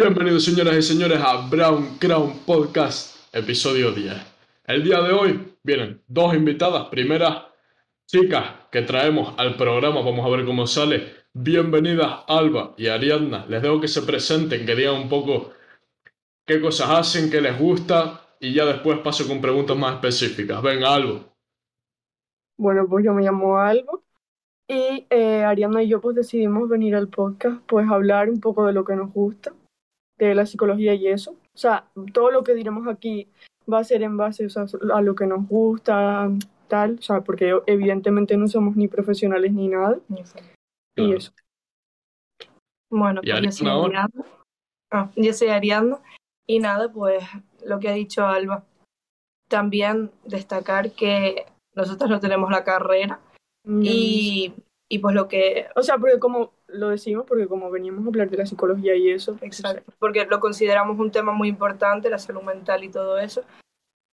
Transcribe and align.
Bienvenidos 0.00 0.44
señoras 0.44 0.76
y 0.76 0.82
señores 0.82 1.18
a 1.20 1.48
Brown 1.48 1.98
Crown 1.98 2.44
Podcast, 2.46 3.34
episodio 3.34 3.90
10. 3.90 4.14
El 4.68 4.84
día 4.84 5.02
de 5.02 5.12
hoy 5.12 5.56
vienen 5.64 6.00
dos 6.06 6.36
invitadas, 6.36 6.86
primeras 6.86 7.46
chicas 8.06 8.44
que 8.70 8.82
traemos 8.82 9.34
al 9.36 9.56
programa, 9.56 10.00
vamos 10.00 10.24
a 10.24 10.28
ver 10.28 10.46
cómo 10.46 10.68
sale. 10.68 11.02
Bienvenidas 11.34 12.20
Alba 12.28 12.74
y 12.76 12.86
Ariadna, 12.86 13.44
les 13.48 13.60
dejo 13.60 13.80
que 13.80 13.88
se 13.88 14.02
presenten, 14.02 14.64
que 14.64 14.76
digan 14.76 15.02
un 15.02 15.08
poco 15.08 15.50
qué 16.46 16.60
cosas 16.60 16.90
hacen, 16.90 17.28
qué 17.28 17.40
les 17.40 17.58
gusta 17.58 18.20
y 18.38 18.54
ya 18.54 18.66
después 18.66 19.00
paso 19.00 19.26
con 19.26 19.40
preguntas 19.40 19.76
más 19.76 19.94
específicas. 19.94 20.62
Venga, 20.62 20.94
Alba. 20.94 21.22
Bueno, 22.56 22.86
pues 22.88 23.04
yo 23.04 23.12
me 23.14 23.24
llamo 23.24 23.58
Alba 23.58 23.98
y 24.68 25.08
eh, 25.10 25.42
Ariadna 25.42 25.82
y 25.82 25.88
yo 25.88 26.00
pues 26.00 26.14
decidimos 26.14 26.68
venir 26.68 26.94
al 26.94 27.08
podcast 27.08 27.60
pues 27.66 27.90
hablar 27.90 28.30
un 28.30 28.38
poco 28.38 28.64
de 28.64 28.72
lo 28.72 28.84
que 28.84 28.94
nos 28.94 29.12
gusta, 29.12 29.52
de 30.18 30.34
la 30.34 30.46
psicología 30.46 30.94
y 30.94 31.08
eso. 31.08 31.32
O 31.32 31.58
sea, 31.58 31.88
todo 32.12 32.30
lo 32.30 32.44
que 32.44 32.54
diremos 32.54 32.86
aquí 32.86 33.28
va 33.72 33.78
a 33.78 33.84
ser 33.84 34.02
en 34.02 34.16
base 34.16 34.46
o 34.46 34.50
sea, 34.50 34.66
a 34.92 35.02
lo 35.02 35.14
que 35.14 35.26
nos 35.26 35.46
gusta, 35.46 36.30
tal, 36.68 36.96
o 36.98 37.02
sea, 37.02 37.22
porque 37.22 37.58
evidentemente 37.66 38.36
no 38.36 38.48
somos 38.48 38.76
ni 38.76 38.88
profesionales 38.88 39.52
ni 39.52 39.68
nada. 39.68 39.98
Y 40.96 41.12
eso. 41.12 41.32
Bueno, 42.90 43.20
¿Y 43.22 43.30
pues 43.30 43.42
yo 43.42 43.52
soy? 43.52 43.68
Ariadna. 43.68 44.24
Ah, 44.90 45.10
yo 45.16 45.32
soy 45.32 45.48
Ariadna. 45.48 46.00
Y 46.46 46.60
nada, 46.60 46.90
pues 46.90 47.22
lo 47.64 47.78
que 47.78 47.88
ha 47.88 47.92
dicho 47.92 48.26
Alba. 48.26 48.64
También 49.48 50.10
destacar 50.24 50.92
que 50.92 51.46
nosotros 51.74 52.10
no 52.10 52.20
tenemos 52.20 52.50
la 52.50 52.64
carrera 52.64 53.20
Mm, 53.68 53.82
y, 53.84 54.54
y 54.88 54.98
pues 55.00 55.14
lo 55.14 55.28
que... 55.28 55.66
O 55.76 55.82
sea, 55.82 55.98
porque 55.98 56.18
como 56.18 56.52
lo 56.66 56.88
decimos, 56.90 57.24
porque 57.26 57.46
como 57.46 57.70
veníamos 57.70 58.04
a 58.04 58.08
hablar 58.08 58.30
de 58.30 58.38
la 58.38 58.46
psicología 58.46 58.94
y 58.96 59.10
eso. 59.10 59.36
Exacto, 59.42 59.92
porque 59.98 60.24
lo 60.26 60.40
consideramos 60.40 60.98
un 60.98 61.10
tema 61.10 61.32
muy 61.32 61.48
importante, 61.48 62.10
la 62.10 62.18
salud 62.18 62.42
mental 62.42 62.84
y 62.84 62.90
todo 62.90 63.18
eso. 63.18 63.44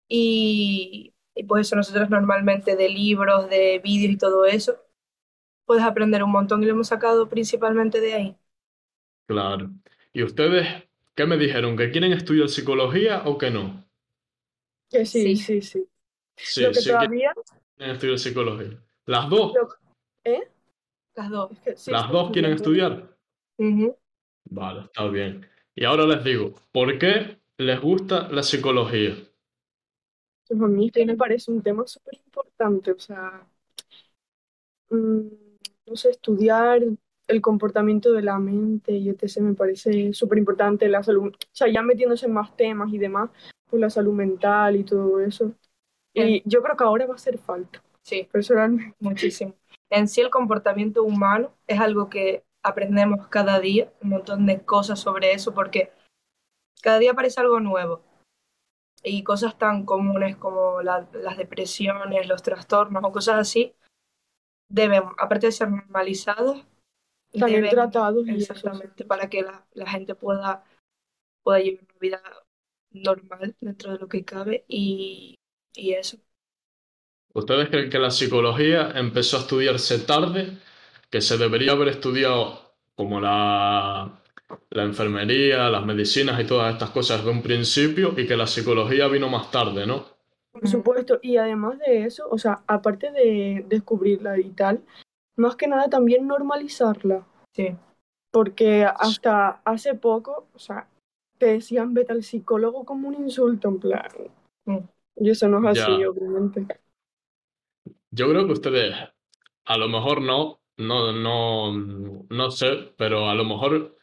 Y, 0.08 1.12
y 1.34 1.44
pues 1.44 1.66
eso 1.66 1.77
nosotros 1.77 2.10
normalmente 2.10 2.77
de 2.77 2.88
libros, 2.88 3.48
de 3.48 3.80
vídeos 3.83 4.12
y 4.12 4.16
todo 4.19 4.47
eso, 4.47 4.78
puedes 5.64 5.84
aprender 5.84 6.22
un 6.22 6.33
montón 6.33 6.62
y 6.62 6.66
lo 6.66 6.72
hemos 6.72 6.88
sacado 6.88 7.28
principalmente 7.28 8.00
de 8.00 8.14
ahí. 8.14 8.36
Claro. 9.27 9.70
¿Y 10.12 10.22
ustedes 10.22 10.66
qué 11.14 11.27
me 11.27 11.36
dijeron? 11.36 11.77
¿Que 11.77 11.91
quieren 11.91 12.12
estudiar 12.12 12.48
psicología 12.48 13.22
o 13.27 13.36
que 13.36 13.50
no? 13.50 13.84
Que 14.91 15.05
sí, 15.05 15.36
Sí. 15.36 15.36
sí, 15.36 15.62
sí. 15.62 15.88
Sí, 16.36 16.62
lo 16.62 16.69
que 16.70 16.80
sí 16.80 16.88
todavía... 16.88 17.32
quieren 17.77 17.94
estudiar 17.94 18.19
psicología. 18.19 18.82
¿Las 19.06 19.28
dos? 19.28 19.53
¿Eh? 20.25 20.48
Las 21.19 21.30
dos. 21.30 21.50
Es 21.52 21.58
que 21.61 21.77
sí, 21.77 21.91
¿Las 21.91 22.11
dos 22.11 22.30
quieren 22.30 22.52
estudiar? 22.52 23.16
Vale, 24.50 24.80
está 24.86 25.06
bien. 25.06 25.47
Y 25.77 25.84
ahora 25.84 26.05
les 26.06 26.25
digo, 26.25 26.55
¿por 26.72 26.98
qué 26.98 27.38
les 27.56 27.80
gusta 27.80 28.28
la 28.30 28.42
psicología? 28.42 29.14
Pues 30.48 30.60
a 30.60 30.66
mí 30.66 30.91
me 31.06 31.16
parece 31.16 31.50
un 31.52 31.62
tema 31.62 31.86
súper 31.86 32.14
importante, 32.25 32.91
o 32.92 32.98
sea, 32.98 33.47
mm, 34.91 35.20
no 35.86 35.97
sé, 35.97 36.10
estudiar 36.10 36.80
el 37.27 37.41
comportamiento 37.42 38.12
de 38.12 38.22
la 38.22 38.38
mente 38.38 38.92
y 38.92 39.08
etc. 39.10 39.47
me 39.48 39.55
parece 39.55 40.12
súper 40.14 40.38
importante, 40.38 40.88
la 40.88 41.03
salud, 41.03 41.28
o 41.34 41.38
sea, 41.53 41.69
ya 41.72 41.82
metiéndose 41.82 42.27
en 42.27 42.32
más 42.32 42.56
temas 42.56 42.92
y 42.92 42.98
demás, 42.98 43.30
pues 43.69 43.80
la 43.80 43.91
salud 43.91 44.14
mental 44.14 44.77
y 44.77 44.84
todo 44.84 45.20
eso. 45.20 45.53
Y 46.14 46.42
yo 46.48 46.62
creo 46.62 46.77
que 46.77 46.84
ahora 46.84 47.06
va 47.06 47.14
a 47.14 47.16
hacer 47.16 47.38
falta, 47.38 47.82
Sí, 48.03 48.28
personalmente. 48.32 48.97
muchísimo. 49.00 49.55
En 49.91 50.08
sí 50.08 50.20
el 50.20 50.31
comportamiento 50.31 51.03
humano 51.03 51.53
es 51.67 51.81
algo 51.81 52.08
que 52.08 52.44
aprendemos 52.62 53.28
cada 53.28 53.60
día, 53.60 53.93
un 54.03 54.10
montón 54.10 54.47
de 54.47 54.65
cosas 54.65 55.00
sobre 55.00 55.32
eso, 55.32 55.54
porque 55.54 55.93
cada 56.82 56.99
día 57.00 57.12
aparece 57.12 57.41
algo 57.41 57.60
nuevo. 57.60 58.03
Y 59.03 59.22
cosas 59.22 59.56
tan 59.59 59.84
comunes 59.84 60.37
como 60.37 60.82
la- 60.82 61.09
las 61.12 61.37
depresiones, 61.37 62.28
los 62.28 62.43
trastornos 62.43 63.03
o 63.04 63.12
cosas 63.12 63.37
así, 63.38 63.75
deben, 64.69 65.04
aparte 65.19 65.47
de 65.47 65.53
ser 65.53 65.71
normalizados, 65.71 66.66
También 67.32 67.62
deben- 67.65 67.70
tratados 67.70 68.28
eso, 68.28 68.53
exactamente, 68.55 69.05
para 69.05 69.28
que 69.31 69.43
la, 69.43 69.66
la 69.75 69.88
gente 69.91 70.15
pueda, 70.16 70.65
pueda 71.44 71.60
llevar 71.60 71.84
una 71.84 72.00
vida 72.00 72.22
normal 72.93 73.56
dentro 73.60 73.93
de 73.93 73.99
lo 74.00 74.09
que 74.09 74.25
cabe 74.25 74.65
y, 74.69 75.37
y 75.75 75.94
eso. 75.94 76.19
¿Ustedes 77.38 77.69
creen 77.69 77.91
que 77.91 77.99
la 77.99 78.10
psicología 78.10 78.93
empezó 78.94 79.37
a 79.37 79.41
estudiarse 79.41 80.00
tarde, 80.00 80.59
que 81.10 81.21
se 81.21 81.38
debería 81.38 81.72
haber 81.72 81.88
estudiado 81.88 82.72
como 82.97 83.21
la, 83.21 84.21
la 84.71 84.82
enfermería, 84.82 85.69
las 85.71 85.87
medicinas 85.87 86.41
y 86.41 86.44
todas 86.47 86.72
estas 86.72 86.91
cosas 86.91 87.25
de 87.25 87.31
un 87.31 87.43
principio 87.43 88.12
y 88.16 88.26
que 88.26 88.37
la 88.37 88.47
psicología 88.47 89.06
vino 89.09 89.28
más 89.28 89.50
tarde, 89.50 89.87
¿no? 89.87 90.04
Por 90.50 90.66
supuesto, 90.66 91.21
y 91.22 91.37
además 91.37 91.78
de 91.78 92.04
eso, 92.04 92.28
o 92.28 92.38
sea, 92.38 92.62
aparte 92.66 93.12
de 93.12 93.65
descubrirla 93.69 94.38
y 94.38 94.50
tal, 94.50 94.81
más 95.37 95.55
que 95.55 95.69
nada 95.69 95.88
también 95.88 96.26
normalizarla. 96.26 97.25
Sí. 97.55 97.76
Porque 98.32 98.84
hasta 98.84 99.60
hace 99.65 99.94
poco, 99.94 100.49
o 100.55 100.59
sea, 100.59 100.88
te 101.38 101.47
decían 101.47 101.94
vete 101.94 102.12
al 102.12 102.25
psicólogo 102.25 102.84
como 102.84 103.09
un 103.09 103.15
insulto, 103.15 103.69
en 103.69 103.78
plan. 103.78 104.03
Mm. 104.65 104.78
Y 105.20 105.31
eso 105.31 105.49
no 105.49 105.59
es 105.70 105.78
así, 105.78 106.00
Ya. 106.00 106.10
obviamente. 106.10 106.66
Yo 108.10 108.28
creo 108.28 108.46
que 108.46 108.52
ustedes, 108.52 108.94
a 109.64 109.78
lo 109.78 109.88
mejor 109.88 110.22
no, 110.22 110.60
no, 110.76 111.12
no, 111.12 112.26
no 112.28 112.50
sé, 112.50 112.92
pero 112.96 113.28
a 113.28 113.34
lo 113.34 113.44
mejor 113.44 113.96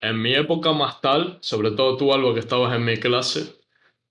en 0.00 0.20
mi 0.22 0.34
época 0.34 0.72
más 0.72 1.00
tal, 1.00 1.38
sobre 1.40 1.72
todo 1.72 1.96
tú, 1.96 2.12
Alba, 2.12 2.32
que 2.34 2.40
estabas 2.40 2.74
en 2.74 2.84
mi 2.84 2.96
clase, 2.96 3.60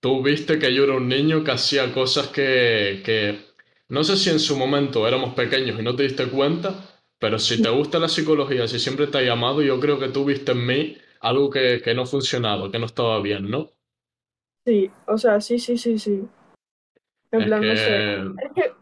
tú 0.00 0.22
viste 0.22 0.58
que 0.58 0.72
yo 0.72 0.84
era 0.84 0.96
un 0.96 1.08
niño 1.08 1.42
que 1.42 1.50
hacía 1.50 1.92
cosas 1.92 2.28
que, 2.28 3.02
que 3.04 3.40
no 3.88 4.04
sé 4.04 4.16
si 4.16 4.30
en 4.30 4.38
su 4.38 4.56
momento 4.56 5.06
éramos 5.06 5.34
pequeños 5.34 5.78
y 5.78 5.82
no 5.82 5.96
te 5.96 6.04
diste 6.04 6.28
cuenta, 6.28 6.74
pero 7.18 7.38
si 7.38 7.60
te 7.60 7.68
gusta 7.68 7.98
la 7.98 8.08
psicología, 8.08 8.68
si 8.68 8.78
siempre 8.78 9.08
te 9.08 9.18
ha 9.18 9.22
llamado, 9.22 9.62
yo 9.62 9.78
creo 9.80 9.98
que 9.98 10.08
tú 10.08 10.24
viste 10.24 10.52
en 10.52 10.66
mí 10.66 10.96
algo 11.20 11.50
que, 11.50 11.82
que 11.82 11.94
no 11.94 12.06
funcionaba, 12.06 12.70
que 12.70 12.78
no 12.78 12.86
estaba 12.86 13.20
bien, 13.20 13.50
¿no? 13.50 13.70
Sí, 14.64 14.90
o 15.06 15.18
sea, 15.18 15.40
sí, 15.40 15.58
sí, 15.58 15.76
sí, 15.76 15.98
sí. 15.98 16.22
En 17.32 17.40
Es 17.40 17.46
plan, 17.46 17.66
no 17.66 17.76
sé. 17.76 17.96
Es 18.44 18.52
que, 18.54 18.72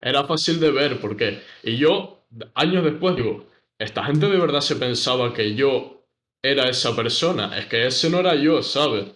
Era 0.00 0.24
fácil 0.24 0.60
de 0.60 0.70
ver 0.70 1.00
porque, 1.00 1.40
y 1.62 1.76
yo 1.76 2.24
años 2.54 2.84
después 2.84 3.16
digo, 3.16 3.46
esta 3.78 4.04
gente 4.04 4.26
de 4.28 4.38
verdad 4.38 4.60
se 4.60 4.76
pensaba 4.76 5.32
que 5.32 5.54
yo 5.54 6.04
era 6.42 6.68
esa 6.68 6.94
persona, 6.96 7.56
es 7.58 7.66
que 7.66 7.86
ese 7.86 8.10
no 8.10 8.18
era 8.20 8.34
yo, 8.34 8.62
¿sabes? 8.62 9.06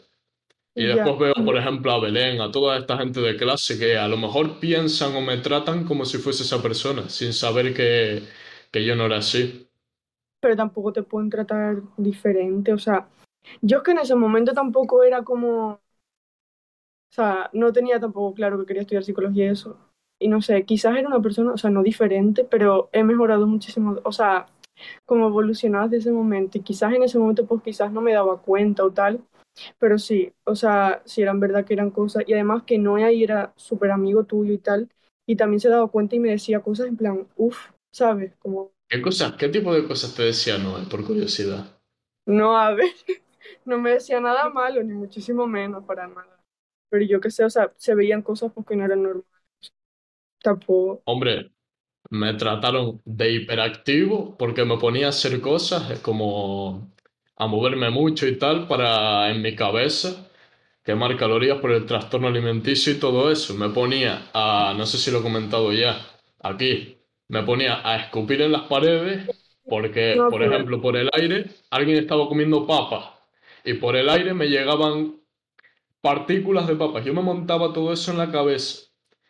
Y 0.74 0.88
ya. 0.92 0.94
después 0.94 1.18
veo, 1.18 1.34
por 1.44 1.56
ejemplo, 1.56 1.92
a 1.92 2.00
Belén, 2.00 2.40
a 2.40 2.50
toda 2.52 2.78
esta 2.78 2.98
gente 2.98 3.20
de 3.20 3.36
clase 3.36 3.78
que 3.78 3.96
a 3.98 4.08
lo 4.08 4.16
mejor 4.16 4.60
piensan 4.60 5.14
o 5.16 5.20
me 5.20 5.38
tratan 5.38 5.84
como 5.86 6.04
si 6.04 6.18
fuese 6.18 6.44
esa 6.44 6.62
persona, 6.62 7.08
sin 7.08 7.32
saber 7.32 7.74
que, 7.74 8.24
que 8.72 8.84
yo 8.84 8.96
no 8.96 9.06
era 9.06 9.18
así. 9.18 9.68
pero 10.40 10.56
tampoco 10.56 10.92
te 10.92 11.02
pueden 11.02 11.30
tratar 11.30 11.82
diferente. 11.96 12.72
O 12.72 12.78
sea, 12.78 13.08
yo 13.62 13.78
es 13.78 13.82
que 13.84 13.92
en 13.92 13.98
ese 13.98 14.14
momento 14.14 14.52
tampoco 14.54 15.02
era 15.04 15.24
como. 15.24 15.70
O 15.72 15.80
sea, 17.08 17.48
no 17.54 17.72
tenía 17.72 17.98
tampoco 17.98 18.34
claro 18.34 18.58
que 18.58 18.66
quería 18.66 18.82
estudiar 18.82 19.04
psicología 19.04 19.46
y 19.46 19.48
eso. 19.48 19.78
Y 20.24 20.28
no 20.28 20.40
sé, 20.40 20.64
quizás 20.64 20.96
era 20.96 21.06
una 21.06 21.20
persona, 21.20 21.52
o 21.52 21.58
sea, 21.58 21.68
no 21.68 21.82
diferente, 21.82 22.44
pero 22.44 22.88
he 22.92 23.04
mejorado 23.04 23.46
muchísimo. 23.46 24.00
O 24.04 24.10
sea, 24.10 24.46
como 25.04 25.26
evolucionado 25.28 25.86
desde 25.90 26.08
ese 26.08 26.12
momento. 26.12 26.56
Y 26.56 26.62
quizás 26.62 26.94
en 26.94 27.02
ese 27.02 27.18
momento, 27.18 27.44
pues 27.46 27.62
quizás 27.62 27.92
no 27.92 28.00
me 28.00 28.14
daba 28.14 28.40
cuenta 28.40 28.84
o 28.84 28.90
tal. 28.90 29.22
Pero 29.78 29.98
sí, 29.98 30.32
o 30.44 30.54
sea, 30.56 31.02
sí 31.04 31.20
eran 31.20 31.40
verdad 31.40 31.66
que 31.66 31.74
eran 31.74 31.90
cosas. 31.90 32.24
Y 32.26 32.32
además 32.32 32.62
que 32.62 32.78
Noé 32.78 33.04
ahí 33.04 33.22
era 33.22 33.52
súper 33.56 33.90
amigo 33.90 34.24
tuyo 34.24 34.54
y 34.54 34.58
tal. 34.58 34.88
Y 35.26 35.36
también 35.36 35.60
se 35.60 35.68
daba 35.68 35.88
cuenta 35.88 36.16
y 36.16 36.20
me 36.20 36.30
decía 36.30 36.60
cosas 36.60 36.86
en 36.86 36.96
plan, 36.96 37.28
uff, 37.36 37.58
¿sabes? 37.92 38.32
Como, 38.38 38.72
¿Qué 38.88 39.02
cosas, 39.02 39.34
qué 39.34 39.50
tipo 39.50 39.74
de 39.74 39.86
cosas 39.86 40.14
te 40.14 40.22
decía 40.22 40.56
Noel, 40.56 40.86
por 40.88 41.04
curiosidad? 41.04 41.78
No, 42.24 42.56
a 42.56 42.72
ver, 42.72 42.88
no 43.66 43.78
me 43.78 43.90
decía 43.90 44.20
nada 44.20 44.48
malo, 44.48 44.82
ni 44.82 44.94
muchísimo 44.94 45.46
menos, 45.46 45.84
para 45.84 46.06
nada. 46.06 46.40
Pero 46.88 47.04
yo 47.04 47.20
qué 47.20 47.30
sé, 47.30 47.44
o 47.44 47.50
sea, 47.50 47.74
se 47.76 47.94
veían 47.94 48.22
cosas 48.22 48.50
porque 48.54 48.74
no 48.74 48.86
eran 48.86 49.02
normales. 49.02 49.33
Tampoco. 50.44 51.02
Hombre, 51.06 51.50
me 52.10 52.34
trataron 52.34 53.00
de 53.04 53.32
hiperactivo 53.32 54.36
porque 54.38 54.64
me 54.64 54.78
ponía 54.78 55.06
a 55.06 55.10
hacer 55.10 55.40
cosas 55.40 56.00
como 56.00 56.92
a 57.36 57.46
moverme 57.46 57.90
mucho 57.90 58.26
y 58.26 58.38
tal 58.38 58.68
para 58.68 59.30
en 59.30 59.42
mi 59.42 59.56
cabeza 59.56 60.30
quemar 60.84 61.16
calorías 61.16 61.58
por 61.60 61.72
el 61.72 61.86
trastorno 61.86 62.28
alimenticio 62.28 62.92
y 62.92 63.00
todo 63.00 63.30
eso. 63.32 63.54
Me 63.54 63.70
ponía 63.70 64.30
a, 64.34 64.74
no 64.76 64.86
sé 64.86 64.98
si 64.98 65.10
lo 65.10 65.20
he 65.20 65.22
comentado 65.22 65.72
ya, 65.72 65.98
aquí, 66.40 66.98
me 67.28 67.42
ponía 67.42 67.80
a 67.88 67.96
escupir 67.96 68.42
en 68.42 68.52
las 68.52 68.62
paredes 68.64 69.28
porque, 69.68 70.16
No, 70.16 70.28
por 70.30 70.40
pero- 70.40 70.54
ejemplo, 70.54 70.80
por 70.82 70.96
el 70.96 71.08
aire 71.14 71.46
alguien 71.70 71.98
estaba 71.98 72.28
comiendo 72.28 72.66
papas 72.66 73.06
y 73.64 73.74
por 73.74 73.96
el 73.96 74.08
aire 74.10 74.34
me 74.34 74.48
llegaban 74.48 75.16
partículas 76.02 76.66
de 76.68 76.76
papas. 76.76 77.04
Yo 77.04 77.14
me 77.14 77.22
montaba 77.22 77.72
todo 77.72 77.92
eso 77.92 78.12
en 78.12 78.18
la 78.18 78.30
cabeza. 78.30 78.84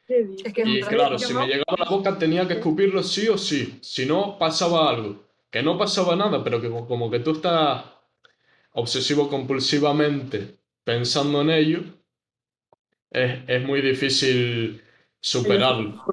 Y 0.06 0.82
claro, 0.82 1.18
si 1.18 1.32
me 1.32 1.46
llegaba 1.46 1.74
a 1.78 1.84
la 1.84 1.90
boca 1.90 2.18
tenía 2.18 2.46
que 2.46 2.54
escupirlo 2.54 3.02
sí 3.02 3.28
o 3.28 3.38
sí. 3.38 3.78
Si 3.82 4.04
no, 4.06 4.38
pasaba 4.38 4.90
algo. 4.90 5.24
Que 5.50 5.62
no 5.62 5.78
pasaba 5.78 6.16
nada, 6.16 6.42
pero 6.44 6.60
que 6.60 6.68
como 6.68 7.10
que 7.10 7.20
tú 7.20 7.32
estás 7.32 7.84
obsesivo 8.72 9.28
compulsivamente 9.28 10.58
pensando 10.84 11.40
en 11.40 11.50
ello, 11.50 11.80
es, 13.10 13.40
es 13.46 13.64
muy 13.64 13.80
difícil 13.80 14.82
superarlo. 15.20 16.04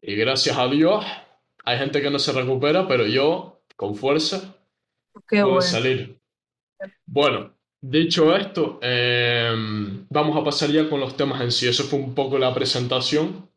Y 0.00 0.14
gracias 0.14 0.56
a 0.56 0.68
Dios, 0.68 1.04
hay 1.64 1.78
gente 1.78 2.00
que 2.00 2.10
no 2.10 2.18
se 2.18 2.32
recupera, 2.32 2.86
pero 2.86 3.06
yo, 3.06 3.60
con 3.76 3.94
fuerza, 3.94 4.56
Qué 5.28 5.42
puedo 5.42 5.46
bueno. 5.46 5.62
salir. 5.62 6.20
Bueno, 7.06 7.54
dicho 7.80 8.34
esto, 8.36 8.78
eh, 8.82 9.54
vamos 10.10 10.36
a 10.36 10.44
pasar 10.44 10.70
ya 10.70 10.88
con 10.88 11.00
los 11.00 11.16
temas 11.16 11.40
en 11.40 11.52
sí. 11.52 11.68
Eso 11.68 11.84
fue 11.84 11.98
un 11.98 12.14
poco 12.14 12.38
la 12.38 12.54
presentación. 12.54 13.48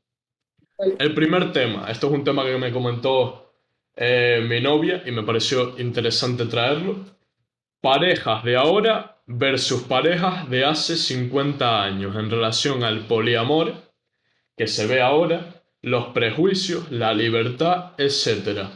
El 0.97 1.13
primer 1.13 1.51
tema, 1.51 1.89
esto 1.89 2.07
es 2.07 2.13
un 2.13 2.23
tema 2.23 2.43
que 2.43 2.57
me 2.57 2.71
comentó 2.71 3.53
eh, 3.95 4.43
mi 4.47 4.61
novia 4.61 5.03
y 5.05 5.11
me 5.11 5.23
pareció 5.23 5.77
interesante 5.79 6.45
traerlo. 6.45 7.05
Parejas 7.81 8.43
de 8.43 8.55
ahora 8.55 9.21
versus 9.27 9.83
parejas 9.83 10.49
de 10.49 10.65
hace 10.65 10.95
50 10.95 11.83
años 11.83 12.15
en 12.15 12.29
relación 12.29 12.83
al 12.83 13.05
poliamor 13.07 13.73
que 14.57 14.67
se 14.67 14.85
ve 14.85 15.01
ahora, 15.01 15.63
los 15.81 16.07
prejuicios, 16.07 16.91
la 16.91 17.13
libertad, 17.13 17.93
etc. 17.97 18.67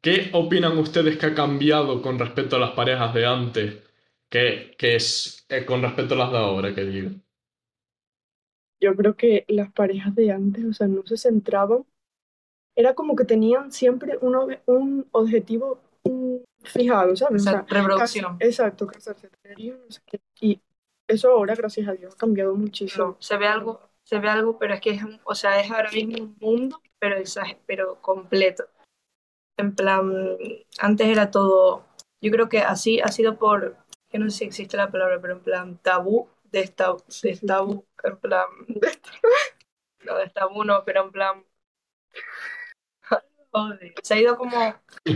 ¿Qué 0.00 0.30
opinan 0.32 0.76
ustedes 0.78 1.16
que 1.16 1.26
ha 1.26 1.34
cambiado 1.34 2.02
con 2.02 2.18
respecto 2.18 2.56
a 2.56 2.60
las 2.60 2.70
parejas 2.72 3.14
de 3.14 3.26
antes 3.26 3.74
que, 4.32 4.74
que 4.78 4.96
es 4.96 5.44
eh, 5.50 5.64
con 5.66 5.82
respecto 5.82 6.14
a 6.14 6.18
las 6.18 6.32
de 6.32 6.38
ahora, 6.38 6.74
que 6.74 6.84
digo? 6.84 7.10
Yo 8.80 8.96
creo 8.96 9.14
que 9.16 9.44
las 9.48 9.70
parejas 9.72 10.14
de 10.14 10.32
antes, 10.32 10.64
o 10.64 10.72
sea, 10.72 10.88
no 10.88 11.02
se 11.06 11.16
centraban, 11.16 11.84
era 12.74 12.94
como 12.94 13.14
que 13.14 13.24
tenían 13.24 13.70
siempre 13.70 14.18
un, 14.20 14.56
un 14.66 15.06
objetivo 15.12 15.78
mm, 16.04 16.36
fijado, 16.64 17.14
¿sabes? 17.14 17.42
O 17.42 17.44
sea, 17.44 17.64
reproducción. 17.68 18.38
cas- 18.38 18.48
exacto, 18.48 18.86
casarse, 18.86 19.28
tener 19.42 19.60
hijos, 19.60 19.80
no 19.84 19.90
sé 19.92 20.00
qué. 20.06 20.20
Y 20.40 20.60
eso 21.06 21.30
ahora, 21.30 21.54
gracias 21.54 21.86
a 21.88 21.92
Dios, 21.92 22.14
ha 22.14 22.16
cambiado 22.16 22.54
muchísimo. 22.54 23.04
No, 23.04 23.16
se 23.20 23.36
ve 23.36 23.46
algo, 23.46 23.80
se 24.02 24.18
ve 24.18 24.28
algo, 24.30 24.58
pero 24.58 24.74
es 24.74 24.80
que 24.80 24.90
es 24.90 25.02
o 25.24 25.34
sea, 25.34 25.60
es 25.60 25.70
ahora 25.70 25.90
mismo 25.92 26.24
un 26.24 26.36
mundo, 26.40 26.80
pero 26.98 27.16
pero 27.66 28.00
completo. 28.00 28.64
En 29.58 29.74
plan, 29.74 30.10
antes 30.80 31.06
era 31.06 31.30
todo, 31.30 31.84
yo 32.22 32.30
creo 32.32 32.48
que 32.48 32.60
así 32.60 33.00
ha 33.00 33.08
sido 33.08 33.38
por, 33.38 33.76
que 34.12 34.18
no 34.18 34.30
sé 34.30 34.38
si 34.38 34.44
existe 34.44 34.76
la 34.76 34.90
palabra, 34.90 35.18
pero 35.20 35.34
en 35.34 35.40
plan 35.40 35.78
tabú, 35.78 36.28
de 36.52 36.60
esta, 36.60 36.94
de 37.22 37.36
tabú, 37.38 37.86
en 38.04 38.16
plan, 38.18 38.46
de 38.68 38.88
esta- 38.88 39.10
no, 40.04 40.18
de 40.18 40.28
tabú 40.28 40.64
no, 40.64 40.84
pero 40.84 41.04
en 41.04 41.10
plan, 41.10 41.44
joder, 43.50 43.94
se 44.02 44.14
ha 44.14 44.20
ido 44.20 44.36
como 44.36 44.74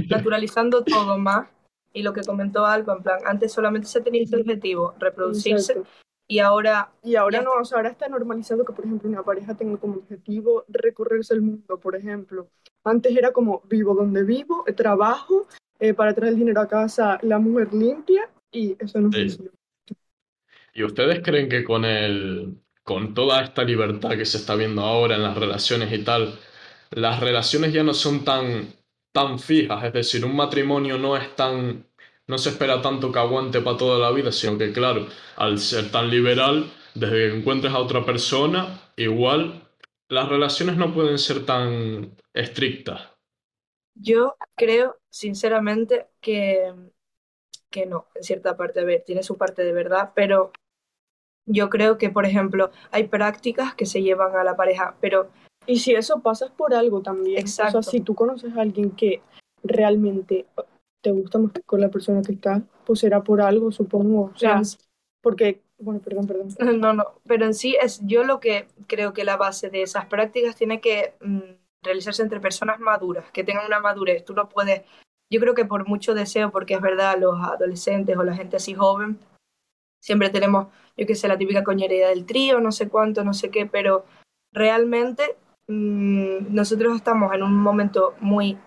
naturalizando 0.09 0.83
todo 0.83 1.19
más. 1.19 1.49
Y 1.93 2.03
lo 2.03 2.13
que 2.13 2.23
comentó 2.23 2.67
Alba, 2.67 2.95
en 2.95 3.03
plan, 3.03 3.19
antes 3.25 3.53
solamente 3.53 3.89
se 3.89 4.03
tenía 4.03 4.23
este 4.23 4.37
objetivo, 4.37 4.95
reproducirse, 4.99 5.73
Exacto. 5.73 5.91
y 6.29 6.41
ahora 6.41 6.93
Y 7.03 7.17
ahora 7.17 7.41
no, 7.41 7.53
o 7.53 7.65
sea, 7.65 7.79
ahora 7.79 7.89
está 7.89 8.07
normalizado 8.09 8.67
que, 8.67 8.73
por 8.75 8.85
ejemplo, 8.85 9.09
una 9.09 9.23
pareja 9.23 9.55
tenga 9.55 9.79
como 9.79 9.97
objetivo 9.97 10.65
recorrerse 10.69 11.33
el 11.33 11.41
mundo, 11.41 11.81
por 11.81 11.97
ejemplo. 11.97 12.49
Antes 12.85 13.17
era 13.17 13.33
como 13.33 13.63
vivo 13.65 13.95
donde 13.95 14.25
vivo, 14.25 14.65
trabajo, 14.77 15.47
eh, 15.79 15.95
para 15.95 16.15
traer 16.15 16.35
el 16.35 16.39
dinero 16.39 16.61
a 16.61 16.69
casa, 16.69 17.19
la 17.23 17.39
mujer 17.39 17.73
limpia, 17.73 18.29
y 18.57 18.77
eso 18.79 19.01
no 19.01 19.11
Sí. 19.13 19.37
¿Y 20.73 20.83
ustedes 20.85 21.21
creen 21.23 21.49
que 21.49 21.65
con 21.65 21.85
el, 21.85 22.59
con 22.83 23.15
toda 23.15 23.43
esta 23.43 23.65
libertad 23.65 24.11
que 24.17 24.25
se 24.27 24.39
está 24.39 24.55
viendo 24.57 24.83
ahora 24.83 25.17
en 25.17 25.23
las 25.23 25.37
relaciones 25.37 25.93
y 25.93 26.05
tal, 26.05 26.39
las 26.91 27.21
relaciones 27.21 27.73
ya 27.73 27.83
no 27.83 27.95
son 27.95 28.25
tan, 28.25 28.69
tan 29.13 29.39
fijas? 29.39 29.85
Es 29.85 29.93
decir, 29.93 30.25
un 30.25 30.37
matrimonio 30.37 30.99
no 30.99 31.17
es 31.17 31.35
tan, 31.35 31.87
no 32.27 32.39
se 32.39 32.51
espera 32.51 32.83
tanto 32.83 33.11
que 33.11 33.19
aguante 33.19 33.61
para 33.61 33.77
toda 33.77 33.99
la 33.99 34.15
vida, 34.15 34.33
sino 34.33 34.59
que, 34.59 34.73
claro, 34.73 35.07
al 35.37 35.59
ser 35.59 35.91
tan 35.91 36.11
liberal, 36.11 36.71
desde 36.95 37.31
que 37.31 37.37
encuentres 37.39 37.73
a 37.73 37.79
otra 37.79 38.05
persona, 38.05 38.81
igual 38.97 39.63
las 40.09 40.29
relaciones 40.29 40.77
no 40.77 40.93
pueden 40.93 41.19
ser 41.19 41.45
tan 41.45 42.17
estrictas. 42.35 43.01
Yo 43.95 44.37
creo, 44.55 44.99
sinceramente, 45.09 46.07
que, 46.21 46.73
que 47.71 47.87
no, 47.87 48.07
en 48.15 48.23
cierta 48.23 48.57
parte. 48.57 48.81
A 48.81 48.85
ver, 48.85 49.03
tiene 49.05 49.23
su 49.23 49.37
parte 49.37 49.65
de 49.65 49.73
verdad, 49.73 50.13
pero 50.15 50.53
yo 51.47 51.71
creo 51.71 51.97
que, 51.99 52.11
por 52.11 52.27
ejemplo, 52.27 52.71
hay 52.91 53.05
prácticas 53.05 53.75
que 53.75 53.87
se 53.87 54.03
llevan 54.03 54.37
a 54.37 54.45
la 54.45 54.57
pareja, 54.57 54.97
pero 55.01 55.31
Y 55.69 55.81
si 55.81 55.95
eso 55.95 56.21
pasas 56.21 56.51
por 56.51 56.75
algo 56.75 57.03
también, 57.03 57.43
o 57.43 57.47
sea, 57.49 57.67
Exacto. 57.67 57.91
si 57.91 58.01
tú 58.01 58.15
conoces 58.15 58.57
a 58.57 58.61
alguien 58.61 58.93
que 58.93 59.21
realmente 59.65 60.47
te 61.03 61.11
gusta 61.11 61.39
más 61.39 61.53
con 61.65 61.81
la 61.81 61.89
persona 61.89 62.23
que 62.23 62.33
está, 62.33 62.63
pues 62.85 63.01
será 63.01 63.23
por 63.23 63.41
algo, 63.41 63.73
supongo. 63.73 64.31
O 64.33 64.37
sea, 64.37 64.63
porque, 65.21 65.63
bueno, 65.79 66.01
perdón, 66.01 66.27
perdón. 66.27 66.49
no, 66.81 66.93
no, 66.93 67.21
pero 67.27 67.47
en 67.47 67.55
sí 67.55 67.77
es 67.81 68.01
yo 68.05 68.23
lo 68.23 68.39
que 68.39 68.69
creo 68.87 69.13
que 69.13 69.25
la 69.25 69.37
base 69.37 69.71
de 69.71 69.83
esas 69.83 70.07
prácticas 70.07 70.55
tiene 70.55 70.81
que 70.81 71.15
mm, 71.21 71.41
realizarse 71.83 72.23
entre 72.23 72.41
personas 72.41 72.79
maduras, 72.81 73.31
que 73.33 73.45
tengan 73.45 73.67
una 73.67 73.81
madurez. 73.81 74.25
Tú 74.25 74.35
no 74.35 74.49
puedes, 74.49 74.83
yo 75.31 75.41
creo 75.41 75.55
que 75.55 75.65
por 75.65 75.89
mucho 75.89 76.15
deseo, 76.15 76.51
porque 76.51 76.75
es 76.75 76.81
verdad, 76.81 77.19
los 77.19 77.41
adolescentes 77.43 78.17
o 78.17 78.23
la 78.23 78.35
gente 78.37 78.57
así 78.57 78.75
joven, 78.75 79.19
siempre 80.03 80.31
tenemos, 80.31 80.69
yo 80.97 81.07
qué 81.07 81.15
sé, 81.15 81.29
la 81.29 81.39
típica 81.39 81.65
coñería 81.65 82.09
del 82.09 82.27
trío, 82.27 82.61
no 82.61 82.73
sé 82.73 82.89
cuánto, 82.89 83.25
no 83.25 83.35
sé 83.35 83.51
qué, 83.51 83.67
pero 83.67 84.05
realmente 84.53 85.37
mm, 85.69 86.55
nosotros 86.55 86.97
estamos 86.97 87.33
en 87.35 87.43
un 87.43 87.55
momento 87.55 88.15
muy 88.21 88.59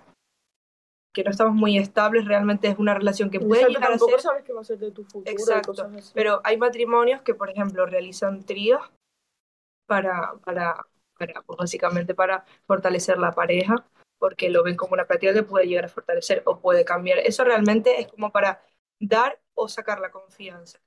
que 1.13 1.23
no 1.23 1.31
estamos 1.31 1.55
muy 1.55 1.77
estables, 1.77 2.25
realmente 2.25 2.67
es 2.67 2.77
una 2.77 2.93
relación 2.93 3.31
que 3.31 3.39
puede 3.39 3.67
llegar 3.67 3.83
a 3.83 3.89
tampoco 3.89 4.11
ser 4.11 4.21
sabes 4.21 4.43
qué 4.43 4.53
va 4.53 4.61
a 4.61 4.63
ser 4.63 4.77
de 4.77 4.91
tu 4.91 5.03
futuro 5.03 5.31
Exacto, 5.31 5.71
cosas 5.71 5.91
así. 5.93 6.11
pero 6.13 6.39
hay 6.43 6.57
matrimonios 6.57 7.21
que, 7.23 7.33
por 7.33 7.49
ejemplo, 7.49 7.85
realizan 7.87 8.43
tríos 8.43 8.81
para, 9.87 10.33
para, 10.45 10.85
para 11.17 11.41
pues 11.41 11.57
básicamente 11.57 12.13
para 12.13 12.45
fortalecer 12.67 13.17
la 13.17 13.31
pareja, 13.31 13.83
porque 14.19 14.49
lo 14.49 14.63
ven 14.63 14.75
como 14.75 14.93
una 14.93 15.07
práctica 15.07 15.33
que 15.33 15.43
puede 15.43 15.67
llegar 15.67 15.85
a 15.85 15.89
fortalecer 15.89 16.43
o 16.45 16.59
puede 16.59 16.85
cambiar. 16.85 17.19
Eso 17.19 17.43
realmente 17.43 17.99
es 17.99 18.07
como 18.07 18.31
para 18.31 18.61
dar 18.99 19.39
o 19.55 19.67
sacar 19.67 19.99
la 19.99 20.11
confianza. 20.11 20.79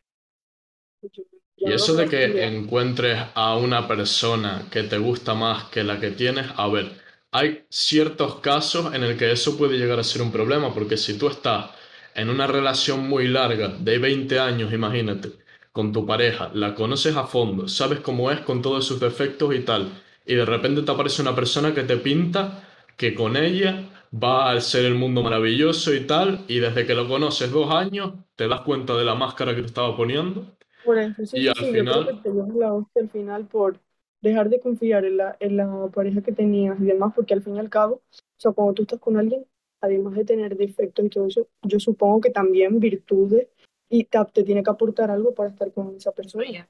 Yo 1.03 1.25
Y 1.57 1.73
eso 1.73 1.95
de 1.95 2.09
que 2.09 2.45
encuentres 2.45 3.19
a 3.35 3.57
una 3.57 3.87
persona 3.89 4.69
que 4.71 4.83
te 4.85 4.99
gusta 4.99 5.35
más 5.35 5.65
que 5.65 5.85
la 5.85 6.01
que 6.01 6.11
tienes, 6.11 6.47
a 6.57 6.69
ver, 6.69 6.93
hay 7.31 7.65
ciertos 7.71 8.41
casos 8.41 8.95
en 8.95 9.05
el 9.05 9.17
que 9.17 9.33
eso 9.33 9.57
puede 9.57 9.79
llegar 9.79 9.99
a 9.99 10.05
ser 10.05 10.23
un 10.23 10.33
problema, 10.33 10.75
porque 10.75 10.97
si 10.97 11.17
tú 11.19 11.29
estás 11.29 11.71
en 12.15 12.31
una 12.31 12.47
relación 12.47 13.09
muy 13.09 13.29
larga, 13.29 13.69
de 13.69 13.99
20 13.99 14.39
años, 14.39 14.73
imagínate, 14.73 15.31
con 15.73 15.93
tu 15.93 16.05
pareja, 16.07 16.51
la 16.55 16.75
conoces 16.75 17.17
a 17.17 17.27
fondo, 17.27 17.69
sabes 17.69 18.01
cómo 18.01 18.31
es 18.31 18.41
con 18.41 18.61
todos 18.61 18.85
sus 18.87 19.01
defectos 19.01 19.55
y 19.55 19.61
tal, 19.61 20.03
y 20.27 20.35
de 20.35 20.45
repente 20.45 20.83
te 20.83 20.91
aparece 20.91 21.23
una 21.23 21.35
persona 21.35 21.75
que 21.75 21.85
te 21.85 21.97
pinta 21.97 22.69
que 23.03 23.17
con 23.17 23.37
ella 23.37 23.91
va 24.15 24.53
a 24.53 24.61
ser 24.61 24.85
el 24.85 24.95
mundo 24.95 25.25
maravilloso 25.25 25.93
y 25.93 26.07
tal, 26.07 26.45
y 26.47 26.61
desde 26.61 26.87
que 26.87 26.95
lo 26.95 27.09
conoces 27.09 27.51
dos 27.51 27.69
años, 27.75 28.13
te 28.37 28.47
das 28.47 28.61
cuenta 28.61 28.97
de 28.97 29.05
la 29.05 29.17
máscara 29.17 29.57
que 29.57 29.63
te 29.63 29.67
estaba 29.67 29.97
poniendo. 29.97 30.47
Por 30.85 30.99
eso, 30.99 31.27
sí, 31.27 31.39
Y 31.39 31.41
sí, 31.41 31.49
al 31.49 31.55
sí, 31.57 31.67
yo 31.67 31.73
creo 31.73 31.83
final- 31.83 32.07
que 32.23 32.31
te 32.31 32.59
la 32.61 32.73
hostia 32.75 33.03
al 33.03 33.11
final 33.11 33.47
por 33.49 33.81
dejar 34.21 34.51
de 34.51 34.61
confiar 34.61 35.05
en 35.05 35.17
la, 35.17 35.37
en 35.41 35.57
la 35.57 35.89
pareja 35.93 36.23
que 36.23 36.31
tenías 36.31 36.81
y 36.81 36.85
demás, 36.85 37.13
porque 37.17 37.35
al 37.35 37.43
fin 37.43 37.57
y 37.57 37.59
al 37.59 37.71
cabo, 37.71 37.97
o 37.97 38.01
sea, 38.37 38.53
cuando 38.53 38.75
tú 38.75 38.83
estás 38.83 39.01
con 39.01 39.17
alguien, 39.17 39.45
además 39.81 40.15
de 40.15 40.25
tener 40.25 40.57
defectos 40.57 41.05
y 41.05 41.09
todo 41.09 41.27
eso, 41.27 41.49
yo 41.63 41.81
supongo 41.81 42.21
que 42.21 42.31
también 42.31 42.79
virtudes 42.79 43.49
y 43.89 44.05
te, 44.05 44.19
te 44.33 44.45
tiene 44.45 44.63
que 44.63 44.71
aportar 44.71 45.11
algo 45.11 45.35
para 45.35 45.51
estar 45.51 45.73
con 45.73 45.97
esa 45.97 46.13
persona. 46.13 46.69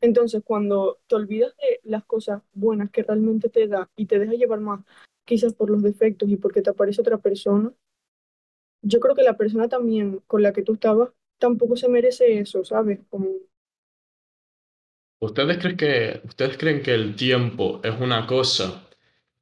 Entonces, 0.00 0.42
cuando 0.44 0.98
te 1.06 1.14
olvidas 1.14 1.54
de 1.56 1.80
las 1.84 2.04
cosas 2.04 2.42
buenas 2.52 2.90
que 2.90 3.02
realmente 3.02 3.48
te 3.48 3.66
da 3.68 3.88
y 3.96 4.06
te 4.06 4.18
deja 4.18 4.32
llevar 4.34 4.60
más, 4.60 4.80
quizás 5.30 5.54
por 5.54 5.70
los 5.70 5.82
defectos 5.82 6.28
y 6.30 6.36
porque 6.36 6.62
te 6.62 6.70
aparece 6.70 7.00
otra 7.02 7.18
persona, 7.18 7.72
yo 8.82 9.00
creo 9.00 9.14
que 9.14 9.22
la 9.22 9.36
persona 9.36 9.68
también 9.68 10.20
con 10.26 10.42
la 10.42 10.52
que 10.52 10.62
tú 10.62 10.74
estabas 10.74 11.10
tampoco 11.38 11.76
se 11.76 11.88
merece 11.88 12.38
eso, 12.40 12.64
¿sabes? 12.64 13.00
Como, 13.08 13.28
¿Ustedes 15.20 15.58
creen 15.58 15.76
que, 15.76 16.20
ustedes 16.24 16.58
creen 16.58 16.82
que 16.82 16.92
el 16.94 17.14
tiempo 17.16 17.80
es 17.84 17.98
una 18.00 18.26
cosa 18.26 18.88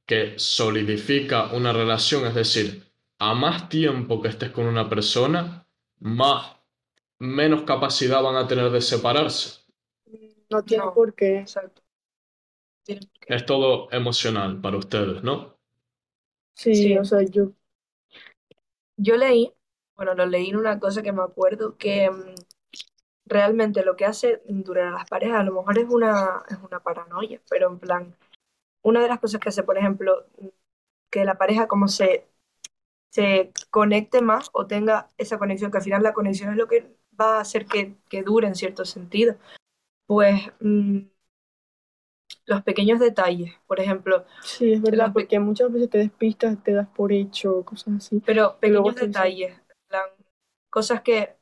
que 0.06 0.38
solidifica 0.38 1.52
una 1.54 1.72
relación? 1.72 2.26
Es 2.26 2.34
decir, 2.34 2.84
a 3.18 3.34
más 3.34 3.68
tiempo 3.68 4.20
que 4.22 4.28
estés 4.28 4.50
con 4.50 4.66
una 4.66 4.88
persona, 4.88 5.66
más, 6.00 6.56
menos 7.20 7.62
capacidad 7.64 8.22
van 8.22 8.36
a 8.36 8.48
tener 8.48 8.70
de 8.70 8.80
separarse. 8.82 9.60
no 10.50 10.62
tiene 10.64 10.84
No. 10.84 10.92
por 10.92 11.14
qué. 11.14 11.38
Exacto. 11.40 11.82
Tiene 12.82 13.02
por 13.06 13.20
qué. 13.20 13.28
Es 13.28 13.46
todo 13.46 13.88
emocional 13.92 14.60
para 14.60 14.76
ustedes, 14.76 15.22
¿no? 15.22 15.57
Sí, 16.58 16.74
Sí. 16.74 16.98
o 16.98 17.04
sea, 17.06 17.22
yo, 17.22 17.52
Yo 18.96 19.16
leí, 19.16 19.54
bueno, 19.96 20.14
lo 20.14 20.26
leí 20.26 20.50
en 20.50 20.56
una 20.56 20.78
cosa 20.80 21.02
que 21.02 21.12
me 21.12 21.22
acuerdo, 21.22 21.76
que 21.78 22.10
mm, 22.10 22.34
realmente 23.26 23.84
lo 23.84 23.96
que 23.96 24.04
hace 24.06 24.42
durar 24.48 24.88
a 24.88 24.92
las 24.92 25.08
parejas 25.10 25.40
a 25.40 25.44
lo 25.44 25.52
mejor 25.54 25.78
es 25.78 25.86
una, 25.90 26.42
es 26.48 26.58
una 26.58 26.80
paranoia, 26.82 27.40
pero 27.50 27.68
en 27.70 27.78
plan, 27.78 28.16
una 28.82 29.02
de 29.02 29.08
las 29.08 29.20
cosas 29.20 29.40
que 29.40 29.50
hace, 29.50 29.62
por 29.64 29.78
ejemplo, 29.78 30.26
mm, 30.40 30.48
que 31.10 31.24
la 31.26 31.38
pareja 31.38 31.68
como 31.68 31.88
se, 31.88 32.28
se 33.10 33.52
conecte 33.70 34.22
más 34.22 34.50
o 34.54 34.66
tenga 34.66 35.08
esa 35.18 35.38
conexión, 35.38 35.70
que 35.72 35.78
al 35.78 35.84
final 35.84 36.02
la 36.04 36.14
conexión 36.14 36.50
es 36.52 36.58
lo 36.58 36.68
que 36.68 36.96
va 37.20 37.38
a 37.38 37.40
hacer 37.42 37.66
que, 37.66 37.96
que 38.10 38.22
dure 38.24 38.48
en 38.48 38.56
cierto 38.56 38.84
sentido. 38.86 39.36
Pues 40.06 40.42
mm, 40.60 41.00
los 42.48 42.62
pequeños 42.62 42.98
detalles, 42.98 43.52
por 43.66 43.78
ejemplo. 43.80 44.24
Sí, 44.42 44.72
es 44.72 44.82
verdad, 44.82 45.12
porque 45.12 45.38
muchas 45.38 45.70
veces 45.72 45.90
te 45.90 45.98
despistas, 45.98 46.62
te 46.64 46.72
das 46.72 46.88
por 46.88 47.12
hecho, 47.12 47.64
cosas 47.64 47.96
así. 47.98 48.20
Pero 48.24 48.58
pequeños 48.58 48.96
detalles, 48.96 49.54
plan, 49.88 50.06
cosas 50.70 51.02
que 51.02 51.36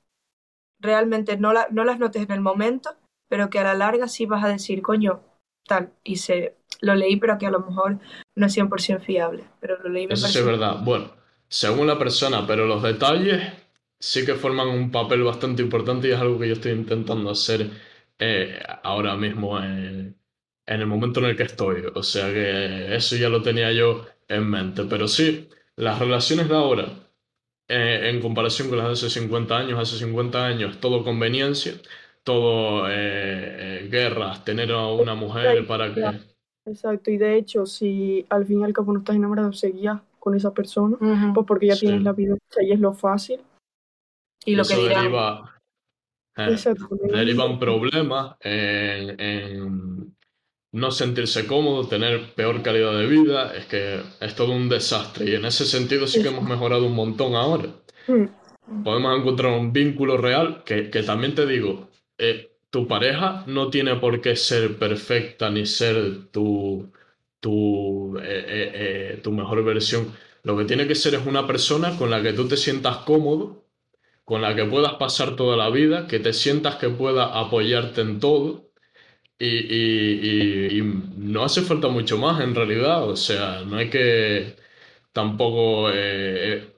realmente 0.81 1.37
no, 1.39 1.53
la- 1.53 1.69
no 1.71 1.85
las 1.85 1.99
notes 1.99 2.23
en 2.23 2.33
el 2.33 2.41
momento, 2.41 2.91
pero 3.29 3.51
que 3.51 3.59
a 3.59 3.65
la 3.65 3.75
larga 3.75 4.09
sí 4.09 4.27
vas 4.27 4.45
a 4.45 4.49
decir, 4.49 4.83
coño, 4.83 5.23
tal, 5.67 5.93
y 6.05 6.17
se 6.17 6.57
lo 6.81 6.95
leí, 6.95 7.17
pero 7.17 7.39
que 7.39 7.47
a 7.47 7.51
lo 7.51 7.61
mejor 7.61 7.99
no 8.35 8.47
es 8.47 8.53
100% 8.53 9.05
fiable, 9.05 9.45
pero 9.61 9.79
lo 9.83 9.89
leí 9.89 10.07
me 10.07 10.15
Eso 10.15 10.27
sí 10.29 10.39
es 10.39 10.45
verdad. 10.47 10.79
Bueno, 10.83 11.11
según 11.49 11.87
la 11.87 11.99
persona, 11.99 12.47
pero 12.47 12.67
los 12.67 12.83
detalles 12.83 13.43
sí 13.99 14.25
que 14.25 14.35
forman 14.35 14.69
un 14.69 14.91
papel 14.91 15.23
bastante 15.23 15.63
importante 15.63 16.09
y 16.09 16.13
es 16.13 16.21
algo 16.21 16.39
que 16.39 16.49
yo 16.49 16.55
estoy 16.55 16.73
intentando 16.73 17.31
hacer 17.31 17.71
eh, 18.19 18.59
ahora 18.83 19.17
mismo 19.17 19.59
en, 19.63 20.17
en 20.67 20.81
el 20.81 20.87
momento 20.87 21.21
en 21.21 21.27
el 21.27 21.37
que 21.37 21.45
estoy. 21.45 21.85
O 21.95 22.03
sea 22.03 22.33
que 22.33 22.95
eso 22.95 23.17
ya 23.17 23.29
lo 23.29 23.43
tenía 23.43 23.73
yo 23.73 24.05
en 24.29 24.49
mente. 24.49 24.85
Pero 24.85 25.09
sí, 25.09 25.49
las 25.77 25.99
relaciones 25.99 26.49
de 26.49 26.55
ahora, 26.57 26.87
eh, 27.69 28.11
en 28.11 28.21
comparación 28.21 28.69
con 28.69 28.79
las 28.79 28.87
de 28.89 28.93
hace 28.95 29.11
50 29.11 29.57
años, 29.57 29.79
hace 29.79 29.97
50 29.99 30.45
años, 30.45 30.81
todo 30.81 31.05
conveniencia, 31.05 31.75
todo 32.25 32.89
eh, 32.89 32.93
eh, 33.85 33.89
guerras, 33.91 34.45
tener 34.45 34.73
a 34.73 34.87
una 34.89 35.15
mujer 35.15 35.67
para 35.67 35.95
que... 35.95 36.05
Exacto, 36.69 37.13
y 37.13 37.17
de 37.17 37.39
hecho, 37.39 37.65
si 37.65 38.27
al 38.29 38.45
fin 38.45 38.61
y 38.61 38.65
al 38.65 38.73
cabo 38.73 38.93
no 38.93 38.99
estás 38.99 39.15
enamorado, 39.15 39.53
seguías 39.53 40.01
con 40.19 40.35
esa 40.35 40.53
persona, 40.53 40.97
Ujú. 41.01 41.33
pues 41.33 41.47
porque 41.47 41.69
ya 41.69 41.77
Sí. 41.77 41.87
tienes 41.87 42.03
la 42.03 42.13
vida 42.13 42.35
hecha 42.35 42.63
y 42.65 42.73
es 42.73 42.81
lo 42.81 42.93
fácil. 42.93 43.39
Y 44.45 44.57
lo 44.57 44.65
que 44.65 44.73
eso 44.73 44.83
dirán, 44.83 45.03
deriva, 45.05 45.61
eh, 46.37 46.47
Exacto. 46.51 46.89
derivan 47.05 47.61
problemas 47.61 48.35
en, 48.41 49.21
en 49.21 50.16
no 50.77 50.91
sentirse 50.91 51.47
cómodo, 51.47 51.89
tener 51.89 52.35
peor 52.35 52.63
calidad 52.63 52.97
de 52.99 53.07
vida, 53.07 53.55
es 53.57 53.67
que 53.67 54.01
es 54.21 54.35
todo 54.35 54.53
un 54.53 54.69
desastre 54.69 55.31
y 55.31 55.35
en 55.35 55.45
ese 55.47 55.65
sentido 55.67 56.07
sí 56.07 56.23
que 56.23 56.29
hemos 56.29 56.45
mejorado 56.45 56.87
un 56.87 56.95
montón 56.95 57.35
ahora. 57.35 57.67
Mm, 58.07 58.27
Podemos 58.85 59.19
encontrar 59.19 59.53
un 59.53 59.73
vínculo 59.73 60.17
real 60.17 60.63
que, 60.65 60.91
que 60.91 61.03
también 61.03 61.35
te 61.35 61.47
digo, 61.47 61.89
eh, 62.19 62.51
tu 62.71 62.87
pareja 62.89 63.45
no 63.47 63.71
tiene 63.71 63.97
por 63.97 64.21
qué 64.21 64.37
ser 64.37 64.79
perfecta 64.79 65.51
ni 65.51 65.67
ser 65.67 66.29
tu, 66.31 66.93
tu, 67.41 68.19
eh, 68.19 68.23
eh, 68.49 68.73
eh, 69.15 69.21
tu 69.23 69.33
mejor 69.33 69.65
versión. 69.65 70.13
Lo 70.43 70.57
que 70.57 70.65
tiene 70.65 70.87
que 70.87 70.95
ser 70.95 71.15
es 71.15 71.27
una 71.27 71.47
persona 71.47 71.97
con 71.99 72.11
la 72.11 72.23
que 72.23 72.33
tú 72.33 72.49
te 72.49 72.57
sientas 72.57 72.99
cómodo, 72.99 73.65
con 74.25 74.43
la 74.43 74.55
que 74.57 74.65
puedas 74.65 74.95
pasar 74.95 75.37
toda 75.37 75.57
la 75.57 75.71
vida, 75.71 76.07
que 76.09 76.19
te 76.21 76.33
sientas 76.33 76.77
que 76.77 76.89
pueda 76.91 77.39
apoyarte 77.41 78.01
en 78.03 78.21
todo. 78.21 78.66
Y, 79.39 79.47
y- 79.47 80.21
y- 80.77 80.79
y 80.79 80.83
no 81.19 81.45
hace 81.45 81.61
falta 81.63 81.89
mucho 81.89 82.17
más 82.19 82.41
en 82.41 82.55
realidad, 82.55 83.07
o 83.09 83.17
sea, 83.17 83.63
no 83.67 83.77
hay 83.77 83.91
que 83.91 84.57
tampoco 85.13 85.91
eh, 85.93 86.75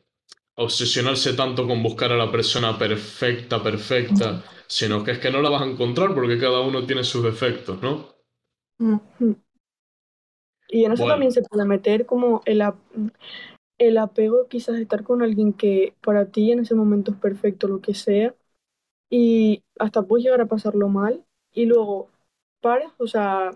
obsesionarse 0.56 1.34
tanto 1.34 1.66
con 1.68 1.82
buscar 1.82 2.12
a 2.12 2.16
la 2.16 2.30
persona 2.32 2.78
perfecta, 2.78 3.62
perfecta, 3.62 4.44
sino 4.68 5.04
que 5.04 5.12
es 5.12 5.18
que 5.20 5.30
no 5.30 5.42
la 5.42 5.50
vas 5.50 5.62
a 5.62 5.66
encontrar 5.66 6.14
porque 6.14 6.38
cada 6.38 6.60
uno 6.60 6.86
tiene 6.86 7.04
sus 7.04 7.24
defectos, 7.24 7.82
¿no? 7.82 8.08
Y 10.68 10.84
en 10.84 10.92
eso 10.92 11.04
Bueno. 11.04 11.06
también 11.06 11.32
se 11.32 11.42
puede 11.42 11.64
meter 11.66 12.06
como 12.06 12.42
el, 12.44 12.62
el 13.78 13.98
apego, 13.98 14.48
quizás 14.48 14.76
de 14.76 14.82
estar 14.82 15.04
con 15.04 15.22
alguien 15.22 15.52
que 15.52 15.94
para 16.02 16.26
ti 16.30 16.52
en 16.52 16.60
ese 16.60 16.74
momento 16.74 17.12
es 17.12 17.18
perfecto, 17.18 17.68
lo 17.68 17.80
que 17.80 17.94
sea, 17.94 18.34
y 19.10 19.64
hasta 19.78 20.02
puedes 20.04 20.24
llegar 20.24 20.40
a 20.42 20.46
pasarlo 20.48 20.88
mal, 20.88 21.24
y 21.54 21.66
luego 21.66 22.10
paras, 22.60 22.92
o 22.98 23.06
sea, 23.06 23.50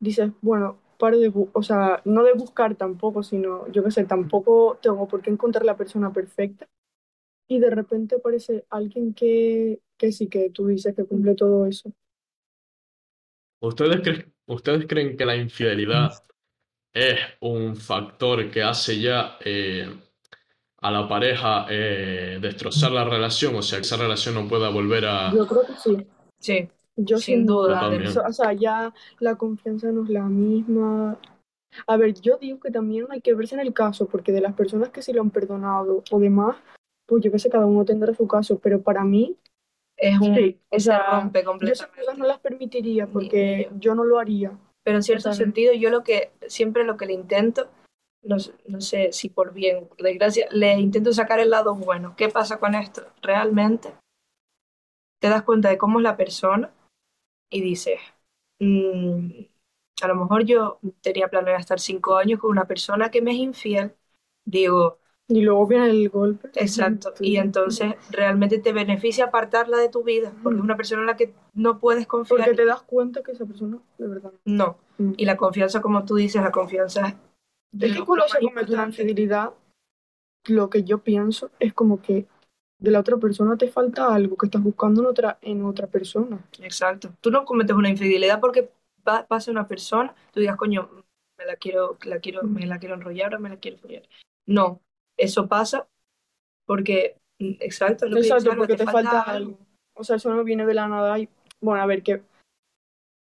dices, 0.00 0.30
bueno, 0.40 0.78
paro 0.98 1.18
de, 1.18 1.32
o 1.34 1.62
sea, 1.62 2.00
no 2.04 2.22
de 2.24 2.32
buscar 2.32 2.76
tampoco, 2.76 3.22
sino, 3.22 3.66
yo 3.68 3.82
qué 3.82 3.90
sé, 3.90 4.04
tampoco 4.04 4.78
tengo 4.80 5.08
por 5.08 5.22
qué 5.22 5.30
encontrar 5.30 5.64
la 5.64 5.76
persona 5.76 6.12
perfecta, 6.12 6.68
y 7.48 7.58
de 7.58 7.70
repente 7.70 8.16
aparece 8.16 8.64
alguien 8.70 9.12
que, 9.14 9.80
que 9.96 10.12
sí 10.12 10.28
que 10.28 10.50
tú 10.50 10.68
dices 10.68 10.94
que 10.94 11.04
cumple 11.04 11.34
todo 11.34 11.66
eso. 11.66 11.92
¿Ustedes 13.60 14.00
creen, 14.00 14.32
ustedes 14.46 14.86
creen 14.86 15.16
que 15.16 15.24
la 15.24 15.36
infidelidad 15.36 16.12
es 16.92 17.18
un 17.40 17.76
factor 17.76 18.50
que 18.50 18.62
hace 18.62 19.00
ya 19.00 19.36
eh, 19.44 19.88
a 20.78 20.90
la 20.90 21.06
pareja 21.06 21.66
eh, 21.70 22.38
destrozar 22.40 22.90
la 22.90 23.04
relación? 23.04 23.54
O 23.54 23.62
sea, 23.62 23.78
que 23.78 23.82
esa 23.82 23.96
relación 23.96 24.34
no 24.34 24.48
pueda 24.48 24.68
volver 24.68 25.04
a... 25.06 25.32
Yo 25.32 25.46
creo 25.46 25.66
que 25.66 25.74
sí. 25.76 26.06
sí, 26.38 26.68
Yo 26.96 27.18
Sin 27.18 27.36
sin 27.38 27.46
duda. 27.46 27.90
O 28.26 28.32
sea, 28.32 28.52
ya 28.52 28.92
la 29.18 29.36
confianza 29.36 29.90
no 29.92 30.04
es 30.04 30.10
la 30.10 30.24
misma. 30.24 31.18
A 31.86 31.96
ver, 31.96 32.14
yo 32.20 32.36
digo 32.36 32.60
que 32.60 32.70
también 32.70 33.06
hay 33.10 33.20
que 33.20 33.34
verse 33.34 33.54
en 33.54 33.60
el 33.62 33.72
caso, 33.72 34.06
porque 34.06 34.32
de 34.32 34.42
las 34.42 34.54
personas 34.54 34.90
que 34.90 35.00
sí 35.02 35.12
lo 35.12 35.22
han 35.22 35.30
perdonado 35.30 36.04
o 36.10 36.18
demás, 36.18 36.56
pues 37.06 37.24
yo 37.24 37.32
qué 37.32 37.38
sé, 37.38 37.48
cada 37.48 37.66
uno 37.66 37.84
tendrá 37.84 38.12
su 38.14 38.26
caso, 38.26 38.58
pero 38.58 38.82
para 38.82 39.04
mí, 39.04 39.36
es 39.96 40.18
un, 40.20 40.34
sí, 40.34 40.58
o 40.68 40.78
se 40.78 40.84
sea, 40.84 41.20
rompe 41.20 41.42
yo 41.42 41.42
esas 41.42 41.46
completamente. 41.46 42.00
cosas 42.00 42.18
no 42.18 42.26
las 42.26 42.38
permitiría 42.40 43.06
porque 43.06 43.70
yo 43.78 43.94
no 43.94 44.04
lo 44.04 44.18
haría. 44.18 44.58
Pero 44.84 44.98
en 44.98 45.02
cierto 45.02 45.32
sentido, 45.32 45.72
yo 45.72 45.90
lo 45.90 46.02
que 46.02 46.32
siempre 46.46 46.84
lo 46.84 46.96
que 46.96 47.06
le 47.06 47.12
intento, 47.14 47.68
no, 48.22 48.36
no 48.66 48.80
sé 48.80 49.12
si 49.12 49.28
por 49.28 49.54
bien 49.54 49.78
o 49.78 49.86
por 49.86 49.98
desgracia, 49.98 50.46
le 50.50 50.78
intento 50.78 51.12
sacar 51.12 51.40
el 51.40 51.50
lado 51.50 51.74
bueno. 51.74 52.14
¿Qué 52.16 52.28
pasa 52.28 52.58
con 52.58 52.74
esto? 52.74 53.02
Realmente 53.22 53.94
te 55.20 55.28
das 55.28 55.42
cuenta 55.44 55.68
de 55.70 55.78
cómo 55.78 56.00
es 56.00 56.02
la 56.02 56.16
persona 56.16 56.70
y 57.52 57.60
dices, 57.60 58.00
"Mm, 58.58 59.30
a 60.02 60.08
lo 60.08 60.14
mejor 60.16 60.44
yo 60.44 60.80
tenía 61.00 61.28
planeado 61.28 61.58
estar 61.58 61.78
cinco 61.78 62.16
años 62.16 62.40
con 62.40 62.50
una 62.50 62.64
persona 62.66 63.10
que 63.10 63.22
me 63.22 63.32
es 63.32 63.38
infiel. 63.38 63.94
Digo, 64.44 64.98
Y 65.28 65.42
luego 65.42 65.66
viene 65.66 65.90
el 65.90 66.08
golpe. 66.08 66.50
exacto. 66.56 67.12
Y 67.20 67.36
entonces 67.36 67.94
realmente 68.10 68.58
te 68.58 68.72
beneficia 68.72 69.26
apartarla 69.26 69.78
de 69.78 69.88
tu 69.88 70.02
vida, 70.02 70.32
porque 70.42 70.58
es 70.58 70.64
una 70.64 70.76
persona 70.76 71.02
en 71.02 71.06
la 71.06 71.16
que 71.16 71.32
no 71.54 71.78
puedes 71.78 72.06
confiar. 72.06 72.40
Porque 72.40 72.54
te 72.54 72.64
das 72.64 72.82
cuenta 72.82 73.22
que 73.22 73.32
esa 73.32 73.46
persona, 73.46 73.78
de 73.98 74.08
verdad. 74.08 74.32
No. 74.44 74.78
Mm. 74.98 75.12
Y 75.16 75.24
la 75.24 75.36
confianza, 75.36 75.80
como 75.80 76.04
tú 76.04 76.16
dices, 76.16 76.42
la 76.42 76.50
confianza 76.50 77.16
es 77.78 77.92
que 77.94 78.04
cuando 78.04 78.28
se 78.28 78.40
comete 78.40 78.72
una 78.74 78.86
infidelidad, 78.86 79.52
lo 80.48 80.68
que 80.70 80.82
yo 80.82 80.98
pienso 80.98 81.50
es 81.60 81.72
como 81.72 82.02
que 82.02 82.26
de 82.82 82.90
la 82.90 83.00
otra 83.00 83.16
persona 83.16 83.56
te 83.56 83.68
falta 83.68 84.12
algo 84.12 84.36
que 84.36 84.46
estás 84.46 84.62
buscando 84.62 85.02
en 85.02 85.06
otra, 85.06 85.38
en 85.40 85.64
otra 85.64 85.86
persona. 85.86 86.44
Exacto. 86.60 87.14
Tú 87.20 87.30
no 87.30 87.44
cometes 87.44 87.76
una 87.76 87.88
infidelidad 87.88 88.40
porque 88.40 88.70
pa- 89.04 89.24
pasa 89.26 89.52
una 89.52 89.68
persona, 89.68 90.14
tú 90.32 90.40
digas, 90.40 90.56
coño, 90.56 90.90
me 91.38 91.46
la 91.46 91.56
quiero, 91.56 91.96
la 92.04 92.18
quiero, 92.18 92.42
me 92.42 92.66
la 92.66 92.78
quiero 92.80 92.96
enrollar 92.96 93.34
o 93.36 93.40
me 93.40 93.48
la 93.48 93.56
quiero 93.58 93.78
follar. 93.78 94.02
No, 94.46 94.80
eso 95.16 95.48
pasa 95.48 95.88
porque, 96.66 97.16
mm, 97.38 97.52
exacto, 97.60 98.06
lo 98.06 98.16
que 98.16 98.22
Exacto, 98.22 98.50
Alba, 98.50 98.66
porque 98.66 98.76
te 98.76 98.86
falta 98.86 99.20
algo. 99.22 99.58
O 99.94 100.02
sea, 100.02 100.16
eso 100.16 100.34
no 100.34 100.42
viene 100.42 100.66
de 100.66 100.74
la 100.74 100.88
nada 100.88 101.18
y, 101.20 101.28
bueno, 101.60 101.82
a 101.82 101.86
ver, 101.86 102.02
que 102.02 102.22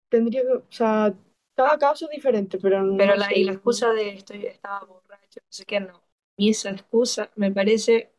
tendría 0.10 0.44
que, 0.44 0.54
o 0.54 0.66
sea, 0.70 1.14
cada 1.56 1.78
caso 1.78 2.06
es 2.06 2.12
diferente, 2.12 2.58
pero 2.58 2.84
no 2.84 2.98
Pero 2.98 3.16
la, 3.16 3.28
sé. 3.28 3.40
y 3.40 3.44
la 3.44 3.54
excusa 3.54 3.92
de 3.92 4.10
estoy, 4.12 4.46
estaba 4.46 4.86
borracho, 4.86 5.42
no 5.42 5.48
sé 5.50 5.66
qué, 5.66 5.80
no. 5.82 6.02
Y 6.38 6.52
esa 6.52 6.70
excusa 6.70 7.32
me 7.36 7.52
parece 7.52 8.12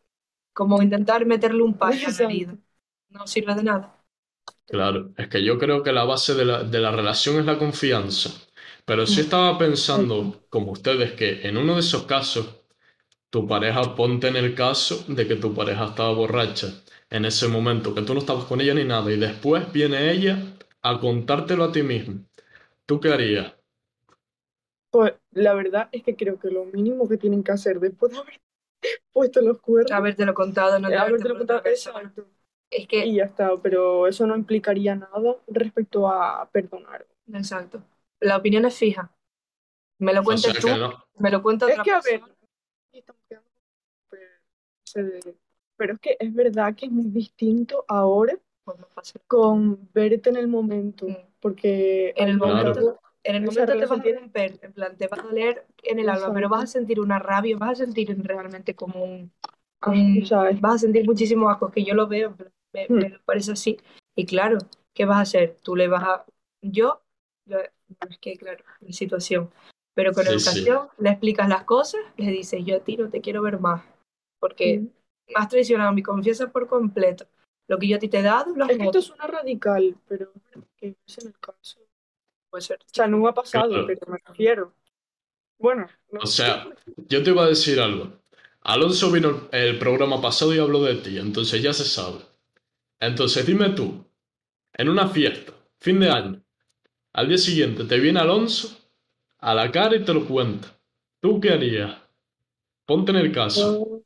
como 0.52 0.82
intentar 0.82 1.26
meterle 1.26 1.62
un 1.62 1.76
paño 1.78 2.09
a 2.09 2.12
la 2.12 2.18
Exacto. 2.18 2.25
herida. 2.25 2.56
No 3.11 3.26
sirve 3.26 3.54
de 3.54 3.64
nada. 3.64 4.04
Claro, 4.66 5.12
es 5.16 5.28
que 5.28 5.44
yo 5.44 5.56
creo 5.59 5.82
que 5.85 5.92
la 5.92 6.04
base 6.04 6.35
de 6.35 6.44
la, 6.44 6.64
de 6.64 6.80
la 6.80 6.90
relación 6.90 7.38
es 7.38 7.44
la 7.47 7.59
confianza. 7.59 8.30
Pero 8.85 9.06
sí 9.06 9.21
estaba 9.21 9.56
pensando, 9.59 10.44
como 10.49 10.73
ustedes, 10.73 11.12
que 11.12 11.47
en 11.47 11.56
uno 11.56 11.75
de 11.75 11.80
esos 11.80 12.04
casos, 12.04 12.47
tu 13.30 13.47
pareja, 13.49 13.94
ponte 13.97 14.28
en 14.28 14.37
el 14.37 14.54
caso 14.54 15.04
de 15.09 15.26
que 15.28 15.37
tu 15.37 15.54
pareja 15.54 15.87
estaba 15.87 16.12
borracha 16.12 16.68
en 17.11 17.25
ese 17.26 17.49
momento, 17.49 17.94
que 17.94 18.02
tú 18.02 18.14
no 18.14 18.21
estabas 18.21 18.44
con 18.47 18.61
ella 18.61 18.75
ni 18.75 18.85
nada, 18.85 19.11
y 19.12 19.18
después 19.18 19.73
viene 19.73 20.12
ella 20.12 20.38
a 20.82 21.00
contártelo 21.00 21.64
a 21.64 21.73
ti 21.73 21.82
mismo. 21.82 22.25
¿Tú 22.87 23.00
qué 23.00 23.11
harías? 23.12 23.52
Pues 24.90 25.14
la 25.32 25.54
verdad 25.54 25.88
es 25.92 26.02
que 26.04 26.14
creo 26.16 26.38
que 26.38 26.49
lo 26.50 26.64
mínimo 26.66 27.09
que 27.09 27.16
tienen 27.16 27.42
que 27.42 27.52
hacer 27.52 27.80
después 27.80 28.12
de 28.12 28.18
haber 28.18 28.40
puesto 29.12 29.40
los 29.40 29.60
cuernos 29.60 29.92
Habértelo 29.92 30.34
contado, 30.34 30.78
no 30.78 30.88
es 30.88 30.96
habértelo 31.00 31.36
contado. 31.38 31.62
Exacto. 31.66 32.26
Es 32.70 32.88
que, 32.88 33.04
Y 33.06 33.16
ya 33.16 33.24
está, 33.24 33.50
pero 33.62 34.06
eso 34.06 34.26
no 34.26 34.34
implicaría 34.36 34.94
nada 34.94 35.36
respecto 35.48 36.08
a 36.08 36.48
perdonar. 36.50 37.06
exacto. 37.32 37.82
La 38.20 38.36
opinión 38.36 38.64
es 38.64 38.76
fija. 38.76 39.10
Me 39.98 40.12
lo 40.14 40.22
O 40.24 40.36
sea 40.36 40.54
tú, 40.54 40.68
no. 40.68 41.04
me 41.18 41.30
lo 41.30 41.42
cuenta 41.42 41.66
Es 41.66 41.72
otra 41.72 41.84
que, 41.84 41.90
a 41.92 42.00
ver, 42.00 42.22
pero 45.76 45.94
es 45.94 46.00
que 46.00 46.16
es 46.18 46.32
verdad 46.34 46.74
que 46.76 46.86
es 46.86 46.92
muy 46.92 47.06
distinto 47.10 47.84
ahora 47.88 48.38
Pues 48.64 48.78
con 49.26 49.88
verte 49.92 50.30
en 50.30 50.36
el 50.36 50.46
momento, 50.48 51.06
Mm. 51.06 51.16
porque 51.40 52.12
En 52.16 52.28
el 52.28 52.38
momento. 52.38 53.00
En 53.24 53.34
el 53.36 53.42
momento 53.42 53.72
te 53.76 53.86
vas 53.86 54.00
a 54.00 54.02
romper, 54.02 54.58
en 54.62 54.72
plan, 54.72 54.96
te 54.96 55.06
vas 55.08 55.20
a 55.20 55.22
doler 55.22 55.66
en 55.82 55.98
el 55.98 56.08
alma, 56.08 56.32
pero 56.34 56.48
vas 56.48 56.64
a 56.64 56.66
sentir 56.66 57.00
una 57.00 57.18
rabia, 57.18 57.56
vas 57.56 57.72
a 57.80 57.84
sentir 57.84 58.16
realmente 58.24 58.74
como 58.74 59.04
un, 59.04 59.32
un- 59.86 60.16
es- 60.22 60.60
vas 60.60 60.74
a 60.76 60.78
sentir 60.78 61.04
muchísimos 61.06 61.50
ascos, 61.52 61.72
que 61.72 61.84
yo 61.84 61.94
lo 61.94 62.06
veo, 62.08 62.30
en 62.30 62.36
plan, 62.36 62.52
me, 62.72 62.88
Hmm. 62.88 63.00
me 63.00 63.18
parece 63.20 63.52
así. 63.52 63.78
Y 64.14 64.26
claro, 64.26 64.58
¿qué 64.94 65.04
vas 65.04 65.18
a 65.18 65.22
hacer? 65.22 65.56
Tú 65.62 65.76
le 65.76 65.88
vas 65.88 66.02
a... 66.04 66.24
Yo, 66.62 67.02
yo- 67.46 67.58
es 68.10 68.18
que 68.18 68.36
claro, 68.36 68.64
la 68.80 68.92
situación, 68.92 69.50
pero 69.94 70.12
con 70.12 70.24
Sí, 70.26 70.30
sí. 70.38 70.38
educación 70.38 70.88
le 70.98 71.10
explicas 71.10 71.48
las 71.48 71.64
cosas, 71.64 72.00
le 72.16 72.30
dices, 72.30 72.64
yo 72.64 72.76
a 72.76 72.80
ti 72.80 72.96
no 72.96 73.08
te 73.10 73.20
quiero 73.20 73.42
ver 73.42 73.58
más, 73.60 73.82
porque 74.38 74.78
Mm. 74.80 74.86
me 75.28 75.34
has 75.36 75.48
traicionado 75.48 75.92
mi 75.92 76.02
confianza 76.02 76.50
por 76.50 76.66
completo. 76.68 77.26
Lo 77.68 77.78
que 77.78 77.88
yo 77.88 77.96
a 77.96 77.98
ti 77.98 78.08
te 78.08 78.18
he 78.18 78.22
dado, 78.22 78.54
lo 78.56 78.64
has 78.64 78.70
es 78.72 78.78
que 78.78 78.84
esto 78.84 78.98
roto. 78.98 79.14
suena 79.14 79.26
radical, 79.26 79.96
pero 80.08 80.32
que 80.76 80.96
es 81.06 81.18
en 81.18 81.28
el 81.28 81.38
caso. 81.38 81.80
Puede 82.52 82.62
ser. 82.62 82.78
O 82.82 82.94
sea, 82.94 83.09
no 83.09 83.18
me 83.18 83.30
ha 83.30 83.35
pasado, 83.35 83.68
Claro. 83.71 83.87
pero 83.87 84.06
me 84.12 84.18
refiero. 84.25 84.75
Bueno, 85.59 85.88
no 86.12 86.21
O 86.21 86.26
sea, 86.26 86.68
yo 87.09 87.23
te 87.23 87.30
iba 87.30 87.44
a 87.44 87.49
decir 87.49 87.80
algo. 87.80 88.12
Alonso 88.62 89.11
vino 89.11 89.49
el 89.52 89.78
programa 89.78 90.21
pasado 90.23 90.54
y 90.54 90.59
habló 90.59 90.82
de 90.85 90.97
ti, 90.97 91.18
entonces 91.18 91.62
ya 91.62 91.73
se 91.73 91.85
sabe. 91.85 92.21
Entonces 93.00 93.47
dime 93.47 93.71
tú, 93.71 94.04
en 94.75 94.88
una 94.90 95.09
fiesta, 95.09 95.52
fin 95.80 96.00
de 96.00 96.11
año, 96.11 96.42
al 97.14 97.28
día 97.28 97.38
siguiente 97.38 97.85
te 97.85 98.00
viene 98.00 98.21
Alonso 98.21 98.78
a 99.40 99.54
la 99.54 99.71
cara 99.73 99.97
y 99.97 100.04
te 100.04 100.14
lo 100.14 100.26
cuenta. 100.26 100.68
¿Tú 101.21 101.40
qué 101.40 101.50
harías? 101.52 101.97
Ponte 102.87 103.12
en 103.12 103.18
el 103.18 103.32
caso. 103.32 103.82
yo, 103.85 104.02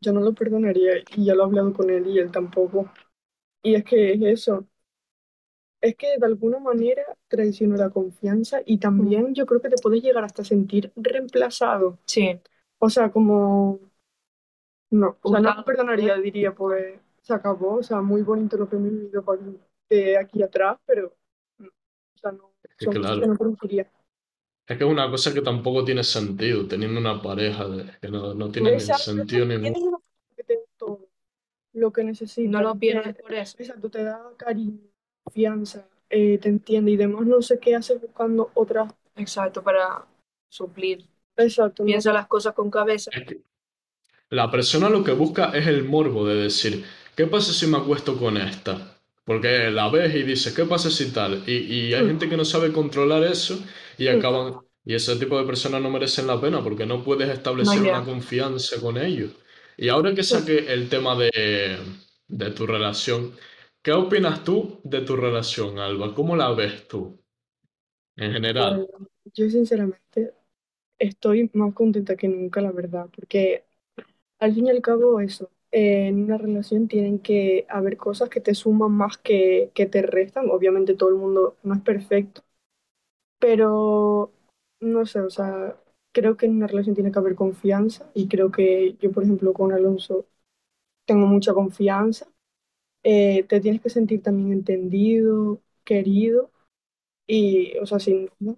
yo 0.00 0.12
no 0.12 0.20
lo 0.20 0.34
perdonaría 0.34 0.98
y 1.16 1.24
ya 1.24 1.34
lo 1.34 1.42
he 1.42 1.46
hablado 1.46 1.72
con 1.72 1.90
él 1.90 2.06
y 2.08 2.18
él 2.18 2.30
tampoco. 2.30 2.90
Y 3.62 3.76
es 3.76 3.84
que 3.84 4.14
es 4.14 4.22
eso. 4.22 4.68
Es 5.82 5.94
que 5.96 6.18
de 6.18 6.26
alguna 6.26 6.58
manera 6.58 7.02
traicionó 7.28 7.76
la 7.76 7.90
confianza 7.90 8.60
y 8.64 8.78
también 8.78 9.34
yo 9.34 9.46
creo 9.46 9.60
que 9.62 9.68
te 9.70 9.76
puedes 9.82 10.02
llegar 10.02 10.24
hasta 10.24 10.44
sentir 10.44 10.92
reemplazado. 10.96 11.98
Sí, 12.06 12.40
O 12.78 12.90
sea, 12.90 13.10
como... 13.12 13.80
No, 14.90 15.18
o 15.22 15.28
sea, 15.30 15.40
no 15.40 15.54
lo 15.54 15.64
perdonaría, 15.64 16.16
diría, 16.16 16.52
pues 16.54 17.00
se 17.22 17.32
acabó, 17.34 17.76
o 17.76 17.82
sea, 17.82 18.00
muy 18.00 18.22
bonito 18.22 18.56
lo 18.56 18.68
que 18.68 18.76
me 18.76 18.88
he 18.88 18.90
vivido 18.90 19.24
de 19.88 20.18
aquí 20.18 20.42
atrás, 20.42 20.78
pero... 20.86 21.14
no, 21.58 21.68
O 21.68 22.18
sea, 22.18 22.32
no, 22.32 22.52
son 22.76 22.96
cosas 22.96 23.16
claro. 23.16 23.20
que 23.20 23.26
no 23.26 23.36
permitiría. 23.36 23.90
Es 24.66 24.78
que 24.78 24.84
es 24.84 24.90
una 24.90 25.10
cosa 25.10 25.34
que 25.34 25.42
tampoco 25.42 25.84
tiene 25.84 26.02
sentido, 26.04 26.66
teniendo 26.66 26.98
una 27.00 27.20
pareja 27.20 27.66
de- 27.68 27.98
que 28.00 28.08
no, 28.08 28.32
no 28.34 28.50
tiene 28.50 28.70
ni 28.72 28.78
Exacto, 28.80 28.94
sentido 28.94 29.44
es 29.44 29.50
te 30.46 30.54
da 30.54 30.60
todo 30.78 31.08
lo 31.74 31.92
que 31.92 32.04
necesitas. 32.04 32.50
no 32.52 32.62
lo 32.62 32.78
pierdes 32.78 33.16
por 33.16 33.34
eso. 33.34 33.56
Exacto, 33.58 33.90
te 33.90 34.04
da 34.04 34.20
cariño, 34.38 34.80
confianza, 35.32 35.86
eh, 36.10 36.38
te 36.38 36.48
entiende 36.48 36.90
y 36.92 36.96
demás, 36.96 37.26
no 37.26 37.42
sé 37.42 37.58
qué 37.60 37.74
haces 37.76 38.00
buscando 38.00 38.50
otra. 38.54 38.88
Exacto, 39.16 39.62
para 39.62 40.06
suplir. 40.48 41.06
Exacto, 41.36 41.84
no 41.84 41.86
Piensa 41.86 42.12
las 42.12 42.26
cosas 42.26 42.54
con 42.54 42.70
cabeza. 42.70 43.12
Es 43.12 43.24
que 43.26 43.40
la 44.30 44.50
persona 44.50 44.88
lo 44.90 45.04
que 45.04 45.12
busca 45.12 45.52
es 45.56 45.66
el 45.66 45.84
morbo 45.84 46.26
de 46.26 46.36
decir, 46.36 46.84
¿qué 47.16 47.26
pasa 47.26 47.52
si 47.52 47.66
me 47.66 47.78
acuesto 47.78 48.18
con 48.18 48.36
esta? 48.36 48.98
Porque 49.24 49.70
la 49.70 49.88
ves 49.90 50.14
y 50.14 50.22
dices, 50.24 50.54
¿qué 50.54 50.64
pasa 50.66 50.90
si 50.90 51.12
tal? 51.12 51.44
Y, 51.46 51.52
y 51.90 51.94
hay 51.94 52.04
Mm. 52.04 52.06
gente 52.06 52.28
que 52.28 52.36
no 52.36 52.44
sabe 52.44 52.72
controlar 52.72 53.24
eso 53.24 53.58
y 53.98 54.08
Mm. 54.08 54.18
acaban... 54.18 54.60
Y 54.84 54.94
ese 54.94 55.16
tipo 55.16 55.38
de 55.38 55.46
personas 55.46 55.82
no 55.82 55.90
merecen 55.90 56.26
la 56.26 56.40
pena 56.40 56.62
porque 56.64 56.86
no 56.86 57.04
puedes 57.04 57.28
establecer 57.28 57.82
No, 57.82 57.84
una 57.84 58.04
confianza 58.04 58.80
con 58.80 58.98
ellos. 58.98 59.32
Y 59.76 59.88
ahora 59.90 60.14
que 60.14 60.22
saqué 60.24 60.72
el 60.72 60.88
tema 60.88 61.16
de, 61.16 61.78
de 62.28 62.50
tu 62.52 62.66
relación, 62.66 63.32
¿qué 63.82 63.92
opinas 63.92 64.42
tú 64.44 64.80
de 64.84 65.02
tu 65.02 65.16
relación, 65.16 65.78
Alba? 65.78 66.14
¿Cómo 66.14 66.34
la 66.36 66.50
ves 66.52 66.88
tú? 66.88 67.22
En 68.16 68.32
general. 68.32 68.82
Pues, 68.82 69.32
yo 69.34 69.48
sinceramente 69.50 70.34
estoy 70.98 71.50
más 71.54 71.74
contenta 71.74 72.16
que 72.16 72.28
nunca, 72.28 72.60
la 72.62 72.72
verdad, 72.72 73.08
porque 73.14 73.64
al 74.40 74.54
fin 74.54 74.66
y 74.68 74.70
al 74.70 74.82
cabo 74.82 75.20
eso, 75.20 75.50
eh, 75.72 76.08
en 76.08 76.24
una 76.24 76.38
relación 76.38 76.88
tienen 76.88 77.20
que 77.20 77.66
haber 77.68 77.96
cosas 77.98 78.28
que 78.30 78.40
te 78.40 78.54
suman 78.54 78.92
más 78.92 79.18
que, 79.18 79.72
que 79.74 79.86
te 79.86 80.02
restan. 80.02 80.50
Obviamente 80.50 80.94
todo 80.96 81.10
el 81.10 81.16
mundo 81.16 81.56
no 81.64 81.74
es 81.74 81.82
perfecto, 81.82 82.42
pero 83.38 84.32
no 84.80 85.06
sé, 85.06 85.20
o 85.20 85.30
sea, 85.30 85.76
creo 86.12 86.36
que 86.36 86.46
en 86.46 86.56
una 86.56 86.66
relación 86.68 86.94
tiene 86.94 87.12
que 87.12 87.18
haber 87.18 87.34
confianza 87.36 88.10
y 88.14 88.28
creo 88.28 88.50
que 88.52 88.96
yo, 89.00 89.12
por 89.12 89.24
ejemplo, 89.24 89.52
con 89.54 89.72
Alonso 89.72 90.26
tengo 91.06 91.26
mucha 91.26 91.54
confianza. 91.54 92.28
Eh, 93.02 93.44
te 93.48 93.60
tienes 93.60 93.80
que 93.82 93.90
sentir 93.90 94.22
también 94.22 94.52
entendido, 94.52 95.62
querido 95.84 96.50
y, 97.26 97.76
o 97.78 97.86
sea, 97.86 98.00
sin 98.00 98.30
duda, 98.40 98.56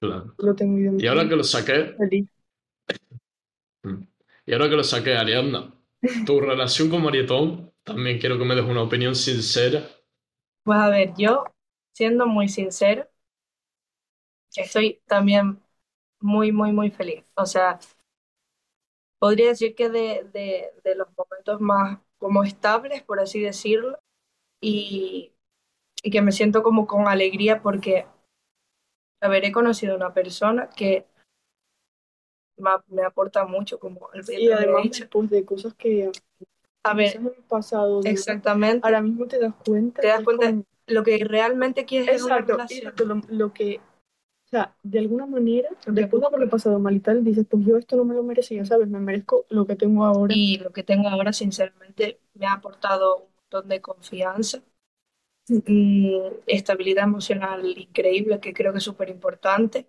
Claro. 0.00 0.36
lo 0.38 0.54
tengo 0.54 0.78
Y 0.98 1.06
ahora 1.08 1.28
que 1.28 1.36
lo 1.36 1.44
saqué, 1.44 1.96
Feliz. 1.96 2.28
Mm. 3.82 4.02
Y 4.46 4.52
ahora 4.52 4.68
que 4.68 4.76
lo 4.76 4.84
saqué, 4.84 5.16
Ariadna, 5.16 5.72
tu 6.24 6.40
relación 6.40 6.90
con 6.90 7.02
Marietón, 7.02 7.72
también 7.82 8.18
quiero 8.18 8.38
que 8.38 8.44
me 8.44 8.54
des 8.54 8.64
una 8.64 8.82
opinión 8.82 9.14
sincera. 9.14 9.86
Pues 10.62 10.78
a 10.78 10.88
ver, 10.90 11.14
yo, 11.16 11.44
siendo 11.92 12.26
muy 12.26 12.48
sincera, 12.48 13.08
estoy 14.56 15.02
también 15.06 15.62
muy, 16.20 16.52
muy, 16.52 16.72
muy 16.72 16.90
feliz. 16.90 17.24
O 17.36 17.46
sea, 17.46 17.78
podría 19.18 19.48
decir 19.48 19.74
que 19.74 19.88
de, 19.90 20.24
de, 20.32 20.70
de 20.84 20.94
los 20.96 21.08
momentos 21.16 21.60
más 21.60 21.98
como 22.18 22.44
estables, 22.44 23.02
por 23.02 23.20
así 23.20 23.40
decirlo, 23.40 23.98
y, 24.60 25.32
y 26.02 26.10
que 26.10 26.22
me 26.22 26.32
siento 26.32 26.62
como 26.62 26.86
con 26.86 27.08
alegría 27.08 27.62
porque, 27.62 28.06
a 29.20 29.28
ver, 29.28 29.44
he 29.44 29.52
conocido 29.52 29.96
una 29.96 30.14
persona 30.14 30.68
que 30.70 31.06
me, 32.88 33.02
aporta 33.02 33.46
mucho, 33.46 33.78
como 33.78 34.10
el 34.12 34.22
Y 34.28 34.50
además 34.50 34.84
después 34.90 35.30
de 35.30 35.44
cosas 35.44 35.74
que 35.74 36.10
A 36.82 36.94
ver, 36.94 37.20
pasado, 37.48 38.00
exactamente, 38.04 38.86
ahora 38.86 39.00
mismo 39.02 39.26
te 39.26 39.38
das 39.38 39.54
cuenta. 39.64 40.00
Te 40.00 40.08
das 40.08 40.20
es 40.20 40.24
cuenta 40.24 40.46
como- 40.50 40.64
lo 40.86 41.02
que 41.02 41.24
realmente 41.24 41.86
quieres 41.86 42.22
una 42.22 42.36
Exacto, 42.36 42.52
relación. 42.52 42.78
exacto, 42.80 43.04
lo, 43.06 43.20
lo 43.28 43.52
que, 43.52 43.80
sea, 44.56 44.76
de 44.82 44.98
alguna 44.98 45.26
manera, 45.26 45.68
después 45.86 46.20
de 46.20 46.26
haberlo 46.26 46.48
pasado 46.50 46.78
mal 46.78 46.94
y 46.94 47.00
tal, 47.00 47.24
dices, 47.24 47.46
pues 47.48 47.64
yo 47.66 47.76
esto 47.76 47.96
no 47.96 48.04
me 48.04 48.14
lo 48.14 48.22
merecía, 48.22 48.64
¿sabes? 48.64 48.88
Me 48.88 49.00
merezco 49.00 49.46
lo 49.50 49.66
que 49.66 49.76
tengo 49.76 50.04
ahora. 50.04 50.34
Y 50.34 50.58
lo 50.58 50.72
que 50.72 50.82
tengo 50.82 51.08
ahora, 51.08 51.32
sinceramente, 51.32 52.20
me 52.34 52.46
ha 52.46 52.54
aportado 52.54 53.16
un 53.18 53.32
montón 53.36 53.68
de 53.68 53.80
confianza, 53.80 54.62
mm, 55.48 56.18
estabilidad 56.46 57.04
emocional 57.04 57.66
increíble, 57.78 58.40
que 58.40 58.54
creo 58.54 58.72
que 58.72 58.78
es 58.78 58.84
súper 58.84 59.10
importante. 59.10 59.88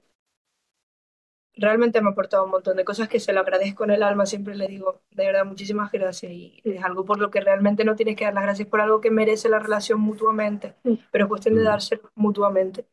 Realmente 1.58 2.02
me 2.02 2.10
ha 2.10 2.12
aportado 2.12 2.44
un 2.46 2.52
montón 2.52 2.76
de 2.76 2.84
cosas 2.84 3.08
que 3.08 3.20
se 3.22 3.32
lo 3.32 3.40
agradezco 3.40 3.86
en 3.86 3.92
el 3.92 4.04
alma, 4.04 4.26
siempre 4.26 4.56
le 4.56 4.68
digo, 4.68 5.02
de 5.12 5.26
verdad, 5.26 5.46
muchísimas 5.46 5.90
gracias. 5.92 6.32
Y 6.34 6.62
es 6.66 6.84
algo 6.84 7.06
por 7.06 7.20
lo 7.20 7.32
que 7.32 7.40
realmente 7.40 7.86
no 7.86 7.96
tienes 7.96 8.18
que 8.18 8.26
dar 8.26 8.34
las 8.34 8.44
gracias 8.44 8.68
por 8.68 8.82
algo 8.82 9.00
que 9.00 9.10
merece 9.12 9.48
la 9.50 9.60
relación 9.60 10.02
mutuamente, 10.02 10.76
Sí. 10.84 11.00
pero 11.12 11.26
es 11.26 11.30
cuestión 11.30 11.56
de 11.56 11.62
Mm. 11.62 11.66
darse 11.66 12.02
mutuamente. 12.16 12.86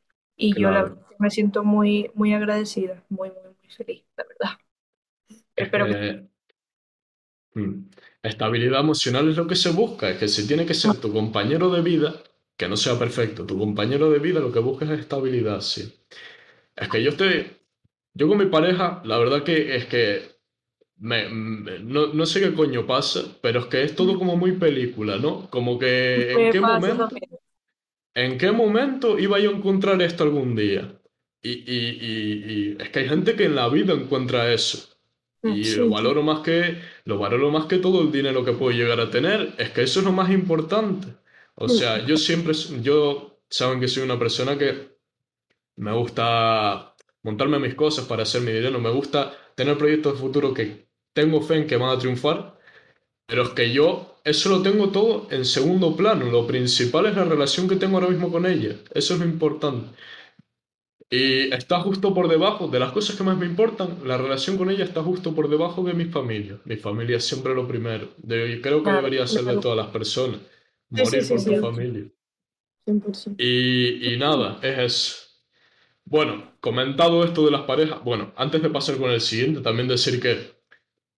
Y 0.43 0.57
yo 0.57 0.71
la 0.71 0.83
verdad 0.83 0.99
me 1.19 1.31
siento 1.31 1.65
muy, 1.65 2.11
muy 2.15 2.35
agradecida, 2.35 3.03
muy, 3.09 3.31
muy, 3.31 3.43
muy 3.63 3.71
feliz, 3.71 4.05
la 4.17 4.25
verdad. 4.25 4.59
Es 5.57 5.69
Espero 5.69 5.87
que 5.89 6.29
mm, 7.55 7.73
estabilidad 8.23 8.81
emocional 8.81 9.29
es 9.29 9.37
lo 9.37 9.47
que 9.47 9.57
se 9.57 9.71
busca, 9.71 10.11
es 10.11 10.19
que 10.19 10.29
si 10.29 10.47
tiene 10.47 10.67
que 10.67 10.75
ser 10.75 11.01
tu 11.01 11.13
compañero 11.13 11.71
de 11.71 11.83
vida, 11.83 12.23
que 12.57 12.69
no 12.69 12.77
sea 12.77 12.99
perfecto, 12.99 13.47
tu 13.47 13.59
compañero 13.59 14.11
de 14.11 14.19
vida 14.19 14.41
lo 14.41 14.53
que 14.53 14.59
buscas 14.61 14.91
es 14.91 15.01
estabilidad, 15.01 15.61
sí. 15.61 15.93
Es 16.77 16.89
que 16.91 17.03
yo 17.03 17.11
estoy, 17.11 17.47
yo 18.15 18.29
con 18.29 18.39
mi 18.39 18.47
pareja, 18.47 19.03
la 19.07 19.19
verdad 19.19 19.45
que 19.45 19.77
es 19.77 19.87
que 19.87 20.23
me, 20.99 21.29
me- 21.31 21.81
no, 21.81 22.09
no 22.15 22.27
sé 22.27 22.41
qué 22.41 22.55
coño 22.55 22.87
pasa, 22.87 23.23
pero 23.43 23.61
es 23.61 23.67
que 23.69 23.85
es 23.85 23.97
todo 23.97 24.19
como 24.19 24.37
muy 24.37 24.53
película, 24.55 25.19
¿no? 25.19 25.51
Como 25.51 25.79
que 25.79 26.33
en 26.35 26.51
qué 26.51 26.61
momento, 26.61 27.09
también. 27.09 27.31
En 28.15 28.39
qué 28.39 28.53
momento 28.53 29.19
iba 29.19 29.39
yo 29.41 29.51
a 29.51 29.55
encontrar 29.57 30.01
esto 30.03 30.25
algún 30.25 30.55
día. 30.57 31.01
Y, 31.43 31.51
y- 31.53 31.99
y- 32.01 32.73
y 32.75 32.83
es 32.83 32.91
que 32.91 33.01
hay 33.01 33.09
gente 33.09 33.35
que 33.37 33.45
en 33.47 33.57
la 33.57 33.69
vida 33.69 33.95
encuentra 33.95 34.53
eso. 34.53 34.89
Y 35.45 35.65
Sí, 35.65 35.77
lo 35.77 35.89
valoro 35.91 36.23
más 36.23 36.41
que, 36.41 36.81
lo 37.05 37.19
valoro 37.19 37.51
más 37.51 37.67
que 37.67 37.79
todo 37.79 38.03
el 38.03 38.13
dinero 38.13 38.45
que 38.45 38.53
puedo 38.53 38.71
llegar 38.77 39.01
a 39.01 39.11
tener. 39.11 39.55
Es 39.59 39.71
que 39.71 39.83
eso 39.83 40.01
es 40.01 40.07
lo 40.07 40.13
más 40.13 40.31
importante. 40.31 41.09
O 41.57 41.69
sea, 41.69 42.05
yo 42.07 42.17
siempre, 42.17 42.55
yo, 42.83 43.41
saben 43.51 43.81
que 43.81 43.89
soy 43.89 44.05
una 44.05 44.19
persona 44.19 44.57
que 44.59 44.93
me 45.77 45.93
gusta 45.93 46.95
montarme 47.23 47.59
mis 47.59 47.75
cosas 47.75 48.07
para 48.07 48.23
hacer 48.25 48.43
mi 48.43 48.53
dinero. 48.53 48.79
Me 48.81 48.91
gusta 48.91 49.33
tener 49.55 49.79
proyectos 49.79 50.15
de 50.15 50.19
futuro 50.21 50.55
que 50.55 50.89
tengo 51.13 51.41
fe 51.43 51.57
en 51.57 51.67
que 51.67 51.77
van 51.77 51.91
a 51.97 51.99
triunfar. 51.99 52.59
Pero 53.27 53.43
es 53.43 53.49
que 53.51 53.73
yo 53.73 54.21
eso 54.25 54.49
lo 54.51 54.63
tengo 54.63 54.91
todo 54.91 55.27
en 55.31 55.45
segundo 55.45 55.97
plano. 55.97 56.27
Lo 56.31 56.47
principal 56.47 57.07
es 57.07 57.17
la 57.17 57.25
relación 57.25 57.69
que 57.69 57.77
tengo 57.77 57.97
ahora 57.97 58.11
mismo 58.11 58.31
con 58.31 58.47
ella. 58.47 58.77
Eso 58.95 59.15
es 59.15 59.21
lo 59.21 59.27
importante. 59.27 59.89
Y 61.11 61.53
está 61.55 61.79
justo 61.81 62.13
por 62.13 62.27
debajo 62.29 62.67
de 62.67 62.81
las 62.81 62.91
cosas 62.93 63.15
que 63.17 63.23
más 63.23 63.37
me 63.39 63.47
importan. 63.47 63.99
La 64.05 64.17
relación 64.19 64.57
con 64.59 64.69
ella 64.71 64.85
está 64.85 65.01
justo 65.03 65.33
por 65.35 65.49
debajo 65.49 65.85
de 65.85 65.95
mi 65.95 66.07
familia. 66.07 66.59
Mi 66.65 66.77
familia 66.77 67.19
es 67.19 67.25
siempre 67.25 67.55
lo 67.55 67.69
primero. 67.69 68.09
De- 68.17 68.61
creo 68.61 68.83
que 68.83 68.91
Claro, 68.91 68.99
debería 68.99 69.27
ser 69.29 69.45
de 69.45 69.59
todas 69.59 69.77
las 69.77 69.89
personas. 69.89 70.41
Sí, 70.95 71.07
sí, 71.07 71.11
Morir 71.11 71.23
sí, 71.23 71.35
por 71.35 71.45
tu 71.45 71.55
familia. 71.57 72.11
100%. 72.85 73.39
Y, 73.39 74.15
y 74.15 74.17
nada, 74.19 74.59
es 74.63 74.79
eso. 74.79 75.17
Bueno, 76.05 76.55
comentado 76.61 77.25
esto 77.25 77.45
de 77.45 77.51
las 77.53 77.63
parejas, 77.63 78.03
bueno, 78.05 78.33
antes 78.37 78.63
de 78.63 78.71
pasar 78.71 78.99
con 78.99 79.11
el 79.11 79.21
siguiente, 79.21 79.61
también 79.63 79.89
decir 79.89 80.21
que 80.21 80.53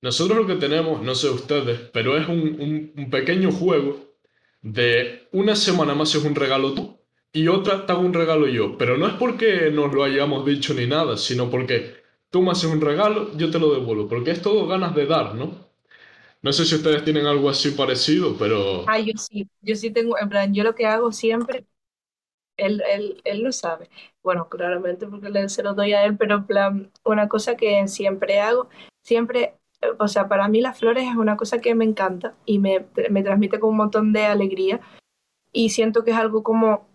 nosotros 0.02 0.38
lo 0.38 0.46
que 0.46 0.56
tenemos, 0.56 1.02
no 1.02 1.14
sé 1.14 1.30
ustedes, 1.30 1.80
pero 1.92 2.16
es 2.18 2.28
un, 2.28 2.40
un- 2.60 2.92
un 2.96 3.10
pequeño 3.10 3.50
juego 3.52 4.14
de 4.62 5.28
una 5.32 5.56
semana 5.56 5.94
más 5.94 6.14
es 6.14 6.24
un 6.24 6.34
regalo 6.34 6.74
tú 6.74 6.98
y 7.32 7.48
otra 7.48 7.86
te 7.86 7.92
hago 7.92 8.02
un 8.02 8.14
regalo 8.14 8.46
yo. 8.48 8.78
Pero 8.78 8.96
no 8.98 9.06
es 9.08 9.14
porque 9.14 9.70
nos 9.72 9.92
lo 9.92 10.04
hayamos 10.04 10.46
dicho 10.46 10.74
ni 10.74 10.86
nada, 10.86 11.16
sino 11.16 11.50
porque 11.50 11.94
tú 12.30 12.42
me 12.42 12.52
haces 12.52 12.70
un 12.70 12.80
regalo, 12.80 13.36
yo 13.36 13.50
te 13.50 13.58
lo 13.58 13.72
devuelvo. 13.74 14.08
Porque 14.08 14.30
es 14.32 14.42
todo 14.42 14.66
ganas 14.68 14.94
de 14.94 15.06
dar, 15.06 15.34
¿no? 15.34 15.68
No 16.42 16.52
sé 16.52 16.64
si 16.66 16.76
ustedes 16.76 17.04
tienen 17.04 17.26
algo 17.26 17.50
así 17.50 17.72
parecido, 17.72 18.36
pero... 18.38 18.86
Ah, 18.86 18.98
yo 18.98 19.12
sí, 19.16 19.48
yo 19.62 19.76
sí 19.76 19.90
tengo, 19.90 20.18
en 20.18 20.28
plan, 20.28 20.52
yo 20.52 20.62
lo 20.62 20.74
que 20.74 20.86
hago 20.86 21.10
siempre, 21.10 21.66
él, 22.58 22.82
él, 22.90 23.22
él 23.24 23.42
lo 23.42 23.52
sabe. 23.52 23.90
Bueno, 24.22 24.48
claramente 24.48 25.06
porque 25.08 25.48
se 25.50 25.62
lo 25.64 25.74
doy 25.74 25.94
a 25.94 26.04
él, 26.04 26.16
pero 26.18 26.36
en 26.36 26.46
plan, 26.46 26.92
una 27.04 27.28
cosa 27.28 27.56
que 27.56 27.88
siempre 27.88 28.40
hago, 28.40 28.68
siempre, 29.02 29.58
o 29.98 30.08
sea, 30.08 30.28
para 30.28 30.48
mí 30.48 30.60
las 30.60 30.78
flores 30.78 31.08
es 31.08 31.16
una 31.16 31.36
cosa 31.36 31.60
que 31.60 31.74
me 31.74 31.84
encanta 31.84 32.34
y 32.44 32.58
me, 32.58 32.86
me 33.10 33.22
transmite 33.22 33.60
con 33.60 33.70
un 33.70 33.76
montón 33.76 34.12
de 34.12 34.24
alegría 34.24 34.80
y 35.52 35.70
siento 35.70 36.04
que 36.04 36.10
es 36.10 36.16
algo 36.16 36.42
como, 36.42 36.86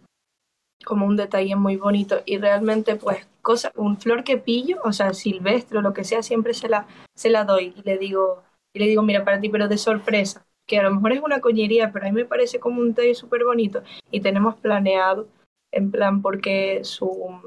como 0.86 1.06
un 1.06 1.16
detalle 1.16 1.56
muy 1.56 1.78
bonito 1.78 2.22
y 2.26 2.38
realmente 2.38 2.96
pues 2.96 3.28
cosa, 3.42 3.72
un 3.76 3.98
flor 3.98 4.24
que 4.24 4.38
pillo, 4.38 4.78
o 4.84 4.92
sea, 4.94 5.14
silvestre 5.14 5.82
lo 5.82 5.94
que 5.94 6.04
sea, 6.04 6.22
siempre 6.24 6.54
se 6.54 6.70
la, 6.70 6.88
se 7.16 7.30
la 7.30 7.46
doy 7.46 7.74
y 7.76 7.82
le 7.84 7.98
digo, 7.98 8.44
y 8.74 8.80
le 8.80 8.88
digo, 8.88 9.02
mira, 9.02 9.24
para 9.24 9.40
ti, 9.40 9.50
pero 9.50 9.68
de 9.68 9.78
sorpresa, 9.78 10.46
que 10.68 10.78
a 10.78 10.84
lo 10.84 10.92
mejor 10.92 11.14
es 11.14 11.22
una 11.22 11.42
coñería, 11.42 11.92
pero 11.92 12.06
a 12.06 12.10
mí 12.10 12.16
me 12.16 12.26
parece 12.26 12.60
como 12.60 12.82
un 12.82 12.90
detalle 12.90 13.16
súper 13.16 13.44
bonito 13.44 13.82
y 14.12 14.22
tenemos 14.22 14.56
planeado, 14.56 15.28
en 15.72 15.92
plan, 15.92 16.22
porque 16.22 16.84
su, 16.84 17.42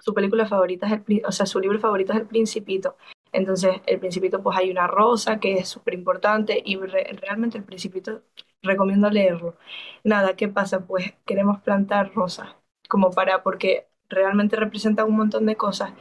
su 0.00 0.14
película 0.14 0.46
favorita 0.46 0.86
es 0.86 0.92
el, 0.92 1.22
o 1.26 1.32
sea, 1.32 1.46
su 1.46 1.60
libro 1.60 1.78
favorito 1.78 2.12
es 2.12 2.20
El 2.20 2.26
Principito. 2.26 2.96
Entonces, 3.32 3.80
El 3.86 3.98
Principito, 4.00 4.42
pues 4.42 4.58
hay 4.58 4.70
una 4.70 4.86
rosa 4.86 5.40
que 5.40 5.54
es 5.54 5.68
súper 5.68 5.94
importante 5.94 6.62
y 6.64 6.76
re- 6.76 7.16
realmente 7.20 7.58
El 7.58 7.64
Principito 7.64 8.22
recomiendo 8.62 9.10
leerlo. 9.10 9.56
Nada, 10.04 10.36
¿qué 10.36 10.48
pasa? 10.48 10.86
Pues 10.86 11.14
queremos 11.26 11.60
plantar 11.62 12.12
rosas, 12.14 12.54
como 12.88 13.10
para, 13.12 13.42
porque 13.42 13.88
realmente 14.08 14.56
representan 14.56 15.06
un 15.08 15.16
montón 15.16 15.46
de 15.46 15.56
cosas 15.56 15.92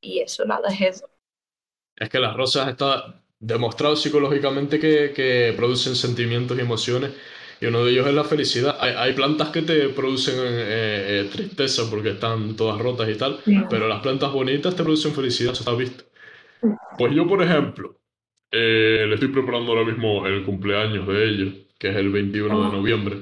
y 0.00 0.20
eso, 0.20 0.44
nada, 0.44 0.68
es 0.70 0.80
eso. 0.82 1.10
Es 1.96 2.08
que 2.08 2.18
las 2.18 2.36
rosas 2.36 2.68
está 2.68 3.22
demostrado 3.38 3.96
psicológicamente 3.96 4.78
que, 4.80 5.12
que 5.14 5.52
producen 5.56 5.94
sentimientos 5.96 6.56
y 6.56 6.60
emociones, 6.60 7.12
y 7.60 7.66
uno 7.66 7.84
de 7.84 7.92
ellos 7.92 8.06
es 8.06 8.14
la 8.14 8.24
felicidad. 8.24 8.76
Hay, 8.80 8.92
hay 8.96 9.12
plantas 9.12 9.50
que 9.50 9.62
te 9.62 9.88
producen 9.90 10.34
eh, 10.38 11.20
eh, 11.22 11.28
tristeza 11.32 11.82
porque 11.90 12.10
están 12.10 12.56
todas 12.56 12.80
rotas 12.80 13.08
y 13.08 13.14
tal, 13.16 13.40
pero 13.68 13.86
las 13.88 14.00
plantas 14.02 14.32
bonitas 14.32 14.74
te 14.74 14.82
producen 14.82 15.14
felicidad, 15.14 15.52
eso 15.52 15.62
está 15.62 15.74
visto. 15.74 16.04
Pues 16.98 17.12
yo, 17.14 17.26
por 17.26 17.42
ejemplo, 17.42 18.00
eh, 18.50 19.04
le 19.06 19.14
estoy 19.14 19.28
preparando 19.28 19.72
ahora 19.72 19.84
mismo 19.84 20.26
el 20.26 20.44
cumpleaños 20.44 21.06
de 21.06 21.24
ella, 21.24 21.52
que 21.78 21.88
es 21.90 21.96
el 21.96 22.10
21 22.10 22.64
de 22.64 22.76
noviembre. 22.76 23.16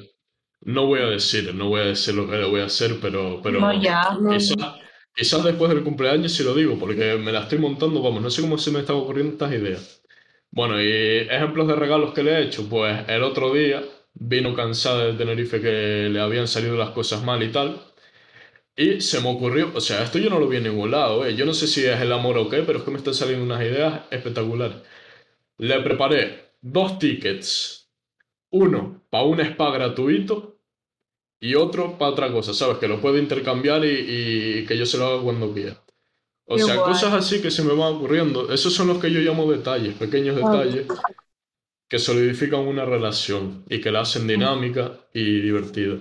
No 0.60 0.86
voy 0.86 1.00
a 1.00 1.06
decir, 1.06 1.54
no 1.54 1.68
voy 1.68 1.80
a 1.80 1.84
decir 1.84 2.14
lo 2.14 2.28
que 2.28 2.36
le 2.36 2.46
voy 2.46 2.60
a 2.60 2.66
hacer, 2.66 2.98
pero, 3.00 3.40
pero 3.42 3.60
No, 3.60 3.72
ya. 3.82 4.16
No, 4.20 4.30
Quizás, 4.30 4.76
quizás 5.14 5.44
después 5.44 5.70
del 5.70 5.82
cumpleaños 5.82 6.32
sí 6.32 6.44
lo 6.44 6.54
digo, 6.54 6.78
porque 6.78 7.16
me 7.16 7.32
la 7.32 7.40
estoy 7.42 7.58
montando, 7.58 8.02
vamos, 8.02 8.22
no 8.22 8.30
sé 8.30 8.42
cómo 8.42 8.58
se 8.58 8.70
me 8.70 8.80
están 8.80 8.96
ocurriendo 8.96 9.32
estas 9.32 9.52
ideas. 9.52 10.02
Bueno, 10.50 10.80
y 10.80 10.86
ejemplos 10.86 11.66
de 11.66 11.76
regalos 11.76 12.12
que 12.12 12.22
le 12.22 12.32
he 12.32 12.42
hecho, 12.42 12.68
pues 12.68 13.08
el 13.08 13.22
otro 13.22 13.52
día 13.52 13.82
vino 14.14 14.54
cansada 14.54 15.06
de 15.06 15.14
Tenerife 15.14 15.60
que 15.60 16.08
le 16.10 16.20
habían 16.20 16.46
salido 16.46 16.76
las 16.76 16.90
cosas 16.90 17.24
mal 17.24 17.42
y 17.42 17.50
tal, 17.50 17.80
y 18.76 19.00
se 19.00 19.20
me 19.20 19.30
ocurrió, 19.30 19.70
o 19.74 19.80
sea, 19.80 20.02
esto 20.02 20.18
yo 20.18 20.30
no 20.30 20.38
lo 20.40 20.48
vi 20.48 20.58
en 20.58 20.64
ningún 20.64 20.90
lado, 20.90 21.26
eh, 21.26 21.36
yo 21.36 21.44
no 21.46 21.54
sé 21.54 21.66
si 21.66 21.84
es 21.84 22.00
el 22.00 22.12
amor 22.12 22.38
o 22.38 22.48
qué, 22.48 22.62
pero 22.62 22.78
es 22.78 22.84
que 22.84 22.90
me 22.90 22.98
están 22.98 23.14
saliendo 23.14 23.44
unas 23.44 23.62
ideas 23.62 24.02
espectaculares. 24.10 24.78
Le 25.58 25.80
preparé 25.82 26.52
dos 26.62 26.98
tickets, 26.98 27.90
uno 28.50 29.02
para 29.10 29.24
un 29.24 29.40
spa 29.40 29.70
gratuito 29.72 30.58
y 31.40 31.54
otro 31.56 31.98
para 31.98 32.12
otra 32.12 32.32
cosa, 32.32 32.54
¿sabes? 32.54 32.78
Que 32.78 32.88
lo 32.88 33.00
puedo 33.00 33.18
intercambiar 33.18 33.84
y, 33.84 34.60
y 34.60 34.66
que 34.66 34.78
yo 34.78 34.86
se 34.86 34.98
lo 34.98 35.06
haga 35.06 35.22
cuando 35.22 35.52
quiera. 35.54 35.82
O 36.46 36.58
Qué 36.58 36.60
sea, 36.60 36.74
guay. 36.74 36.84
cosas 36.84 37.14
así 37.14 37.42
que 37.42 37.50
se 37.50 37.64
me 37.64 37.74
van 37.74 37.94
ocurriendo. 37.94 38.52
Esos 38.52 38.74
son 38.74 38.88
los 38.88 38.98
que 39.00 39.12
yo 39.12 39.20
llamo 39.20 39.50
detalles, 39.52 39.94
pequeños 39.96 40.36
Ah, 40.40 40.48
detalles 40.52 40.86
que 41.88 41.98
solidifican 41.98 42.60
una 42.66 42.84
relación 42.84 43.64
y 43.68 43.80
que 43.80 43.92
la 43.92 44.00
hacen 44.00 44.26
dinámica 44.26 45.00
y 45.12 45.40
divertida. 45.40 45.98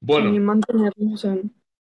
Bueno, 0.00 0.44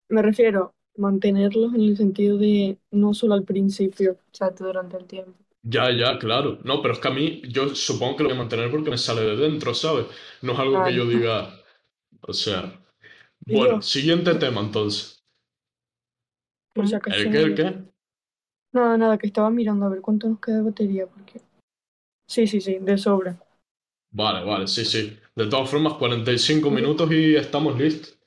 me 0.09 0.23
refiero 0.23 0.75
mantenerlos 0.97 1.75
en 1.75 1.83
el 1.83 1.97
sentido 1.97 2.39
de 2.39 2.79
no 2.91 3.15
solo 3.15 3.35
al 3.35 3.45
principio. 3.45 4.13
O 4.33 4.35
sea, 4.37 4.55
tú 4.55 4.65
durante 4.65 4.97
el 4.97 5.07
tiempo. 5.07 5.35
ya, 5.63 5.91
ya, 5.91 6.19
claro. 6.19 6.59
No, 6.65 6.81
pero 6.83 6.95
es 6.95 7.01
que 7.01 7.09
a 7.09 7.11
mí, 7.11 7.43
yo 7.49 7.75
supongo 7.75 8.17
que 8.17 8.23
lo 8.23 8.29
voy 8.31 8.37
a 8.39 8.41
mantener 8.41 8.71
porque 8.71 8.91
me 8.91 8.99
sale 8.99 9.23
de 9.23 9.37
dentro, 9.37 9.75
¿sabes? 9.75 10.07
No 10.43 10.53
es 10.53 10.59
algo 10.59 10.83
que 10.85 10.95
yo 10.95 11.07
diga, 11.07 11.51
o 12.23 12.33
sea. 12.33 12.81
Bueno, 13.47 13.77
yo, 13.77 13.83
siguiente 13.83 14.35
tema 14.37 14.61
entonces. 14.63 15.25
por 16.73 16.87
si 16.87 16.95
¿Mm? 16.95 16.99
acaso. 16.99 17.17
¿El 17.17 17.31
qué, 17.33 17.39
el 17.43 17.55
qué? 17.55 17.85
Nada, 18.73 18.97
nada, 18.97 19.19
que 19.19 19.27
estaba 19.27 19.51
mirando 19.51 19.87
a 19.87 19.89
ver 19.89 20.01
cuánto 20.01 20.29
nos 20.29 20.39
queda 20.41 20.57
de 20.59 20.63
batería, 20.63 21.07
porque. 21.09 21.41
Sí, 22.29 22.47
sí, 22.47 22.61
sí, 22.61 22.79
de 22.81 22.99
sobra. 22.99 23.39
Vale, 24.11 24.45
vale, 24.45 24.67
sí, 24.67 24.85
sí. 24.85 25.17
De 25.37 25.47
todas 25.47 25.71
formas, 25.71 25.95
45 25.95 26.71
minutos 26.73 27.11
y 27.13 27.37
estamos 27.37 27.79
listos. 27.79 28.19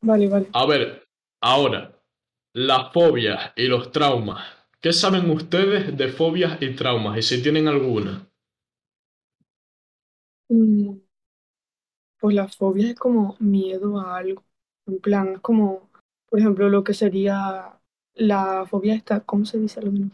Vale, 0.00 0.28
vale. 0.28 0.48
A 0.52 0.66
ver, 0.66 1.07
ahora, 1.40 2.00
las 2.54 2.92
fobias 2.92 3.52
y 3.56 3.68
los 3.68 3.92
traumas. 3.92 4.44
¿Qué 4.80 4.92
saben 4.92 5.30
ustedes 5.30 5.96
de 5.96 6.08
fobias 6.08 6.60
y 6.62 6.74
traumas? 6.74 7.18
Y 7.18 7.22
si 7.22 7.42
tienen 7.42 7.68
alguna. 7.68 8.28
Mm, 10.50 10.98
Pues 12.20 12.34
la 12.34 12.48
fobia 12.48 12.90
es 12.90 12.96
como 12.96 13.36
miedo 13.40 14.00
a 14.00 14.16
algo. 14.16 14.44
En 14.86 14.98
plan, 15.00 15.34
es 15.34 15.40
como, 15.40 15.90
por 16.28 16.38
ejemplo, 16.40 16.68
lo 16.68 16.82
que 16.84 16.94
sería 16.94 17.78
la 18.14 18.66
fobia 18.66 18.94
esta, 18.94 19.20
¿cómo 19.20 19.44
se 19.44 19.58
dice? 19.58 19.80
Lo 19.82 19.92
mismo 19.92 20.12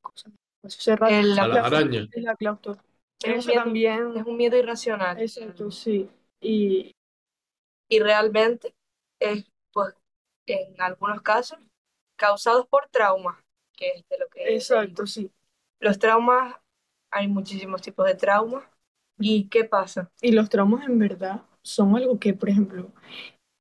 cosas. 0.00 0.32
Espacio 0.62 0.80
cerrado. 0.80 1.12
El- 1.12 1.38
A 1.38 1.48
la 1.48 1.54
las 1.54 1.66
arañas. 1.66 2.08
Es 2.12 2.22
la. 2.22 2.32
Es 2.32 3.28
un 3.28 3.32
Eso 3.34 3.48
miedo- 3.48 3.64
también. 3.64 4.16
Es 4.16 4.26
un 4.26 4.36
miedo 4.36 4.56
irracional. 4.56 5.20
Exacto, 5.20 5.70
sí. 5.70 6.08
Y 6.40 6.92
Y 7.88 8.00
realmente 8.00 8.74
es, 9.20 9.44
pues, 9.72 9.94
en 10.46 10.80
algunos 10.80 11.22
casos, 11.22 11.58
causados 12.16 12.66
por 12.66 12.88
traumas, 12.90 13.36
que 13.76 13.88
es 13.88 14.08
de 14.08 14.18
lo 14.18 14.28
que 14.28 14.54
exacto, 14.54 15.06
sí. 15.06 15.30
Los 15.80 15.98
traumas, 15.98 16.54
hay 17.10 17.28
muchísimos 17.28 17.82
tipos 17.82 18.06
de 18.06 18.14
traumas. 18.14 18.64
¿Y 19.18 19.48
qué 19.48 19.64
pasa? 19.64 20.10
Y 20.20 20.32
los 20.32 20.48
traumas 20.48 20.86
en 20.86 20.98
verdad 20.98 21.42
son 21.62 21.96
algo 21.96 22.18
que, 22.18 22.34
por 22.34 22.48
ejemplo, 22.48 22.92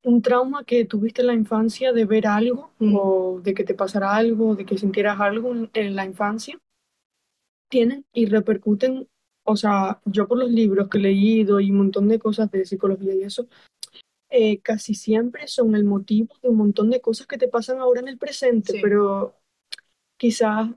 un 0.04 0.22
trauma 0.22 0.63
que 0.63 0.86
tuviste 0.86 1.22
en 1.22 1.28
la 1.28 1.34
infancia 1.34 1.94
de 1.94 2.06
ver 2.06 2.28
algo 2.28 2.72
Mm. 2.80 2.96
o 2.96 3.39
de 3.41 3.54
que 3.54 3.63
te 3.63 3.74
pasara 3.76 4.15
algo, 4.15 4.56
de 4.56 4.65
que 4.65 4.78
sintieras 4.78 5.20
algo 5.20 5.52
en, 5.52 5.70
en 5.74 5.96
la 5.96 6.06
infancia, 6.06 6.60
tienen 7.70 8.06
y 8.13 8.26
repercuten, 8.26 9.08
o 9.44 9.56
sea, 9.56 10.02
yo 10.06 10.28
por 10.28 10.38
los 10.38 10.50
libros 10.52 10.89
que 10.89 10.98
he 10.98 11.02
leído 11.02 11.60
y 11.60 11.72
un 11.72 11.78
montón 11.78 12.08
de 12.08 12.20
cosas 12.20 12.52
de 12.52 12.65
psicología 12.65 13.13
y 13.15 13.24
eso, 13.24 13.48
eh, 14.32 14.62
casi 14.62 14.96
siempre 14.96 15.48
son 15.48 15.76
el 15.76 15.86
motivo 15.86 16.36
de 16.41 16.50
un 16.50 16.58
montón 16.58 16.89
de 16.89 17.02
cosas 17.02 17.28
que 17.28 17.38
te 17.38 17.50
pasan 17.50 17.80
ahora 17.80 18.02
en 18.02 18.08
el 18.10 18.17
presente, 18.17 18.74
Sí. 18.74 18.80
pero 18.82 19.36
quizás 20.17 20.70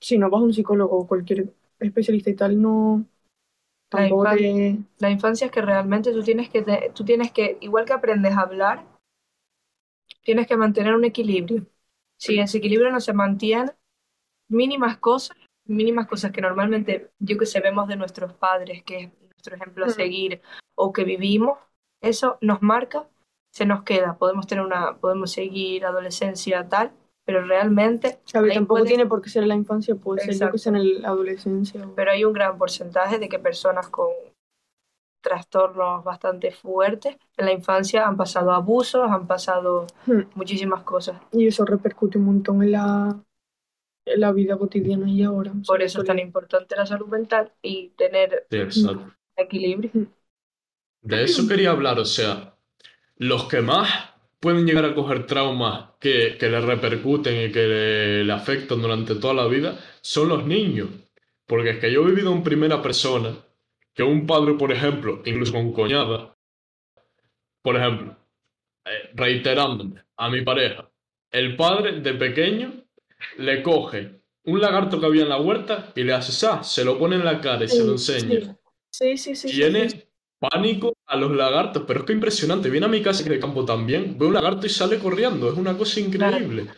si 0.00 0.18
no 0.18 0.30
vas 0.30 0.40
a 0.42 0.44
un 0.44 0.54
psicólogo 0.54 0.98
o 0.98 1.06
cualquier 1.08 1.54
especialista 1.80 2.30
y 2.30 2.36
tal, 2.36 2.60
no... 2.60 3.06
La 3.92 4.08
infan- 4.08 4.38
te... 4.38 4.78
La 4.98 5.10
infancia 5.10 5.46
es 5.46 5.52
que 5.52 5.62
realmente 5.62 6.12
tú 6.12 6.22
tienes 6.22 6.48
que, 6.50 6.62
te- 6.62 6.92
tú 6.94 7.04
tienes 7.04 7.32
que, 7.32 7.58
igual 7.60 7.84
que 7.86 7.92
aprendes 7.94 8.36
a 8.36 8.42
hablar, 8.42 8.86
tienes 10.22 10.46
que 10.46 10.56
mantener 10.56 10.94
un 10.94 11.04
equilibrio. 11.04 11.66
Si 12.16 12.38
ese 12.38 12.58
equilibrio 12.58 12.90
no 12.90 13.00
se 13.00 13.12
mantiene, 13.12 13.72
mínimas 14.48 14.98
cosas, 14.98 15.36
mínimas 15.64 16.06
cosas 16.06 16.32
que 16.32 16.40
normalmente, 16.40 17.12
yo 17.18 17.38
que 17.38 17.46
sé, 17.46 17.60
vemos 17.60 17.88
de 17.88 17.96
nuestros 17.96 18.34
padres, 18.34 18.82
que 18.84 18.98
es 19.04 19.12
nuestro 19.22 19.56
ejemplo 19.56 19.86
a 19.86 19.88
Ujú. 19.88 19.96
seguir, 19.96 20.42
o 20.74 20.92
que 20.92 21.04
vivimos, 21.04 21.58
eso 22.00 22.38
nos 22.40 22.62
marca, 22.62 23.06
se 23.52 23.66
nos 23.66 23.82
queda. 23.82 24.16
Podemos 24.16 24.46
tener 24.46 24.64
una, 24.64 24.96
podemos 24.98 25.32
seguir 25.32 25.84
adolescencia 25.84 26.68
tal, 26.68 26.92
pero 27.24 27.44
realmente 27.44 28.18
ahí 28.34 28.54
Tampoco 28.54 28.66
puedes- 28.80 28.88
tiene 28.88 29.06
por 29.06 29.22
qué 29.22 29.28
ser 29.30 29.42
en 29.42 29.48
la 29.50 29.54
infancia, 29.56 29.94
puede 29.94 30.20
ser 30.22 30.30
Exacto. 30.32 30.52
que 30.52 30.58
sé 30.58 30.68
en 30.70 31.02
la 31.02 31.08
adolescencia. 31.08 31.86
o- 31.86 31.94
pero 31.94 32.10
hay 32.12 32.24
un 32.24 32.32
gran 32.32 32.56
porcentaje 32.58 33.18
de 33.18 33.28
que 33.28 33.38
personas 33.38 33.88
con 33.88 34.08
trastornos 35.22 36.02
bastante 36.02 36.50
fuertes 36.50 37.16
en 37.36 37.44
la 37.46 37.52
infancia 37.52 38.06
han 38.06 38.16
pasado 38.16 38.52
abusos, 38.52 39.10
han 39.10 39.26
pasado 39.26 39.86
Hmm. 40.06 40.22
muchísimas 40.34 40.82
cosas. 40.82 41.20
Y 41.32 41.46
eso 41.46 41.64
repercute 41.66 42.16
un 42.18 42.24
montón 42.24 42.62
en 42.62 42.72
la, 42.72 43.20
en 44.06 44.20
la 44.20 44.32
vida 44.32 44.56
cotidiana 44.56 45.08
y 45.10 45.22
ahora. 45.22 45.52
sea, 45.52 45.62
Por 45.66 45.82
eso 45.82 46.00
es 46.00 46.06
tan 46.06 46.18
importante 46.18 46.74
la 46.74 46.86
salud 46.86 47.06
mental 47.08 47.52
y 47.60 47.88
tener 47.90 48.46
Sí, 48.70 48.86
equilibrio. 49.36 49.90
De 51.02 51.24
eso 51.24 51.46
quería 51.48 51.70
hablar, 51.70 51.98
o 51.98 52.04
sea, 52.04 52.54
los 53.16 53.44
que 53.44 53.60
más 53.60 53.88
pueden 54.40 54.66
llegar 54.66 54.84
a 54.86 54.94
coger 54.94 55.26
traumas 55.26 55.90
que, 56.00 56.36
que 56.38 56.48
le 56.48 56.60
repercuten 56.60 57.50
y 57.50 57.52
que 57.52 57.66
le, 57.66 58.24
le 58.24 58.32
afectan 58.32 58.82
durante 58.82 59.14
toda 59.16 59.34
la 59.34 59.46
vida 59.46 59.78
son 60.00 60.28
los 60.28 60.46
niños. 60.46 60.90
Porque 61.46 61.70
es 61.70 61.78
que 61.78 61.92
yo 61.92 62.02
he 62.02 62.10
vivido 62.10 62.32
en 62.32 62.42
primera 62.42 62.82
persona 62.82 63.36
que 63.94 64.02
un 64.02 64.26
padre, 64.26 64.54
por 64.54 64.72
ejemplo, 64.72 65.22
incluso 65.24 65.52
con 65.52 65.72
coñada, 65.72 66.36
por 67.62 67.76
ejemplo, 67.76 68.16
eh, 68.84 69.10
reiterándome 69.14 70.04
a 70.16 70.30
mi 70.30 70.42
pareja, 70.42 70.90
el 71.30 71.56
padre 71.56 72.00
de 72.00 72.14
pequeño 72.14 72.84
le 73.38 73.62
coge 73.62 74.22
un 74.44 74.60
lagarto 74.60 75.00
que 75.00 75.06
había 75.06 75.22
en 75.24 75.28
la 75.28 75.40
huerta 75.40 75.92
y 75.94 76.04
le 76.04 76.14
hace 76.14 76.32
sa, 76.32 76.62
se 76.62 76.84
lo 76.84 76.98
pone 76.98 77.16
en 77.16 77.24
la 77.24 77.40
cara 77.40 77.64
y 77.64 77.68
se 77.68 77.84
lo 77.84 77.92
enseña. 77.92 78.56
Sí, 78.90 79.16
sí, 79.16 79.34
sí. 79.36 79.48
sí, 79.48 79.54
Tiene 79.56 79.88
sí. 79.88 80.09
Pánico 80.40 80.94
a 81.06 81.16
los 81.16 81.32
lagartos, 81.36 81.84
pero 81.86 82.00
es 82.00 82.06
que 82.06 82.14
impresionante. 82.14 82.70
Viene 82.70 82.86
a 82.86 82.90
mi 82.90 83.02
casa 83.02 83.24
de 83.28 83.40
campo 83.40 83.64
también, 83.64 84.18
ve 84.18 84.26
un 84.26 84.34
lagarto 84.34 84.66
y 84.66 84.70
sale 84.70 84.98
corriendo. 84.98 85.50
Es 85.52 85.58
una 85.58 85.76
cosa 85.78 86.00
increíble. 86.00 86.68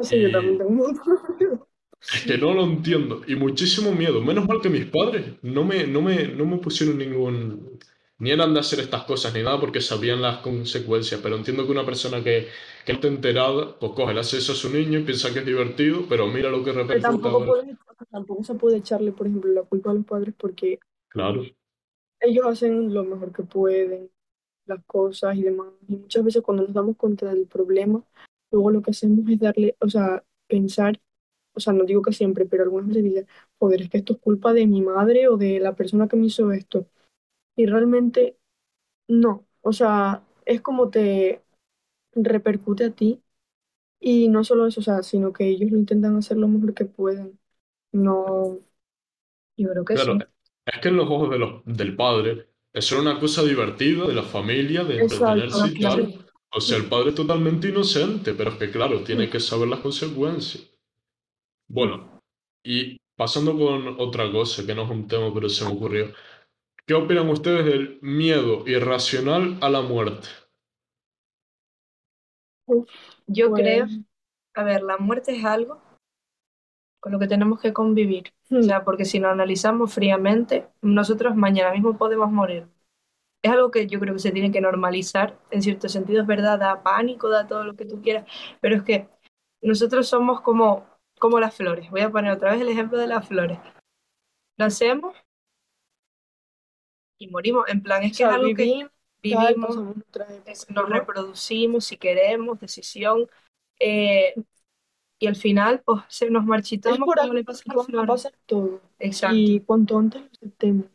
Sí, 0.00 0.20
yo 0.22 0.30
también 0.30 0.58
tengo. 0.58 0.88
Es 2.12 2.22
que 2.24 2.38
no 2.38 2.54
lo 2.54 2.64
entiendo. 2.64 3.22
Y 3.26 3.34
muchísimo 3.36 3.92
miedo. 3.92 4.20
Menos 4.22 4.46
mal 4.46 4.60
que 4.60 4.68
mis 4.70 4.86
padres 4.86 5.34
no 5.42 5.64
me, 5.64 5.86
no 5.86 6.00
me, 6.02 6.28
no 6.28 6.44
me 6.46 6.58
pusieron 6.58 6.98
ningún... 6.98 7.78
Ni 8.20 8.30
eran 8.32 8.52
de 8.52 8.60
hacer 8.60 8.80
estas 8.80 9.04
cosas 9.04 9.32
ni 9.34 9.42
nada 9.42 9.60
porque 9.60 9.80
sabían 9.80 10.20
las 10.22 10.38
consecuencias. 10.38 11.20
Pero 11.22 11.36
entiendo 11.36 11.64
que 11.66 11.72
una 11.72 11.84
persona 11.86 12.22
que, 12.22 12.48
que 12.84 12.92
no 12.92 12.96
está 12.96 13.08
enterada, 13.08 13.78
pues 13.78 13.92
coge, 13.92 14.14
le 14.14 14.20
hace 14.20 14.38
eso 14.38 14.52
a 14.52 14.54
su 14.56 14.70
niño 14.70 14.98
y 14.98 15.04
piensa 15.04 15.32
que 15.32 15.40
es 15.40 15.46
divertido, 15.46 16.06
pero 16.08 16.26
mira 16.26 16.50
lo 16.50 16.64
que 16.64 16.72
Pero 16.86 17.00
repercute 17.00 17.00
tampoco, 17.00 17.28
ahora. 17.28 17.52
puedes, 17.52 17.76
tampoco 18.10 18.42
se 18.44 18.54
puede 18.54 18.78
echarle, 18.78 19.12
por 19.12 19.26
ejemplo, 19.26 19.52
la 19.52 19.62
culpa 19.62 19.90
a 19.90 19.94
los 19.94 20.04
padres 20.04 20.34
porque 20.38 20.78
Claro, 21.08 21.44
ellos 22.20 22.46
hacen 22.46 22.92
lo 22.94 23.04
mejor 23.04 23.32
que 23.32 23.42
pueden, 23.42 24.10
las 24.66 24.84
cosas 24.86 25.36
y 25.36 25.42
demás. 25.42 25.68
Y 25.88 25.96
muchas 25.96 26.24
veces 26.24 26.42
cuando 26.42 26.64
nos 26.64 26.74
damos 26.74 26.96
cuenta 26.96 27.26
del 27.26 27.46
problema, 27.46 28.04
luego 28.50 28.70
lo 28.70 28.82
que 28.82 28.92
hacemos 28.92 29.20
es 29.30 29.40
darle, 29.40 29.76
o 29.80 29.88
sea, 29.88 30.24
pensar, 30.48 31.00
o 31.54 31.60
sea, 31.60 31.72
no 31.72 31.84
digo 31.84 32.02
que 32.02 32.12
siempre, 32.12 32.46
pero 32.46 32.64
algunas 32.64 32.88
veces 32.88 33.04
dices, 33.04 33.26
joder, 33.58 33.82
es 33.82 33.90
que 33.90 33.98
esto 33.98 34.14
es 34.14 34.20
culpa 34.20 34.52
de 34.52 34.66
mi 34.66 34.82
madre 34.82 35.28
o 35.28 35.36
de 35.36 35.60
la 35.60 35.74
persona 35.76 36.08
que 36.08 36.16
me 36.16 36.26
hizo 36.26 36.52
esto. 36.52 36.86
Y 37.56 37.66
realmente 37.66 38.38
no, 39.08 39.46
o 39.62 39.72
sea, 39.72 40.24
es 40.46 40.60
como 40.62 40.90
te 40.90 41.42
repercute 42.14 42.84
a 42.86 42.90
ti. 42.90 43.22
Y 44.00 44.28
no 44.28 44.44
solo 44.44 44.66
eso, 44.66 44.80
o 44.80 44.82
sea, 44.84 45.02
sino 45.02 45.32
que 45.32 45.46
ellos 45.48 45.70
lo 45.72 45.78
intentan 45.78 46.16
hacer 46.16 46.36
lo 46.36 46.48
mejor 46.48 46.74
que 46.74 46.84
pueden. 46.84 47.38
No, 47.92 48.60
Yo 49.56 49.70
creo 49.70 49.84
que 49.84 49.94
claro. 49.94 50.14
sí. 50.14 50.26
Es 50.68 50.80
que 50.80 50.88
en 50.88 50.96
los 50.96 51.08
ojos 51.08 51.30
de 51.30 51.38
los, 51.38 51.64
del 51.64 51.96
padre, 51.96 52.48
eso 52.72 52.94
era 52.94 53.10
una 53.10 53.20
cosa 53.20 53.42
divertida, 53.42 54.06
de 54.06 54.14
la 54.14 54.22
familia, 54.22 54.84
de 54.84 55.00
entretenerse 55.00 55.68
y 55.68 55.80
tal. 55.80 56.26
O 56.50 56.60
sea, 56.60 56.76
el 56.76 56.86
padre 56.86 57.10
es 57.10 57.14
totalmente 57.14 57.68
inocente, 57.68 58.34
pero 58.34 58.50
es 58.50 58.56
que, 58.56 58.70
claro, 58.70 59.02
tiene 59.02 59.30
que 59.30 59.40
saber 59.40 59.68
las 59.68 59.80
consecuencias. 59.80 60.70
Bueno, 61.68 62.20
y 62.62 62.98
pasando 63.16 63.56
con 63.56 63.96
otra 63.98 64.30
cosa, 64.30 64.64
que 64.66 64.74
no 64.74 64.82
es 64.82 64.90
un 64.90 65.08
tema, 65.08 65.32
pero 65.32 65.48
se 65.48 65.64
me 65.64 65.72
ocurrió. 65.72 66.12
¿Qué 66.86 66.94
opinan 66.94 67.28
ustedes 67.28 67.64
del 67.64 67.98
miedo 68.02 68.66
irracional 68.66 69.58
a 69.60 69.68
la 69.68 69.82
muerte? 69.82 70.28
Yo 73.26 73.50
pues, 73.50 73.62
creo, 73.62 73.86
a 74.54 74.62
ver, 74.64 74.82
la 74.82 74.98
muerte 74.98 75.36
es 75.36 75.44
algo 75.44 75.87
con 77.00 77.12
lo 77.12 77.18
que 77.18 77.28
tenemos 77.28 77.60
que 77.60 77.72
convivir. 77.72 78.32
O 78.32 78.32
hmm, 78.50 78.70
sea, 78.70 78.84
porque 78.84 79.04
si 79.04 79.18
lo 79.20 79.28
analizamos 79.30 79.92
fríamente, 79.94 80.68
nosotros 80.82 81.36
mañana 81.36 81.72
mismo 81.72 81.96
podemos 81.98 82.30
morir. 82.32 82.68
Es 83.42 83.52
algo 83.52 83.70
que 83.70 83.86
yo 83.86 84.00
creo 84.00 84.14
que 84.14 84.20
se 84.20 84.32
tiene 84.32 84.52
que 84.52 84.60
normalizar. 84.60 85.38
En 85.50 85.62
cierto 85.62 85.88
sentido, 85.88 86.22
es 86.22 86.26
verdad, 86.26 86.58
da 86.58 86.82
pánico, 86.82 87.28
da 87.30 87.46
todo 87.46 87.64
lo 87.64 87.76
que 87.76 87.84
tú 87.86 88.02
quieras, 88.02 88.26
pero 88.60 88.76
es 88.76 88.82
que 88.82 89.08
nosotros 89.62 90.08
somos 90.08 90.40
como, 90.42 90.86
como 91.20 91.40
las 91.40 91.54
flores. 91.56 91.90
Voy 91.90 92.00
a 92.02 92.10
poner 92.10 92.32
otra 92.32 92.52
vez 92.52 92.60
el 92.62 92.68
ejemplo 92.68 92.98
de 92.98 93.06
las 93.08 93.26
flores. 93.28 93.58
Nacemos 94.58 95.16
y 97.18 97.28
morimos. 97.28 97.64
En 97.68 97.82
plan, 97.82 98.02
o 98.04 98.04
es 98.04 98.14
que 98.14 98.24
es 98.24 98.28
sea, 98.28 98.30
algo 98.30 98.52
que 98.54 98.66
vivimos, 98.66 98.92
tal, 99.28 99.56
vivimos, 99.56 99.76
es- 100.46 100.70
nos 100.70 100.88
¿no? 100.88 100.90
reproducimos 100.90 101.86
si 101.86 101.96
queremos, 101.96 102.60
decisión. 102.60 103.28
eh, 103.80 104.38
y 105.18 105.26
al 105.26 105.36
final, 105.36 105.82
pues 105.84 106.02
se 106.08 106.30
nos 106.30 106.44
Es 106.84 106.98
marchitamos 106.98 107.00
por 107.00 107.20
como 107.20 107.32
algo 107.32 107.34
le 107.34 107.44
pasa 107.44 107.62
a 107.66 107.74
las 107.74 107.88
todo. 108.46 108.82
Exacto. 108.98 109.52
Y 109.52 109.60
cuanto 109.60 109.98
antes 109.98 110.22
lo 110.22 110.28
aceptemos. 110.32 110.86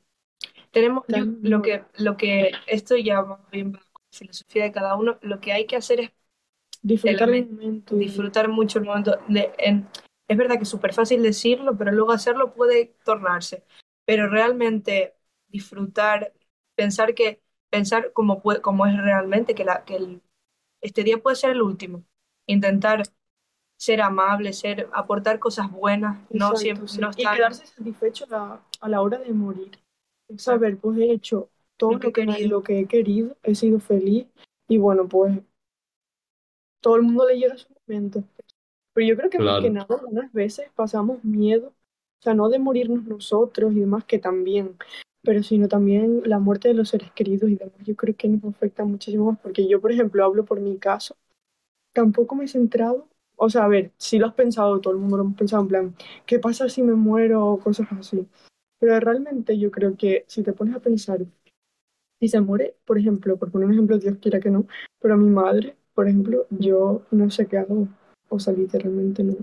Tenemos, 0.71 1.05
yo, 1.07 1.25
lo 1.41 1.61
que, 1.61 1.85
lo 1.95 2.17
que, 2.17 2.51
esto 2.67 2.97
ya 2.97 3.23
más 3.23 3.39
bien 3.51 3.73
la 3.73 3.81
filosofía 4.11 4.63
de 4.65 4.71
cada 4.71 4.95
uno, 4.97 5.19
lo 5.21 5.39
que 5.41 5.53
hay 5.53 5.67
que 5.67 5.77
hacer 5.77 5.99
es 6.01 6.11
Disfrutar 6.83 7.29
el 7.29 7.35
momento. 7.49 7.95
disfrutar 7.97 8.49
mucho 8.49 8.79
el 8.79 8.85
momento. 8.85 9.17
De, 9.27 9.53
en- 9.59 9.89
es 10.27 10.37
verdad 10.37 10.57
que 10.57 10.63
es 10.63 10.69
súper 10.69 10.93
fácil 10.93 11.23
decirlo, 11.23 11.77
pero 11.77 11.91
luego 11.91 12.11
hacerlo 12.11 12.53
puede 12.53 12.95
tornarse. 13.05 13.65
Pero 14.05 14.29
realmente 14.29 15.15
disfrutar, 15.47 16.33
pensar 16.75 17.13
que, 17.15 17.41
pensar 17.69 18.13
como, 18.13 18.41
puede, 18.41 18.61
como 18.61 18.85
es 18.87 18.97
realmente, 18.97 19.55
que, 19.55 19.65
la, 19.65 19.83
que 19.85 19.95
el, 19.97 20.21
este 20.81 21.03
día 21.03 21.19
puede 21.19 21.35
ser 21.37 21.51
el 21.51 21.61
último. 21.61 22.05
Intentar 22.47 23.03
ser 23.85 24.01
amable, 24.01 24.53
ser, 24.53 24.87
aportar 24.93 25.39
cosas 25.39 25.71
buenas, 25.71 26.17
no 26.31 26.47
Exacto, 26.47 26.55
siempre, 26.57 26.87
sí. 26.87 27.01
no 27.01 27.09
Y 27.09 27.11
estar 27.11 27.37
quedarse 27.37 27.65
satisfecho 27.67 28.25
a 28.25 28.29
la, 28.29 28.61
a 28.81 28.89
la 28.89 29.01
hora 29.01 29.17
de 29.19 29.33
morir. 29.33 29.71
Saber, 30.37 30.77
pues 30.77 30.97
he 30.99 31.11
hecho 31.11 31.49
todo 31.77 31.93
Lo 31.93 31.99
que 31.99 32.07
lo 32.07 32.13
que, 32.13 32.21
he 32.21 32.25
querido. 32.27 32.49
lo 32.49 32.63
que 32.63 32.79
he 32.79 32.87
querido, 32.87 33.37
he 33.43 33.55
sido 33.55 33.79
feliz 33.79 34.27
y 34.69 34.77
bueno, 34.77 35.07
pues 35.07 35.37
todo 36.81 36.95
el 36.97 37.03
mundo 37.03 37.27
le 37.27 37.37
llega 37.37 37.57
su 37.57 37.67
momento. 37.87 38.23
Pero 38.93 39.07
yo 39.07 39.15
creo 39.17 39.29
que 39.29 39.39
más 39.39 39.59
que 39.59 39.69
Claro. 39.69 39.69
nada, 39.69 39.95
algunas 39.95 40.31
veces 40.33 40.69
pasamos 40.75 41.23
miedo, 41.23 41.69
o 41.69 42.23
sea, 42.23 42.33
no 42.33 42.49
de 42.49 42.59
morirnos 42.59 43.03
nosotros 43.05 43.73
y 43.73 43.79
demás, 43.81 44.05
que 44.05 44.19
también, 44.19 44.77
pero 45.23 45.43
sino 45.43 45.67
también 45.67 46.21
la 46.25 46.39
muerte 46.39 46.69
de 46.69 46.75
los 46.75 46.89
seres 46.89 47.11
queridos 47.13 47.49
y 47.49 47.55
demás. 47.55 47.75
Yo 47.83 47.95
creo 47.95 48.15
que 48.15 48.27
nos 48.29 48.43
afecta 48.45 48.85
muchísimo 48.85 49.31
más, 49.31 49.39
porque 49.39 49.67
yo, 49.67 49.81
por 49.81 49.91
ejemplo, 49.91 50.23
hablo 50.25 50.45
por 50.45 50.59
mi 50.59 50.77
caso, 50.77 51.15
tampoco 51.93 52.35
me 52.35 52.45
he 52.45 52.47
centrado, 52.47 53.07
o 53.35 53.49
sea, 53.49 53.65
a 53.65 53.67
ver, 53.67 53.91
sí 53.97 54.19
lo 54.19 54.27
has 54.27 54.33
pensado, 54.33 54.79
todo 54.81 54.93
el 54.93 54.99
mundo 54.99 55.17
lo 55.17 55.23
hemos 55.23 55.37
pensado 55.37 55.61
en 55.63 55.67
plan, 55.69 55.95
¿qué 56.25 56.39
pasa 56.39 56.69
si 56.69 56.83
me 56.83 56.93
muero 56.95 57.45
o 57.45 57.59
cosas 57.59 57.87
así? 57.93 58.27
Pero 58.79 58.99
realmente 58.99 59.57
yo 59.59 59.71
creo 59.71 59.95
que 59.97 60.25
si 60.27 60.43
te 60.43 60.53
pones 60.53 60.75
a 60.75 60.79
pensar, 60.81 61.19
si 62.19 62.27
se 62.27 62.41
muere, 62.41 62.75
por 62.85 62.97
ejemplo, 62.97 63.37
por 63.37 63.51
poner 63.51 63.67
un 63.67 63.73
ejemplo, 63.75 63.97
Dios 63.99 64.17
quiera 64.19 64.39
que 64.39 64.49
no, 64.49 64.65
pero 64.99 65.17
mi 65.17 65.29
madre, 65.29 65.75
por 65.93 66.07
ejemplo, 66.07 66.47
yo 66.49 67.03
no 67.11 67.29
sé 67.29 67.47
qué 67.47 67.57
hago, 67.59 67.87
o 68.29 68.39
sea, 68.39 68.53
literalmente 68.53 69.23
no. 69.23 69.35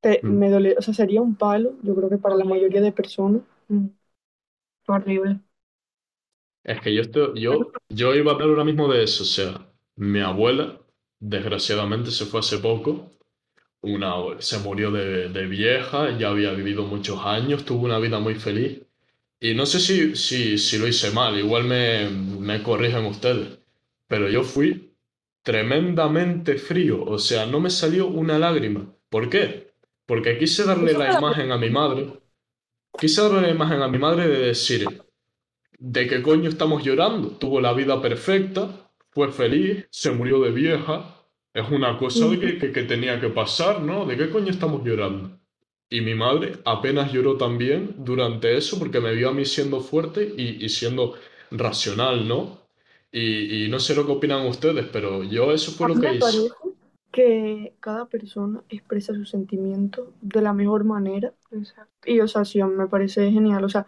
Te- 0.00 0.24
Mm. 0.24 0.38
me 0.38 0.50
dole, 0.50 0.74
o 0.78 0.82
sea, 0.82 0.92
sería 0.94 1.22
un 1.22 1.36
palo, 1.36 1.76
yo 1.82 1.94
creo 1.94 2.08
que 2.10 2.18
para 2.18 2.34
la 2.36 2.44
mayoría 2.44 2.80
de 2.80 2.92
personas. 2.92 3.42
Mm, 3.68 3.86
horrible. 4.88 5.40
Es 6.64 6.80
que 6.80 6.94
yo, 6.94 7.02
estoy, 7.02 7.40
yo, 7.40 7.72
yo 7.88 8.14
iba 8.14 8.30
a 8.32 8.34
hablar 8.34 8.48
ahora 8.50 8.64
mismo 8.64 8.88
de 8.92 9.02
eso. 9.04 9.22
O 9.24 9.26
sea, 9.26 9.68
mi 9.96 10.20
abuela, 10.20 10.80
desgraciadamente, 11.22 12.10
se 12.10 12.26
fue 12.26 12.40
hace 12.40 12.58
poco. 12.58 13.10
Una, 13.82 14.14
se 14.40 14.58
murió 14.60 14.90
de, 14.92 15.28
de 15.30 15.46
vieja, 15.46 16.16
ya 16.18 16.30
había 16.30 16.52
vivido 16.52 16.84
muchos 16.86 17.20
años, 17.24 17.64
tuvo 17.64 17.84
una 17.86 17.98
vida 18.00 18.20
muy 18.20 18.34
feliz. 18.36 18.80
Y 19.40 19.54
no 19.54 19.66
sé 19.66 19.80
si, 19.80 20.16
si, 20.16 20.58
si 20.58 20.78
lo 20.78 20.88
hice 20.88 21.10
mal, 21.12 21.38
igual 21.38 21.64
me, 21.64 22.08
me 22.10 22.62
corrigen 22.62 23.06
ustedes. 23.06 23.58
Pero 24.08 24.28
yo 24.30 24.44
fui 24.44 24.94
tremendamente 25.42 26.56
frío, 26.58 27.04
o 27.04 27.18
sea, 27.18 27.46
no 27.46 27.60
me 27.60 27.70
salió 27.70 28.08
una 28.08 28.38
lágrima. 28.38 28.86
¿Por 29.10 29.30
qué? 29.30 29.72
Porque 30.06 30.38
quise 30.38 30.64
darle 30.64 30.94
la 30.94 31.12
imagen 31.12 31.52
a 31.52 31.58
mi 31.58 31.70
madre. 31.70 32.08
Quise 32.98 33.22
darle 33.22 33.42
la 33.42 33.50
imagen 33.50 33.82
a 33.82 33.88
mi 33.88 33.98
madre 33.98 34.28
de 34.28 34.38
decir, 34.46 34.86
¿de 35.78 36.06
qué 36.08 36.22
coño 36.22 36.48
estamos 36.48 36.82
llorando? 36.84 37.30
Tuvo 37.38 37.60
la 37.60 37.72
vida 37.74 38.00
perfecta, 38.00 38.81
fue 39.12 39.32
feliz, 39.32 39.86
se 39.90 40.10
murió 40.12 40.40
de 40.40 40.50
vieja. 40.52 41.16
Es 41.54 41.68
una 41.70 41.98
cosa 41.98 42.28
de 42.28 42.38
que, 42.40 42.58
que- 42.58 42.72
que 42.72 42.82
tenía 42.84 43.20
que 43.20 43.28
pasar, 43.28 43.80
¿no? 43.82 44.06
¿De 44.06 44.16
qué 44.16 44.30
coño 44.30 44.50
estamos 44.50 44.82
llorando? 44.84 45.38
Y 45.90 46.00
mi 46.00 46.14
madre 46.14 46.58
apenas 46.64 47.12
lloró 47.12 47.36
también 47.36 47.94
durante 47.98 48.56
eso 48.56 48.78
porque 48.78 49.00
me 49.00 49.14
vio 49.14 49.28
a 49.30 49.34
mí 49.34 49.44
siendo 49.44 49.80
fuerte 49.80 50.32
y, 50.36 50.64
y 50.64 50.68
siendo 50.70 51.14
racional, 51.50 52.26
¿no? 52.26 52.60
Y, 53.12 53.66
y 53.66 53.68
no 53.68 53.78
sé 53.78 53.94
lo 53.94 54.06
que 54.06 54.12
opinan 54.12 54.46
ustedes, 54.46 54.86
pero 54.92 55.22
yo 55.22 55.52
eso 55.52 55.72
fue 55.72 55.86
A 55.86 55.88
lo 55.88 55.98
que 55.98 56.08
me 56.08 56.16
hice. 56.16 56.38
parece 56.38 56.54
que 57.12 57.74
cada 57.80 58.06
persona 58.06 58.62
expresa 58.70 59.14
sus 59.14 59.30
sentimientos 59.30 60.08
de 60.20 60.40
la 60.42 60.52
mejor 60.54 60.84
manera. 60.84 61.34
Y, 62.06 62.20
o 62.20 62.28
sea, 62.28 62.44
sí, 62.44 62.62
me 62.62 62.86
parece 62.88 63.30
genial. 63.30 63.64
O 63.64 63.68
sea, 63.68 63.86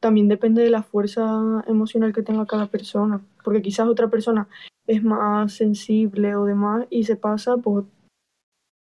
también 0.00 0.28
depende 0.28 0.62
de 0.62 0.70
la 0.70 0.82
fuerza 0.82 1.62
emocional 1.66 2.12
que 2.12 2.22
tenga 2.22 2.46
cada 2.46 2.66
persona. 2.66 3.20
Porque 3.44 3.62
quizás 3.62 3.86
otra 3.86 4.08
persona 4.08 4.48
es 4.86 5.02
más 5.04 5.52
sensible 5.52 6.34
o 6.34 6.44
demás 6.44 6.86
y 6.90 7.04
se 7.04 7.16
pasa 7.16 7.56
por 7.58 7.84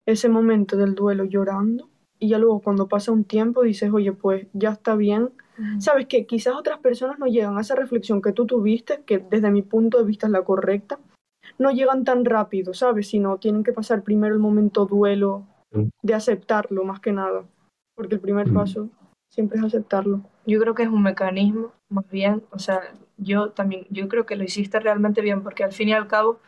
ese 0.07 0.29
momento 0.29 0.77
del 0.77 0.95
duelo 0.95 1.23
llorando. 1.25 1.87
Y 2.19 2.29
ya 2.29 2.39
luego 2.39 2.59
cuando 2.61 2.87
pasa 2.87 3.11
un 3.11 3.23
tiempo 3.23 3.61
dices, 3.63 3.91
oye, 3.93 4.11
pues 4.13 4.47
ya 4.53 4.71
está 4.71 4.95
bien. 4.95 5.29
Sabes 5.79 6.07
que 6.07 6.25
quizás 6.25 6.53
otras 6.55 6.79
personas 6.79 7.17
no 7.17 7.27
llegan 7.27 7.57
a 7.57 7.61
esa 7.61 7.75
reflexión 7.75 8.21
que 8.21 8.33
tú 8.33 8.45
tuviste, 8.45 9.03
que 9.05 9.19
desde 9.19 9.51
mi 9.51 9.61
punto 9.61 9.97
de 9.97 10.03
vista 10.03 10.25
es 10.27 10.31
la 10.33 10.43
correcta, 10.43 10.99
no 11.57 11.71
llegan 11.71 12.03
tan 12.03 12.25
rápido, 12.25 12.73
¿sabes? 12.73 13.07
Sino 13.07 13.37
tienen 13.37 13.63
que 13.63 13.71
pasar 13.71 14.03
primero 14.03 14.33
el 14.33 14.41
momento 14.41 14.85
duelo 14.85 15.45
Mm. 15.71 15.87
de 16.03 16.13
aceptarlo 16.13 16.83
más 16.83 16.99
que 16.99 17.11
nada. 17.13 17.43
Porque 17.95 18.15
el 18.15 18.21
primer 18.21 18.49
Mm. 18.49 18.53
paso 18.53 18.89
siempre 19.35 19.59
es 19.59 19.65
aceptarlo. 19.65 20.21
Yo 20.45 20.59
creo 20.59 20.73
que 20.73 20.83
es 20.83 20.89
un 20.89 21.03
mecanismo, 21.03 21.73
más 21.89 22.09
bien, 22.09 22.43
o 22.51 22.57
sea, 22.59 22.81
yo 23.17 23.49
también, 23.51 23.85
yo 23.89 24.07
creo 24.07 24.25
que 24.25 24.35
lo 24.37 24.43
hiciste 24.43 24.79
realmente 24.79 25.21
bien, 25.21 25.43
porque 25.43 25.63
al 25.63 25.73
fin 25.73 25.89
y 25.89 25.93
al 25.93 26.07
cabo, 26.07 26.39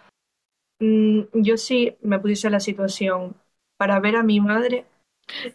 mm, 0.79 1.21
yo 1.33 1.57
sí 1.57 1.97
me 2.01 2.19
pusiese 2.19 2.49
la 2.49 2.59
situación 2.61 3.35
para 3.77 3.99
ver 3.99 4.15
a 4.15 4.23
mi 4.23 4.39
madre, 4.39 4.85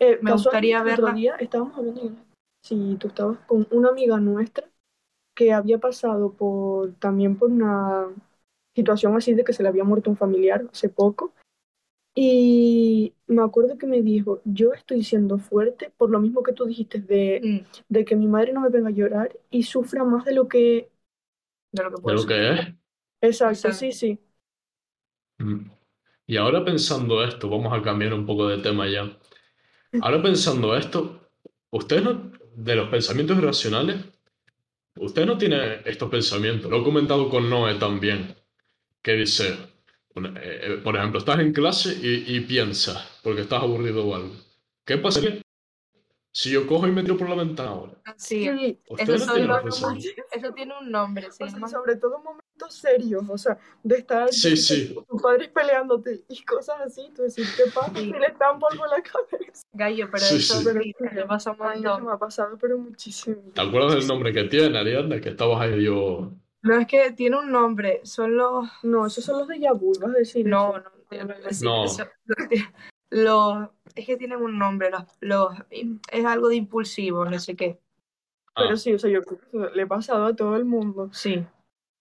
Eh, 0.00 0.18
Me 0.20 0.32
gustaría 0.32 0.80
otro 0.82 0.90
verla. 0.90 1.12
día 1.12 1.34
estábamos 1.36 1.78
hablando 1.78 2.02
de- 2.02 2.14
si 2.62 2.96
tú 2.96 3.08
estabas 3.08 3.38
con 3.46 3.66
una 3.70 3.88
amiga 3.88 4.18
nuestra 4.20 4.66
que 5.34 5.50
había 5.54 5.78
pasado 5.78 6.34
por 6.34 6.92
también 6.96 7.36
por 7.38 7.50
una 7.50 8.08
situación 8.76 9.16
así 9.16 9.32
de 9.32 9.44
que 9.44 9.54
se 9.54 9.62
le 9.62 9.70
había 9.70 9.84
muerto 9.84 10.10
un 10.10 10.18
familiar 10.18 10.66
hace 10.70 10.90
poco 10.90 11.32
y 12.14 13.14
me 13.26 13.42
acuerdo 13.42 13.78
que 13.78 13.86
me 13.86 14.02
dijo 14.02 14.42
yo 14.44 14.72
estoy 14.74 15.02
siendo 15.04 15.38
fuerte 15.38 15.90
por 15.96 16.10
lo 16.10 16.20
mismo 16.20 16.42
que 16.42 16.52
tú 16.52 16.66
dijiste 16.66 17.00
de, 17.00 17.40
mm, 17.42 17.84
de 17.94 18.04
que 18.04 18.16
mi 18.16 18.26
madre 18.28 18.52
no 18.52 18.60
me 18.60 18.68
venga 18.70 18.88
a 18.88 18.92
llorar 18.92 19.38
y 19.50 19.62
sufra 19.64 20.04
más 20.04 20.24
de 20.24 20.34
lo 20.34 20.48
que 20.48 20.90
de 21.72 21.82
lo 21.84 21.92
que 21.92 21.98
De 22.04 22.12
puedo 22.12 22.18
lo 22.18 22.26
que 22.26 22.50
es. 22.52 22.74
exacto 23.22 23.72
Exacto. 23.72 23.72
sí 23.72 23.92
sí 23.92 24.20
Mm. 25.38 25.70
Y 26.26 26.36
ahora 26.36 26.64
pensando 26.64 27.22
esto, 27.24 27.48
vamos 27.50 27.72
a 27.78 27.82
cambiar 27.82 28.14
un 28.14 28.26
poco 28.26 28.48
de 28.48 28.58
tema 28.58 28.88
ya. 28.88 29.18
Ahora 30.00 30.22
pensando 30.22 30.76
esto, 30.76 31.30
usted 31.70 32.02
no, 32.02 32.32
de 32.56 32.76
los 32.76 32.90
pensamientos 32.90 33.38
irracionales, 33.38 33.98
usted 34.96 35.26
no 35.26 35.38
tiene 35.38 35.82
estos 35.86 36.10
pensamientos. 36.10 36.70
Lo 36.70 36.80
he 36.80 36.84
comentado 36.84 37.28
con 37.30 37.50
Noé 37.50 37.76
también, 37.76 38.36
que 39.02 39.14
dice, 39.14 39.56
por 40.82 40.96
ejemplo, 40.96 41.18
estás 41.18 41.38
en 41.40 41.52
clase 41.52 41.94
y, 42.02 42.36
y 42.36 42.40
piensas, 42.40 43.20
porque 43.22 43.42
estás 43.42 43.62
aburrido 43.62 44.06
o 44.06 44.14
algo. 44.14 44.34
¿Qué 44.84 44.98
pasaría 44.98 45.40
si 46.34 46.50
yo 46.50 46.66
cojo 46.66 46.86
y 46.88 46.92
me 46.92 47.02
tiro 47.02 47.16
por 47.16 47.28
la 47.28 47.34
ventana 47.36 47.70
ahora? 47.70 47.92
Sí, 48.16 48.46
eso, 48.98 49.26
no 49.26 49.34
tiene 49.34 50.14
eso 50.32 50.52
tiene 50.54 50.74
un 50.80 50.90
nombre, 50.90 51.26
o 51.26 51.32
sea, 51.32 51.48
sobre 51.68 51.96
todo 51.96 52.16
en 52.18 52.24
momentos 52.24 52.74
serios 52.74 53.22
o 53.28 53.36
sea 53.36 53.58
de 53.82 53.96
estar 53.98 54.32
Sí, 54.32 54.56
sí. 54.56 54.94
tus 55.08 55.20
padres 55.22 55.48
peleándote 55.48 56.24
y 56.28 56.42
cosas 56.44 56.76
así 56.80 57.10
tú 57.14 57.22
decir 57.22 57.44
qué 57.56 57.64
pasa 57.72 57.92
Sí. 57.94 58.00
si 58.06 58.12
le 58.12 58.34
dan 58.38 58.58
polvo 58.58 58.84
en 58.86 58.90
la 58.90 59.02
cabeza 59.02 59.62
gallo, 59.72 60.08
pero 60.10 60.24
Sí, 60.24 60.36
eso 60.36 60.60
sí. 60.60 60.94
Pero 60.98 61.26
pasa 61.26 61.50
un 61.52 61.56
Ay, 61.60 61.80
eso 61.80 61.88
montón. 61.88 62.06
me 62.06 62.12
ha 62.12 62.18
pasado, 62.18 62.58
pero 62.60 62.78
muchísimo. 62.78 63.36
¿Te 63.54 63.60
acuerdas 63.60 63.94
del 63.96 64.06
nombre 64.06 64.32
que 64.32 64.44
tiene, 64.44 64.78
Ariadna? 64.78 65.20
Que 65.20 65.30
estabas 65.30 65.60
ahí 65.60 65.84
yo... 65.84 66.32
No 66.62 66.78
es 66.78 66.86
que 66.86 67.10
tiene 67.12 67.38
un 67.38 67.50
nombre, 67.50 68.00
son 68.04 68.36
los 68.36 68.68
No, 68.82 69.06
esos 69.06 69.24
son 69.24 69.40
los 69.40 69.48
de 69.48 69.60
Yabu, 69.60 69.92
vas 70.00 70.14
a 70.14 70.18
decir 70.18 70.46
No, 70.46 70.78
no, 70.78 70.84
no 71.10 71.16
iba 71.16 71.34
a 71.34 71.38
decir 71.38 71.66
No. 71.66 71.84
eso. 71.84 72.04
Los, 73.10 73.68
es 73.94 74.06
que 74.06 74.16
tienen 74.16 74.40
un 74.40 74.58
nombre, 74.58 74.90
los, 74.90 75.02
los, 75.20 75.52
es 75.70 76.24
algo 76.24 76.48
de 76.48 76.56
impulsivo, 76.56 77.26
no 77.26 77.38
sé 77.38 77.54
qué. 77.56 77.78
Ah, 78.54 78.62
Pero 78.64 78.76
sí, 78.78 78.94
o 78.94 78.98
sea, 78.98 79.10
yo 79.10 79.22
creo 79.22 79.38
que 79.38 79.46
eso 79.46 79.70
le 79.70 79.82
he 79.82 79.86
pasado 79.86 80.24
a 80.24 80.34
todo 80.34 80.56
el 80.56 80.64
mundo. 80.64 81.10
Sí. 81.12 81.44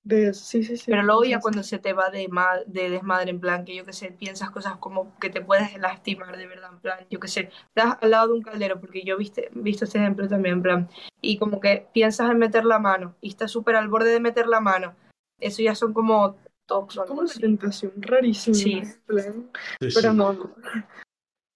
De, 0.04 0.34
sí, 0.34 0.64
sí, 0.64 0.78
sí. 0.78 0.86
Pero 0.90 1.04
luego 1.04 1.24
ya 1.26 1.40
cuando 1.40 1.62
se 1.62 1.78
te 1.78 1.94
va 1.94 2.10
de, 2.10 2.28
ma- 2.28 2.60
de 2.66 2.90
desmadre, 2.90 3.30
en 3.30 3.40
plan, 3.40 3.64
que 3.66 3.76
yo 3.76 3.86
qué 3.86 3.94
sé, 3.94 4.12
piensas 4.12 4.50
cosas 4.50 4.78
como 4.78 5.16
que 5.20 5.30
te 5.30 5.42
puedes 5.42 5.78
lastimar 5.78 6.36
de 6.38 6.48
verdad, 6.48 6.72
en 6.74 6.80
plan, 6.80 7.06
yo 7.10 7.20
qué 7.20 7.28
sé, 7.28 7.50
estás 7.68 7.98
al 8.02 8.10
lado 8.10 8.30
de 8.30 8.34
un 8.34 8.42
caldero, 8.42 8.80
porque 8.80 9.04
yo 9.04 9.16
viste, 9.18 9.50
visto 9.54 9.86
este 9.86 10.00
ejemplo 10.00 10.28
también, 10.28 10.56
en 10.56 10.62
plan, 10.64 10.90
y 11.22 11.38
como 11.38 11.60
que 11.60 11.86
piensas 11.94 12.32
en 12.32 12.40
meter 12.40 12.66
la 12.66 12.80
mano 12.80 13.16
y 13.22 13.30
estás 13.30 13.52
súper 13.52 13.76
al 13.76 13.90
borde 13.90 14.10
de 14.12 14.20
meter 14.20 14.48
la 14.48 14.60
mano. 14.60 14.96
Eso 15.40 15.62
ya 15.62 15.76
son 15.76 15.94
como 15.94 16.36
o 16.74 16.88
así. 16.88 17.00
Como 17.08 17.22
una 17.22 17.34
tentación 17.34 17.92
rarísima. 17.98 18.56
Sí. 18.56 18.72
en 18.74 19.02
plan. 19.06 19.50
sí, 19.82 19.90
Pero 19.94 20.12
sí. 20.12 20.18
no, 20.18 20.34
no. 20.34 20.56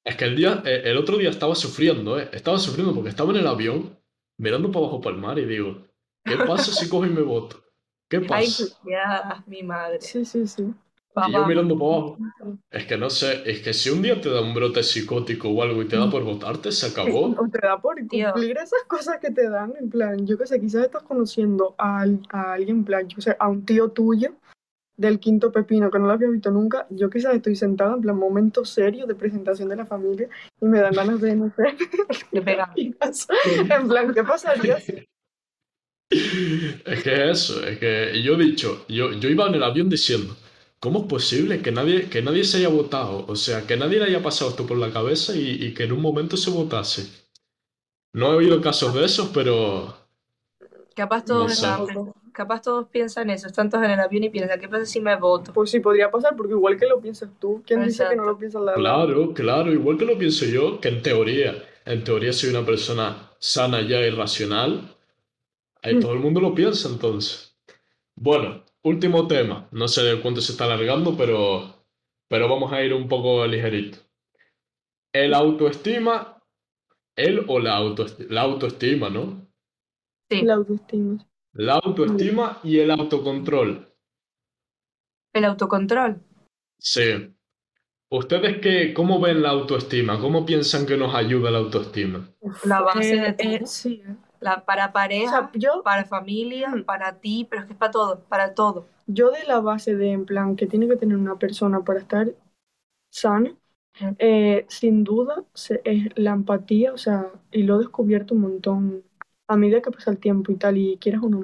Es 0.04 0.16
que 0.18 0.26
el 0.26 0.36
día, 0.36 0.62
eh, 0.66 0.82
el 0.86 0.98
otro 0.98 1.18
día 1.18 1.30
estaba 1.30 1.56
sufriendo, 1.56 2.20
¿eh? 2.20 2.30
Estaba 2.32 2.60
sufriendo 2.60 2.94
porque 2.94 3.10
estaba 3.10 3.32
en 3.32 3.38
el 3.38 3.48
avión 3.48 3.98
mirando 4.38 4.72
para 4.72 4.86
abajo 4.86 5.02
para 5.02 5.16
el 5.16 5.22
mar 5.22 5.40
y 5.40 5.46
digo, 5.46 5.88
¿qué 6.24 6.36
pasa 6.46 6.72
si 6.72 6.88
cojo 6.90 7.06
y 7.06 7.10
me 7.10 7.22
boto? 7.22 7.64
¿Qué 8.10 8.18
Ay, 8.18 8.26
pasa? 8.28 8.64
ya, 8.86 9.44
mi 9.48 9.64
madre. 9.64 10.02
Sí, 10.02 10.26
sí, 10.26 10.46
sí. 10.48 10.74
Y 11.28 11.32
yo 11.32 11.46
mirando 11.46 11.78
para 11.78 11.92
abajo. 11.92 12.18
Es 12.70 12.86
que 12.86 12.98
no 12.98 13.10
sé, 13.10 13.50
es 13.50 13.62
que 13.62 13.74
si 13.74 13.90
un 13.90 14.02
día 14.02 14.20
te 14.20 14.30
da 14.30 14.42
un 14.42 14.54
brote 14.54 14.84
psicótico 14.84 15.50
o 15.50 15.64
algo 15.64 15.82
y 15.82 15.88
te 15.88 15.96
da 15.96 16.10
por 16.10 16.24
botarte, 16.24 16.72
se 16.72 16.88
acabó. 16.88 17.28
O 17.28 17.48
te 17.50 17.60
da 17.66 17.80
por 17.80 17.96
cumplir 18.06 18.58
esas 18.58 18.84
cosas 18.88 19.20
que 19.20 19.32
te 19.32 19.50
dan, 19.50 19.74
en 19.80 19.90
plan, 19.90 20.28
yo 20.28 20.38
que 20.38 20.46
sé, 20.46 20.60
quizás 20.60 20.84
estás 20.84 21.04
conociendo 21.04 21.74
a, 21.78 22.06
a 22.30 22.54
alguien, 22.54 22.78
en 22.78 22.84
plan, 22.84 23.08
yo 23.08 23.22
sé, 23.22 23.36
a 23.40 23.48
un 23.48 23.66
tío 23.66 23.90
tuyo 23.92 24.36
del 24.98 25.20
quinto 25.20 25.52
pepino 25.52 25.92
que 25.92 26.00
no 26.00 26.08
lo 26.08 26.14
había 26.14 26.30
visto 26.30 26.52
nunca, 26.52 26.88
yo 26.90 27.10
quizás 27.10 27.36
estoy 27.36 27.56
sentada 27.56 27.96
en 27.96 28.02
plan 28.02 28.18
momento 28.18 28.64
serio 28.64 29.06
de 29.06 29.16
presentación 29.16 29.70
de 29.70 29.76
la 29.76 29.86
familia 29.86 30.30
y 30.62 30.66
me 30.66 30.80
dan 30.80 30.94
ganas 30.94 31.22
de, 31.22 31.36
no 31.36 31.52
sé, 31.56 31.64
le 32.32 32.42
pega. 32.42 32.74
en 32.76 33.88
plan, 33.88 34.14
¿qué 34.14 34.24
pasaría 34.24 34.80
si 34.80 35.06
Es 36.86 37.04
que 37.04 37.30
eso, 37.32 37.66
es 37.66 37.80
que 37.80 38.22
yo 38.24 38.34
he 38.36 38.38
dicho, 38.44 38.86
yo, 38.88 39.12
yo 39.14 39.30
iba 39.30 39.48
en 39.48 39.56
el 39.56 39.64
avión 39.64 39.90
diciendo, 39.90 40.36
¿cómo 40.80 41.00
es 41.02 41.06
posible 41.08 41.62
que 41.62 41.72
nadie, 41.72 42.10
que 42.10 42.22
nadie 42.22 42.44
se 42.44 42.58
haya 42.58 42.70
votado? 42.70 43.26
O 43.28 43.36
sea, 43.36 43.66
que 43.68 43.78
nadie 43.78 44.00
le 44.00 44.06
haya 44.06 44.24
pasado 44.24 44.52
esto 44.52 44.66
por 44.68 44.78
la 44.78 44.92
cabeza 44.92 45.36
y, 45.36 45.64
y 45.66 45.74
que 45.74 45.84
en 45.84 45.92
un 45.94 46.02
momento 46.02 46.38
se 46.38 46.50
votase. 46.52 47.08
No 48.14 48.32
he 48.34 48.38
oído 48.38 48.62
casos 48.62 48.96
de 48.96 49.06
esos, 49.06 49.30
pero 49.30 49.96
Capaz 50.96 51.26
todos, 51.26 51.46
No 51.46 51.50
sé. 51.50 51.66
están- 51.66 52.14
capaz 52.34 52.62
todos 52.62 52.88
piensan 52.90 53.30
eso, 53.30 53.48
están 53.48 53.70
todos 53.70 53.84
en 53.86 53.92
el 53.92 54.00
avión 54.00 54.24
y 54.24 54.30
piensan, 54.30 54.60
¿qué 54.60 54.68
pasa 54.70 54.86
si 54.86 55.02
me 55.02 55.16
voto? 55.18 55.54
Pues 55.54 55.70
sí, 55.72 55.80
podría 55.80 56.10
pasar, 56.12 56.36
porque 56.36 56.54
igual 56.54 56.78
que 56.78 56.86
lo 56.88 57.02
piensas 57.02 57.30
tú, 57.40 57.64
¿quién 57.66 57.84
dice 57.84 58.08
que 58.08 58.16
no 58.16 58.24
Exacto. 58.24 58.26
lo 58.26 58.38
piensa 58.38 58.60
la 58.60 58.74
claro, 58.74 59.34
claro, 59.34 59.72
igual 59.72 59.98
que 59.98 60.06
lo 60.06 60.18
pienso 60.18 60.46
yo, 60.46 60.80
que 60.82 60.90
en 60.90 61.02
teoría, 61.02 61.64
en 61.86 62.04
teoría 62.04 62.34
soy 62.34 62.50
una 62.50 62.66
persona 62.66 63.32
sana 63.40 63.82
ya 63.82 64.00
y 64.02 64.10
racional, 64.10 64.95
ahí 65.86 66.00
todo 66.00 66.14
el 66.14 66.20
mundo 66.20 66.40
lo 66.42 66.54
piensa 66.54 66.90
entonces. 66.90 67.58
Bueno, 68.16 68.64
último 68.84 69.28
tema, 69.28 69.68
no 69.72 69.88
sé 69.88 70.02
de 70.04 70.22
cuánto 70.22 70.42
se 70.42 70.52
está 70.54 70.66
alargando, 70.66 71.16
pero, 71.18 71.86
pero 72.30 72.48
vamos 72.50 72.72
a 72.74 72.84
ir 72.84 72.94
un 72.94 73.08
poco 73.08 73.46
ligerito. 73.46 74.00
El 75.14 75.34
autoestima, 75.34 76.42
él 77.16 77.46
o 77.48 77.60
la 77.60 77.76
autoestima, 77.78 78.28
la 78.34 78.42
autoestima, 78.42 79.10
¿no? 79.10 79.48
Sí, 80.30 80.42
La 80.42 80.56
autoestima. 80.56 81.26
La 81.54 81.74
autoestima 81.76 82.60
y 82.64 82.80
el 82.80 82.92
autocontrol. 82.92 83.88
el 85.34 85.46
autocontrol. 85.46 86.20
Sí. 86.80 87.32
¿Ustedes 88.10 88.60
qué, 88.62 88.94
cómo 88.94 89.20
ven 89.20 89.42
la 89.42 89.50
autoestima? 89.50 90.20
¿Cómo 90.20 90.46
piensan 90.46 90.86
que 90.86 90.98
nos 90.98 91.14
ayuda 91.16 91.52
la 91.52 91.58
autoestima? 91.60 92.30
La 92.66 92.82
base 92.82 93.14
Eh, 93.14 93.22
de 93.22 93.34
todo. 93.34 93.52
eh, 93.52 93.62
sí, 93.66 94.02
eh. 94.06 94.16
La, 94.40 94.66
para 94.66 94.88
O 94.88 94.92
pareja, 94.94 95.30
sea, 95.32 95.52
yo, 95.56 95.84
para 95.84 96.06
familia, 96.06 96.72
para 96.86 97.20
ti, 97.20 97.48
pero 97.50 97.62
es 97.62 97.68
que 97.68 97.74
es 97.74 97.80
para 97.80 97.92
todo, 97.92 98.20
para 98.30 98.54
todo. 98.54 98.86
yo 99.08 99.32
de 99.32 99.44
la 99.46 99.60
base 99.60 99.96
de, 99.96 100.12
en 100.12 100.26
plan, 100.26 100.56
que 100.56 100.68
tiene 100.68 100.88
que 100.88 100.96
tener 100.98 101.18
una 101.18 101.38
persona 101.38 101.84
para 101.84 102.00
estar 102.00 102.34
sana, 103.12 103.56
eh, 104.20 104.66
sin 104.70 105.04
duda 105.04 105.44
se- 105.54 105.82
es 105.86 106.10
la 106.18 106.32
empatía, 106.34 106.94
o 106.94 106.98
sea, 106.98 107.32
y 107.52 107.64
lo 107.64 107.76
he 107.76 107.80
descubierto 107.80 108.36
un 108.36 108.42
montón 108.42 109.04
a 109.48 109.58
medida 109.58 109.82
que 109.82 109.92
pasa 109.92 110.12
el 110.12 110.20
tiempo 110.20 110.52
y 110.52 110.56
tal, 110.58 110.78
y 110.78 110.98
quieras 110.98 111.24
o 111.24 111.30
no, 111.30 111.44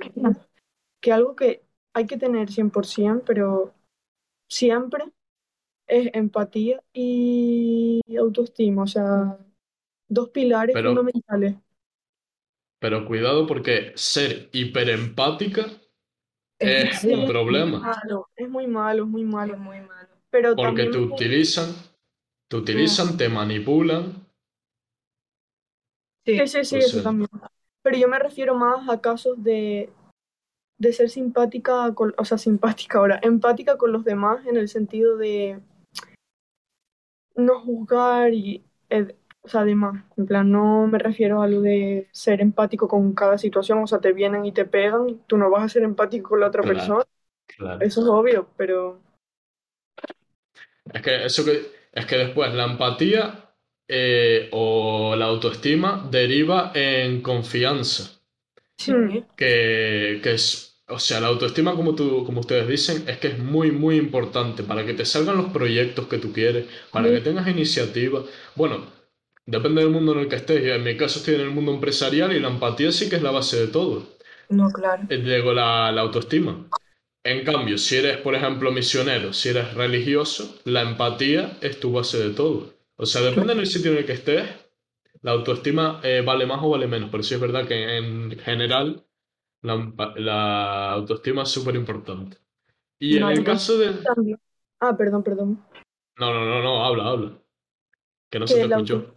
que 1.01 1.11
algo 1.11 1.35
que 1.35 1.63
hay 1.93 2.05
que 2.07 2.17
tener 2.17 2.51
100%, 2.51 3.23
pero 3.25 3.73
siempre 4.49 5.05
es 5.87 6.09
empatía 6.13 6.83
y 6.93 8.01
autoestima, 8.17 8.83
o 8.83 8.87
sea, 8.87 9.37
dos 10.09 10.29
pilares 10.29 10.75
Pero- 10.75 10.89
fundamentales. 10.89 11.55
Pero 12.81 13.05
cuidado 13.05 13.45
porque 13.45 13.93
ser 13.95 14.49
hiperempática 14.53 15.67
es 16.59 16.99
Sí, 16.99 17.13
un 17.13 17.27
problema. 17.27 17.79
Malo, 17.79 18.27
Es 18.35 18.49
muy 18.49 18.67
malo, 18.67 19.03
es 19.03 19.09
muy 19.09 19.21
es 19.21 19.27
malo, 19.27 19.57
muy 19.57 19.79
malo. 19.81 20.09
pero 20.31 20.55
Porque 20.55 20.85
te 20.85 20.97
utilizan, 20.97 21.75
te 22.49 22.57
utilizan, 22.57 23.17
te 23.17 23.29
manipulan. 23.29 24.25
Sí, 26.25 26.37
Sí, 26.39 26.47
sí, 26.47 26.65
sí, 26.65 26.75
O 26.75 26.79
eso 26.79 27.01
también. 27.03 27.29
Pero 27.83 27.97
yo 27.97 28.07
me 28.07 28.19
refiero 28.19 28.55
más 28.55 28.87
a 28.89 29.01
casos 29.01 29.43
de, 29.43 29.89
de 30.79 30.93
ser 30.93 31.09
simpática, 31.09 31.93
con, 31.95 32.13
o 32.17 32.25
sea, 32.25 32.37
simpática 32.37 32.99
ahora, 32.99 33.19
empática 33.23 33.77
con 33.77 33.91
los 33.93 34.03
demás 34.05 34.45
en 34.47 34.57
el 34.57 34.69
sentido 34.69 35.17
de 35.17 35.61
no 37.35 37.59
juzgar 37.61 38.33
y, 38.33 38.63
eh, 38.89 39.15
o 39.43 39.47
sea, 39.49 39.63
demás. 39.65 40.05
En 40.17 40.25
plan, 40.27 40.51
no 40.51 40.87
me 40.87 40.99
refiero 40.99 41.41
a 41.41 41.47
lo 41.47 41.61
de 41.61 42.07
ser 42.11 42.41
empático 42.41 42.87
con 42.87 43.13
cada 43.13 43.37
situación, 43.37 43.79
o 43.83 43.87
sea, 43.87 43.99
te 43.99 44.13
vienen 44.13 44.45
y 44.45 44.51
te 44.53 44.65
pegan, 44.65 45.19
tú 45.27 45.37
no 45.37 45.49
vas 45.49 45.63
a 45.65 45.69
ser 45.69 45.83
empático 45.83 46.29
con 46.29 46.39
la 46.41 46.47
otra 46.47 46.63
Claro. 46.63 46.65
persona, 46.65 47.03
Claro. 47.47 47.87
eso 47.89 48.01
es 48.01 48.07
obvio, 48.07 48.49
pero 48.57 49.01
Es 50.93 51.01
que 51.01 51.25
eso 51.25 51.43
que 51.45 51.71
es 51.91 52.05
que 52.05 52.17
después 52.17 52.53
la 52.53 52.65
empatía 52.65 53.53
eh, 53.87 54.47
o 54.53 55.15
la 55.17 55.25
autoestima 55.25 56.07
deriva 56.09 56.71
en 56.73 57.21
confianza. 57.21 58.21
sí. 58.77 58.93
Mm. 58.93 59.23
Que, 59.35 60.19
que 60.23 60.33
es, 60.33 60.83
o 60.87 60.99
sea, 60.99 61.19
la 61.19 61.27
autoestima, 61.27 61.75
como, 61.75 61.95
tú, 61.95 62.23
como 62.25 62.41
ustedes 62.41 62.67
dicen, 62.67 63.07
es 63.07 63.17
que 63.17 63.29
es 63.29 63.39
muy, 63.39 63.71
muy 63.71 63.95
importante 63.97 64.63
para 64.63 64.85
que 64.85 64.93
te 64.93 65.05
salgan 65.05 65.37
los 65.37 65.51
proyectos 65.51 66.07
que 66.07 66.17
tú 66.19 66.31
quieres, 66.31 66.67
para 66.91 67.09
que 67.09 67.21
tengas 67.21 67.47
iniciativa. 67.47 68.23
Bueno, 68.55 68.85
depende 69.45 69.81
del 69.81 69.91
mundo 69.91 70.13
en 70.13 70.19
el 70.19 70.27
que 70.27 70.37
estés. 70.37 70.63
Yo 70.63 70.73
en 70.75 70.83
mi 70.83 70.97
caso 70.97 71.19
estoy 71.19 71.35
en 71.35 71.41
el 71.41 71.51
mundo 71.51 71.73
empresarial 71.73 72.33
y 72.33 72.39
la 72.39 72.49
empatía 72.49 72.91
sí 72.91 73.09
que 73.09 73.17
es 73.17 73.21
la 73.21 73.31
base 73.31 73.59
de 73.59 73.67
todo. 73.67 74.07
No, 74.49 74.69
claro. 74.69 75.03
Luego 75.09 75.53
la, 75.53 75.91
la 75.91 76.01
autoestima. 76.01 76.67
En 77.23 77.45
cambio, 77.45 77.77
si 77.77 77.97
eres, 77.97 78.17
por 78.17 78.33
ejemplo, 78.35 78.71
misionero, 78.71 79.31
si 79.31 79.49
eres 79.49 79.73
religioso, 79.75 80.59
la 80.65 80.81
empatía 80.81 81.57
es 81.61 81.79
tu 81.79 81.91
base 81.91 82.17
de 82.17 82.33
todo. 82.33 82.73
O 82.97 83.05
sea, 83.05 83.21
depende 83.21 83.53
del 83.53 83.67
sitio 83.67 83.91
en 83.91 83.97
el 83.99 84.05
que 84.05 84.13
estés, 84.13 84.49
la 85.21 85.31
autoestima 85.31 85.99
eh, 86.03 86.21
vale 86.25 86.45
más 86.45 86.59
o 86.63 86.69
vale 86.69 86.87
menos, 86.87 87.09
pero 87.11 87.21
sí 87.21 87.35
es 87.35 87.39
verdad 87.39 87.67
que 87.67 87.97
en 87.97 88.39
general 88.39 89.05
la, 89.61 89.93
la 90.15 90.91
autoestima 90.93 91.43
es 91.43 91.49
súper 91.49 91.75
importante. 91.75 92.37
Y 92.99 93.17
en 93.17 93.27
el 93.27 93.39
no. 93.39 93.43
caso 93.43 93.77
de... 93.77 93.93
También. 94.03 94.39
Ah, 94.79 94.97
perdón, 94.97 95.23
perdón. 95.23 95.63
No, 96.17 96.33
no, 96.33 96.45
no, 96.45 96.61
no, 96.61 96.83
habla, 96.83 97.05
habla. 97.05 97.37
Que 98.29 98.39
no 98.39 98.47
se 98.47 98.55
te 98.55 98.65
escuchó. 98.65 99.15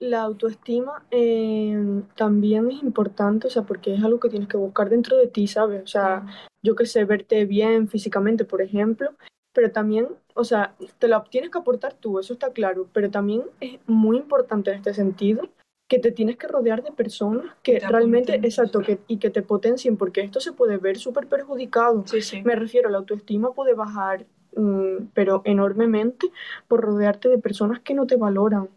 La 0.00 0.22
autoestima 0.22 1.04
eh, 1.10 1.76
también 2.14 2.70
es 2.70 2.82
importante, 2.82 3.48
o 3.48 3.50
sea, 3.50 3.62
porque 3.62 3.94
es 3.94 4.04
algo 4.04 4.20
que 4.20 4.28
tienes 4.28 4.48
que 4.48 4.56
buscar 4.56 4.88
dentro 4.90 5.16
de 5.16 5.26
ti, 5.26 5.48
¿sabes? 5.48 5.82
O 5.82 5.86
sea, 5.88 6.24
yo 6.62 6.76
qué 6.76 6.86
sé, 6.86 7.04
verte 7.04 7.44
bien 7.46 7.88
físicamente, 7.88 8.44
por 8.44 8.62
ejemplo, 8.62 9.10
pero 9.52 9.72
también, 9.72 10.08
o 10.34 10.44
sea, 10.44 10.76
te 11.00 11.08
la 11.08 11.24
tienes 11.24 11.50
que 11.50 11.58
aportar 11.58 11.94
tú, 11.94 12.20
eso 12.20 12.32
está 12.32 12.52
claro, 12.52 12.88
pero 12.92 13.10
también 13.10 13.42
es 13.58 13.80
muy 13.86 14.18
importante 14.18 14.70
en 14.70 14.76
este 14.76 14.94
sentido 14.94 15.48
que 15.88 15.98
te 15.98 16.12
tienes 16.12 16.36
que 16.36 16.46
rodear 16.46 16.84
de 16.84 16.92
personas 16.92 17.46
que 17.62 17.80
Te 17.80 17.88
realmente, 17.88 18.34
exacto, 18.36 18.80
que, 18.80 19.00
y 19.08 19.16
que 19.16 19.30
te 19.30 19.42
potencien, 19.42 19.96
porque 19.96 20.20
esto 20.20 20.38
se 20.38 20.52
puede 20.52 20.76
ver 20.76 20.98
súper 20.98 21.26
perjudicado. 21.26 22.04
Sí, 22.06 22.20
sí. 22.20 22.42
Me 22.42 22.54
refiero, 22.54 22.88
la 22.90 22.98
autoestima 22.98 23.52
puede 23.52 23.74
bajar, 23.74 24.26
mm, 24.54 25.06
pero 25.14 25.42
enormemente, 25.44 26.30
por 26.68 26.82
rodearte 26.82 27.28
de 27.28 27.38
personas 27.38 27.80
que 27.80 27.94
no 27.94 28.06
te 28.06 28.16
valoran. 28.16 28.68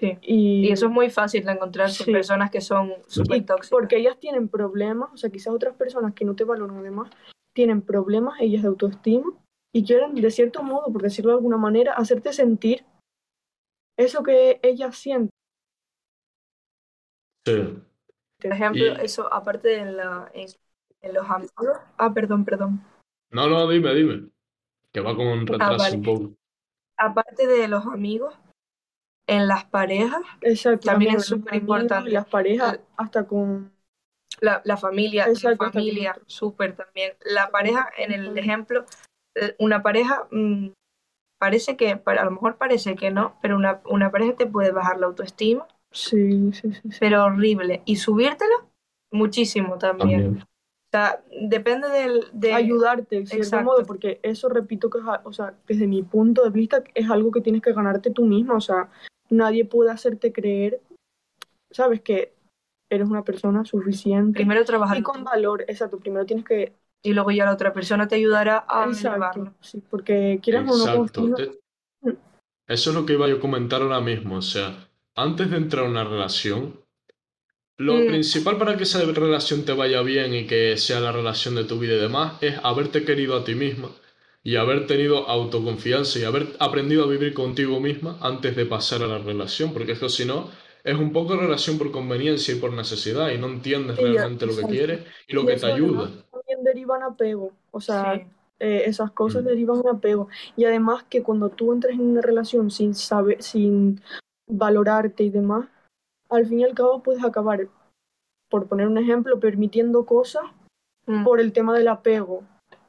Sí. 0.00 0.16
Y, 0.22 0.68
Y 0.68 0.70
eso 0.72 0.86
es 0.86 0.92
muy 0.92 1.10
fácil 1.10 1.44
de 1.44 1.52
encontrarse 1.52 2.04
Sí. 2.04 2.12
personas 2.12 2.50
que 2.50 2.60
son 2.60 2.92
súper 3.08 3.44
tóxicas. 3.44 3.70
porque 3.70 3.96
ellas 3.96 4.18
tienen 4.18 4.48
problemas, 4.48 5.10
o 5.12 5.16
sea, 5.16 5.28
quizás 5.30 5.52
otras 5.52 5.74
personas 5.74 6.14
que 6.14 6.24
no 6.24 6.36
te 6.36 6.44
valoran 6.44 6.76
además, 6.78 7.10
tienen 7.54 7.82
problemas 7.82 8.40
ellas 8.40 8.62
de 8.62 8.68
autoestima 8.68 9.32
y 9.74 9.84
quieren, 9.84 10.14
de 10.14 10.30
cierto 10.30 10.62
modo, 10.62 10.92
por 10.92 11.02
decirlo 11.02 11.32
de 11.32 11.38
alguna 11.38 11.56
manera, 11.56 11.94
hacerte 11.94 12.32
sentir 12.32 12.84
eso 13.98 14.22
que 14.22 14.60
ellas 14.62 14.96
sienten. 14.96 15.30
Sí. 17.46 17.82
Por 18.40 18.52
ejemplo, 18.52 18.84
Y- 18.84 19.04
eso, 19.04 19.32
aparte 19.32 19.68
de 19.68 19.92
la, 19.92 20.30
en, 20.34 20.46
en 21.02 21.14
los 21.14 21.28
amigos. 21.28 21.78
Ah, 21.96 22.12
perdón, 22.14 22.44
perdón. 22.44 22.84
No, 23.32 23.48
no, 23.48 23.68
dime, 23.68 23.94
dime. 23.94 24.28
Que 24.92 25.00
va 25.00 25.16
con 25.16 25.26
un 25.26 25.46
retraso 25.46 25.76
vale. 25.78 25.96
un 25.96 26.02
poco. 26.02 26.34
Aparte 26.96 27.46
de 27.46 27.68
los 27.68 27.84
amigos, 27.86 28.34
en 29.28 29.46
las 29.46 29.64
parejas, 29.66 30.22
Exacto, 30.40 30.86
También 30.86 31.16
es 31.16 31.26
súper 31.26 31.54
importante. 31.54 32.10
y 32.10 32.12
las 32.14 32.26
parejas, 32.26 32.74
Eh, 32.74 32.80
hasta 32.96 33.24
con... 33.26 33.70
la, 34.40 34.62
la 34.64 34.76
familia, 34.76 35.26
Exacto, 35.28 35.66
la 35.66 35.70
familia, 35.72 36.18
súper 36.26 36.74
también. 36.74 37.12
La 37.24 37.50
pareja, 37.50 37.88
en 37.98 38.12
el 38.12 38.36
ejemplo, 38.38 38.84
eh, 39.36 39.54
una 39.58 39.82
pareja, 39.82 40.26
mm, 40.30 40.68
parece 41.38 41.76
que, 41.76 41.96
para- 41.96 42.22
a 42.22 42.24
lo 42.24 42.30
mejor 42.32 42.56
parece 42.56 42.96
que 42.96 43.10
no, 43.10 43.36
pero 43.42 43.56
una, 43.56 43.80
una 43.84 44.10
pareja 44.10 44.34
te 44.34 44.46
puede 44.46 44.72
bajar 44.72 44.98
la 44.98 45.06
autoestima, 45.06 45.66
Sí, 45.92 46.52
sí, 46.52 46.72
sí. 46.72 46.80
sí. 46.90 46.96
pero 47.00 47.24
horrible. 47.24 47.82
Y 47.84 47.96
subírtela, 47.96 48.54
muchísimo 49.12 49.78
también. 49.78 50.22
También. 50.22 50.42
O 50.42 50.90
sea, 50.90 51.22
depende 51.42 51.88
del, 51.90 52.24
de... 52.32 52.54
ayudarte, 52.54 53.16
de 53.20 53.26
cierto 53.26 53.44
Exacto. 53.44 53.64
modo, 53.66 53.84
porque 53.84 54.20
eso 54.22 54.48
repito 54.48 54.88
que 54.88 54.98
es, 54.98 55.04
a- 55.04 55.20
o 55.24 55.32
sea, 55.34 55.52
desde 55.66 55.86
mi 55.86 56.02
punto 56.02 56.42
de 56.44 56.50
vista 56.50 56.82
es 56.94 57.10
algo 57.10 57.30
que 57.30 57.42
tienes 57.42 57.60
que 57.60 57.74
ganarte 57.74 58.10
tú 58.10 58.24
misma, 58.24 58.54
o 58.54 58.60
sea, 58.60 58.88
nadie 59.30 59.64
puede 59.64 59.90
hacerte 59.90 60.32
creer, 60.32 60.80
sabes, 61.70 62.00
que 62.00 62.32
eres 62.90 63.08
una 63.08 63.22
persona 63.22 63.64
suficiente 63.64 64.32
Primero 64.38 64.64
trabajar 64.64 64.98
y 64.98 65.02
con 65.02 65.22
valor, 65.24 65.64
exacto, 65.68 65.98
primero 65.98 66.24
tienes 66.24 66.44
que, 66.44 66.72
y 67.02 67.12
luego 67.12 67.30
ya 67.30 67.44
la 67.44 67.52
otra 67.52 67.72
persona 67.72 68.08
te 68.08 68.14
ayudará 68.16 68.64
a 68.68 68.86
exacto, 68.86 69.52
sí, 69.60 69.82
porque 69.90 70.40
quieras 70.42 70.62
o 70.64 70.76
no 70.76 70.84
Exacto. 70.84 71.00
construir- 71.22 71.50
Te- 71.50 71.58
Eso 72.66 72.90
es 72.90 72.96
lo 72.96 73.06
que 73.06 73.14
iba 73.14 73.26
yo 73.28 73.36
a 73.36 73.40
comentar 73.40 73.80
ahora 73.80 74.00
mismo. 74.00 74.36
O 74.36 74.42
sea, 74.42 74.88
antes 75.16 75.50
de 75.50 75.56
entrar 75.56 75.86
a 75.86 75.88
una 75.88 76.04
relación, 76.04 76.80
lo 77.78 77.94
Mm. 77.94 78.06
principal 78.08 78.58
para 78.58 78.76
que 78.76 78.82
esa 78.82 79.00
relación 79.04 79.64
te 79.64 79.72
vaya 79.72 80.02
bien 80.02 80.34
y 80.34 80.46
que 80.46 80.76
sea 80.76 81.00
la 81.00 81.12
relación 81.12 81.54
de 81.54 81.64
tu 81.64 81.78
vida 81.78 81.94
y 81.94 81.98
demás 82.00 82.42
es 82.42 82.58
haberte 82.62 83.04
querido 83.04 83.36
a 83.36 83.44
ti 83.44 83.54
misma 83.54 83.88
y 84.42 84.56
haber 84.56 84.86
tenido 84.86 85.28
autoconfianza 85.28 86.18
y 86.18 86.24
haber 86.24 86.48
aprendido 86.60 87.04
a 87.04 87.08
vivir 87.08 87.34
contigo 87.34 87.80
misma 87.80 88.18
antes 88.20 88.56
de 88.56 88.66
pasar 88.66 89.02
a 89.02 89.06
la 89.06 89.18
relación, 89.18 89.72
porque 89.72 89.92
es 89.92 89.98
que 89.98 90.08
si 90.08 90.24
no, 90.24 90.48
es 90.84 90.96
un 90.96 91.12
poco 91.12 91.36
relación 91.36 91.76
por 91.76 91.90
conveniencia 91.90 92.54
y 92.54 92.58
por 92.58 92.72
necesidad 92.72 93.30
y 93.30 93.38
no 93.38 93.48
entiendes 93.48 93.96
Sí, 93.96 94.04
realmente 94.04 94.46
lo 94.46 94.56
que 94.56 94.62
quieres 94.66 95.00
y 95.26 95.34
lo 95.34 95.42
Y 95.42 95.46
que 95.46 95.52
eso 95.54 95.66
te 95.66 95.72
ayuda. 95.72 96.02
además 96.04 96.24
también 96.30 96.64
derivan 96.64 97.02
apego, 97.02 97.52
o 97.72 97.80
sea, 97.80 98.14
Sí. 98.14 98.22
eh, 98.60 98.82
esas 98.86 99.10
cosas 99.12 99.42
Mm. 99.42 99.46
derivan 99.46 99.80
en 99.84 99.88
apego. 99.96 100.28
Y 100.56 100.64
además 100.64 101.04
que 101.10 101.22
cuando 101.22 101.48
tú 101.50 101.72
entras 101.72 101.94
en 101.94 102.00
una 102.00 102.22
relación 102.22 102.70
sin 102.70 102.94
saber, 102.94 103.42
sin 103.42 104.00
valorarte 104.48 105.24
y 105.24 105.30
demás, 105.30 105.68
al 106.30 106.46
fin 106.46 106.60
y 106.60 106.64
al 106.64 106.74
cabo 106.74 107.02
puedes 107.02 107.22
acabar, 107.24 107.68
por 108.50 108.66
poner 108.66 108.86
un 108.86 108.98
ejemplo, 108.98 109.38
permitiendo 109.40 110.06
cosas 110.06 110.42
Mm. 111.06 111.24
por 111.24 111.40
el 111.40 111.52
tema 111.52 111.76
del 111.76 111.88
apego. 111.88 112.44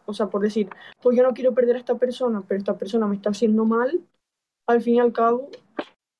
O 0.09 0.13
sea, 0.13 0.27
por 0.27 0.41
decir, 0.41 0.67
pues 1.01 1.15
yo 1.15 1.23
no 1.23 1.33
quiero 1.33 1.53
perder 1.53 1.75
a 1.75 1.79
esta 1.79 1.95
persona, 1.97 2.43
pero 2.47 2.57
esta 2.57 2.77
persona 2.77 3.07
me 3.07 3.15
está 3.15 3.29
haciendo 3.29 3.63
mal, 3.65 4.01
al 4.67 4.81
fin 4.81 4.95
y 4.95 4.99
al 4.99 5.13
cabo 5.13 5.49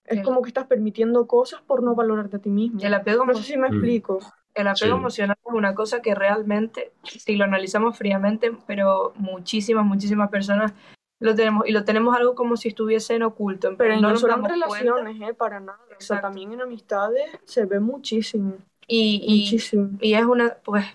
es 0.05 0.17
Sí. 0.19 0.23
como 0.23 0.41
que 0.41 0.47
estás 0.49 0.67
permitiendo 0.67 1.27
cosas 1.27 1.61
por 1.61 1.83
no 1.83 1.95
valorarte 1.95 2.37
a 2.37 2.39
ti 2.39 2.49
mismo. 2.49 2.79
El 2.81 2.93
apego, 2.93 3.25
No 3.25 3.33
sé 3.33 3.43
si 3.43 3.57
me 3.57 3.69
Mm. 3.69 3.73
explico. 3.73 4.19
el 4.55 4.67
apego 4.67 4.95
Sí. 4.95 4.99
emocional 4.99 5.37
es 5.45 5.53
una 5.53 5.73
cosa 5.75 6.01
que 6.01 6.13
realmente, 6.15 6.91
si 7.03 7.35
lo 7.37 7.45
analizamos 7.45 7.97
fríamente, 7.97 8.51
pero 8.67 9.13
muchísimas, 9.15 9.85
muchísimas 9.85 10.29
personas 10.29 10.73
lo 11.21 11.35
tenemos, 11.35 11.67
y 11.67 11.71
lo 11.71 11.83
tenemos 11.85 12.15
algo 12.17 12.33
como 12.35 12.57
si 12.57 12.69
estuviese 12.69 13.13
en 13.15 13.23
oculto, 13.23 13.75
Pero 13.77 13.99
no 14.01 14.15
solo 14.17 14.33
en 14.33 14.39
cuenta. 14.41 14.55
relaciones, 14.55 15.21
¿eh? 15.29 15.33
Para 15.33 15.59
nada. 15.59 15.79
O 15.83 15.87
sea, 15.87 15.95
Exacto. 15.95 16.27
también 16.27 16.51
en 16.53 16.61
amistades 16.61 17.25
se 17.45 17.65
ve 17.65 17.79
muchísimo, 17.79 18.55
Y, 18.87 19.21
y, 19.23 19.39
muchísimo. 19.43 19.89
y 20.01 20.13
es 20.15 20.25
una, 20.25 20.57
pues, 20.65 20.85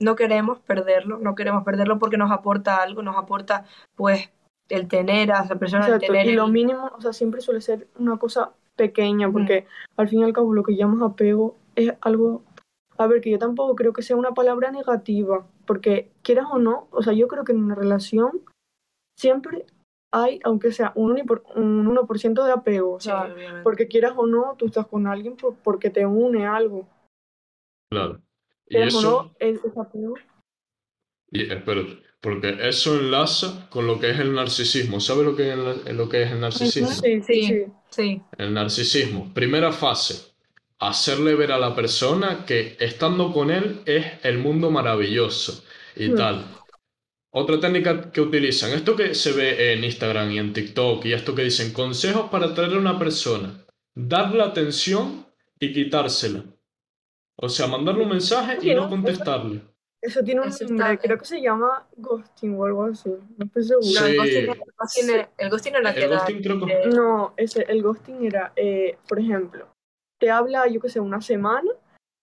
no 0.00 0.16
queremos 0.16 0.58
perderlo, 0.60 1.18
no 1.18 1.34
queremos 1.34 1.64
perderlo 1.64 1.98
porque 1.98 2.16
nos 2.16 2.30
aporta 2.30 2.82
algo, 2.82 3.02
nos 3.02 3.16
aporta, 3.16 3.64
pues, 3.94 4.30
el 4.68 4.88
tener 4.88 5.32
a 5.32 5.42
esa 5.42 5.56
persona, 5.56 5.86
el 5.86 6.00
tener 6.00 6.26
Y 6.26 6.30
el- 6.30 6.36
lo 6.36 6.48
mínimo, 6.48 6.90
o 6.96 7.00
sea, 7.00 7.12
siempre 7.12 7.40
suele 7.40 7.60
ser 7.60 7.86
una 7.98 8.16
cosa 8.18 8.52
pequeña, 8.76 9.28
Mm. 9.28 9.32
porque 9.32 9.66
al 9.96 10.08
fin 10.08 10.20
y 10.20 10.24
al 10.24 10.32
cabo 10.32 10.52
lo 10.54 10.62
que 10.62 10.74
llamas 10.76 11.02
apego 11.02 11.56
es 11.76 11.92
algo, 12.00 12.42
a 12.98 13.06
ver, 13.06 13.20
que 13.20 13.30
yo 13.30 13.38
tampoco 13.38 13.74
creo 13.76 13.92
que 13.92 14.02
sea 14.02 14.16
una 14.16 14.32
palabra 14.32 14.70
negativa, 14.70 15.46
porque 15.66 16.10
quieras 16.22 16.46
o 16.50 16.58
no, 16.58 16.88
o 16.90 17.02
sea, 17.02 17.12
yo 17.12 17.28
creo 17.28 17.44
que 17.44 17.52
en 17.52 17.62
una 17.62 17.74
relación 17.74 18.40
siempre 19.18 19.66
hay, 20.12 20.40
aunque 20.44 20.72
sea 20.72 20.92
un 20.94 21.12
1%, 21.12 21.42
un 21.56 21.86
1 21.86 22.44
de 22.46 22.52
apego, 22.52 22.94
o 22.94 23.00
Sí, 23.00 23.08
sea, 23.08 23.34
porque 23.64 23.88
quieras 23.88 24.14
o 24.16 24.26
no, 24.26 24.54
tú 24.56 24.66
estás 24.66 24.86
con 24.86 25.06
alguien 25.06 25.36
por- 25.36 25.56
porque 25.56 25.90
te 25.90 26.06
une 26.06 26.46
algo. 26.46 26.86
Claro. 27.90 28.20
Y 28.68 28.76
eso, 28.78 29.34
es 29.38 29.60
apego. 29.76 30.14
y 31.30 31.42
espérate, 31.52 32.02
porque 32.20 32.56
eso 32.68 32.98
enlaza 32.98 33.68
con 33.70 33.86
lo 33.86 33.98
que 34.00 34.10
es 34.10 34.18
el 34.20 34.34
narcisismo. 34.34 35.00
¿Sabes 35.00 35.24
lo 35.26 35.36
que 35.36 35.48
es 35.48 35.54
el, 35.86 35.96
lo 35.96 36.08
que 36.08 36.22
es 36.22 36.32
el 36.32 36.40
narcisismo? 36.40 36.88
Sí, 36.88 37.22
sí, 37.22 37.64
Sí. 37.90 38.22
El 38.38 38.52
narcisismo. 38.54 39.32
Primera 39.32 39.72
fase. 39.72 40.32
Hacerle 40.80 41.34
ver 41.36 41.52
a 41.52 41.58
la 41.58 41.74
persona 41.74 42.44
que 42.44 42.76
estando 42.80 43.32
con 43.32 43.50
él 43.50 43.82
es 43.86 44.04
el 44.24 44.38
mundo 44.38 44.70
maravilloso 44.70 45.64
y 45.96 46.08
Hmm. 46.08 46.16
tal. 46.16 46.44
Otra 47.30 47.60
técnica 47.60 48.10
que 48.12 48.20
utilizan, 48.20 48.72
esto 48.72 48.96
que 48.96 49.14
se 49.14 49.32
ve 49.32 49.72
en 49.74 49.84
Instagram 49.84 50.30
y 50.32 50.38
en 50.38 50.52
TikTok 50.52 51.04
y 51.06 51.12
esto 51.12 51.34
que 51.34 51.44
dicen, 51.44 51.72
consejos 51.72 52.30
para 52.30 52.46
atraer 52.46 52.74
a 52.74 52.78
una 52.78 52.98
persona. 52.98 53.64
Darle 53.94 54.42
atención 54.42 55.26
y 55.60 55.72
quitársela. 55.72 56.44
O 57.36 57.48
sea, 57.48 57.66
mandarle 57.66 58.02
un 58.04 58.10
mensaje 58.10 58.58
y 58.62 58.74
no 58.74 58.88
contestarle. 58.88 59.62
Eso 60.00 60.22
tiene 60.22 60.42
un 60.42 60.48
Eso 60.48 60.66
nombre, 60.68 60.98
creo 60.98 61.18
que 61.18 61.24
se 61.24 61.40
llama 61.40 61.88
ghosting 61.96 62.58
o 62.58 62.64
algo 62.66 62.84
así. 62.84 63.08
No 63.38 63.46
estoy 63.46 63.64
segura. 63.64 64.00
No, 64.00 64.06
el 64.06 64.16
ghosting, 64.16 64.50
el 64.50 64.72
ghosting 64.76 65.10
era- 65.10 65.30
el 65.38 65.50
ghosting 65.50 65.74
era 65.76 65.94
que 65.94 66.04
El 66.04 66.10
ghosting 66.10 66.42
creo 66.42 66.66
que... 66.66 66.72
eh, 66.72 66.88
No, 66.88 67.34
ese, 67.38 67.62
el 67.62 67.82
ghosting 67.82 68.24
era, 68.26 68.52
eh, 68.54 68.98
por 69.08 69.18
ejemplo, 69.18 69.66
te 70.18 70.30
habla, 70.30 70.68
yo 70.68 70.78
qué 70.80 70.90
sé, 70.90 71.00
una 71.00 71.22
semana, 71.22 71.70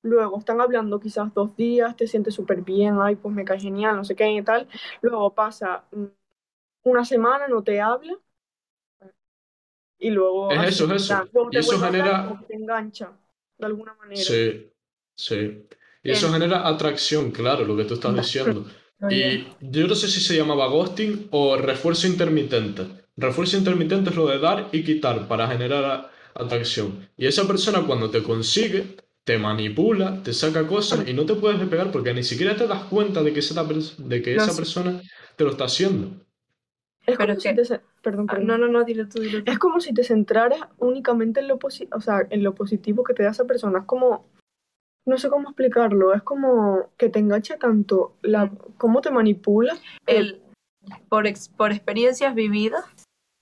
luego 0.04 0.38
están 0.38 0.62
hablando 0.62 1.00
quizás 1.00 1.34
dos 1.34 1.56
días, 1.56 1.96
te 1.98 2.06
sientes 2.06 2.36
súper 2.36 2.62
bien, 2.62 3.00
ay, 3.02 3.16
pues 3.16 3.34
me 3.34 3.44
cae 3.46 3.60
genial, 3.60 3.96
no 3.96 4.04
sé 4.04 4.16
qué 4.16 4.32
y 4.32 4.44
tal. 4.44 4.68
Luego 5.02 5.34
pasa 5.34 5.86
una 6.84 7.04
semana, 7.04 7.48
no 7.48 7.64
te 7.64 7.82
habla. 7.82 8.14
Y 9.98 10.10
luego. 10.12 10.52
Es 10.52 10.60
así, 10.60 10.70
eso, 10.84 10.94
es 10.94 11.02
eso. 11.04 11.30
Y 11.52 11.58
eso 11.58 11.80
genera- 11.80 12.38
que 12.40 12.46
te 12.46 12.56
engancha, 12.56 13.12
de 13.58 13.66
alguna 13.66 13.94
manera. 13.96 14.22
Sí, 14.22 14.71
sí. 15.28 15.68
Y 16.04 16.12
eso 16.12 16.32
genera 16.32 16.68
atracción, 16.68 17.32
claro, 17.32 17.64
lo 17.66 17.78
que 17.78 17.86
tú 17.86 17.94
estás 17.94 18.16
diciendo. 18.16 18.66
Y 19.10 19.46
yo 19.62 19.88
no 19.88 19.96
sé 19.96 20.08
si 20.08 20.20
se 20.20 20.36
llamaba 20.36 20.68
ghosting 20.68 21.28
o 21.32 21.58
refuerzo 21.58 22.08
intermitente. 22.08 22.84
Refuerzo 23.18 23.58
intermitente 23.58 24.10
es 24.10 24.16
lo 24.16 24.28
de 24.28 24.40
dar 24.40 24.70
y 24.72 24.84
quitar 24.84 25.28
para 25.28 25.48
generar 25.48 26.12
atracción. 26.34 27.08
Y 27.18 27.26
esa 27.28 27.48
persona 27.48 27.82
cuando 27.86 28.10
te 28.10 28.24
consigue, 28.24 28.96
te 29.24 29.38
manipula, 29.38 30.22
te 30.24 30.34
saca 30.34 30.66
cosas 30.68 31.08
y 31.08 31.14
no 31.14 31.26
te 31.26 31.36
puedes 31.36 31.60
despegar 31.60 31.92
porque 31.92 32.14
ni 32.14 32.24
siquiera 32.24 32.56
te 32.56 32.68
das 32.68 32.84
cuenta 32.86 33.22
de 33.22 33.34
que 33.34 33.40
esa, 33.40 33.64
de 33.64 34.22
que 34.22 34.36
esa 34.36 34.56
persona 34.56 35.02
te 35.36 35.44
lo 35.44 35.52
está 35.52 35.66
haciendo. 35.66 36.12
Es 37.06 37.18
como 37.18 37.40
si 37.40 37.56
te... 37.56 37.82
Perdón, 38.02 38.28
ah, 38.30 38.38
No, 38.40 38.58
no, 38.58 38.68
no, 38.68 38.84
dile 38.84 39.06
tú, 39.06 39.20
dile 39.20 39.44
Es 39.46 39.60
como 39.60 39.80
si 39.80 39.94
te 39.94 40.04
centraras 40.04 40.62
únicamente 40.78 41.40
en 41.40 41.48
lo, 41.48 41.60
o 41.62 42.02
sea, 42.02 42.28
en 42.30 42.44
lo 42.44 42.56
positivo 42.56 43.04
que 43.04 43.14
te 43.14 43.24
da 43.24 43.32
esa 43.32 43.46
persona. 43.46 43.80
Es 43.80 43.86
como 43.86 44.28
no 45.06 45.18
sé 45.18 45.30
cómo 45.30 45.50
explicarlo, 45.50 46.14
es 46.14 46.22
como 46.22 46.90
que 46.98 47.10
te 47.10 47.20
engancha 47.20 47.58
tanto 47.58 48.16
la 48.22 48.46
mm. 48.46 48.58
cómo 48.78 49.02
te 49.02 49.12
manipula. 49.12 49.78
El, 50.06 50.42
por, 51.10 51.26
por 51.58 51.72
experiencias 51.72 52.34
vividas, 52.36 52.86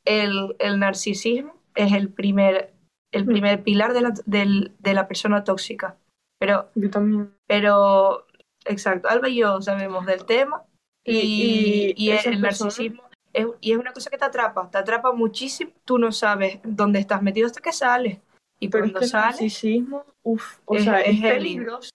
el, 0.05 0.55
el, 0.59 0.79
narcisismo 0.79 1.53
es 1.75 1.93
el 1.93 2.09
primer, 2.09 2.73
el 3.11 3.25
mm. 3.25 3.27
primer 3.27 3.63
pilar 3.63 3.93
de 3.93 4.01
la, 4.01 4.13
de 4.25 4.93
la 4.93 5.07
persona 5.07 5.43
tóxica. 5.43 5.97
Pero, 6.39 6.69
yo 6.75 6.89
también. 6.89 7.33
Pero, 7.47 8.25
exacto, 8.65 9.09
Alba 9.09 9.29
y 9.29 9.37
yo 9.37 9.61
sabemos 9.61 10.05
del 10.05 10.25
tema 10.25 10.63
y, 11.03 11.93
y, 11.97 12.11
el 12.11 12.41
narcisismo 12.41 13.03
es, 13.33 13.47
y 13.61 13.71
es 13.73 13.77
una 13.77 13.93
cosa 13.93 14.09
que 14.09 14.17
te 14.17 14.25
atrapa, 14.25 14.69
te 14.69 14.77
atrapa 14.77 15.11
muchísimo, 15.11 15.71
tú 15.85 15.97
no 15.97 16.11
sabes 16.11 16.59
dónde 16.63 16.99
estás 16.99 17.21
metido 17.21 17.47
hasta 17.47 17.61
que 17.61 17.73
sales. 17.73 18.19
Y 18.59 18.67
Pero 18.67 18.83
cuando 18.83 18.99
es 18.99 19.11
que 19.11 19.17
el 19.17 19.23
narcisismo, 19.23 20.05
uff, 20.23 20.59
o 20.65 20.77
sea, 20.77 20.99
es, 21.01 21.21
peligroso. 21.21 21.89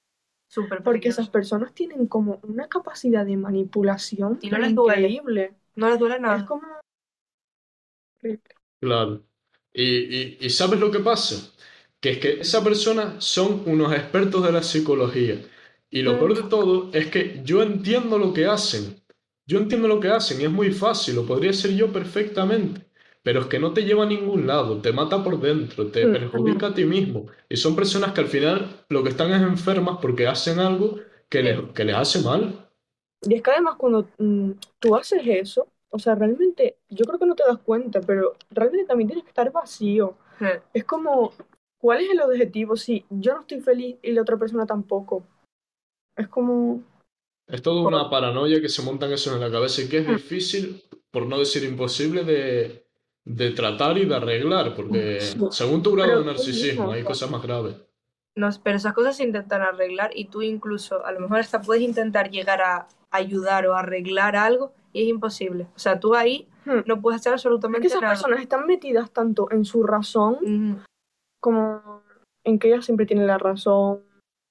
Porque 0.82 1.08
esas 1.08 1.28
personas 1.28 1.74
tienen 1.74 2.06
como 2.06 2.40
una 2.44 2.68
capacidad 2.68 3.26
de 3.26 3.36
manipulación 3.36 4.38
y 4.40 4.50
no 4.50 4.58
les 4.58 4.70
increíble. 4.70 5.54
No 5.74 5.90
les 5.90 5.98
duele 5.98 6.20
nada. 6.20 6.38
Es 6.38 6.44
como... 6.44 6.62
Claro. 8.80 9.22
Y, 9.72 10.46
y, 10.46 10.50
¿sabes 10.50 10.78
lo 10.78 10.90
que 10.90 11.00
pasa? 11.00 11.52
Que 12.00 12.12
es 12.12 12.18
que 12.18 12.40
esas 12.40 12.62
personas 12.62 13.24
son 13.24 13.64
unos 13.66 13.92
expertos 13.92 14.44
de 14.44 14.52
la 14.52 14.62
psicología. 14.62 15.42
Y 15.90 16.02
lo 16.02 16.18
peor 16.18 16.34
de 16.34 16.48
todo 16.48 16.90
es 16.92 17.08
que 17.08 17.40
yo 17.44 17.62
entiendo 17.62 18.18
lo 18.18 18.32
que 18.32 18.46
hacen. 18.46 19.02
Yo 19.46 19.58
entiendo 19.58 19.88
lo 19.88 20.00
que 20.00 20.08
hacen 20.08 20.40
y 20.40 20.44
es 20.44 20.50
muy 20.50 20.72
fácil, 20.72 21.16
lo 21.16 21.26
podría 21.26 21.52
ser 21.52 21.72
yo 21.72 21.92
perfectamente 21.92 22.86
pero 23.24 23.40
es 23.40 23.46
que 23.46 23.58
no 23.58 23.72
te 23.72 23.84
lleva 23.84 24.04
a 24.04 24.06
ningún 24.06 24.46
lado, 24.46 24.82
te 24.82 24.92
mata 24.92 25.24
por 25.24 25.40
dentro, 25.40 25.90
te 25.90 26.06
perjudica 26.06 26.68
a 26.68 26.74
ti 26.74 26.84
mismo. 26.84 27.26
Y 27.48 27.56
son 27.56 27.74
personas 27.74 28.12
que 28.12 28.20
al 28.20 28.26
final 28.26 28.84
lo 28.90 29.02
que 29.02 29.08
están 29.08 29.32
es 29.32 29.40
enfermas 29.40 29.96
porque 30.00 30.26
hacen 30.26 30.58
algo 30.58 30.96
que, 31.30 31.42
les, 31.42 31.58
que 31.72 31.84
les 31.84 31.96
hace 31.96 32.20
mal. 32.20 32.68
Y 33.22 33.34
es 33.34 33.42
que 33.42 33.50
además 33.50 33.76
cuando 33.78 34.06
mm, 34.18 34.50
tú 34.78 34.94
haces 34.94 35.22
eso, 35.24 35.66
o 35.88 35.98
sea, 35.98 36.14
realmente, 36.14 36.76
yo 36.90 37.06
creo 37.06 37.18
que 37.18 37.24
no 37.24 37.34
te 37.34 37.44
das 37.48 37.56
cuenta, 37.60 38.02
pero 38.02 38.34
realmente 38.50 38.86
también 38.86 39.08
tienes 39.08 39.24
que 39.24 39.30
estar 39.30 39.50
vacío. 39.50 40.18
Es 40.74 40.84
como, 40.84 41.32
¿cuál 41.80 42.02
es 42.02 42.10
el 42.10 42.20
objetivo 42.20 42.76
si 42.76 43.06
yo 43.08 43.32
no 43.32 43.40
estoy 43.40 43.60
feliz 43.60 43.96
y 44.02 44.12
la 44.12 44.20
otra 44.20 44.36
persona 44.36 44.66
tampoco? 44.66 45.24
Es 46.14 46.28
como... 46.28 46.82
Es 47.46 47.62
toda 47.62 47.88
una 47.88 48.10
paranoia 48.10 48.60
que 48.60 48.68
se 48.68 48.82
montan 48.82 49.12
eso 49.12 49.32
en 49.32 49.40
la 49.40 49.50
cabeza 49.50 49.80
y 49.80 49.88
que 49.88 49.98
es 49.98 50.08
difícil, 50.08 50.82
por 51.10 51.26
no 51.26 51.38
decir 51.38 51.64
imposible, 51.64 52.24
de, 52.24 52.83
de 53.24 53.50
tratar 53.52 53.96
y 53.98 54.04
de 54.04 54.14
arreglar, 54.14 54.74
porque 54.74 55.20
según 55.50 55.82
tu 55.82 55.92
grado 55.94 56.20
de 56.20 56.26
narcisismo 56.26 56.92
hay 56.92 57.02
cosas 57.02 57.30
más 57.30 57.42
graves. 57.42 57.76
No, 58.36 58.48
pero 58.62 58.76
esas 58.76 58.94
cosas 58.94 59.16
se 59.16 59.24
intentan 59.24 59.62
arreglar 59.62 60.10
y 60.14 60.26
tú 60.26 60.42
incluso 60.42 61.04
a 61.06 61.12
lo 61.12 61.20
mejor 61.20 61.38
hasta 61.38 61.60
puedes 61.62 61.82
intentar 61.82 62.30
llegar 62.30 62.60
a 62.62 62.88
ayudar 63.10 63.66
o 63.66 63.76
arreglar 63.76 64.34
algo 64.34 64.72
y 64.92 65.02
es 65.02 65.08
imposible. 65.08 65.68
O 65.76 65.78
sea, 65.78 66.00
tú 66.00 66.14
ahí 66.14 66.48
hmm. 66.64 66.80
no 66.86 67.00
puedes 67.00 67.20
hacer 67.20 67.32
absolutamente 67.32 67.86
es 67.86 67.92
que 67.92 67.98
esas 67.98 68.10
personas 68.10 68.40
están 68.40 68.66
metidas 68.66 69.12
tanto 69.12 69.48
en 69.52 69.64
su 69.64 69.84
razón 69.84 70.84
como 71.40 72.02
en 72.44 72.58
que 72.58 72.68
ellas 72.68 72.84
siempre 72.84 73.06
tienen 73.06 73.26
la 73.26 73.38
razón. 73.38 74.02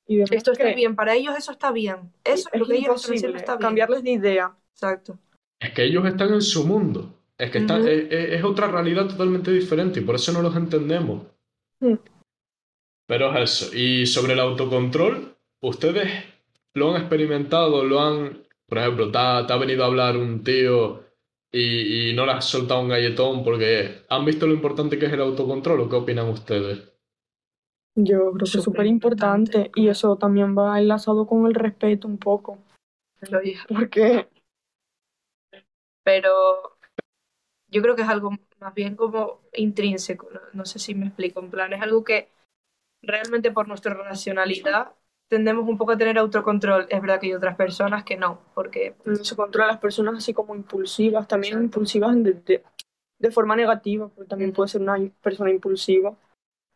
Y 0.07 0.21
Esto 0.21 0.51
está 0.51 0.73
bien, 0.73 0.95
para 0.95 1.13
ellos 1.13 1.35
eso 1.37 1.51
está 1.51 1.71
bien. 1.71 2.13
Eso 2.23 2.49
es, 2.51 2.59
lo 2.59 2.65
que 2.65 2.75
ellos 2.77 3.09
están 3.09 3.35
está 3.35 3.53
bien. 3.53 3.61
Cambiarles 3.61 4.03
de 4.03 4.11
idea. 4.11 4.55
Exacto. 4.73 5.19
Es 5.59 5.73
que 5.73 5.85
ellos 5.85 6.05
están 6.05 6.33
en 6.33 6.41
su 6.41 6.65
mundo. 6.65 7.13
Es 7.37 7.51
que 7.51 7.59
está, 7.59 7.79
es, 7.79 8.43
otra 8.43 8.67
realidad 8.67 9.07
totalmente 9.07 9.51
diferente 9.51 9.99
y 9.99 10.03
por 10.03 10.15
eso 10.15 10.31
no 10.31 10.41
los 10.41 10.55
entendemos. 10.55 11.23
Pero 13.07 13.35
es 13.35 13.61
eso. 13.61 13.75
Y 13.75 14.05
sobre 14.05 14.33
el 14.33 14.39
autocontrol, 14.39 15.35
¿ustedes 15.61 16.09
lo 16.73 16.91
han 16.91 17.01
experimentado? 17.01 17.83
¿Lo 17.83 17.99
han, 17.99 18.43
por 18.67 18.77
ejemplo, 18.77 19.11
te 19.11 19.17
ha, 19.17 19.57
venido 19.57 19.83
a 19.83 19.87
hablar 19.87 20.17
un 20.17 20.43
tío 20.43 21.03
y, 21.51 22.13
no 22.15 22.25
le 22.25 22.33
has 22.33 22.45
soltado 22.45 22.81
un 22.81 22.89
galletón 22.89 23.43
porque 23.43 24.03
han 24.09 24.25
visto 24.25 24.47
lo 24.47 24.53
importante 24.53 24.97
que 24.97 25.07
es 25.07 25.13
el 25.13 25.21
autocontrol 25.21 25.81
o 25.81 25.89
qué 25.89 25.95
opinan 25.95 26.29
ustedes? 26.29 26.91
Yo 27.95 28.31
creo 28.31 28.45
que 28.51 28.57
es 28.57 28.63
súper 28.63 28.87
importante 28.87 29.69
y 29.75 29.87
eso 29.87 30.17
también 30.17 30.57
va 30.57 30.79
enlazado 30.79 31.27
con 31.27 31.45
el 31.45 31.53
respeto 31.53 32.07
un 32.07 32.17
poco. 32.17 32.59
Porque... 33.69 34.27
Pero 36.03 36.72
yo 37.73 37.81
creo 37.81 37.95
que 37.95 38.03
es 38.03 38.09
algo 38.09 38.31
más 38.59 38.73
bien 38.73 38.95
como 38.95 39.41
intrínseco, 39.53 40.29
no, 40.53 40.65
sé 40.65 40.79
si 40.79 40.95
me 40.95 41.07
explico, 41.07 41.41
en 41.41 41.49
plan, 41.49 41.73
es 41.73 41.81
algo 41.81 42.03
que 42.03 42.29
realmente 43.01 43.51
por 43.51 43.67
nuestra 43.67 43.93
racionalidad 43.93 44.93
tendemos 45.27 45.67
un 45.67 45.77
poco 45.77 45.93
a 45.93 45.97
tener 45.97 46.17
autocontrol. 46.17 46.85
Es 46.89 47.01
verdad 47.01 47.19
que 47.19 47.27
hay 47.27 47.33
otras 47.33 47.55
personas 47.55 48.03
que 48.03 48.15
no, 48.17 48.39
porque... 48.53 48.95
Se 49.23 49.35
controla 49.35 49.65
a 49.65 49.71
las 49.71 49.79
personas 49.79 50.15
así 50.17 50.33
como 50.33 50.55
impulsivas, 50.55 51.27
también 51.27 51.61
impulsivas 51.61 52.15
de, 52.23 52.63
de, 53.19 53.31
forma 53.31 53.55
negativa, 53.55 54.07
porque 54.09 54.29
también 54.29 54.53
puede 54.53 54.69
ser 54.69 54.81
una 54.81 54.97
persona 55.21 55.49
impulsiva 55.49 56.15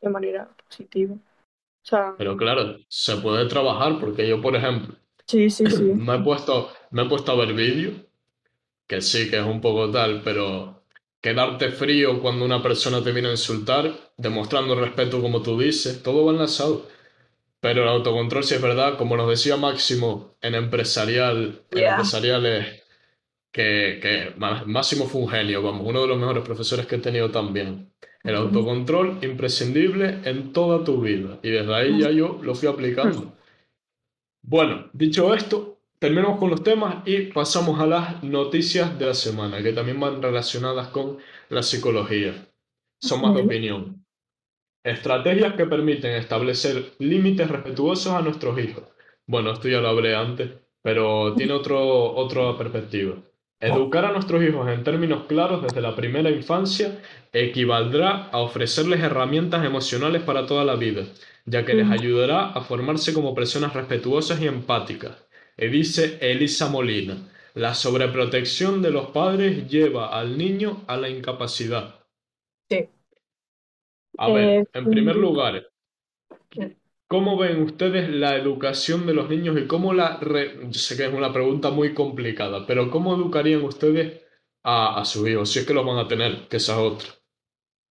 de 0.02 0.10
manera 0.10 0.50
positiva. 0.68 1.14
O 1.14 1.90
sea, 1.90 2.16
Pero 2.18 2.36
claro, 2.36 2.78
se 2.90 3.18
puede 3.18 3.48
trabajar, 3.48 4.00
porque 4.00 4.28
yo, 4.28 4.42
por 4.42 4.56
ejemplo, 4.56 4.96
sí, 5.26 5.50
sí, 5.50 5.68
sí. 5.68 5.84
me, 5.96 6.16
he 6.16 6.20
puesto, 6.20 6.70
me 6.90 7.04
he 7.04 7.10
puesto 7.10 7.32
a 7.32 7.36
ver 7.36 7.54
vídeos, 7.54 7.94
que 8.88 9.02
sí, 9.02 9.30
que 9.30 9.38
es 9.38 9.46
un 9.46 9.62
poco 9.62 9.92
tal, 9.92 10.22
pero 10.24 10.77
quedarte 11.22 11.72
frío 11.72 12.22
cuando 12.22 12.46
una 12.46 12.62
persona 12.62 13.04
te 13.04 13.12
viene 13.12 13.30
a 13.30 13.32
insultar, 13.32 13.94
demostrando 14.18 14.76
respeto 14.76 15.22
como 15.22 15.42
tú 15.42 15.60
dices, 15.60 16.02
todo 16.04 16.26
va 16.26 16.32
enlazado. 16.32 16.88
Pero 17.60 17.84
el 17.84 17.90
autocontrol, 17.90 18.44
si 18.44 18.56
es 18.56 18.62
verdad, 18.62 18.98
como 18.98 19.18
nos 19.18 19.30
decía 19.30 19.58
Máximo 19.58 20.38
en 20.42 20.56
empresarial, 20.56 21.64
en 21.72 21.80
empresariales, 21.80 22.84
que, 23.52 24.00
que 24.02 24.34
Máximo 24.38 25.06
fue 25.06 25.22
un 25.22 25.30
genio, 25.30 25.64
vamos, 25.64 25.88
uno 25.88 26.02
de 26.02 26.08
los 26.08 26.18
mejores 26.18 26.44
profesores 26.44 26.86
que 26.86 26.96
he 26.96 27.00
tenido 27.00 27.32
también. 27.32 27.92
El 28.24 28.36
autocontrol 28.36 29.20
imprescindible 29.22 30.20
en 30.26 30.52
toda 30.54 30.84
tu 30.84 31.02
vida. 31.02 31.40
Y 31.42 31.50
desde 31.50 31.74
ahí 31.74 32.00
ya 32.00 32.12
yo 32.12 32.40
lo 32.44 32.54
fui 32.54 32.68
aplicando. 32.68 33.34
Bueno, 34.42 34.90
dicho 34.94 35.34
esto, 35.34 35.77
terminamos 36.00 36.40
con 36.40 36.50
los 36.50 36.64
temas 36.64 36.98
y 37.06 37.32
pasamos 37.32 37.80
a 37.80 37.88
las 37.88 38.24
noticias 38.24 38.98
de 39.00 39.08
la 39.08 39.14
semana, 39.14 39.62
que 39.64 39.74
también 39.74 40.00
van 40.00 40.22
relacionadas 40.22 40.90
con 40.90 41.18
la 41.50 41.64
psicología. 41.64 42.34
Son 43.00 43.22
más 43.22 43.34
de 43.36 43.42
opinión. 43.42 44.06
Estrategias 44.84 45.54
que 45.56 45.66
permiten 45.66 46.12
establecer 46.14 46.94
límites 47.00 47.50
respetuosos 47.50 48.14
a 48.14 48.22
nuestros 48.22 48.58
hijos. 48.60 48.84
Bueno, 49.26 49.52
esto 49.52 49.68
ya 49.68 49.82
lo 49.82 49.90
hablé 49.90 50.16
antes, 50.16 50.52
pero 50.82 51.34
tiene 51.36 51.54
otro, 51.54 52.14
otra 52.16 52.58
perspectiva. 52.58 53.16
Educar 53.60 54.06
a 54.06 54.12
nuestros 54.12 54.44
hijos 54.44 54.70
en 54.70 54.84
términos 54.84 55.24
claros 55.28 55.64
desde 55.64 55.82
la 55.82 55.96
primera 55.96 56.30
infancia 56.30 57.02
equivaldrá 57.34 58.30
a 58.32 58.38
ofrecerles 58.38 59.02
herramientas 59.02 59.66
emocionales 59.66 60.22
para 60.22 60.46
toda 60.46 60.64
la 60.64 60.76
vida, 60.76 61.06
ya 61.46 61.66
que 61.66 61.74
les 61.74 61.90
ayudará 61.90 62.52
a 62.52 62.62
formarse 62.62 63.14
como 63.14 63.34
personas 63.34 63.74
respetuosas 63.74 64.40
y 64.42 64.48
empáticas 64.48 65.27
y 65.58 65.68
dice 65.68 66.20
Elisa 66.22 66.70
Molina, 66.70 67.18
la 67.56 67.74
sobreprotección 67.74 68.82
de 68.82 68.92
los 68.92 69.10
padres 69.10 69.68
lleva 69.68 70.18
al 70.18 70.38
niño 70.38 70.84
a 70.88 70.96
la 70.98 71.10
incapacidad. 71.10 71.96
Sí. 72.70 72.88
A 74.20 74.28
ver, 74.30 74.44
eh, 74.44 74.68
en 74.74 74.90
primer 74.90 75.16
lugar, 75.16 75.68
¿cómo 77.08 77.38
ven 77.38 77.64
ustedes 77.64 78.10
la 78.10 78.36
educación 78.36 79.08
de 79.08 79.14
los 79.16 79.30
niños 79.30 79.58
y 79.58 79.66
cómo 79.66 79.94
la... 79.94 80.20
Yo 80.22 80.80
sé 80.80 80.96
que 80.96 81.06
es 81.06 81.14
una 81.14 81.34
pregunta 81.34 81.72
muy 81.72 81.96
complicada, 81.96 82.66
pero 82.68 82.92
¿cómo 82.92 83.16
educarían 83.16 83.64
ustedes 83.64 84.22
a, 84.64 85.00
a 85.00 85.06
sus 85.06 85.28
hijos? 85.28 85.52
Si 85.52 85.60
es 85.60 85.66
que 85.66 85.74
los 85.74 85.86
van 85.86 85.98
a 85.98 86.08
tener, 86.08 86.48
que 86.48 86.58
esa 86.58 86.74
es 86.74 86.80
otra. 86.80 87.10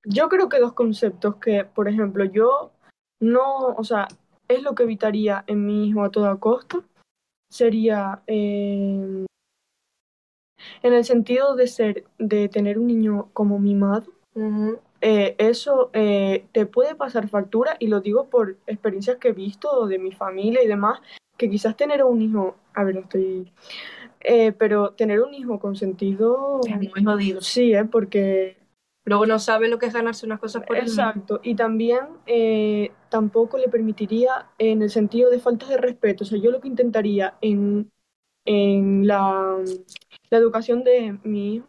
Yo 0.05 0.29
creo 0.29 0.49
que 0.49 0.61
dos 0.61 0.75
conceptos 0.75 1.37
que, 1.37 1.64
por 1.64 1.89
ejemplo, 1.89 2.25
yo 2.25 2.73
no, 3.21 3.75
o 3.77 3.83
sea, 3.83 4.07
es 4.47 4.62
lo 4.62 4.77
que 4.77 4.85
evitaría 4.85 5.43
en 5.49 5.67
mi 5.67 5.89
hijo 5.89 6.05
a 6.05 6.12
toda 6.12 6.37
costa 6.37 6.85
sería 7.49 8.22
eh, 8.26 9.26
en 10.82 10.92
el 10.92 11.05
sentido 11.05 11.57
de 11.57 11.66
ser, 11.66 12.05
de 12.18 12.49
tener 12.49 12.78
un 12.78 12.86
niño 12.86 13.28
como 13.32 13.59
mimado. 13.59 14.07
Eh, 15.01 15.34
eso 15.38 15.90
eh, 15.92 16.47
te 16.53 16.66
puede 16.66 16.94
pasar 16.94 17.28
factura 17.28 17.76
y 17.78 17.86
lo 17.88 18.01
digo 18.01 18.28
por 18.28 18.57
experiencias 18.66 19.18
que 19.18 19.28
he 19.28 19.32
visto 19.32 19.86
de 19.86 19.99
mi 19.99 20.12
familia 20.12 20.62
y 20.62 20.66
demás, 20.66 21.01
que 21.36 21.51
quizás 21.51 21.76
tener 21.76 22.03
un 22.03 22.22
hijo, 22.22 22.57
a 22.74 22.84
ver, 22.84 22.99
estoy, 22.99 23.53
Eh, 24.20 24.53
pero 24.53 24.90
tener 24.90 25.20
un 25.20 25.34
hijo 25.34 25.61
con 25.61 25.76
sentido, 25.76 26.61
Es 26.66 26.76
muy 26.76 27.05
jodido. 27.05 27.40
sí, 27.40 27.74
¿eh? 27.74 27.84
Porque 27.84 28.57
Luego 29.07 29.25
no 29.25 29.39
sabe 29.39 29.69
lo 29.69 29.79
que 29.79 29.87
es 29.87 29.95
ganarse 29.95 30.27
unas 30.27 30.41
cosas 30.41 30.65
por. 30.65 30.77
Exacto, 30.77 31.41
y 31.43 31.55
también 31.55 32.01
eh, 32.27 32.91
tampoco 33.09 33.57
le 33.57 33.69
permitiría 33.69 34.51
en 34.59 34.83
el 34.83 34.91
sentido 34.91 35.31
de 35.31 35.39
faltas 35.39 35.69
de 35.69 35.79
respeto. 35.79 36.25
O 36.25 36.27
sea, 36.27 36.39
yo 36.39 36.51
lo 36.51 36.61
que 36.61 36.69
intentaría 36.69 37.39
en, 37.41 37.91
en 38.45 39.07
la, 39.07 39.59
la 40.31 40.39
educación 40.39 40.85
de 40.85 41.19
mi 41.23 41.63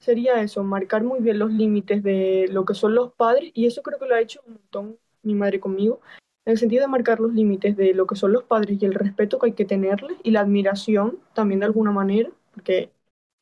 sería 0.00 0.42
eso, 0.42 0.64
marcar 0.64 1.04
muy 1.04 1.20
bien 1.20 1.38
los 1.38 1.52
límites 1.52 2.02
de 2.02 2.48
lo 2.50 2.64
que 2.64 2.74
son 2.74 2.94
los 2.96 3.12
padres, 3.12 3.52
y 3.54 3.66
eso 3.66 3.82
creo 3.82 4.00
que 4.00 4.06
lo 4.06 4.16
ha 4.16 4.20
hecho 4.20 4.40
un 4.46 4.54
montón 4.54 4.98
mi 5.22 5.34
madre 5.34 5.60
conmigo, 5.60 6.00
en 6.44 6.52
el 6.52 6.58
sentido 6.58 6.82
de 6.82 6.88
marcar 6.88 7.20
los 7.20 7.32
límites 7.32 7.76
de 7.76 7.94
lo 7.94 8.08
que 8.08 8.16
son 8.16 8.32
los 8.32 8.42
padres 8.42 8.82
y 8.82 8.84
el 8.84 8.94
respeto 8.94 9.38
que 9.38 9.46
hay 9.46 9.52
que 9.52 9.64
tenerles, 9.64 10.16
y 10.24 10.32
la 10.32 10.40
admiración 10.40 11.20
también 11.34 11.60
de 11.60 11.66
alguna 11.66 11.92
manera, 11.92 12.30
porque 12.52 12.90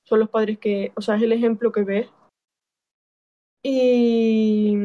son 0.04 0.20
los 0.20 0.28
padres 0.28 0.58
que, 0.58 0.92
o 0.96 1.00
sea, 1.00 1.16
es 1.16 1.22
el 1.22 1.32
ejemplo 1.32 1.72
que 1.72 1.84
ves 1.84 2.08
y, 3.62 4.76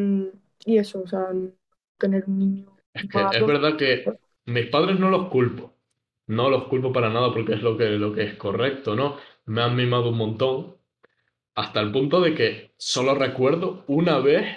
y 0.66 0.78
eso, 0.78 1.02
o 1.04 1.08
sea, 1.08 1.28
tener 1.98 2.26
un 2.28 2.40
niño 2.40 2.78
Es 2.94 3.06
que 3.10 3.28
es 3.32 3.46
malo. 3.46 3.46
verdad 3.46 3.78
que 3.78 4.18
mis 4.46 4.68
padres 4.68 5.00
no 5.00 5.10
los 5.10 5.30
culpo. 5.30 5.74
No 6.28 6.50
los 6.50 6.66
culpo 6.66 6.92
para 6.92 7.10
nada 7.10 7.32
porque 7.34 7.54
es 7.54 7.62
lo 7.62 7.78
que, 7.78 7.86
lo 7.92 8.14
que 8.14 8.24
es 8.24 8.34
correcto, 8.36 8.96
¿no? 8.96 9.18
Me 9.46 9.62
han 9.62 9.76
mimado 9.76 10.10
un 10.10 10.18
montón. 10.18 10.78
Hasta 11.56 11.82
el 11.82 11.92
punto 11.92 12.22
de 12.22 12.36
que 12.36 12.74
solo 12.78 13.16
recuerdo 13.16 13.86
una 13.88 14.20
vez 14.20 14.48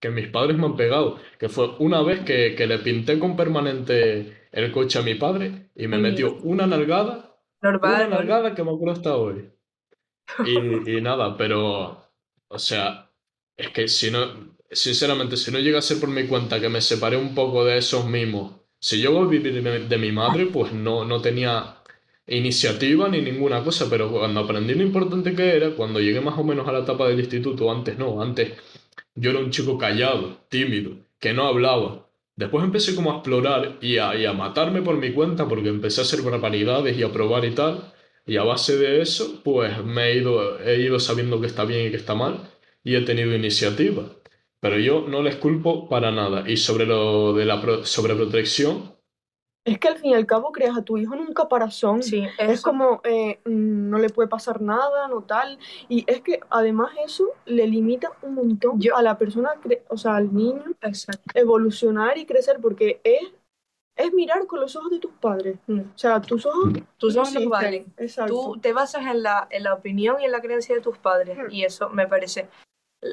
que 0.00 0.10
mis 0.10 0.28
padres 0.28 0.56
me 0.58 0.66
han 0.66 0.76
pegado. 0.76 1.18
Que 1.38 1.48
fue 1.50 1.76
una 1.80 2.02
vez 2.02 2.20
que, 2.24 2.54
que 2.56 2.66
le 2.68 2.78
pinté 2.80 3.18
con 3.18 3.36
permanente 3.36 4.48
el 4.52 4.72
coche 4.72 4.98
a 5.00 5.02
mi 5.02 5.14
padre 5.16 5.70
y 5.76 5.88
me 5.88 5.98
metió 5.98 6.36
una 6.42 6.66
nalgada 6.66 7.38
una 7.82 8.06
Normal, 8.06 8.08
¿no? 8.10 8.18
nalgada 8.18 8.54
que 8.54 8.62
me 8.64 8.70
acuerdo 8.72 8.92
hasta 8.94 9.16
hoy. 9.16 9.50
Y, 10.42 10.98
y 10.98 11.00
nada, 11.02 11.36
pero, 11.36 12.12
o 12.48 12.58
sea, 12.58 13.05
es 13.56 13.70
que 13.70 13.88
si 13.88 14.10
no, 14.10 14.56
sinceramente, 14.70 15.36
si 15.36 15.50
no 15.50 15.58
llega 15.58 15.78
a 15.78 15.82
ser 15.82 16.00
por 16.00 16.08
mi 16.10 16.26
cuenta 16.26 16.60
que 16.60 16.68
me 16.68 16.80
separé 16.80 17.16
un 17.16 17.34
poco 17.34 17.64
de 17.64 17.78
esos 17.78 18.06
mimos, 18.06 18.54
si 18.78 19.00
yo 19.00 19.12
volví 19.12 19.38
de, 19.38 19.60
de 19.88 19.98
mi 19.98 20.12
madre, 20.12 20.46
pues 20.46 20.72
no, 20.72 21.04
no 21.04 21.20
tenía 21.20 21.76
iniciativa 22.26 23.08
ni 23.08 23.20
ninguna 23.22 23.62
cosa, 23.64 23.86
pero 23.88 24.10
cuando 24.10 24.40
aprendí 24.40 24.74
lo 24.74 24.82
importante 24.82 25.34
que 25.34 25.56
era, 25.56 25.70
cuando 25.74 26.00
llegué 26.00 26.20
más 26.20 26.38
o 26.38 26.44
menos 26.44 26.66
a 26.68 26.72
la 26.72 26.80
etapa 26.80 27.08
del 27.08 27.20
instituto, 27.20 27.70
antes 27.70 27.96
no, 27.98 28.20
antes 28.22 28.52
yo 29.14 29.30
era 29.30 29.40
un 29.40 29.50
chico 29.50 29.78
callado, 29.78 30.38
tímido, 30.48 30.92
que 31.18 31.32
no 31.32 31.46
hablaba. 31.46 32.08
Después 32.36 32.64
empecé 32.64 32.94
como 32.94 33.12
a 33.12 33.16
explorar 33.16 33.78
y 33.80 33.98
a, 33.98 34.14
y 34.14 34.26
a 34.26 34.32
matarme 34.34 34.82
por 34.82 34.96
mi 34.96 35.12
cuenta 35.12 35.48
porque 35.48 35.68
empecé 35.70 36.00
a 36.00 36.04
hacer 36.04 36.22
barbaridades 36.22 36.96
y 36.98 37.02
a 37.02 37.12
probar 37.12 37.44
y 37.46 37.52
tal. 37.54 37.92
Y 38.26 38.36
a 38.36 38.42
base 38.44 38.76
de 38.76 39.00
eso, 39.02 39.40
pues 39.44 39.82
me 39.84 40.08
he 40.12 40.16
ido, 40.18 40.60
he 40.60 40.80
ido 40.82 41.00
sabiendo 41.00 41.40
que 41.40 41.46
está 41.46 41.64
bien 41.64 41.86
y 41.86 41.90
que 41.90 41.96
está 41.96 42.14
mal 42.14 42.50
y 42.86 42.94
he 42.94 43.00
tenido 43.02 43.34
iniciativa. 43.34 44.04
Pero 44.60 44.78
yo 44.78 45.06
no 45.08 45.20
les 45.22 45.36
culpo 45.36 45.88
para 45.88 46.10
nada. 46.12 46.48
Y 46.48 46.56
sobre 46.56 46.86
lo 46.86 47.32
de 47.34 47.44
la 47.44 47.60
pro- 47.60 47.84
sobreprotección, 47.84 48.94
Es 49.64 49.80
que 49.80 49.88
al 49.88 49.96
fin 49.98 50.12
y 50.12 50.14
al 50.14 50.26
cabo 50.26 50.52
creas 50.52 50.78
a 50.78 50.82
tu 50.84 50.96
hijo 50.96 51.14
en 51.14 51.20
un 51.22 51.34
caparazón. 51.34 52.00
Sí, 52.00 52.22
Es 52.38 52.62
como, 52.62 53.00
eh, 53.02 53.40
mm, 53.44 53.90
no 53.90 53.98
le 53.98 54.10
puede 54.10 54.28
pasar 54.28 54.62
nada, 54.62 55.08
no 55.08 55.22
tal. 55.22 55.58
Y 55.88 56.04
es 56.06 56.20
que 56.20 56.38
además 56.50 56.92
eso 57.04 57.24
le 57.46 57.66
limita 57.66 58.12
un 58.22 58.34
montón 58.34 58.80
Yo- 58.80 58.96
a 58.96 59.02
la 59.02 59.18
persona, 59.18 59.50
o 59.88 59.96
sea, 59.96 60.14
al 60.14 60.32
niño, 60.32 60.62
Exacto. 60.82 61.22
evolucionar 61.34 62.16
y 62.16 62.26
crecer, 62.26 62.58
porque 62.62 63.00
es, 63.02 63.22
es 63.96 64.12
mirar 64.14 64.46
con 64.46 64.60
los 64.60 64.76
ojos 64.76 64.92
de 64.92 65.00
tus 65.00 65.12
padres. 65.20 65.58
Mm. 65.66 65.80
O 65.80 65.98
sea, 65.98 66.20
tus 66.20 66.46
ojos 66.46 66.72
Tus 66.96 67.16
no 67.16 67.22
ojos 67.22 67.34
no 67.34 67.48
valen. 67.50 67.92
Exacto. 67.96 68.32
Tú 68.32 68.60
te 68.60 68.72
basas 68.72 69.04
en 69.06 69.24
la, 69.24 69.48
en 69.50 69.64
la 69.64 69.74
opinión 69.74 70.20
y 70.20 70.26
en 70.26 70.30
la 70.32 70.40
creencia 70.40 70.76
de 70.76 70.80
tus 70.80 70.96
padres. 70.98 71.36
Hmm. 71.36 71.50
Y 71.50 71.64
eso 71.64 71.88
me 71.90 72.06
parece. 72.06 72.48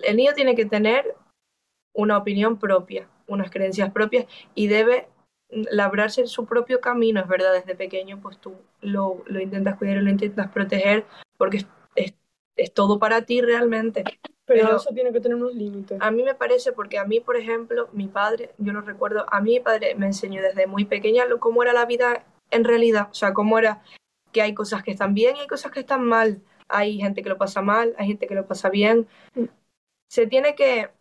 El 0.04 0.18
niño 0.18 0.34
tiene 0.34 0.56
que 0.56 0.66
tener 0.66 1.16
una 1.94 2.18
opinión 2.18 2.58
propia, 2.58 3.08
unas 3.28 3.52
creencias 3.52 3.91
propias 3.91 4.26
y 4.56 4.68
debe 4.68 5.08
labrarse 5.50 6.26
su 6.28 6.46
propio 6.46 6.82
camino. 6.82 7.22
Es 7.22 7.28
verdad, 7.28 7.54
desde 7.54 7.76
pequeño, 7.76 8.20
pues 8.22 8.38
tú 8.39 8.56
lo, 8.82 9.24
lo 9.28 9.39
intentas 9.39 9.78
cuidar 9.78 9.98
y 9.98 10.02
lo 10.02 10.10
intentas 10.10 10.52
proteger 10.52 11.06
porque 11.38 11.58
es, 11.58 11.68
es, 11.96 12.14
es 12.56 12.74
todo 12.74 13.00
para 13.00 13.24
ti 13.24 13.41
realmente. 13.41 14.04
pero, 14.46 14.66
pero- 14.66 14.78
eso 14.78 14.94
tiene 14.94 15.12
que 15.12 15.20
tener 15.22 15.36
unos 15.36 15.54
límites. 15.54 16.00
A 16.02 16.12
mí 16.12 16.24
me 16.24 16.36
parece, 16.36 16.72
porque 16.72 16.98
a 16.98 17.06
mí, 17.06 17.20
por 17.20 17.38
ejemplo, 17.38 17.89
mi 17.94 18.08
padre, 18.08 18.52
yo 18.58 18.74
lo 18.74 18.82
recuerdo, 18.82 19.26
a 19.32 19.41
mí 19.41 19.52
mi 19.54 19.60
padre 19.60 19.96
me 19.96 20.08
enseñó 20.08 20.41
desde 20.41 20.68
muy 20.68 20.86
pequeña 20.86 21.26
lo, 21.26 21.39
cómo 21.39 21.64
era 21.64 21.74
la 21.74 21.86
vida 21.86 22.26
en 22.50 22.64
realidad, 22.64 23.10
o 23.12 23.14
sea, 23.14 23.34
cómo 23.34 23.58
era 23.60 23.82
que 24.32 24.41
hay 24.41 24.54
cosas 24.54 24.84
que 24.84 24.91
están 24.91 25.14
bien 25.14 25.36
y 25.38 25.41
hay 25.41 25.48
cosas 25.48 25.72
que 25.72 25.80
están 25.82 26.04
mal, 26.04 26.41
hay 26.68 26.98
gente 26.98 27.22
que 27.22 27.30
lo 27.30 27.38
pasa 27.38 27.62
mal, 27.62 27.94
hay 27.98 28.08
gente 28.08 28.28
que 28.28 28.36
lo 28.36 28.48
pasa 28.48 28.70
bien. 28.70 29.08
Se 30.14 30.28
tiene 30.28 30.53
que 30.53 30.91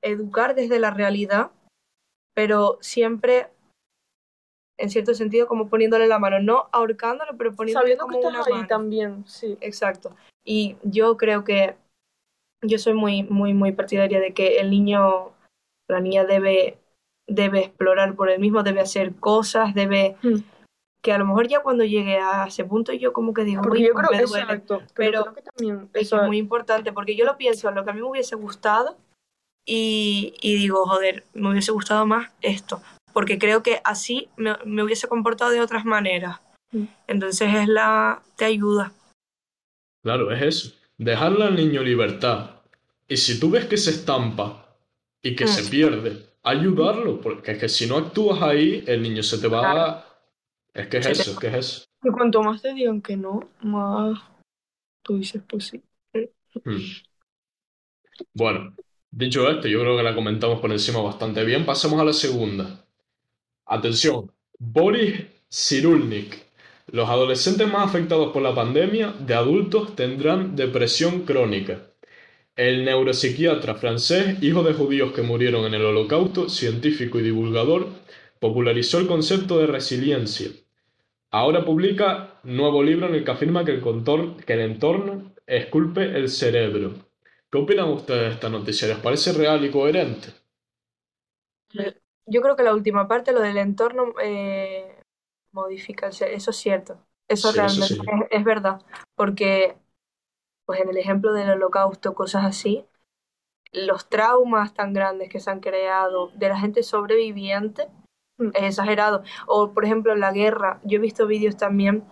educar 0.00 0.54
desde 0.54 0.78
la 0.78 0.92
realidad, 0.92 1.50
pero 2.36 2.78
siempre, 2.80 3.48
en 4.78 4.90
cierto 4.90 5.12
sentido, 5.14 5.48
como 5.48 5.68
poniéndole 5.68 6.06
la 6.06 6.20
mano, 6.20 6.38
no 6.38 6.68
ahorcándolo, 6.70 7.36
pero 7.36 7.52
poniéndole 7.56 7.96
Sabiendo 7.96 8.06
que 8.06 8.14
como 8.14 8.28
una 8.28 8.44
ahí 8.46 8.52
mano. 8.52 8.66
también, 8.68 9.26
sí. 9.26 9.58
Exacto. 9.60 10.14
Y 10.44 10.76
yo 10.84 11.16
creo 11.16 11.42
que 11.42 11.74
yo 12.64 12.78
soy 12.78 12.94
muy, 12.94 13.24
muy, 13.24 13.54
muy 13.54 13.72
partidaria 13.72 14.20
de 14.20 14.32
que 14.32 14.60
el 14.60 14.70
niño, 14.70 15.32
la 15.88 15.98
niña 15.98 16.24
debe, 16.24 16.78
debe 17.26 17.64
explorar 17.64 18.14
por 18.14 18.30
él 18.30 18.38
mismo, 18.38 18.62
debe 18.62 18.82
hacer 18.82 19.16
cosas, 19.16 19.74
debe 19.74 20.16
Mm. 20.22 20.36
Que 21.02 21.12
a 21.12 21.18
lo 21.18 21.26
mejor 21.26 21.48
ya 21.48 21.60
cuando 21.62 21.84
llegue 21.84 22.18
a 22.18 22.46
ese 22.46 22.64
punto 22.64 22.92
yo 22.92 23.12
como 23.12 23.34
que 23.34 23.42
digo, 23.44 23.60
Porque 23.62 23.80
"Uy, 23.80 23.88
yo 23.88 23.94
creo 23.94 24.10
me 24.12 24.18
que 24.18 24.24
duele". 24.24 24.42
exacto, 24.44 24.78
pero, 24.94 24.94
pero 24.94 25.22
creo 25.22 25.34
que 25.34 25.42
también 25.42 25.90
Es 25.94 26.02
eso 26.06 26.16
que 26.16 26.22
es 26.22 26.26
muy 26.28 26.38
importante 26.38 26.92
porque 26.92 27.16
yo 27.16 27.24
lo 27.24 27.36
pienso 27.36 27.68
en 27.68 27.74
lo 27.74 27.84
que 27.84 27.90
a 27.90 27.92
mí 27.92 28.00
me 28.00 28.06
hubiese 28.08 28.36
gustado 28.36 28.96
y, 29.66 30.34
y 30.40 30.54
digo, 30.54 30.86
joder, 30.86 31.24
me 31.34 31.50
hubiese 31.50 31.72
gustado 31.72 32.06
más 32.06 32.30
esto, 32.40 32.82
porque 33.12 33.38
creo 33.38 33.62
que 33.62 33.80
así 33.84 34.28
me, 34.36 34.56
me 34.64 34.82
hubiese 34.82 35.08
comportado 35.08 35.50
de 35.50 35.60
otras 35.60 35.84
maneras. 35.84 36.40
Mm. 36.72 36.84
Entonces 37.06 37.54
es 37.54 37.68
la, 37.68 38.22
te 38.36 38.44
ayuda. 38.44 38.92
claro, 40.02 40.32
es 40.32 40.42
eso. 40.42 40.74
Dejarle 40.98 41.44
al 41.44 41.56
niño 41.56 41.82
libertad. 41.82 42.50
Y 43.08 43.16
si 43.16 43.38
tú 43.40 43.50
ves 43.50 43.66
que 43.66 43.76
se 43.76 43.90
estampa 43.90 44.66
y 45.22 45.34
que 45.36 45.44
Mm. 45.44 45.48
se 45.48 45.70
pierde, 45.70 46.26
ayudarlo, 46.44 47.20
porque 47.20 47.52
es 47.52 47.58
que 47.58 47.68
si 47.68 47.86
no 47.86 47.96
actúas 47.98 48.40
ahí, 48.42 48.82
el 48.86 49.02
niño 49.02 49.22
se 49.22 49.38
te 49.38 49.48
va 49.48 49.60
Claro. 49.60 49.80
a... 49.80 50.11
Es 50.74 50.88
que 50.88 50.98
es 50.98 51.06
eso, 51.06 51.32
es 51.32 51.38
que 51.38 51.46
es 51.48 51.54
eso. 51.54 51.84
Y 52.02 52.10
cuanto 52.10 52.42
más 52.42 52.62
te 52.62 52.72
digan 52.72 53.02
que 53.02 53.16
no, 53.16 53.48
más 53.60 54.18
tú 55.02 55.18
dices, 55.18 55.42
pues 55.48 55.66
sí. 55.66 55.82
Hmm. 56.64 56.78
Bueno, 58.34 58.74
dicho 59.10 59.48
esto, 59.48 59.68
yo 59.68 59.80
creo 59.80 59.96
que 59.96 60.02
la 60.02 60.14
comentamos 60.14 60.60
por 60.60 60.70
encima 60.72 61.00
bastante 61.00 61.44
bien. 61.44 61.66
Pasamos 61.66 62.00
a 62.00 62.04
la 62.04 62.12
segunda. 62.12 62.84
Atención, 63.66 64.30
Boris 64.58 65.26
Cyrulnik. 65.50 66.42
Los 66.88 67.08
adolescentes 67.08 67.70
más 67.70 67.88
afectados 67.88 68.32
por 68.32 68.42
la 68.42 68.54
pandemia 68.54 69.12
de 69.12 69.34
adultos 69.34 69.94
tendrán 69.96 70.56
depresión 70.56 71.22
crónica. 71.22 71.80
El 72.54 72.84
neuropsiquiatra 72.84 73.76
francés, 73.76 74.42
hijo 74.42 74.62
de 74.62 74.74
judíos 74.74 75.12
que 75.12 75.22
murieron 75.22 75.64
en 75.64 75.74
el 75.74 75.84
Holocausto, 75.84 76.50
científico 76.50 77.18
y 77.18 77.22
divulgador, 77.22 77.88
popularizó 78.40 78.98
el 78.98 79.06
concepto 79.06 79.58
de 79.58 79.68
resiliencia. 79.68 80.50
Ahora 81.32 81.64
publica 81.64 82.38
nuevo 82.44 82.80
libro 82.80 83.08
en 83.08 83.16
el 83.16 83.24
que 83.24 83.32
afirma 83.32 83.64
que 83.64 83.72
el, 83.72 83.82
contor- 83.82 84.36
que 84.44 84.52
el 84.52 84.60
entorno 84.60 85.32
esculpe 85.46 86.04
el 86.16 86.28
cerebro. 86.28 86.94
¿Qué 87.50 87.58
opinan 87.58 87.88
ustedes 87.90 88.22
de 88.22 88.28
esta 88.34 88.48
noticia? 88.48 88.86
¿Les 88.86 88.98
parece 88.98 89.32
real 89.32 89.64
y 89.64 89.70
coherente? 89.70 90.28
Yo 92.26 92.40
creo 92.42 92.56
que 92.56 92.62
la 92.62 92.74
última 92.74 93.08
parte, 93.08 93.32
lo 93.32 93.40
del 93.40 93.58
entorno, 93.58 94.14
eh, 94.22 94.96
modifica 95.52 96.06
el 96.06 96.12
ser. 96.12 96.30
Eso 96.32 96.50
es 96.50 96.56
cierto. 96.56 97.04
Eso 97.28 97.52
Sí, 97.52 97.58
eso 97.64 97.82
realmente 97.82 97.94
sí. 97.94 97.98
es, 98.06 98.20
es 98.30 98.44
verdad. 98.44 98.82
Porque, 99.14 99.76
pues 100.66 100.80
en 100.80 100.90
el 100.90 100.98
ejemplo 100.98 101.32
del 101.32 101.50
holocausto, 101.50 102.14
cosas 102.14 102.44
así, 102.46 102.86
los 103.72 104.08
traumas 104.08 104.74
tan 104.74 104.92
grandes 104.94 105.28
que 105.30 105.40
se 105.40 105.50
han 105.50 105.60
creado 105.60 106.30
de 106.36 106.48
la 106.50 106.58
gente 106.60 106.82
sobreviviente. 106.84 107.88
Es 108.38 108.62
exagerado. 108.62 109.22
O, 109.46 109.72
por 109.72 109.84
ejemplo, 109.84 110.12
en 110.12 110.20
la 110.20 110.32
guerra, 110.32 110.80
yo 110.84 110.98
he 110.98 111.00
visto 111.00 111.26
vídeos 111.26 111.56
también 111.56 112.04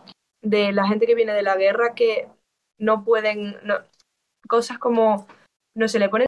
de 0.43 0.73
la 0.73 0.87
gente 0.87 1.07
que 1.07 1.15
viene 1.15 1.33
de 1.33 1.43
la 1.43 1.57
guerra 1.57 1.95
que 1.95 2.29
no 2.79 3.05
pueden, 3.05 3.57
no- 3.63 3.79
cosas 4.49 4.79
como, 4.79 5.27
no 5.77 5.89
se 5.89 5.99
le 5.99 6.09
ponen 6.09 6.27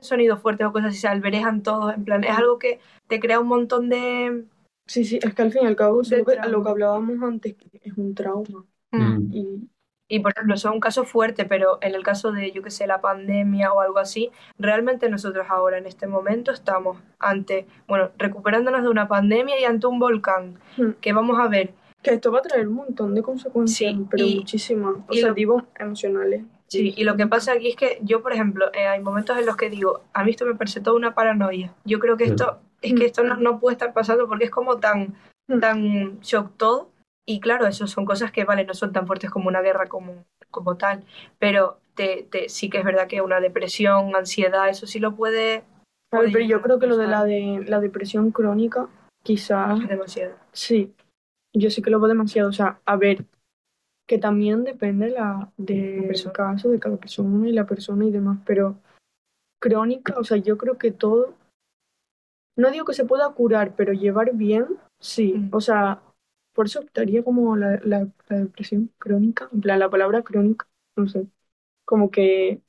sonidos 0.00 0.40
fuertes 0.40 0.66
o 0.66 0.72
cosas 0.72 0.90
así, 0.90 0.98
se 0.98 1.08
alberejan 1.08 1.62
todos, 1.62 1.94
en 1.94 2.04
plan, 2.04 2.24
es 2.24 2.36
algo 2.36 2.58
que 2.58 2.80
te 3.08 3.18
crea 3.18 3.40
un 3.40 3.48
montón 3.48 3.88
de... 3.88 4.44
Sí, 4.86 5.04
sí, 5.04 5.18
es 5.20 5.34
que 5.34 5.42
al 5.42 5.50
fin 5.50 5.62
y 5.64 5.66
al 5.66 5.74
cabo, 5.74 6.02
lo 6.02 6.24
que, 6.24 6.32
trauma. 6.32 6.46
lo 6.46 6.62
que 6.62 6.68
hablábamos 6.68 7.22
antes, 7.22 7.56
es 7.80 7.96
un 7.96 8.14
trauma. 8.14 8.64
Mm. 8.92 9.32
Y 9.32 9.68
Y 10.08 10.20
por 10.20 10.32
ejemplo, 10.32 10.54
eso 10.54 10.68
es 10.68 10.74
un 10.74 10.80
caso 10.80 11.04
fuerte, 11.04 11.44
pero 11.46 11.78
en 11.80 11.94
el 11.94 12.02
caso 12.04 12.30
de, 12.30 12.52
yo 12.52 12.62
que 12.62 12.70
sé, 12.70 12.86
la 12.86 13.00
pandemia 13.00 13.72
o 13.72 13.80
algo 13.80 13.98
así, 13.98 14.30
realmente 14.58 15.08
nosotros 15.10 15.46
ahora 15.48 15.78
en 15.78 15.86
este 15.86 16.06
momento 16.06 16.52
estamos 16.52 16.98
ante, 17.18 17.66
bueno, 17.88 18.10
recuperándonos 18.16 18.82
de 18.82 18.88
una 18.88 19.08
pandemia 19.08 19.58
y 19.60 19.64
ante 19.64 19.86
un 19.88 19.98
volcán, 19.98 20.58
Mm. 20.76 20.90
que 21.00 21.12
vamos 21.12 21.38
a 21.38 21.48
ver 21.48 21.74
Que 22.02 22.12
esto 22.14 22.30
va 22.30 22.38
a 22.38 22.42
traer 22.42 22.68
un 22.68 22.74
montón 22.74 23.14
de 23.16 23.22
consecuencias, 23.22 23.92
Sí, 23.94 24.06
pero 24.08 24.24
y- 24.24 24.36
muchísimas. 24.36 24.94
O 25.08 25.12
y 25.12 25.18
sea, 25.18 25.28
lo- 25.30 25.34
digo, 25.34 25.62
emocionales. 25.76 26.44
Sí, 26.68 26.94
y 26.96 27.02
lo 27.02 27.16
que 27.16 27.26
pasa 27.26 27.52
aquí 27.54 27.70
es 27.70 27.74
que 27.76 27.98
yo, 28.02 28.22
por 28.22 28.32
ejemplo, 28.32 28.66
eh, 28.74 28.86
hay 28.86 29.00
momentos 29.00 29.36
en 29.38 29.44
los 29.46 29.56
que 29.56 29.70
digo, 29.70 30.02
a 30.12 30.22
mí 30.22 30.30
esto 30.30 30.46
me 30.46 30.54
parece 30.54 30.80
toda 30.80 30.96
una 30.96 31.14
paranoia. 31.16 31.72
Yo 31.84 31.98
creo 31.98 32.16
que 32.16 32.24
esto, 32.24 32.58
es 32.80 32.94
que 32.94 33.06
esto 33.06 33.24
no, 33.24 33.36
no 33.38 33.58
puede 33.58 33.72
estar 33.74 33.92
pasando 33.92 34.28
porque 34.28 34.44
es 34.44 34.50
como 34.52 34.76
tan, 34.78 35.16
Mm. 35.48 35.58
tan 35.58 36.20
shock 36.20 36.52
todo. 36.56 36.90
Y 37.26 37.40
claro, 37.40 37.66
eso 37.66 37.86
son 37.86 38.04
cosas 38.04 38.30
que, 38.30 38.44
vale, 38.44 38.64
no 38.64 38.74
son 38.74 38.92
tan 38.92 39.06
fuertes 39.06 39.30
como 39.30 39.48
una 39.48 39.60
guerra 39.60 39.86
como, 39.86 40.24
como 40.50 40.76
tal, 40.76 41.04
pero 41.38 41.80
te, 41.94 42.26
te, 42.30 42.48
sí 42.48 42.70
que 42.70 42.78
es 42.78 42.84
verdad 42.84 43.08
que 43.08 43.20
una 43.20 43.40
depresión, 43.40 44.14
ansiedad, 44.14 44.68
eso 44.68 44.86
sí 44.86 45.00
lo 45.00 45.16
puede... 45.16 45.64
Puede 46.10 46.30
pero 46.30 46.44
yo 46.44 46.62
creo 46.62 46.78
que 46.78 46.86
lo 46.86 46.96
de 46.96 47.08
la, 47.08 47.24
de 47.24 47.64
la 47.66 47.80
depresión 47.80 48.30
crónica, 48.30 48.88
quizás 49.24 49.80
Es 49.80 49.88
demasiado. 49.88 50.36
sí. 50.52 50.94
Yo 51.52 51.70
sí 51.70 51.80
que 51.80 51.90
lo 51.90 51.98
veo 51.98 52.08
demasiado. 52.08 52.50
O 52.50 52.52
sea, 52.52 52.80
a 52.84 52.96
ver, 52.96 53.24
que 54.06 54.18
también 54.18 54.62
depende 54.64 55.10
la, 55.10 55.50
del 55.56 56.06
persona. 56.06 56.32
caso 56.32 56.68
de 56.68 56.78
cada 56.78 56.96
persona 56.96 57.48
y 57.48 57.52
la 57.52 57.66
persona 57.66 58.04
y 58.04 58.10
demás, 58.10 58.38
pero 58.44 58.76
crónica, 59.60 60.14
o 60.18 60.24
sea, 60.24 60.36
yo 60.36 60.56
creo 60.58 60.78
que 60.78 60.92
todo. 60.92 61.34
No 62.56 62.70
digo 62.70 62.84
que 62.84 62.94
se 62.94 63.04
pueda 63.04 63.28
curar, 63.30 63.74
pero 63.74 63.92
llevar 63.92 64.34
bien, 64.34 64.66
sí. 65.00 65.34
Mm. 65.34 65.48
O 65.52 65.60
sea, 65.60 66.02
por 66.56 66.66
eso 66.66 66.80
optaría 66.80 67.24
como 67.24 67.56
la, 67.56 67.80
la, 67.84 68.08
depresión 68.30 68.90
crónica, 68.98 69.50
en 69.52 69.62
plan, 69.62 69.80
la 69.80 69.90
palabra 69.90 70.24
crónica, 70.24 70.68
no 70.96 71.08
sé. 71.08 71.28
Como 71.86 72.10
que 72.10 72.62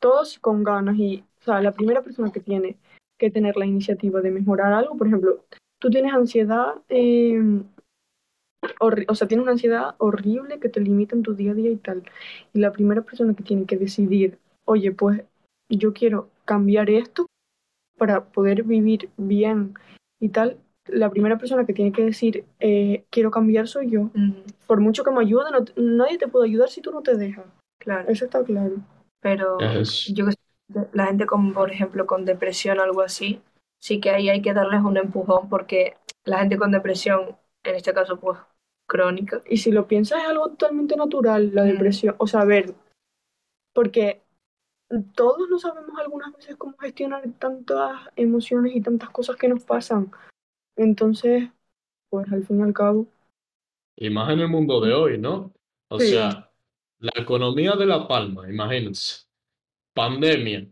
todos 0.00 0.38
con 0.40 0.64
ganas 0.64 0.96
y, 0.98 1.24
o 1.40 1.44
sea, 1.44 1.62
la 1.62 1.74
primera 1.74 2.02
persona 2.02 2.32
que 2.32 2.40
tiene 2.40 2.78
que 3.18 3.30
tener 3.30 3.56
la 3.56 3.66
iniciativa 3.66 4.20
de 4.22 4.32
mejorar 4.32 4.72
algo, 4.74 4.96
por 4.98 5.08
ejemplo, 5.08 5.44
tú 5.80 5.90
tienes 5.90 6.14
ansiedad, 6.14 6.74
horri- 8.80 9.04
o 9.08 9.14
sea, 9.14 9.28
tienes 9.28 9.42
una 9.44 9.52
ansiedad 9.52 9.94
horrible 9.98 10.58
que 10.60 10.68
te 10.68 10.80
limita 10.80 11.14
en 11.16 11.22
tu 11.22 11.34
día 11.34 11.52
a 11.52 11.54
día 11.54 11.70
y 11.70 11.76
tal. 11.76 12.02
Y 12.52 12.58
la 12.60 12.72
primera 12.72 13.02
persona 13.02 13.34
que 13.34 13.42
tiene 13.42 13.66
que 13.66 13.76
decidir, 13.76 14.38
oye, 14.64 14.92
pues 14.92 15.22
yo 15.68 15.92
quiero 15.92 16.30
cambiar 16.44 16.90
esto 16.90 17.26
para 17.98 18.26
poder 18.32 18.64
vivir 18.64 19.10
bien 19.18 19.74
y 20.20 20.30
tal, 20.30 20.58
la 20.88 21.10
primera 21.10 21.38
persona 21.38 21.64
que 21.66 21.72
tiene 21.72 21.92
que 21.92 22.04
decir, 22.04 22.44
eh, 22.60 23.04
quiero 23.10 23.30
cambiar 23.30 23.68
soy 23.68 23.90
yo. 23.90 24.10
Mm, 24.14 24.32
Por 24.66 24.80
mucho 24.80 25.04
que 25.04 25.10
me 25.10 25.20
ayude, 25.20 25.50
no 25.50 25.64
nadie 25.76 26.18
te 26.18 26.28
puede 26.28 26.46
ayudar 26.46 26.68
si 26.68 26.80
tú 26.80 26.90
no 26.92 27.02
te 27.02 27.16
dejas. 27.16 27.46
claro, 27.78 28.08
Eso 28.08 28.24
está 28.24 28.42
claro. 28.44 28.76
pero 29.20 29.58
Es- 29.60 30.12
yo 30.14 30.26
que 30.26 30.32
sé, 30.32 30.38
la 30.92 31.06
gente 31.06 31.26
con, 31.26 31.52
por 31.52 31.70
ejemplo, 31.72 32.06
con 32.06 32.24
depresión 32.24 32.78
o 32.78 32.82
algo 32.82 33.02
así, 33.02 33.40
sí 33.80 34.00
que 34.00 34.10
ahí 34.10 34.28
hay 34.28 34.42
que 34.42 34.54
darles 34.54 34.82
un 34.82 34.96
empujón 34.96 35.48
porque 35.48 35.96
la 36.24 36.38
gente 36.40 36.56
con 36.58 36.70
depresión, 36.70 37.36
en 37.64 37.74
este 37.74 37.92
caso, 37.94 38.18
pues, 38.20 38.38
crónica, 38.86 39.42
Y 39.48 39.58
si 39.58 39.70
lo 39.70 39.86
piensas, 39.86 40.22
es 40.22 40.28
algo 40.28 40.48
totalmente 40.50 40.96
natural, 40.96 41.54
la 41.54 41.64
Mm. 41.64 41.68
depresión. 41.68 42.14
O 42.18 42.26
sea, 42.26 42.40
a 42.40 42.44
ver, 42.44 42.74
porque 43.74 44.22
todos 45.14 45.48
no 45.50 45.58
sabemos 45.58 45.98
algunas 45.98 46.32
veces 46.34 46.56
cómo 46.56 46.76
gestionar 46.78 47.22
tantas 47.38 48.00
emociones 48.16 48.74
y 48.74 48.80
tantas 48.80 49.10
cosas 49.10 49.36
que 49.36 49.48
nos 49.48 49.64
pasan. 49.64 50.10
Entonces, 50.78 51.50
pues 52.10 52.32
al 52.32 52.46
fin 52.46 52.60
y 52.60 52.62
al 52.64 52.74
cabo, 52.74 53.08
Y 53.96 54.10
más 54.10 54.30
en 54.32 54.40
el 54.40 54.48
mundo 54.48 54.80
de 54.80 54.94
hoy, 54.94 55.18
¿no? 55.18 55.52
O 55.88 55.98
Sí. 55.98 56.04
sea, 56.08 56.50
la 57.00 57.12
economía 57.16 57.72
de 57.72 57.86
La 57.86 58.06
Palma, 58.08 58.48
imagínense. 58.48 59.24
Pandemia, 59.94 60.68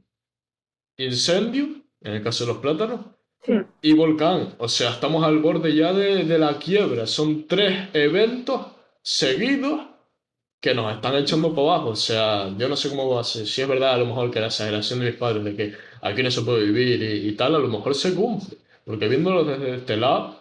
incendio, 0.99 1.65
en 2.01 2.13
el 2.15 2.23
caso 2.23 2.45
de 2.45 2.53
los 2.53 2.61
plátanos, 2.63 3.01
Sí. 3.45 3.53
Y 3.83 3.95
volcán. 3.95 4.57
O 4.59 4.69
sea, 4.69 4.91
estamos 4.93 5.25
al 5.25 5.39
borde 5.41 5.75
ya 5.75 5.93
de, 5.93 6.25
de 6.25 6.39
la 6.39 6.59
quiebra. 6.59 7.07
Son 7.07 7.47
tres 7.49 7.89
eventos 7.95 8.67
seguidos 9.03 9.83
que 10.61 10.75
nos 10.75 10.95
están 10.95 11.17
echando 11.17 11.55
para 11.55 11.69
abajo. 11.75 11.91
O 11.91 11.97
sea, 11.97 12.49
yo 12.59 12.69
no 12.69 12.77
sé 12.77 12.89
cómo 12.91 13.09
va 13.15 13.21
a 13.23 13.25
ser. 13.25 13.47
Si 13.47 13.63
es 13.63 13.69
verdad, 13.69 13.95
a 13.95 13.99
lo 13.99 14.07
mejor 14.07 14.31
que 14.31 14.41
la 14.41 14.47
exageración 14.47 15.01
de 15.01 15.07
mis 15.07 15.17
padres 15.17 15.45
de 15.45 15.57
que 15.57 15.75
aquí 16.03 16.23
no 16.23 16.31
se 16.31 16.43
puede 16.43 16.65
vivir 16.67 17.03
y, 17.03 17.29
y 17.29 17.33
tal, 17.37 17.55
a 17.57 17.59
lo 17.59 17.69
mejor 17.69 17.95
se 17.95 18.15
cumple. 18.15 18.59
Porque 18.87 19.09
viéndolo 19.09 19.45
desde 19.45 19.77
este 19.77 19.97
lado, 19.97 20.41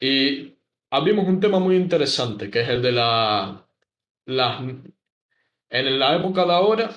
y 0.00 0.54
abrimos 0.90 1.26
un 1.26 1.40
tema 1.40 1.58
muy 1.58 1.76
interesante, 1.76 2.50
que 2.50 2.60
es 2.62 2.68
el 2.68 2.82
de 2.82 2.92
la, 2.92 3.68
las, 4.26 4.62
en 5.70 5.98
la 5.98 6.16
época 6.16 6.44
de 6.44 6.52
ahora, 6.52 6.90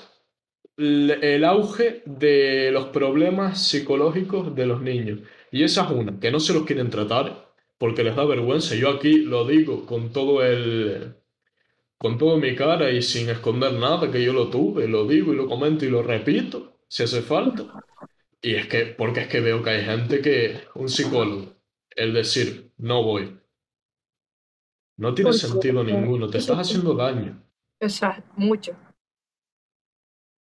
el 0.77 1.43
auge 1.45 2.03
de 2.05 2.71
los 2.71 2.85
problemas 2.87 3.67
psicológicos 3.67 4.55
de 4.55 4.65
los 4.65 4.81
niños. 4.81 5.19
Y 5.51 5.63
esa 5.63 5.85
es 5.85 5.91
una, 5.91 6.19
que 6.19 6.31
no 6.31 6.39
se 6.39 6.53
los 6.53 6.65
quieren 6.65 6.89
tratar 6.89 7.53
porque 7.77 8.03
les 8.03 8.15
da 8.15 8.25
vergüenza. 8.25 8.75
Yo 8.75 8.89
aquí 8.89 9.17
lo 9.23 9.45
digo 9.47 9.85
con 9.85 10.11
todo 10.13 10.43
el, 10.45 11.15
con 11.97 12.17
todo 12.17 12.37
mi 12.37 12.55
cara 12.55 12.91
y 12.91 13.01
sin 13.01 13.29
esconder 13.29 13.73
nada, 13.73 14.11
que 14.11 14.23
yo 14.23 14.33
lo 14.33 14.49
tuve, 14.49 14.87
lo 14.87 15.07
digo 15.07 15.33
y 15.33 15.37
lo 15.37 15.47
comento 15.47 15.85
y 15.85 15.89
lo 15.89 16.03
repito, 16.03 16.77
si 16.87 17.03
hace 17.03 17.21
falta. 17.21 17.63
Y 18.43 18.55
es 18.55 18.67
que, 18.67 18.85
porque 18.87 19.21
es 19.21 19.27
que 19.27 19.39
veo 19.39 19.61
que 19.63 19.69
hay 19.69 19.83
gente 19.85 20.21
que, 20.21 20.61
un 20.75 20.89
psicólogo, 20.89 21.53
el 21.95 22.13
decir, 22.13 22.71
no 22.77 23.03
voy, 23.03 23.37
no 24.97 25.13
tiene 25.13 25.31
Porque- 25.31 25.45
sentido 25.47 25.83
ninguno, 25.83 26.29
te 26.29 26.37
estás 26.39 26.57
haciendo 26.57 26.93
daño. 26.95 27.41
Exacto, 27.79 28.31
mucho. 28.37 28.75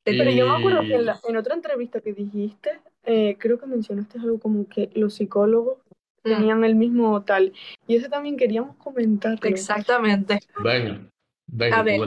Pero 0.06 0.32
yo 0.32 0.48
me 0.50 0.58
acuerdo 0.58 0.82
que 0.82 0.96
en, 0.96 1.06
la- 1.06 1.20
en 1.28 1.38
otra 1.38 1.56
entrevista 1.56 2.02
que 2.02 2.14
dijiste, 2.14 2.80
eh, 3.04 3.38
creo 3.40 3.60
que 3.60 3.66
mencionaste 3.66 4.18
algo 4.20 4.40
como 4.40 4.68
que 4.68 4.90
los 4.96 5.14
psicólogos 5.16 5.78
Mm, 6.22 6.30
tenían 6.36 6.64
el 6.66 6.76
mismo 6.76 7.24
tal. 7.24 7.54
Y 7.88 7.96
eso 7.96 8.10
también 8.10 8.36
queríamos 8.36 8.76
comentarlo. 8.76 9.40
Exactamente. 9.44 10.40
Venga, 10.62 11.10
venga, 11.48 11.80
A 11.80 11.84
ver. 11.84 11.98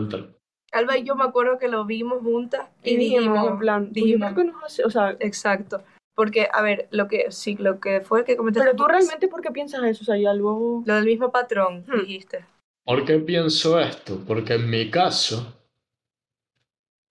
Alba 0.73 0.99
y 0.99 1.05
yo 1.05 1.15
me 1.15 1.25
acuerdo 1.25 1.59
que 1.59 1.69
lo 1.69 1.85
vimos 1.85 2.23
juntas 2.23 2.69
y, 2.83 2.93
Y 2.93 2.97
dijimos, 2.97 3.25
dijimos, 3.25 3.51
en 3.51 3.59
plan, 3.59 3.83
pues 3.93 3.95
yo 3.97 4.05
dijimos, 4.05 4.33
creo 4.33 4.47
que 4.47 4.53
nos 4.53 4.65
hace, 4.65 4.85
o 4.85 4.91
sea, 4.91 5.17
exacto. 5.21 5.83
Porque, 6.15 6.49
a 6.53 6.63
ver, 6.63 6.89
lo 6.91 7.09
que 7.09 7.31
sí, 7.31 7.57
lo 7.59 7.81
que 7.81 8.01
fue 8.01 8.25
que 8.25 8.37
comentaste 8.37 8.71
pero 8.71 8.77
tú 8.77 8.87
realmente, 8.87 9.29
¿por 9.29 9.41
qué 9.41 9.51
piensas 9.51 9.83
eso? 9.85 10.03
O 10.03 10.05
sea, 10.05 10.17
ya 10.19 10.35
luego... 10.35 10.83
lo 10.85 10.95
del 10.95 11.05
mismo 11.07 11.31
patrón, 11.31 11.85
Hmm. 11.87 12.01
dijiste. 12.01 12.45
¿Por 12.85 13.05
qué 13.05 13.19
pienso 13.19 13.79
esto? 13.81 14.21
Porque 14.27 14.55
en 14.55 14.69
mi 14.69 14.91
caso, 14.91 15.55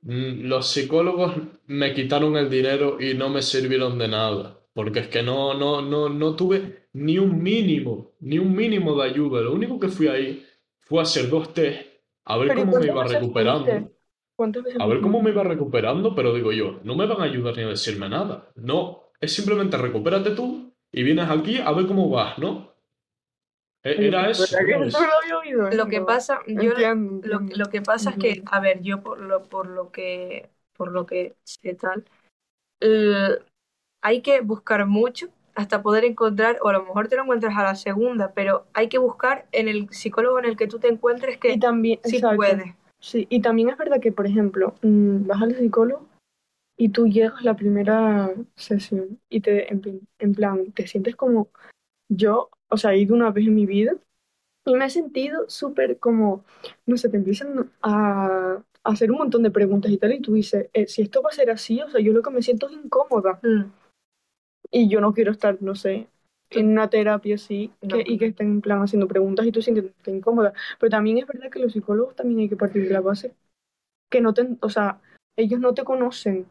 mm, 0.01 0.41
los 0.47 0.67
psicólogos 0.67 1.33
me 1.67 1.93
quitaron 1.93 2.35
el 2.37 2.49
dinero 2.49 2.99
y 2.99 3.13
no 3.13 3.29
me 3.29 3.41
sirvieron 3.41 3.97
de 3.97 4.07
nada. 4.07 4.57
Porque 4.73 4.99
es 4.99 5.07
que 5.07 5.21
no, 5.23 5.53
no, 5.53 5.81
no, 5.81 6.09
no 6.09 6.35
tuve 6.35 6.87
ni 6.93 7.17
un 7.19 7.41
mínimo, 7.41 8.11
ni 8.19 8.39
un 8.39 8.55
mínimo 8.55 8.95
de 8.95 9.09
ayuda. 9.09 9.41
Lo 9.41 9.53
único 9.53 9.79
que 9.79 9.89
fui 9.89 10.07
ahí 10.07 10.45
fue 10.79 10.99
a 10.99 11.03
hacer 11.03 11.29
dos 11.29 11.53
test, 11.53 11.87
a 12.25 12.37
ver 12.37 12.49
Pero 12.49 12.59
¿y 12.61 12.65
cómo 12.65 12.77
me 12.79 12.87
iba 12.87 13.03
recuperando. 13.03 13.91
A 14.79 14.85
ver 14.87 15.01
cómo 15.01 15.21
me 15.21 15.31
iba 15.31 15.43
recuperando, 15.43 16.15
pero 16.15 16.33
digo 16.33 16.51
yo, 16.51 16.79
no 16.83 16.95
me 16.95 17.05
van 17.07 17.21
a 17.21 17.25
ayudar 17.25 17.55
ni 17.57 17.63
a 17.63 17.67
decirme 17.69 18.09
nada. 18.09 18.51
No, 18.55 19.11
es 19.19 19.33
simplemente 19.33 19.77
recupérate 19.77 20.31
tú 20.31 20.73
y 20.91 21.03
vienes 21.03 21.29
aquí 21.29 21.59
a 21.59 21.71
ver 21.71 21.87
cómo 21.87 22.09
vas, 22.09 22.37
¿no? 22.39 22.71
E- 23.83 24.07
Era 24.07 24.29
eso. 24.29 24.41
¿Verdad 24.55 24.65
que 24.67 24.77
¿sabes? 24.77 24.93
no 24.93 24.99
lo 25.71 25.87
que 25.87 26.01
pasa, 26.01 26.41
yo 26.47 26.73
lo, 27.23 27.69
que 27.69 27.81
pasa 27.81 28.11
es 28.11 28.17
que, 28.17 28.43
a 28.45 28.59
ver, 28.59 28.81
yo 28.81 29.01
por 29.01 29.19
lo, 29.19 29.43
por 29.43 29.67
lo 29.67 29.91
que, 29.91 30.49
por 30.73 30.91
lo 30.91 31.05
que 31.05 31.35
sé 31.43 31.75
tal, 31.75 32.05
l- 32.81 33.39
hay 34.01 34.21
que 34.21 34.41
buscar 34.41 34.85
mucho 34.87 35.29
hasta 35.55 35.81
poder 35.81 36.05
encontrar, 36.05 36.57
o 36.61 36.69
a 36.69 36.73
lo 36.73 36.83
mejor 36.83 37.07
te 37.07 37.15
lo 37.15 37.23
encuentras 37.23 37.57
a 37.57 37.63
la 37.63 37.75
segunda, 37.75 38.33
pero 38.33 38.65
hay 38.73 38.87
que 38.87 38.97
buscar 38.97 39.45
en 39.51 39.67
el 39.67 39.89
psicólogo 39.89 40.39
en 40.39 40.45
el 40.45 40.57
que 40.57 40.67
tú 40.67 40.79
te 40.79 40.87
encuentres 40.87 41.37
que 41.37 41.53
Y 41.53 41.59
también, 41.59 41.99
sí 42.03 42.17
exacto. 42.17 42.37
puede. 42.37 42.75
Sí, 42.99 43.27
y 43.29 43.41
también 43.41 43.69
es 43.69 43.77
verdad 43.77 43.99
que, 43.99 44.11
por 44.11 44.27
ejemplo, 44.27 44.75
mm, 44.81 45.27
vas 45.27 45.41
al 45.41 45.55
psicólogo 45.55 46.07
y 46.77 46.89
tú 46.89 47.07
llegas 47.07 47.43
la 47.43 47.55
primera 47.55 48.31
sesión 48.55 49.19
y 49.29 49.41
te, 49.41 49.71
en, 49.71 50.01
en 50.19 50.35
plan, 50.35 50.71
te 50.71 50.87
sientes 50.87 51.15
como 51.15 51.49
yo, 52.09 52.49
o 52.69 52.77
sea, 52.77 52.93
he 52.93 52.99
ido 52.99 53.15
una 53.15 53.31
vez 53.31 53.47
en 53.47 53.55
mi 53.55 53.65
vida 53.65 53.95
y 54.65 54.75
me 54.75 54.85
he 54.85 54.89
sentido 54.89 55.45
súper 55.49 55.97
como, 55.97 56.43
no 56.85 56.97
sé, 56.97 57.09
te 57.09 57.17
empiezan 57.17 57.71
a, 57.81 58.61
a 58.83 58.89
hacer 58.89 59.11
un 59.11 59.17
montón 59.17 59.43
de 59.43 59.51
preguntas 59.51 59.91
y 59.91 59.97
tal, 59.97 60.13
y 60.13 60.21
tú 60.21 60.33
dices, 60.33 60.69
eh, 60.73 60.87
si 60.87 61.01
esto 61.01 61.21
va 61.21 61.29
a 61.29 61.33
ser 61.33 61.49
así, 61.49 61.81
o 61.81 61.89
sea, 61.89 61.99
yo 62.01 62.13
lo 62.13 62.21
que 62.21 62.29
me 62.29 62.41
siento 62.41 62.67
es 62.69 62.73
incómoda 62.73 63.39
Mm, 63.41 63.71
y 64.71 64.89
yo 64.89 65.01
no 65.01 65.13
quiero 65.13 65.31
estar, 65.31 65.57
no 65.61 65.75
sé, 65.75 66.07
en 66.51 66.69
una 66.69 66.89
terapia 66.89 67.35
así 67.35 67.71
No, 67.81 67.89
que, 67.89 68.03
y 68.07 68.17
que 68.17 68.25
no. 68.25 68.31
estén 68.31 68.47
en 68.49 68.61
plan 68.61 68.81
haciendo 68.81 69.07
preguntas 69.07 69.45
y 69.45 69.51
tú 69.51 69.61
sientes 69.61 69.91
incómoda. 70.07 70.53
Pero 70.79 70.89
también 70.89 71.17
es 71.19 71.27
verdad 71.27 71.49
que 71.51 71.59
los 71.59 71.73
psicólogos 71.73 72.15
también 72.15 72.41
hay 72.41 72.49
que 72.49 72.57
partir 72.57 72.83
de 72.87 72.93
la 72.93 73.01
base 73.01 73.35
que 74.09 74.21
no 74.21 74.33
te, 74.33 74.47
o 74.61 74.69
sea, 74.69 75.01
ellos 75.35 75.59
no 75.59 75.73
te 75.73 75.83
conocen 75.83 76.47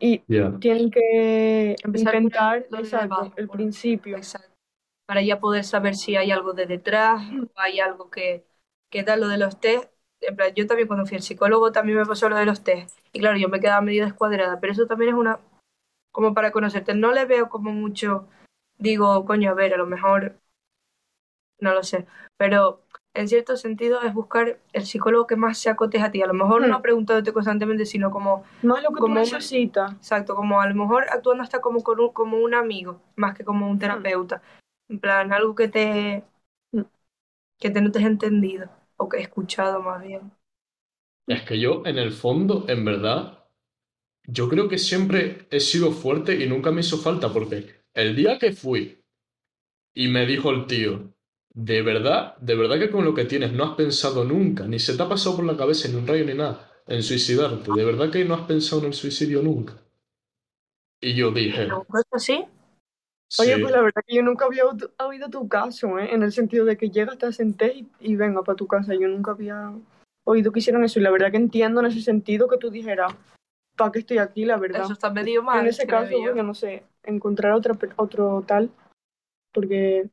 y 0.00 0.22
Ya. 0.28 0.60
tienen 0.60 0.90
que 0.90 1.76
Empezar 1.82 2.18
por 2.20 2.32
intentar, 2.32 2.66
exacto, 2.72 3.32
el 3.36 3.48
por- 3.48 3.58
principio. 3.58 4.16
exacto. 4.16 4.50
Para 5.06 5.22
ya 5.22 5.40
poder 5.40 5.64
saber 5.64 5.96
si 5.96 6.16
hay 6.16 6.30
algo 6.30 6.52
de 6.54 6.66
detrás 6.66 7.22
o 7.56 7.60
hay 7.60 7.80
algo 7.80 8.10
que, 8.10 8.46
que 8.90 9.02
tal, 9.02 9.20
lo 9.20 9.28
de 9.28 9.38
los 9.38 9.60
test. 9.60 9.90
En 10.20 10.36
plan, 10.36 10.52
yo 10.54 10.66
también 10.66 10.88
cuando 10.88 11.06
fui 11.06 11.16
al 11.16 11.22
psicólogo 11.22 11.72
también 11.72 11.98
me 11.98 12.06
pasó 12.06 12.28
lo 12.28 12.36
de 12.36 12.46
los 12.46 12.62
test. 12.64 12.98
Y 13.12 13.20
claro, 13.20 13.38
yo 13.38 13.48
me 13.48 13.60
quedaba 13.60 13.80
medio 13.82 14.04
descuadrada, 14.04 14.60
pero 14.60 14.72
eso 14.72 14.86
también 14.86 15.10
es 15.10 15.16
una, 15.16 15.40
como 16.12 16.34
para 16.34 16.52
conocerte. 16.52 16.94
No 16.94 17.12
le 17.12 17.24
veo 17.26 17.48
como 17.48 17.72
mucho, 17.72 18.28
digo, 18.78 19.24
coño, 19.26 19.50
a 19.50 19.54
ver, 19.54 19.74
a 19.74 19.76
lo 19.78 19.86
mejor, 19.86 20.38
no 21.58 21.74
lo 21.74 21.82
sé. 21.82 22.06
Pero 22.36 22.82
en 23.14 23.28
cierto 23.28 23.56
sentido, 23.56 24.02
es 24.02 24.14
buscar 24.14 24.58
el 24.72 24.86
psicólogo 24.86 25.26
que 25.26 25.36
más 25.36 25.58
se 25.58 25.70
acoteja 25.70 26.06
a 26.06 26.10
ti. 26.10 26.22
A 26.22 26.26
lo 26.26 26.34
mejor 26.34 26.66
no 26.66 26.78
Mm. 26.78 26.82
preguntándote 26.82 27.32
constantemente, 27.32 27.86
sino 27.86 28.10
como, 28.10 28.44
Más 28.62 28.82
lo 28.82 28.92
que 28.92 29.00
tú 29.00 29.08
necesitas. 29.08 29.92
exacto, 29.92 30.34
como 30.34 30.60
a 30.60 30.66
lo 30.68 30.74
mejor 30.74 31.06
actuando 31.10 31.42
hasta 31.42 31.60
como, 31.60 31.82
con 31.82 32.00
un, 32.00 32.12
como 32.12 32.38
un 32.38 32.54
amigo, 32.54 33.00
más 33.16 33.36
que 33.36 33.44
como 33.44 33.68
un 33.68 33.78
terapeuta. 33.78 34.42
En 34.88 34.98
plan, 35.00 35.32
algo 35.32 35.54
que 35.54 35.68
te, 35.68 36.24
Mm. 36.72 36.82
que 37.58 37.70
te 37.70 37.80
no 37.80 37.92
te 37.92 38.00
has 38.00 38.06
entendido, 38.06 38.68
o 38.96 39.08
que 39.08 39.18
he 39.18 39.22
escuchado 39.22 39.80
más 39.82 40.02
bien. 40.02 40.32
Es 41.26 41.42
que 41.44 41.58
yo, 41.58 41.82
en 41.86 41.96
el 41.96 42.12
fondo, 42.12 42.66
en 42.68 42.84
verdad, 42.84 43.39
yo 44.32 44.48
creo 44.48 44.68
que 44.68 44.78
siempre 44.78 45.46
he 45.50 45.60
sido 45.60 45.92
fuerte 45.92 46.42
y 46.42 46.48
nunca 46.48 46.70
me 46.70 46.80
hizo 46.80 46.98
falta, 46.98 47.32
porque 47.32 47.82
el 47.94 48.14
día 48.14 48.38
que 48.38 48.52
fui 48.52 49.02
y 49.94 50.08
me 50.08 50.26
dijo 50.26 50.50
el 50.50 50.66
tío, 50.66 51.12
de 51.52 51.82
verdad, 51.82 52.36
de 52.38 52.54
verdad 52.54 52.78
que 52.78 52.90
con 52.90 53.04
lo 53.04 53.12
que 53.14 53.24
tienes 53.24 53.52
no 53.52 53.64
has 53.64 53.74
pensado 53.74 54.24
nunca, 54.24 54.66
ni 54.66 54.78
se 54.78 54.96
te 54.96 55.02
ha 55.02 55.08
pasado 55.08 55.36
por 55.36 55.44
la 55.44 55.56
cabeza 55.56 55.88
ni 55.88 55.96
un 55.96 56.06
rayo 56.06 56.24
ni 56.24 56.34
nada, 56.34 56.70
en 56.86 57.02
suicidarte, 57.02 57.72
de 57.74 57.84
verdad 57.84 58.10
que 58.10 58.24
no 58.24 58.34
has 58.34 58.46
pensado 58.46 58.82
en 58.82 58.88
el 58.88 58.94
suicidio 58.94 59.42
nunca. 59.42 59.74
Y 61.02 61.14
yo 61.14 61.30
dije, 61.32 61.66
así, 62.12 62.44
Oye, 63.38 63.54
sí, 63.54 63.60
pues 63.60 63.72
la 63.72 63.80
verdad 63.80 64.02
que 64.06 64.16
yo 64.16 64.22
nunca 64.22 64.46
había 64.46 64.64
oído- 64.64 64.90
oído 64.98 65.30
tu 65.30 65.48
caso, 65.48 65.98
¿eh? 66.00 66.12
En 66.12 66.22
el 66.24 66.32
sentido 66.32 66.64
de 66.64 66.76
que 66.76 66.90
llegas, 66.90 67.16
te 67.16 67.32
sentés 67.32 67.76
y, 67.76 67.88
y 68.00 68.16
venga 68.16 68.42
para 68.42 68.56
tu 68.56 68.66
casa. 68.66 68.92
Yo 68.94 69.06
nunca 69.06 69.30
había 69.30 69.72
oído 70.24 70.50
que 70.50 70.58
hicieran 70.58 70.82
eso. 70.82 70.98
Y 70.98 71.02
la 71.02 71.12
verdad 71.12 71.30
que 71.30 71.36
entiendo 71.36 71.80
en 71.80 71.86
ese 71.86 72.02
sentido 72.02 72.48
que 72.48 72.58
tú 72.58 72.70
dijeras, 72.70 73.14
¿para 73.80 73.92
qué 73.92 74.00
estoy 74.00 74.18
aquí? 74.18 74.44
La 74.44 74.58
verdad. 74.58 74.82
eso 74.82 74.92
está 74.92 75.10
medio 75.10 75.42
mal. 75.42 75.60
en 75.60 75.66
ese 75.68 75.86
caso, 75.86 76.10
yo. 76.12 76.20
bueno, 76.20 76.42
no 76.42 76.54
sé, 76.54 76.84
encontrar 77.04 77.52
otra, 77.52 77.78
otro 77.96 78.44
tal, 78.46 78.70
porque 79.52 80.08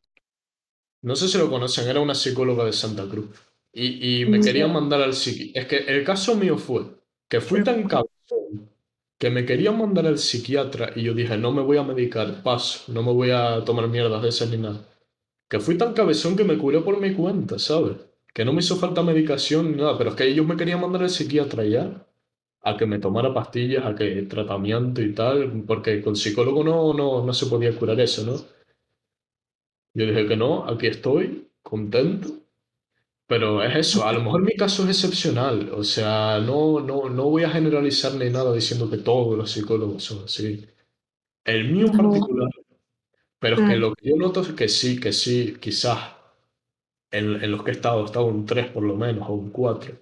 No 1.01 1.15
sé 1.15 1.27
si 1.27 1.37
lo 1.37 1.49
conocen, 1.49 1.87
era 1.89 1.99
una 1.99 2.15
psicóloga 2.15 2.65
de 2.65 2.73
Santa 2.73 3.07
Cruz. 3.09 3.29
Y, 3.73 4.21
y 4.21 4.25
me 4.25 4.39
Mm, 4.39 4.43
querían 4.43 4.73
mandar 4.73 5.01
al 5.01 5.13
psiqui. 5.13 5.51
Es 5.55 5.67
que 5.67 5.77
el 5.77 6.03
caso 6.03 6.35
mío 6.35 6.57
fue 6.57 6.83
que 7.29 7.41
fui 7.41 7.59
Sí. 7.59 7.63
tan 7.63 7.87
cabezón 7.87 8.69
que 9.19 9.29
me 9.31 9.45
querían 9.45 9.77
mandar 9.77 10.05
al 10.07 10.17
psiquiatra 10.19 10.91
y 10.95 11.03
yo 11.03 11.13
dije, 11.13 11.37
no 11.37 11.51
me 11.51 11.61
voy 11.63 11.77
a 11.77 11.83
medicar, 11.83 12.43
paso, 12.43 12.91
no 12.93 13.03
me 13.03 13.13
voy 13.13 13.31
a 13.31 13.63
tomar 13.65 13.87
mierdas 13.87 14.21
de 14.23 14.29
esas 14.29 14.49
ni 14.51 14.57
nada. 14.57 14.85
Que 15.49 15.59
fui 15.59 15.77
tan 15.77 15.93
cabezón 15.93 16.35
que 16.37 16.45
me 16.45 16.57
curé 16.57 16.81
por 16.81 16.99
mi 16.99 17.13
cuenta, 17.15 17.59
¿sabes? 17.59 17.97
Que 18.33 18.45
no 18.45 18.53
me 18.53 18.61
hizo 18.61 18.77
falta 18.77 19.03
medicación 19.03 19.71
ni 19.71 19.77
nada, 19.77 19.97
pero 19.97 20.11
es 20.11 20.17
que 20.17 20.25
ellos 20.27 20.47
me 20.47 20.57
querían 20.57 20.81
mandar 20.81 21.03
al 21.03 21.09
psiquiatra 21.11 21.65
ya, 21.65 22.06
a 22.69 22.77
que 22.77 22.85
me 22.85 22.99
tomara 22.99 23.33
pastillas, 23.33 23.85
a 23.85 23.95
que 23.95 24.23
tratamiento 24.23 25.01
y 25.01 25.13
tal, 25.13 25.63
porque 25.67 26.01
con 26.01 26.15
psicólogo 26.15 26.63
no, 26.63 26.93
no, 26.93 27.25
no 27.25 27.33
se 27.33 27.47
podía 27.47 27.77
curar 27.77 27.99
eso, 27.99 28.25
¿no? 28.25 28.35
Yo 29.93 30.05
dije 30.05 30.27
que 30.27 30.37
no, 30.37 30.65
aquí 30.67 30.87
estoy, 30.87 31.49
contento. 31.61 32.29
Pero 33.27 33.63
es 33.63 33.75
eso, 33.75 34.05
a 34.07 34.13
lo 34.13 34.21
mejor 34.23 34.41
mi 34.43 34.55
caso 34.55 34.83
es 34.83 34.89
excepcional, 35.03 35.71
o 35.73 35.83
sea, 35.83 36.39
no, 36.39 36.79
no, 36.81 37.09
no 37.09 37.25
voy 37.29 37.43
a 37.43 37.49
generalizar 37.49 38.13
ni 38.15 38.29
nada 38.29 38.53
diciendo 38.53 38.89
que 38.89 38.97
todos 38.99 39.37
los 39.37 39.51
psicólogos 39.51 40.03
son 40.03 40.25
así. 40.25 40.65
El 41.45 41.71
mío 41.73 41.87
en 41.87 41.95
particular, 41.97 42.49
pero 43.39 43.57
es 43.57 43.63
que 43.63 43.77
Mm. 43.77 43.79
lo 43.79 43.95
que 43.95 44.09
yo 44.09 44.17
noto 44.17 44.41
es 44.41 44.49
que 44.53 44.69
sí, 44.69 44.99
que 44.99 45.13
sí, 45.13 45.57
quizás 45.61 45.99
en, 47.11 47.43
en 47.43 47.51
los 47.51 47.63
que 47.63 47.71
he 47.71 47.73
estado, 47.73 48.01
he 48.01 48.05
estado 48.05 48.25
un 48.25 48.45
3 48.45 48.67
por 48.71 48.83
lo 48.83 48.95
menos, 48.95 49.27
o 49.29 49.33
un 49.33 49.49
4, 49.51 49.95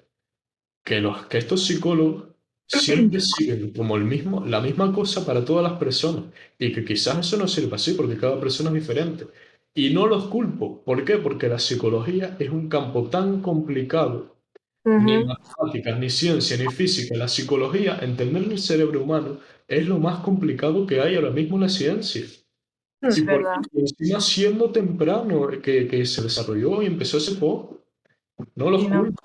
que, 0.85 1.01
los, 1.01 1.27
que 1.27 1.39
estos 1.39 1.65
psicólogos 1.65 2.25
siempre 2.67 3.19
siguen 3.21 3.71
como 3.73 3.95
el 3.95 4.05
mismo, 4.05 4.45
la 4.45 4.61
misma 4.61 4.93
cosa 4.93 5.25
para 5.25 5.45
todas 5.45 5.63
las 5.63 5.79
personas, 5.79 6.25
y 6.59 6.71
que 6.73 6.83
quizás 6.85 7.19
eso 7.19 7.37
no 7.37 7.47
sirva 7.47 7.75
así, 7.77 7.93
porque 7.93 8.17
cada 8.17 8.39
persona 8.39 8.69
es 8.69 8.75
diferente. 8.75 9.27
Y 9.73 9.93
no 9.93 10.07
los 10.07 10.27
culpo. 10.27 10.83
¿Por 10.83 11.03
qué? 11.05 11.17
Porque 11.17 11.49
la 11.49 11.59
psicología 11.59 12.37
es 12.39 12.49
un 12.49 12.69
campo 12.69 13.09
tan 13.09 13.41
complicado 13.41 14.35
ni 14.97 15.17
matemáticas, 15.23 15.99
ni 15.99 16.09
ciencia, 16.09 16.57
ni 16.57 16.69
física. 16.69 17.15
La 17.17 17.27
psicología, 17.27 17.99
entender 18.01 18.43
el 18.43 18.59
cerebro 18.59 19.03
humano, 19.03 19.39
es 19.67 19.87
lo 19.87 19.99
más 19.99 20.19
complicado 20.23 20.85
que 20.87 21.01
hay 21.01 21.15
ahora 21.15 21.31
mismo 21.31 21.57
en 21.57 21.63
la 21.63 21.69
ciencia. 21.69 22.25
Es 23.01 23.15
Y 23.15 23.23
por 23.23 23.41
verdad. 23.41 23.61
y 23.73 23.81
encima 23.81 24.19
siendo 24.21 24.71
temprano 24.71 25.47
que, 25.61 25.87
que 25.87 26.05
se 26.05 26.23
desarrolló 26.23 26.81
y 26.81 26.87
empezó 26.87 27.17
hace 27.17 27.35
poco. 27.35 27.85
No 28.55 28.69
los 28.71 28.87
no. 28.87 29.05
culpo. 29.05 29.23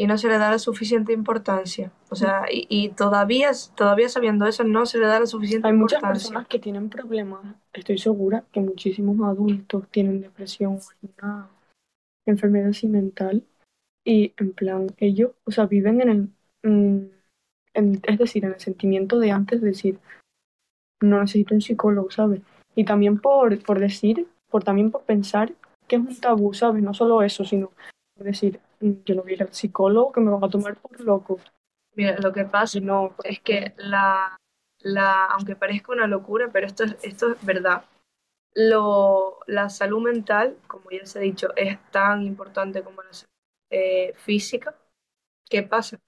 Y 0.00 0.06
no 0.06 0.16
se 0.16 0.28
le 0.28 0.38
da 0.38 0.50
la 0.50 0.58
suficiente 0.58 1.12
importancia. 1.12 1.92
O 2.08 2.14
sea, 2.16 2.46
y, 2.50 2.66
y 2.70 2.88
todavía, 2.88 3.50
todavía 3.76 4.08
sabiendo 4.08 4.46
eso, 4.46 4.64
no 4.64 4.86
se 4.86 4.96
le 4.98 5.06
da 5.06 5.20
la 5.20 5.26
suficiente 5.26 5.68
hay 5.68 5.74
muchas 5.74 5.98
importancia. 5.98 6.28
personas 6.28 6.48
que 6.48 6.58
tienen 6.58 6.88
problemas. 6.88 7.40
Estoy 7.74 7.98
segura 7.98 8.44
que 8.50 8.60
muchísimos 8.60 9.20
adultos 9.28 9.86
tienen 9.90 10.22
depresión 10.22 10.78
o 10.78 10.80
alguna 11.02 11.48
enfermedad 12.24 12.70
así 12.70 12.86
mental. 12.88 13.44
Y 14.02 14.32
en 14.38 14.52
plan, 14.54 14.86
ellos, 14.96 15.32
o 15.44 15.50
sea, 15.50 15.66
viven 15.66 16.00
en 16.00 16.08
el, 16.08 16.28
mm, 16.70 17.10
en- 17.74 18.00
es 18.02 18.18
decir, 18.18 18.46
en 18.46 18.54
el 18.54 18.60
sentimiento 18.60 19.18
de 19.18 19.32
antes 19.32 19.60
de 19.60 19.66
decir, 19.68 19.98
no 21.02 21.20
necesito 21.20 21.54
un 21.54 21.60
psicólogo, 21.60 22.10
¿sabes? 22.10 22.40
Y 22.74 22.84
también 22.84 23.18
por, 23.20 23.62
por 23.62 23.78
decir, 23.80 24.26
por 24.48 24.64
también 24.64 24.90
por 24.90 25.02
pensar 25.02 25.52
que 25.86 25.96
es 25.96 26.02
un 26.02 26.16
tabú, 26.18 26.54
¿sabes? 26.54 26.82
No 26.82 26.94
solo 26.94 27.22
eso, 27.22 27.44
sino 27.44 27.70
por 28.16 28.24
decir, 28.24 28.60
"Mm, 28.60 28.69
yo 28.80 29.14
no 29.14 29.22
voy 29.22 29.32
a 29.32 29.34
ir 29.36 29.42
al 29.42 29.54
psicólogo 29.54 30.12
que 30.12 30.20
me 30.20 30.30
van 30.30 30.44
a 30.44 30.50
tomar 30.50 30.76
por 30.80 31.00
loco. 31.00 31.38
Mira, 31.94 32.16
lo 32.18 32.32
que 32.32 32.44
pasa 32.44 32.80
no, 32.80 33.14
es 33.24 33.40
que 33.40 33.74
la, 33.78 34.38
la, 34.80 35.26
aunque 35.26 35.56
parezca 35.56 35.92
una 35.92 36.06
locura, 36.06 36.50
pero 36.52 36.66
esto 36.66 36.84
es, 36.84 36.96
esto 37.02 37.32
es 37.32 37.44
verdad. 37.44 37.84
Lo, 38.54 39.38
la 39.46 39.70
salud 39.70 40.02
mental, 40.02 40.58
como 40.68 40.90
ya 40.90 40.98
les 41.00 41.16
he 41.16 41.20
dicho, 41.20 41.48
es 41.56 41.78
tan 41.90 42.22
importante 42.24 42.82
como 42.82 43.02
la 43.02 43.12
salud 43.12 43.30
eh, 43.70 44.14
física. 44.16 44.76
¿Qué 45.50 45.62
pasa? 45.64 46.00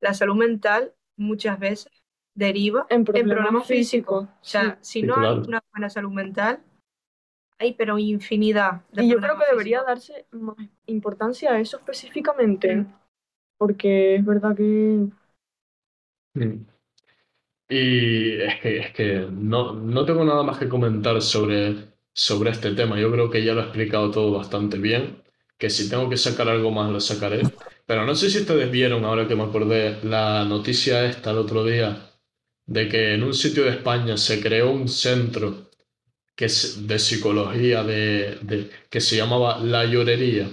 La 0.00 0.14
salud 0.14 0.36
mental 0.36 0.94
muchas 1.16 1.58
veces 1.58 1.92
deriva 2.34 2.86
en 2.88 3.04
en 3.12 3.28
problemas, 3.28 3.28
problemas 3.28 3.66
físicos. 3.66 3.68
físicos. 3.68 4.24
O 4.24 4.44
sea, 4.44 4.78
si 4.82 5.02
Sí, 5.02 5.08
no 5.08 5.14
claro. 5.14 5.42
hay 5.42 5.42
una 5.48 5.62
buena 5.72 5.90
salud 5.90 6.12
mental, 6.12 6.62
hay 7.58 7.74
pero 7.74 7.98
infinidad 7.98 8.82
de. 8.92 9.04
Y 9.04 9.10
yo 9.10 9.20
creo 9.20 9.38
que 9.38 9.44
debería 9.50 9.82
físicos. 9.82 9.84
darse 9.84 10.26
más 10.32 10.56
importancia 10.86 11.52
a 11.52 11.60
eso 11.60 11.78
específicamente, 11.78 12.86
Mm. 12.86 12.94
porque 13.58 14.16
es 14.16 14.24
verdad 14.26 14.56
que 14.56 15.08
Mm. 16.36 16.66
Y 17.68 18.40
es 18.42 18.60
que, 18.60 18.78
es 18.78 18.92
que 18.92 19.26
no, 19.30 19.72
no 19.74 20.04
tengo 20.04 20.24
nada 20.24 20.42
más 20.42 20.58
que 20.58 20.68
comentar 20.68 21.20
sobre, 21.22 21.76
sobre 22.12 22.50
este 22.50 22.72
tema. 22.74 22.98
Yo 23.00 23.10
creo 23.10 23.30
que 23.30 23.44
ya 23.44 23.54
lo 23.54 23.60
he 23.62 23.64
explicado 23.64 24.10
todo 24.10 24.32
bastante 24.32 24.78
bien, 24.78 25.22
que 25.58 25.70
si 25.70 25.88
tengo 25.88 26.08
que 26.10 26.16
sacar 26.16 26.48
algo 26.48 26.70
más 26.70 26.90
lo 26.90 27.00
sacaré. 27.00 27.42
Pero 27.86 28.04
no 28.06 28.14
sé 28.14 28.30
si 28.30 28.38
ustedes 28.40 28.70
vieron, 28.70 29.04
ahora 29.04 29.26
que 29.26 29.34
me 29.36 29.44
acordé, 29.44 29.98
la 30.04 30.44
noticia 30.44 31.04
esta 31.06 31.30
el 31.30 31.38
otro 31.38 31.64
día, 31.64 32.10
de 32.66 32.88
que 32.88 33.14
en 33.14 33.22
un 33.24 33.34
sitio 33.34 33.64
de 33.64 33.70
España 33.70 34.16
se 34.16 34.40
creó 34.42 34.70
un 34.72 34.88
centro 34.88 35.70
que 36.36 36.46
es 36.46 36.86
de 36.86 36.98
psicología 36.98 37.82
de, 37.84 38.38
de- 38.42 38.70
que 38.90 39.00
se 39.00 39.16
llamaba 39.16 39.58
La 39.60 39.84
Llorería. 39.84 40.48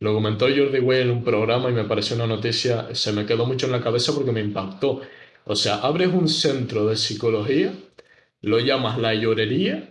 Lo 0.00 0.14
comentó 0.14 0.46
Jordi 0.48 0.80
Way 0.80 1.02
en 1.02 1.10
un 1.10 1.24
programa 1.24 1.70
y 1.70 1.74
me 1.74 1.84
pareció 1.84 2.16
una 2.16 2.26
noticia, 2.26 2.94
se 2.94 3.12
me 3.12 3.26
quedó 3.26 3.46
mucho 3.46 3.66
en 3.66 3.72
la 3.72 3.82
cabeza 3.82 4.14
porque 4.14 4.32
me 4.32 4.40
impactó. 4.40 5.00
O 5.44 5.56
sea, 5.56 5.76
abres 5.76 6.08
un 6.12 6.28
centro 6.28 6.86
de 6.86 6.96
psicología, 6.96 7.72
lo 8.42 8.58
llamas 8.60 8.98
La 8.98 9.14
Llorería 9.14 9.86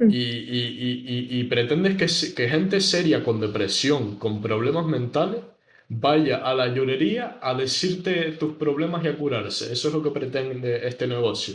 Mm. 0.00 0.10
y, 0.10 0.16
y- 0.22 1.04
y- 1.08 1.40
y- 1.40 1.44
pretendes 1.44 1.96
que, 1.96 2.34
que 2.34 2.48
gente 2.48 2.80
seria 2.80 3.24
con 3.24 3.40
depresión, 3.40 4.16
con 4.18 4.40
problemas 4.42 4.86
mentales, 4.86 5.40
vaya 5.88 6.36
a 6.38 6.54
la 6.54 6.68
llorería 6.74 7.38
a 7.42 7.54
decirte 7.54 8.32
tus 8.32 8.54
problemas 8.56 9.04
y 9.04 9.08
a 9.08 9.16
curarse. 9.16 9.72
Eso 9.72 9.88
es 9.88 9.94
lo 9.94 10.02
que 10.02 10.10
pretende 10.10 10.86
este 10.86 11.06
negocio. 11.06 11.54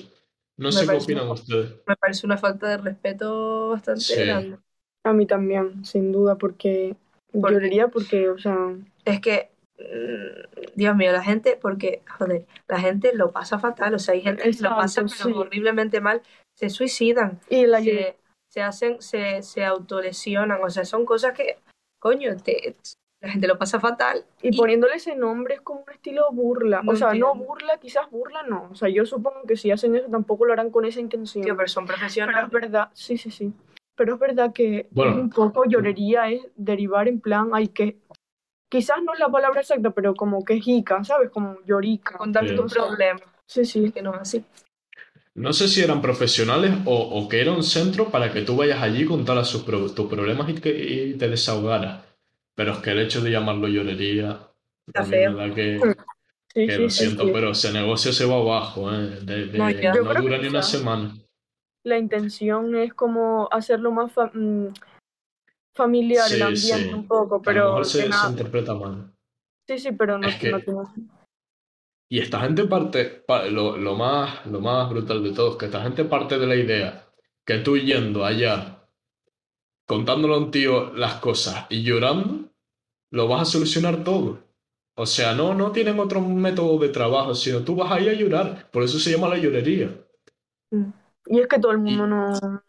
No 0.57 0.67
Me 0.67 0.71
sé 0.71 0.79
qué 0.81 0.85
parece 0.87 1.03
opinan 1.05 1.23
una- 1.25 1.33
ustedes. 1.33 1.75
Me 1.87 1.95
parece 1.95 2.25
una 2.25 2.37
falta 2.37 2.67
de 2.69 2.77
respeto 2.77 3.69
bastante 3.69 4.01
Sí. 4.01 4.25
grande. 4.25 4.57
a 5.05 5.11
mí 5.11 5.25
también, 5.25 5.83
sin 5.83 6.13
duda, 6.13 6.37
porque 6.37 6.95
¿Por 7.33 7.49
qué? 7.49 7.53
lloraría 7.55 7.89
porque, 7.89 8.29
o 8.29 8.37
sea, 8.37 8.55
Es 9.03 9.19
que, 9.19 9.51
mm, 9.77 10.71
Dios 10.75 10.95
mío, 10.95 11.11
la 11.11 11.21
gente, 11.21 11.59
porque, 11.61 12.03
joder, 12.17 12.45
la 12.69 12.79
gente 12.79 13.13
lo 13.13 13.31
pasa 13.33 13.59
fatal, 13.59 13.93
o 13.95 13.99
sea, 13.99 14.13
hay 14.13 14.21
gente 14.21 14.43
que 14.43 14.63
lo 14.63 14.69
pasa 14.69 15.03
pero 15.25 15.39
horriblemente 15.39 15.99
mal, 15.99 16.21
se 16.55 16.69
suicidan, 16.69 17.41
y 17.49 17.65
la 17.65 17.81
se, 17.81 18.15
se 18.49 18.61
hacen, 18.61 19.01
se, 19.01 19.41
se 19.43 19.65
autolesionan, 19.65 20.63
o 20.63 20.69
sea, 20.69 20.85
son 20.85 21.03
cosas 21.05 21.33
que, 21.33 21.57
coño, 21.99 22.37
te, 22.37 22.77
la 23.23 23.29
gente 23.31 23.47
lo 23.47 23.57
pasa 23.57 23.79
fatal. 23.79 24.25
Y 24.41 24.55
poniéndole 24.55 24.95
ese 24.95 25.15
nombre 25.15 25.55
es 25.55 25.61
como 25.61 25.79
un 25.87 25.93
estilo 25.93 26.25
burla. 26.31 26.81
No 26.83 26.91
o 26.91 26.95
sea, 26.95 27.13
no 27.13 27.33
burla, 27.33 27.77
quizás 27.79 28.09
burla 28.11 28.43
no. 28.43 28.67
O 28.71 28.75
sea, 28.75 28.89
yo 28.89 29.05
supongo 29.05 29.43
que 29.47 29.55
si 29.55 29.71
hacen 29.71 29.95
eso 29.95 30.07
tampoco 30.11 30.45
lo 30.45 30.51
harán 30.51 30.69
con 30.69 30.83
esa 30.83 30.99
intención. 30.99 31.43
Tío, 31.43 31.55
pero 31.55 31.69
son 31.69 31.85
Pero 31.85 31.97
profesionales. 31.97 32.43
es 32.45 32.51
verdad, 32.51 32.89
sí, 32.93 33.17
sí, 33.17 33.31
sí. 33.31 33.53
Pero 33.95 34.15
es 34.15 34.19
verdad 34.19 34.51
que 34.53 34.87
Bueno. 34.91 35.15
un 35.21 35.29
poco 35.29 35.63
llorería, 35.65 36.29
es 36.29 36.41
derivar 36.57 37.07
en 37.07 37.21
plan, 37.21 37.51
hay 37.53 37.69
que. 37.69 37.97
Quizás 38.69 38.97
no 39.03 39.13
es 39.13 39.19
la 39.19 39.29
palabra 39.29 39.61
exacta, 39.61 39.91
pero 39.91 40.15
como 40.15 40.43
quejica, 40.43 41.01
¿sabes? 41.03 41.29
Como 41.29 41.57
llorica. 41.65 42.17
Contarte 42.17 42.49
Sí. 42.49 42.55
tus 42.57 42.73
problemas, 42.73 43.21
Sí, 43.47 43.63
sí. 43.65 43.91
que 43.91 44.01
no 44.01 44.13
es 44.15 44.19
así. 44.21 44.43
No 45.35 45.53
sé 45.53 45.67
si 45.69 45.81
eran 45.81 46.01
profesionales 46.01 46.71
o, 46.85 46.93
o 46.95 47.29
que 47.29 47.39
era 47.41 47.51
un 47.53 47.63
centro 47.63 48.09
para 48.09 48.31
que 48.33 48.41
tú 48.41 48.55
vayas 48.57 48.81
allí 48.83 49.03
y 49.03 49.05
contaras 49.05 49.47
sus 49.47 49.63
tus 49.65 50.07
problemas 50.09 50.49
y, 50.49 50.55
que, 50.55 50.69
y 50.71 51.13
te 51.17 51.27
desahogaras. 51.29 52.03
Pero 52.55 52.73
es 52.73 52.77
que 52.79 52.91
el 52.91 52.99
hecho 52.99 53.21
de 53.21 53.31
llamarlo 53.31 53.67
llorería, 53.67 54.47
Está 54.87 55.01
a 55.01 55.03
mí 55.05 55.09
feo. 55.09 55.31
me 55.31 55.47
da 55.49 55.55
que, 55.55 55.79
Sí, 56.53 56.67
que 56.67 56.75
sí, 56.75 56.81
lo 56.83 56.89
sí, 56.89 57.05
siento, 57.05 57.23
sí. 57.25 57.31
pero 57.33 57.49
ese 57.51 57.73
negocio 57.73 58.13
se 58.13 58.25
va 58.25 58.35
abajo, 58.35 58.93
¿eh? 58.93 59.19
De- 59.23 59.45
de- 59.47 59.57
No, 59.57 60.21
dura 60.21 60.37
ni 60.37 60.47
una 60.47 60.61
semana. 60.61 61.15
La 61.83 61.97
intención 61.97 62.75
es 62.75 62.93
como 62.93 63.49
hacerlo 63.51 63.91
más 63.91 64.11
fa- 64.11 64.31
mm, 64.33 64.67
familiar 65.73 66.31
el 66.31 66.41
ambiente 66.43 66.89
sí. 66.89 66.93
un 66.93 67.07
poco, 67.07 67.35
A 67.35 67.37
lo 67.39 67.43
pero 67.43 67.65
mejor 67.69 67.85
se, 67.85 68.05
interpreta 68.29 68.73
mal. 68.75 69.11
Sí, 69.67 69.79
sí, 69.79 69.91
pero 69.93 70.17
no, 70.17 70.27
Es 70.27 70.35
que- 70.35 70.51
no 70.51 70.59
tiene 70.59 70.81
Y 72.09 72.19
esta 72.19 72.41
gente 72.41 72.65
parte, 72.65 73.05
pa- 73.05 73.45
lo, 73.47 73.75
lo 73.77 73.95
más, 73.95 74.45
lo 74.45 74.59
más 74.61 74.87
brutal 74.89 75.23
de 75.23 75.33
todo 75.33 75.51
es 75.53 75.57
que 75.57 75.65
esta 75.65 75.81
gente 75.81 76.05
parte 76.05 76.37
de 76.37 76.45
la 76.45 76.55
idea 76.55 77.07
que 77.45 77.57
tú 77.57 77.75
yendo 77.77 78.23
allá, 78.23 78.82
contándole 79.85 80.33
a 80.35 80.37
un 80.37 80.51
tío 80.51 80.93
las 80.93 81.15
cosas 81.15 81.65
y 81.69 81.83
llorando, 81.83 82.49
lo 83.11 83.27
vas 83.27 83.43
a 83.43 83.45
solucionar 83.53 84.03
todo. 84.03 84.39
O 84.95 85.05
sea, 85.05 85.33
no, 85.35 85.53
no 85.55 85.71
tienen 85.71 85.99
otro 85.99 86.21
método 86.21 86.79
de 86.79 86.89
trabajo, 86.89 87.35
sino 87.35 87.63
tú 87.63 87.75
vas 87.75 87.91
ahí 87.91 88.09
a 88.09 88.13
llorar. 88.13 88.69
Por 88.71 88.83
eso 88.83 88.99
se 88.99 89.11
llama 89.11 89.29
la 89.29 89.37
llorería. 89.37 89.91
Y 91.25 91.39
es 91.39 91.47
que 91.47 91.59
todo 91.59 91.71
el 91.71 91.79
mundo 91.79 92.07
Y- 92.07 92.07
no. 92.07 92.63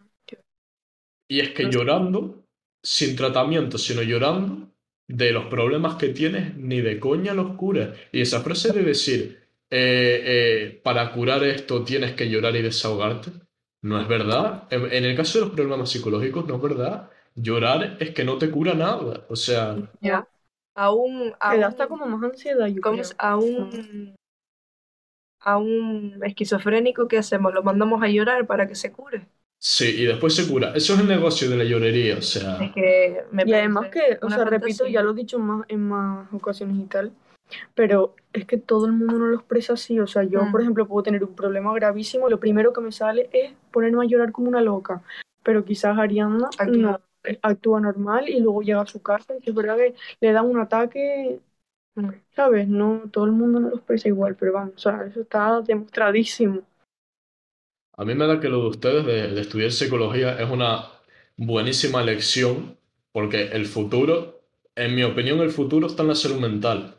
Y 1.29 1.41
es 1.41 1.51
que 1.51 1.71
llorando, 1.71 2.45
sin 2.83 3.17
tratamiento, 3.17 3.79
sino 3.79 4.03
llorando, 4.03 4.71
de 5.09 5.33
los 5.33 5.47
problemas 5.47 5.97
que 5.97 6.09
tienes, 6.09 6.57
ni 6.57 6.81
de 6.81 6.99
coña 7.01 7.35
los 7.35 7.57
curas. 7.57 7.97
Y 8.13 8.21
esa 8.23 8.41
frase 8.41 8.73
de 8.73 8.83
decir, 8.83 9.49
eh, 9.71 10.23
eh, 10.25 10.81
para 10.83 11.13
curar 11.13 11.45
esto 11.45 11.85
tienes 11.85 12.13
que 12.15 12.29
llorar 12.31 12.57
y 12.57 12.63
desahogarte, 12.63 13.31
no 13.85 14.01
es 14.01 14.09
verdad. 14.09 14.67
En, 14.71 14.93
en 14.93 15.05
el 15.05 15.17
caso 15.17 15.39
de 15.39 15.45
los 15.47 15.55
problemas 15.55 15.91
psicológicos, 15.91 16.47
no 16.47 16.57
es 16.57 16.63
verdad. 16.63 17.11
Llorar 17.35 17.97
es 18.01 18.11
que 18.15 18.25
no 18.25 18.39
te 18.39 18.51
cura 18.51 18.75
nada. 18.75 19.27
O 19.29 19.37
sea, 19.37 19.77
Ya. 20.01 20.29
Aún, 20.77 21.35
Que 21.49 21.59
da 21.59 21.67
aún, 21.67 21.69
hasta 21.69 21.89
como 21.89 22.07
más 22.07 22.23
ansiedad, 22.31 22.67
yo 22.69 22.83
¿cómo 22.83 23.01
creo. 23.01 23.03
es? 23.03 23.15
a 23.19 23.37
un, 23.37 24.17
a 25.41 25.59
un 25.59 26.21
esquizofrénico, 26.25 27.07
¿qué 27.09 27.19
hacemos? 27.19 27.55
Lo 27.55 27.63
mandamos 27.63 28.03
a 28.03 28.09
llorar 28.09 28.47
para 28.49 28.67
que 28.67 28.75
se 28.75 28.91
cure. 28.93 29.29
sí, 29.59 29.87
y 30.03 30.05
después 30.07 30.35
se 30.35 30.47
cura. 30.49 30.73
Eso 30.75 30.95
es 30.95 31.01
el 31.01 31.09
negocio 31.09 31.49
de 31.51 31.57
la 31.57 31.65
llorería. 31.65 32.19
O 32.19 32.23
sea, 32.23 32.59
Es 32.59 32.73
que 32.73 33.25
me 33.31 33.45
Y 33.45 33.53
además 33.53 33.89
que, 33.91 34.19
o 34.23 34.31
sea, 34.31 34.45
repito, 34.45 34.87
ya 34.87 35.03
lo 35.03 35.11
he 35.13 35.15
dicho 35.15 35.39
más, 35.39 35.65
en 35.69 35.89
más 35.89 36.33
ocasiones 36.33 36.77
y 36.79 36.87
tal, 36.87 37.13
pero 37.75 38.15
es 38.33 38.47
que 38.47 38.59
todo 38.59 38.87
el 38.87 38.93
mundo 38.93 39.19
no 39.19 39.27
lo 39.27 39.37
expresa 39.37 39.75
así. 39.75 39.99
O 40.01 40.07
sea, 40.07 40.23
yo, 40.25 40.43
Mm. 40.43 40.53
por 40.53 40.61
ejemplo, 40.61 40.87
puedo 40.89 41.03
tener 41.03 41.25
un 41.25 41.35
problema 41.35 41.73
gravísimo 41.75 42.29
y 42.29 42.31
lo 42.31 42.41
primero 42.41 42.73
que 42.73 42.81
me 42.81 42.93
sale 42.93 43.29
es 43.33 43.53
ponerme 43.73 44.05
a 44.05 44.09
llorar 44.09 44.33
como 44.33 44.49
una 44.49 44.61
loca. 44.61 45.03
Pero 45.43 45.65
quizás 45.65 45.99
Ariana 45.99 46.49
Actúa. 46.59 46.77
no, 46.83 47.01
actúa 47.43 47.81
normal 47.81 48.29
y 48.29 48.41
luego 48.41 48.63
llega 48.63 48.83
a 48.83 48.87
su 48.87 49.03
casa 49.03 49.35
y 49.37 49.41
que 49.41 49.51
es 49.51 49.57
verdad 49.57 49.77
que 49.77 49.95
le 50.21 50.33
da 50.33 50.43
un 50.43 50.59
ataque, 50.59 51.41
Mm. 51.97 52.11
¿sabes? 52.35 52.67
No, 52.69 53.03
todo 53.13 53.25
el 53.27 53.33
mundo 53.33 53.61
no 53.61 53.69
lo 53.71 53.77
expresa 53.77 54.09
igual, 54.09 54.35
pero 54.37 54.53
vamos, 54.53 54.75
o 54.77 54.79
sea, 54.79 55.05
eso 55.07 55.21
está 55.21 55.61
demostradísimo. 55.63 56.63
A 57.97 58.05
mí 58.05 58.15
me 58.15 58.27
da 58.27 58.41
que 58.41 58.49
lo 58.49 58.61
de 58.63 58.69
ustedes 58.69 59.07
de, 59.07 59.29
de 59.29 59.41
estudiar 59.41 59.71
psicología 59.73 60.39
es 60.41 60.51
una 60.51 60.87
buenísima 61.37 62.03
elección 62.03 62.77
porque 63.13 63.49
el 63.49 63.67
futuro, 63.67 64.41
en 64.75 64.95
mi 64.95 65.03
opinión, 65.05 65.41
el 65.41 65.51
futuro 65.51 65.87
está 65.87 66.03
en 66.03 66.09
la 66.09 66.15
salud 66.15 66.41
mental. 66.41 66.97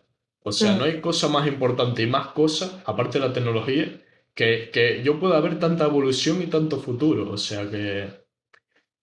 O 0.47 0.51
sea, 0.51 0.77
no 0.77 0.83
hay 0.83 1.01
cosa 1.01 1.27
más 1.27 1.47
importante 1.47 2.03
y 2.03 2.07
más 2.07 2.27
cosas, 2.27 2.79
aparte 2.85 3.19
de 3.19 3.27
la 3.27 3.33
tecnología, 3.33 3.99
que, 4.35 4.69
que 4.71 5.01
yo 5.03 5.19
pueda 5.19 5.41
ver 5.41 5.57
tanta 5.57 5.85
evolución 5.85 6.39
y 6.43 6.45
tanto 6.45 6.79
futuro. 6.79 7.31
O 7.31 7.37
sea 7.37 7.67
que... 7.67 8.09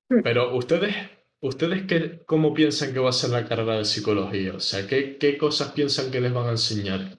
Mm. 0.09 0.23
Pero 0.23 0.57
ustedes, 0.57 0.95
¿ustedes 1.41 1.83
qué, 1.89 2.23
cómo 2.27 2.55
piensan 2.55 2.93
que 2.93 3.01
va 3.01 3.09
a 3.09 3.13
ser 3.13 3.31
la 3.31 3.45
carrera 3.45 3.79
de 3.79 3.85
psicología? 3.85 4.55
O 4.55 4.61
sea, 4.61 4.87
¿qué, 4.87 5.19
qué 5.19 5.37
cosas 5.37 5.73
piensan 5.73 6.13
que 6.13 6.21
les 6.21 6.33
van 6.33 6.47
a 6.47 6.51
enseñar? 6.53 7.19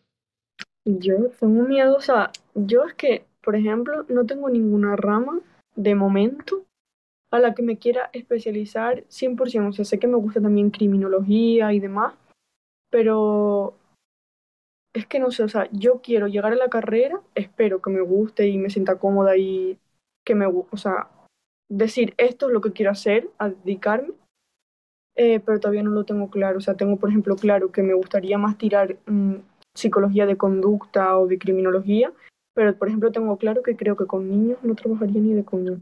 Yo 0.86 1.16
tengo 1.38 1.64
miedo, 1.64 1.98
o 1.98 2.02
sea, 2.02 2.32
yo 2.56 2.86
es 2.86 2.94
que, 2.94 3.26
por 3.42 3.58
ejemplo, 3.58 4.06
no 4.08 4.26
tengo 4.26 4.50
ninguna 4.50 4.96
rama 4.96 5.42
de 5.76 5.96
momento 5.96 6.64
a 7.30 7.40
la 7.40 7.54
que 7.54 7.62
me 7.62 7.78
quiera 7.78 8.10
especializar 8.14 9.04
100%. 9.10 9.68
O 9.68 9.74
sea, 9.74 9.84
sé 9.84 10.00
que 10.00 10.08
me 10.08 10.16
gusta 10.16 10.40
también 10.40 10.70
criminología 10.70 11.74
y 11.74 11.82
demás, 11.82 12.14
pero 12.90 13.76
es 14.94 15.08
que 15.08 15.20
no 15.20 15.32
sé, 15.32 15.44
o 15.44 15.50
sea, 15.50 15.68
yo 15.72 16.02
quiero 16.02 16.28
llegar 16.28 16.54
a 16.54 16.56
la 16.56 16.70
carrera, 16.70 17.20
espero 17.36 17.82
que 17.82 17.90
me 17.90 18.02
guste 18.02 18.48
y 18.48 18.58
me 18.58 18.70
sienta 18.70 19.00
cómoda 19.00 19.36
y 19.38 19.80
que 20.26 20.36
me 20.36 20.46
guste, 20.46 20.70
o 20.72 20.78
sea, 20.78 21.10
decir 21.70 22.14
esto 22.18 22.48
es 22.48 22.54
lo 22.54 22.62
que 22.62 22.72
quiero 22.72 22.92
hacer, 22.92 23.30
a 23.40 23.50
dedicarme, 23.50 24.14
eh, 25.16 25.40
pero 25.40 25.60
todavía 25.60 25.84
no 25.84 25.92
lo 25.92 26.06
tengo 26.06 26.30
claro. 26.30 26.58
O 26.58 26.62
sea, 26.62 26.76
tengo, 26.76 26.98
por 26.98 27.10
ejemplo, 27.10 27.36
claro 27.36 27.72
que 27.72 27.84
me 27.84 27.94
gustaría 27.94 28.38
más 28.38 28.58
tirar 28.58 28.98
mm, 29.06 29.36
psicología 29.76 30.26
de 30.26 30.38
conducta 30.38 31.18
o 31.18 31.28
de 31.28 31.38
criminología, 31.38 32.12
pero, 32.54 32.78
por 32.78 32.88
ejemplo, 32.88 33.12
tengo 33.12 33.38
claro 33.38 33.64
que 33.64 33.76
creo 33.76 33.96
que 33.98 34.06
con 34.06 34.30
niños 34.30 34.60
no 34.64 34.76
trabajaría 34.76 35.22
ni 35.22 35.34
de 35.34 35.44
coño. 35.46 35.82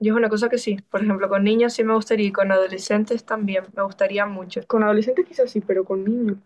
Yo 0.00 0.12
es 0.12 0.18
una 0.18 0.28
cosa 0.28 0.48
que 0.48 0.58
sí. 0.58 0.76
Por 0.90 1.02
ejemplo, 1.02 1.28
con 1.28 1.44
niños 1.44 1.72
sí 1.72 1.84
me 1.84 1.94
gustaría 1.94 2.26
y 2.26 2.32
con 2.32 2.52
adolescentes 2.52 3.24
también. 3.24 3.64
Me 3.74 3.82
gustaría 3.82 4.26
mucho. 4.26 4.60
Con 4.66 4.82
adolescentes 4.82 5.26
quizás 5.26 5.50
sí, 5.50 5.60
pero 5.60 5.84
con 5.84 6.04
niños. 6.04 6.38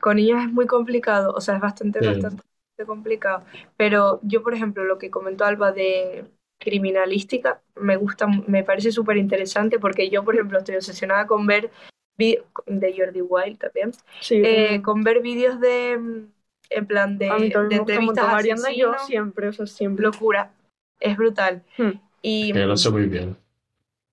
Con 0.00 0.16
niños 0.16 0.42
es 0.44 0.52
muy 0.52 0.66
complicado, 0.66 1.32
o 1.34 1.40
sea, 1.40 1.56
es 1.56 1.60
bastante, 1.60 2.00
Sí. 2.00 2.06
bastante 2.06 2.42
complicado. 2.86 3.44
Pero 3.76 4.20
yo, 4.22 4.42
por 4.42 4.54
ejemplo, 4.54 4.84
lo 4.84 4.98
que 4.98 5.10
comentó 5.10 5.44
Alba 5.44 5.72
de 5.72 6.24
criminalística, 6.58 7.60
me 7.76 7.96
gusta, 7.96 8.26
me 8.26 8.64
parece 8.64 8.90
súper 8.90 9.16
interesante 9.16 9.78
porque 9.78 10.10
yo, 10.10 10.24
por 10.24 10.34
ejemplo, 10.34 10.58
estoy 10.58 10.76
obsesionada 10.76 11.26
con 11.26 11.46
ver 11.46 11.70
de 12.18 12.94
Jordi 12.96 13.22
Wild 13.22 13.58
también, 13.58 13.92
Sí, 14.20 14.42
eh, 14.44 14.82
con 14.82 15.04
ver 15.04 15.20
vídeos 15.20 15.60
de, 15.60 15.92
en 15.92 16.86
plan 16.86 17.16
de, 17.16 17.30
a 17.30 17.38
mí 17.38 17.50
también 17.50 17.84
de 17.84 17.94
entrevistas 17.94 18.24
a 18.24 18.36
Ariana 18.36 18.72
y 18.72 18.80
yo 18.80 18.92
siempre, 19.06 19.48
o 19.48 19.52
sea, 19.52 19.66
siempre. 19.66 20.04
locura, 20.04 20.50
es 20.98 21.16
brutal. 21.16 21.62
Hmm. 21.76 21.92
Y, 22.20 22.52
Que 22.52 22.58
lo 22.60 22.76
sé 22.76 22.90
muy 22.90 23.06
bien. 23.06 23.36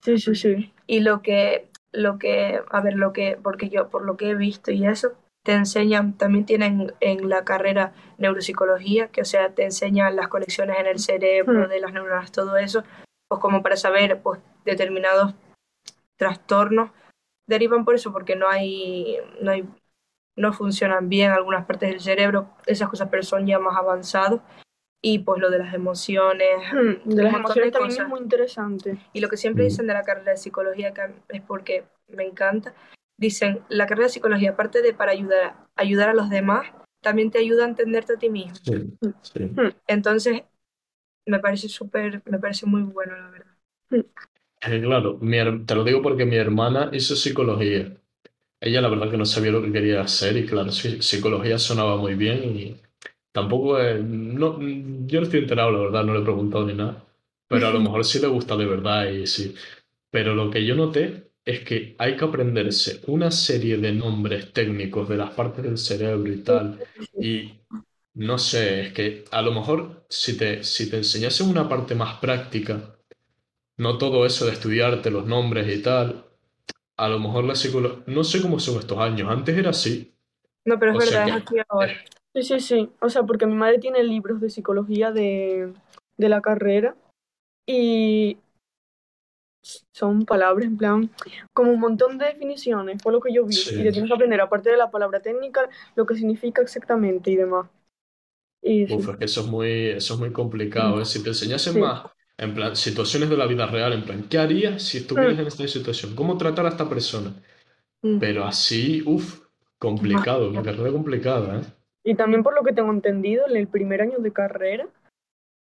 Sí, 0.01 0.19
sí, 0.19 0.35
sí. 0.35 0.71
y 0.85 0.99
lo 0.99 1.23
que, 1.23 1.67
lo 1.91 2.19
que, 2.19 2.61
a 2.69 2.81
ver, 2.81 2.93
lo 2.93 3.11
que, 3.11 3.39
porque 3.41 3.69
yo, 3.69 3.89
por 3.89 4.05
lo 4.05 4.17
que 4.17 4.29
he 4.29 4.35
visto 4.35 4.71
y 4.71 4.85
eso, 4.85 5.13
te 5.45 5.53
enseñan, 5.53 6.17
también 6.17 6.45
tienen 6.45 6.91
en 6.99 7.29
la 7.29 7.45
carrera 7.45 7.93
neuropsicología, 8.17 9.09
que 9.09 9.21
o 9.21 9.25
sea, 9.25 9.53
te 9.53 9.63
enseñan 9.63 10.15
las 10.15 10.27
conexiones 10.27 10.77
en 10.79 10.87
el 10.87 10.99
cerebro, 10.99 11.65
Hmm. 11.65 11.69
de 11.69 11.79
las 11.79 11.93
neuronas, 11.93 12.31
todo 12.31 12.57
eso, 12.57 12.83
pues 13.29 13.39
como 13.39 13.61
para 13.61 13.77
saber, 13.77 14.21
pues, 14.21 14.39
determinados 14.65 15.35
trastornos 16.17 16.89
derivan 17.47 17.85
por 17.85 17.95
eso, 17.95 18.11
porque 18.11 18.35
no 18.35 18.49
hay, 18.49 19.17
no 19.41 19.51
hay, 19.51 19.65
no 20.35 20.51
funcionan 20.51 21.09
bien 21.09 21.31
algunas 21.31 21.65
partes 21.65 21.89
del 21.91 21.99
cerebro, 21.99 22.49
esas 22.65 22.89
cosas, 22.89 23.07
pero 23.11 23.21
son 23.23 23.45
ya 23.45 23.59
más 23.59 23.77
avanzados. 23.77 24.41
Y 25.03 25.19
pues 25.19 25.39
lo 25.39 25.51
de 25.51 25.59
las 25.59 25.73
emociones, 25.75 26.47
Hmm, 26.73 27.07
De 27.07 27.21
las 27.23 27.35
emociones 27.35 27.71
también 27.71 28.01
es 28.01 28.07
muy 28.07 28.19
interesante. 28.21 28.97
Y 29.13 29.19
lo 29.19 29.29
que 29.29 29.37
siempre 29.37 29.63
Mm. 29.63 29.67
dicen 29.67 29.85
de 29.87 29.93
la 29.93 30.01
carrera 30.01 30.31
de 30.31 30.37
psicología, 30.37 30.91
que 30.95 31.01
es 31.29 31.41
porque 31.43 31.83
me 32.07 32.23
encanta, 32.23 32.73
dicen, 33.17 33.61
la 33.69 33.87
carrera 33.87 34.07
de 34.07 34.13
psicología, 34.13 34.51
aparte 34.51 34.81
de 34.81 34.93
para 34.93 35.11
ayudar, 35.11 35.67
ayudar 35.75 36.09
a 36.09 36.13
los 36.13 36.29
demás, 36.29 36.67
también 37.01 37.31
te 37.31 37.39
ayuda 37.39 37.65
a 37.65 37.69
entenderte 37.69 38.13
a 38.13 38.17
ti 38.17 38.29
mismo. 38.29 38.59
Sí, 38.63 38.97
sí. 39.21 39.61
Entonces, 39.87 40.43
me 41.25 41.39
parece 41.39 41.69
súper, 41.69 42.23
me 42.25 42.39
parece 42.39 42.65
muy 42.65 42.83
bueno, 42.83 43.17
la 43.17 43.29
verdad. 43.29 43.55
Que 44.59 44.81
claro, 44.81 45.17
mi 45.21 45.37
te 45.65 45.75
lo 45.75 45.83
digo 45.83 46.01
porque 46.01 46.25
mi 46.25 46.35
hermana 46.37 46.89
hizo 46.93 47.15
psicología. 47.15 47.95
Ella 48.61 48.81
la 48.81 48.89
verdad 48.89 49.11
que 49.11 49.17
no 49.17 49.25
sabía 49.25 49.51
lo 49.51 49.61
que 49.63 49.71
quería 49.71 50.01
hacer 50.01 50.37
y 50.37 50.45
claro, 50.45 50.71
sí, 50.71 51.01
psicología 51.01 51.59
sonaba 51.59 51.97
muy 51.97 52.15
bien 52.15 52.57
y 52.57 52.77
tampoco 53.31 53.79
es- 53.79 54.03
no, 54.03 54.59
yo 54.61 55.19
no 55.21 55.25
estoy 55.25 55.41
enterado, 55.41 55.71
la 55.71 55.79
verdad, 55.79 56.03
no 56.05 56.13
le 56.13 56.21
he 56.21 56.23
preguntado 56.23 56.65
ni 56.67 56.73
nada, 56.75 57.05
pero 57.47 57.67
a 57.67 57.71
lo 57.71 57.81
mejor 57.81 58.05
sí 58.05 58.19
le 58.19 58.27
gusta 58.27 58.57
de 58.57 58.65
verdad 58.67 59.07
y 59.07 59.27
sí. 59.27 59.55
Pero 60.11 60.35
lo 60.35 60.51
que 60.51 60.65
yo 60.65 60.75
noté 60.75 61.31
es 61.45 61.61
que 61.61 61.95
hay 61.99 62.17
que 62.17 62.25
aprenderse 62.25 63.01
una 63.07 63.31
serie 63.31 63.77
de 63.77 63.91
nombres 63.93 64.51
técnicos 64.53 65.07
de 65.09 65.17
las 65.17 65.31
partes 65.31 65.63
del 65.63 65.77
cerebro 65.77 66.31
y 66.31 66.37
tal 66.43 66.79
y 67.19 67.51
no 68.15 68.37
sé, 68.37 68.81
es 68.87 68.93
que 68.93 69.25
a 69.31 69.41
lo 69.41 69.51
mejor 69.51 70.05
si 70.09 70.37
te, 70.37 70.63
si 70.63 70.89
te 70.89 70.97
enseñasen 70.97 71.49
una 71.49 71.67
parte 71.69 71.95
más 71.95 72.17
práctica, 72.19 72.95
no 73.77 73.97
todo 73.97 74.25
eso 74.25 74.45
de 74.45 74.53
estudiarte 74.53 75.11
los 75.11 75.25
nombres 75.25 75.73
y 75.75 75.81
tal, 75.81 76.25
a 76.97 77.09
lo 77.09 77.19
mejor 77.19 77.43
la 77.45 77.55
psicología, 77.55 78.03
no 78.07 78.23
sé 78.23 78.41
cómo 78.41 78.59
son 78.59 78.79
estos 78.79 78.97
años, 78.99 79.29
antes 79.29 79.57
era 79.57 79.71
así. 79.71 80.13
No, 80.65 80.79
pero 80.79 80.91
es 80.93 80.97
O 80.97 81.11
verdad, 81.11 81.27
es 81.29 81.35
que- 81.35 81.43
así 81.45 81.55
ahora. 81.69 81.93
Sí, 82.33 82.43
sí, 82.43 82.59
sí. 82.59 82.89
O 83.01 83.09
sea, 83.09 83.23
porque 83.23 83.45
mi 83.45 83.55
madre 83.55 83.79
tiene 83.79 84.03
libros 84.03 84.41
de 84.41 84.49
psicología 84.49 85.11
de, 85.11 85.73
de 86.17 86.29
la 86.29 86.41
carrera 86.41 86.95
y 87.67 88.37
son 89.91 90.25
palabras 90.25 90.65
en 90.67 90.77
plan, 90.77 91.09
como 91.53 91.71
un 91.71 91.79
montón 91.79 92.17
de 92.17 92.25
definiciones, 92.27 93.01
fue 93.01 93.11
lo 93.11 93.19
que 93.19 93.33
yo 93.33 93.45
vi. 93.45 93.53
Sí. 93.55 93.75
Y 93.79 93.83
te 93.83 93.91
tienes 93.91 94.09
que 94.09 94.15
aprender, 94.15 94.41
aparte 94.41 94.69
de 94.69 94.77
la 94.77 94.91
palabra 94.91 95.19
técnica, 95.21 95.67
lo 95.95 96.05
que 96.05 96.15
significa 96.15 96.61
exactamente 96.61 97.31
y 97.31 97.35
demás. 97.35 97.67
Y 98.61 98.87
sí. 98.87 98.93
Uf, 98.93 99.09
es 99.09 99.17
que 99.17 99.25
eso 99.25 99.41
es 99.41 99.47
muy, 99.47 99.69
eso 99.89 100.13
es 100.15 100.19
muy 100.19 100.31
complicado, 100.31 101.01
¿eh? 101.01 101.05
Si 101.05 101.21
te 101.23 101.29
enseñasen 101.29 101.73
Sí. 101.73 101.79
más, 101.79 102.11
en 102.37 102.53
plan, 102.53 102.75
situaciones 102.75 103.29
de 103.29 103.37
la 103.37 103.47
vida 103.47 103.65
real, 103.65 103.93
en 103.93 104.03
plan, 104.03 104.27
¿qué 104.29 104.37
harías 104.37 104.81
si 104.83 104.97
estuvieras 104.99 105.37
Mm. 105.37 105.41
en 105.41 105.47
esta 105.47 105.67
situación? 105.67 106.15
¿Cómo 106.15 106.37
tratar 106.37 106.65
a 106.65 106.69
esta 106.69 106.87
persona? 106.89 107.33
Mm. 108.03 108.19
Pero 108.19 108.45
así, 108.45 109.03
uff, 109.05 109.41
complicado, 109.79 110.49
una 110.49 110.63
carrera 110.63 110.91
complicada, 110.91 111.59
¿eh? 111.59 111.63
Y 112.03 112.15
también 112.15 112.43
por 112.43 112.53
lo 112.53 112.63
que 112.63 112.73
tengo 112.73 112.91
entendido, 112.91 113.47
en 113.47 113.55
el 113.55 113.67
primer 113.67 114.01
año 114.01 114.19
de 114.19 114.31
carrera, 114.31 114.87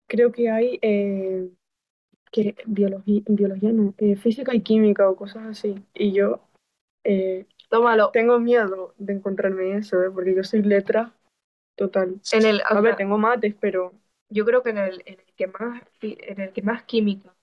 creo 0.06 0.32
que 0.32 0.50
hay 0.50 0.78
eh, 0.82 1.48
que 2.30 2.56
biología, 2.66 3.22
biología 3.26 3.72
no, 3.72 3.94
eh, 3.98 4.16
física 4.16 4.54
y 4.54 4.60
química 4.62 5.08
o 5.08 5.16
cosas 5.16 5.46
así. 5.46 5.74
Y 5.94 6.12
yo 6.12 6.40
eh, 7.04 7.46
Tómalo. 7.70 8.10
tengo 8.12 8.38
miedo 8.38 8.94
de 8.98 9.14
encontrarme 9.14 9.76
eso, 9.76 10.02
¿eh? 10.02 10.10
porque 10.10 10.34
yo 10.34 10.44
soy 10.44 10.62
letra 10.62 11.12
total. 11.76 12.20
En 12.32 12.46
el, 12.46 12.62
A 12.68 12.80
ver, 12.80 12.96
tengo 12.96 13.18
mates, 13.18 13.54
pero 13.60 13.92
yo 14.28 14.44
creo 14.44 14.62
que 14.62 14.70
en 14.70 14.78
el, 14.78 15.02
en 15.06 15.20
el 15.20 15.26
que 15.36 15.46
más 15.46 15.82
en 16.02 16.40
el 16.40 16.52
que 16.52 16.62
más 16.62 16.84
química 16.84 17.34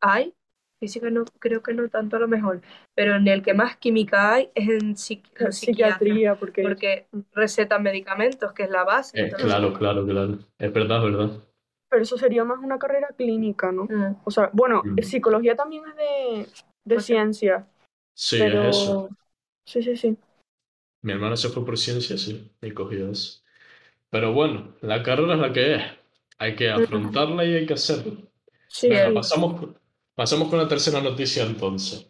hay, 0.00 0.34
física 0.80 1.10
no 1.10 1.24
creo 1.38 1.62
que 1.62 1.74
no 1.74 1.88
tanto 1.88 2.16
a 2.16 2.20
lo 2.20 2.28
mejor, 2.28 2.60
pero 2.94 3.16
en 3.16 3.28
el 3.28 3.42
que 3.42 3.54
más 3.54 3.76
química 3.76 4.34
hay 4.34 4.50
es 4.54 4.68
en 4.68 4.94
psiqui- 4.96 5.30
en 5.38 5.52
psiquiatría, 5.52 6.34
porque 6.36 6.62
porque 6.62 7.06
recetan 7.32 7.82
medicamentos, 7.82 8.52
que 8.52 8.64
es 8.64 8.70
la 8.70 8.84
base. 8.84 9.18
Eh, 9.18 9.24
entonces- 9.24 9.46
claro, 9.46 9.72
claro, 9.74 10.06
claro. 10.06 10.38
Es 10.58 10.72
verdad, 10.72 10.98
es 10.98 11.04
verdad. 11.12 11.30
Pero 11.92 12.04
eso 12.04 12.18
sería 12.18 12.44
más 12.44 12.60
una 12.60 12.80
carrera 12.80 13.10
clínica, 13.16 13.72
¿no? 13.72 13.84
Mm. 13.84 14.16
O 14.24 14.32
sea, 14.32 14.50
bueno, 14.54 14.82
Mm. 14.84 15.02
psicología 15.02 15.56
también 15.56 15.84
es 15.88 15.96
de, 15.96 16.48
de 16.86 16.94
Pues 16.96 17.06
ciencia, 17.06 17.68
Sí, 18.14 18.38
pero 18.38 18.62
es 18.70 18.76
eso. 18.78 19.10
sí, 19.66 19.82
sí, 19.82 19.96
sí. 19.96 20.18
Mi 21.02 21.12
hermana 21.12 21.36
se 21.36 21.48
fue 21.50 21.64
por 21.64 21.78
ciencia, 21.78 22.16
sí, 22.18 22.50
y 22.62 22.70
cogió 22.72 23.10
eso. 23.10 23.42
Pero 24.10 24.32
bueno, 24.34 24.74
la 24.82 25.02
carrera 25.02 25.34
es 25.34 25.40
la 25.40 25.52
que 25.52 25.74
es. 25.76 25.82
Hay 26.38 26.56
que 26.56 26.70
afrontarla 26.70 27.44
y 27.46 27.54
hay 27.54 27.66
que 27.66 27.74
hacerlo. 27.74 28.18
Sí, 28.68 28.88
Venga, 28.88 29.08
sí. 29.08 29.14
pasamos, 29.14 29.60
con- 29.60 29.78
pasamos 30.14 30.48
con 30.50 30.58
la 30.60 30.68
tercera 30.68 31.00
noticia 31.02 31.44
entonces. 31.44 32.08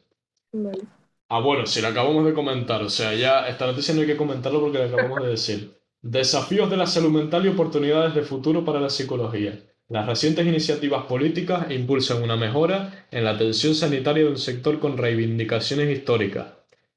Vale. 0.52 0.86
Ah, 1.28 1.40
bueno, 1.40 1.66
si 1.66 1.80
la 1.80 1.88
acabamos 1.88 2.24
de 2.26 2.34
comentar, 2.34 2.82
o 2.82 2.90
sea, 2.90 3.14
ya 3.14 3.48
esta 3.48 3.66
noticia 3.66 3.94
no 3.94 4.02
hay 4.02 4.06
que 4.06 4.16
comentarlo 4.16 4.60
porque 4.60 4.78
la 4.78 4.84
acabamos 4.86 5.22
de 5.22 5.28
decir. 5.30 5.80
Desafíos 6.02 6.68
de 6.70 6.76
la 6.76 6.86
salud 6.86 7.10
mental 7.10 7.46
y 7.46 7.48
oportunidades 7.48 8.14
de 8.14 8.22
futuro 8.22 8.64
para 8.64 8.80
la 8.80 8.90
psicología. 8.90 9.58
Las 9.88 10.06
recientes 10.06 10.46
iniciativas 10.46 11.04
políticas 11.04 11.70
impulsan 11.70 12.22
una 12.22 12.36
mejora 12.36 13.06
en 13.10 13.24
la 13.24 13.30
atención 13.30 13.74
sanitaria 13.74 14.24
de 14.24 14.30
un 14.30 14.38
sector 14.38 14.80
con 14.80 14.96
reivindicaciones 14.96 15.88
históricas 15.90 16.46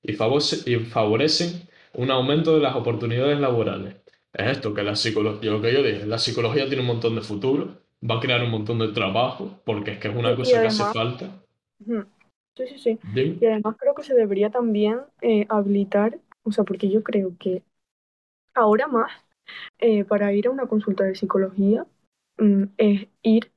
y, 0.02 0.14
favorecen 0.14 1.68
un 1.94 2.12
aumento 2.12 2.56
de 2.56 2.62
las 2.62 2.76
oportunidades 2.76 3.40
laborales. 3.40 3.96
Es 4.34 4.48
esto, 4.58 4.74
que 4.74 4.84
la 4.84 4.96
psicología, 4.96 5.52
lo 5.52 5.62
que 5.62 5.74
yo 5.74 5.84
dije, 5.84 6.06
la 6.06 6.18
psicología 6.20 6.68
tiene 6.68 6.82
un 6.82 6.88
montón 6.88 7.16
de 7.16 7.22
futuro, 7.22 7.70
va 8.10 8.18
a 8.18 8.20
crear 8.20 8.44
un 8.44 8.52
montón 8.52 8.80
de 8.80 8.90
trabajo, 8.90 9.60
porque 9.66 9.92
es 9.92 9.98
que 10.00 10.08
es 10.10 10.16
una 10.16 10.32
Y 10.34 10.36
cosa 10.36 10.52
que 10.52 10.68
hace 10.68 10.78
además- 10.78 10.94
falta. 10.94 11.30
Sí, 12.56 12.68
sí, 12.68 12.78
sí. 12.80 13.00
Dime. 13.14 13.38
Y 13.42 13.46
además 13.48 13.76
creo 13.78 13.94
que 13.96 14.04
se 14.04 14.14
debería 14.14 14.50
también 14.50 15.00
eh, 15.22 15.46
habilitar, 15.50 16.18
o 16.44 16.52
sea, 16.52 16.64
porque 16.64 16.90
yo 16.90 17.04
creo 17.04 17.34
que 17.38 17.64
ahora 18.54 18.88
más, 18.88 19.12
eh, 19.80 20.06
para 20.06 20.34
ir 20.34 20.48
a 20.48 20.52
una 20.52 20.68
consulta 20.68 21.04
de 21.06 21.16
psicología, 21.16 21.86
mm, 22.38 22.64
es 22.78 23.08
ir 23.24 23.52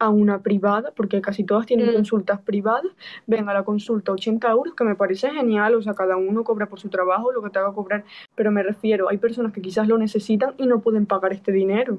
a 0.00 0.10
una 0.10 0.42
privada, 0.42 0.92
porque 0.94 1.20
casi 1.22 1.44
todas 1.44 1.66
tienen 1.66 1.88
Mm. 1.90 1.94
consultas 1.94 2.40
privadas. 2.42 2.92
Venga, 3.26 3.54
la 3.54 3.64
consulta 3.64 4.12
80 4.12 4.50
euros, 4.50 4.74
que 4.74 4.84
me 4.84 4.96
parece 4.96 5.30
genial, 5.30 5.74
o 5.76 5.82
sea, 5.82 5.94
cada 5.94 6.16
uno 6.16 6.44
cobra 6.44 6.66
por 6.68 6.80
su 6.80 6.88
trabajo 6.90 7.32
lo 7.32 7.42
que 7.42 7.50
te 7.50 7.58
haga 7.60 7.72
cobrar, 7.72 8.04
pero 8.34 8.50
me 8.50 8.62
refiero, 8.62 9.08
hay 9.08 9.18
personas 9.18 9.52
que 9.52 9.62
quizás 9.62 9.88
lo 9.88 9.96
necesitan 9.98 10.54
y 10.58 10.66
no 10.66 10.80
pueden 10.80 11.06
pagar 11.06 11.32
este 11.32 11.52
dinero. 11.52 11.98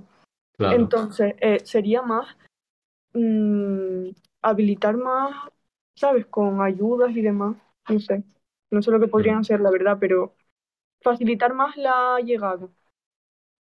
Claro. 0.58 0.76
Entonces, 0.76 1.36
eh, 1.42 1.60
sería 1.64 2.02
más 2.02 2.28
mm, 3.14 4.10
habilitar 4.42 4.98
más, 4.98 5.34
¿sabes? 5.96 6.26
Con 6.26 6.62
ayudas 6.62 7.16
y 7.16 7.22
demás. 7.22 7.56
No 7.90 8.00
sé. 8.00 8.24
No 8.72 8.82
sé 8.82 8.92
lo 8.92 9.00
que 9.00 9.08
podrían 9.08 9.38
Mm. 9.38 9.42
hacer, 9.42 9.62
la 9.62 9.72
verdad, 9.72 9.98
pero 10.00 10.36
facilitar 11.02 11.54
más 11.54 11.78
la 11.78 12.20
llegada. 12.24 12.68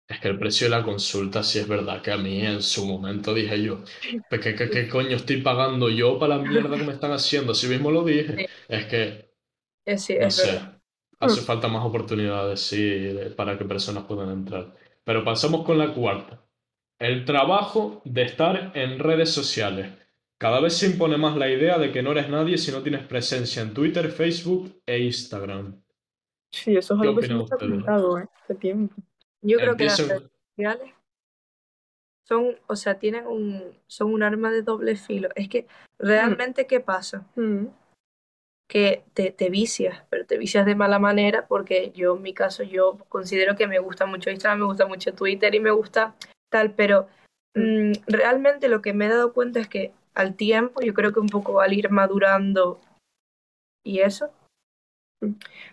Es 0.09 0.19
que 0.19 0.27
el 0.27 0.39
precio 0.39 0.65
de 0.67 0.71
la 0.71 0.83
consulta 0.83 1.43
sí 1.43 1.59
es 1.59 1.67
verdad 1.67 2.01
que 2.01 2.11
a 2.11 2.17
mí 2.17 2.41
en 2.45 2.61
su 2.63 2.85
momento 2.85 3.33
dije 3.33 3.61
yo, 3.63 3.83
"¿Pero 4.29 4.41
¿qué, 4.43 4.55
qué, 4.55 4.69
qué 4.69 4.87
coño 4.89 5.15
estoy 5.15 5.41
pagando 5.41 5.89
yo 5.89 6.17
para 6.19 6.37
la 6.37 6.43
mierda 6.43 6.77
que 6.77 6.83
me 6.83 6.93
están 6.93 7.11
haciendo? 7.11 7.51
Así 7.53 7.67
mismo 7.67 7.91
lo 7.91 8.03
dije. 8.03 8.37
Sí. 8.37 8.45
Es 8.67 8.85
que, 8.87 9.29
Eh, 9.85 9.97
sí, 9.97 10.17
no 10.19 10.27
es 10.27 10.35
sé, 10.35 10.47
verdad. 10.53 10.81
hace 11.19 11.41
falta 11.41 11.67
más 11.67 11.85
oportunidades, 11.85 12.59
sí, 12.61 13.09
para 13.37 13.57
que 13.57 13.65
personas 13.65 14.05
puedan 14.05 14.31
entrar. 14.31 14.73
Pero 15.03 15.23
pasamos 15.23 15.65
con 15.65 15.77
la 15.77 15.93
cuarta. 15.93 16.43
El 16.99 17.25
trabajo 17.25 18.01
de 18.05 18.23
estar 18.23 18.71
en 18.75 18.99
redes 18.99 19.31
sociales. 19.31 19.91
Cada 20.39 20.59
vez 20.61 20.75
se 20.75 20.87
impone 20.87 21.17
más 21.17 21.37
la 21.37 21.49
idea 21.51 21.77
de 21.79 21.91
que 21.91 22.03
no 22.03 22.11
eres 22.13 22.29
nadie 22.29 22.57
si 22.57 22.71
no 22.71 22.83
tienes 22.83 23.05
presencia 23.07 23.61
en 23.63 23.73
Twitter, 23.73 24.11
Facebook 24.11 24.81
e 24.85 24.99
Instagram. 24.99 25.81
Sí, 26.51 26.75
eso 26.77 26.93
es 26.95 27.01
¿Qué 27.01 27.07
algo 27.07 27.21
que 27.21 27.27
se 27.27 27.33
ha 27.33 27.57
comentado, 27.57 28.19
¿eh? 28.19 28.27
Hace 28.43 28.55
tiempo. 28.55 28.95
Yo 29.41 29.57
creo 29.57 29.75
que 29.75 29.85
las 29.85 29.99
redes 29.99 30.29
sociales 30.49 30.93
son, 32.27 32.55
o 32.67 32.75
sea, 32.75 32.99
tienen 32.99 33.25
un, 33.25 33.75
son 33.87 34.13
un 34.13 34.23
arma 34.23 34.51
de 34.51 34.61
doble 34.61 34.95
filo. 34.95 35.29
Es 35.35 35.49
que 35.49 35.65
realmente, 35.97 36.67
¿qué 36.67 36.79
pasa? 36.79 37.25
Mm, 37.35 37.67
que 38.69 39.03
te, 39.15 39.31
te 39.31 39.49
vicias, 39.49 40.03
pero 40.09 40.25
te 40.27 40.37
vicias 40.37 40.65
de 40.65 40.75
mala 40.75 40.99
manera 40.99 41.47
porque 41.47 41.91
yo 41.95 42.15
en 42.15 42.21
mi 42.21 42.35
caso 42.35 42.61
yo 42.61 42.99
considero 43.09 43.55
que 43.55 43.65
me 43.65 43.79
gusta 43.79 44.05
mucho 44.05 44.29
Instagram, 44.29 44.59
me 44.59 44.65
gusta 44.65 44.85
mucho 44.85 45.11
Twitter 45.13 45.55
y 45.55 45.59
me 45.59 45.71
gusta 45.71 46.15
tal, 46.51 46.75
pero 46.75 47.07
mm, 47.55 47.93
realmente 48.05 48.67
lo 48.67 48.81
que 48.83 48.93
me 48.93 49.07
he 49.07 49.09
dado 49.09 49.33
cuenta 49.33 49.59
es 49.59 49.67
que 49.67 49.91
al 50.13 50.35
tiempo, 50.35 50.81
yo 50.81 50.93
creo 50.93 51.13
que 51.13 51.19
un 51.19 51.29
poco 51.29 51.61
al 51.61 51.73
ir 51.73 51.89
madurando 51.89 52.79
y 53.83 54.01
eso, 54.01 54.29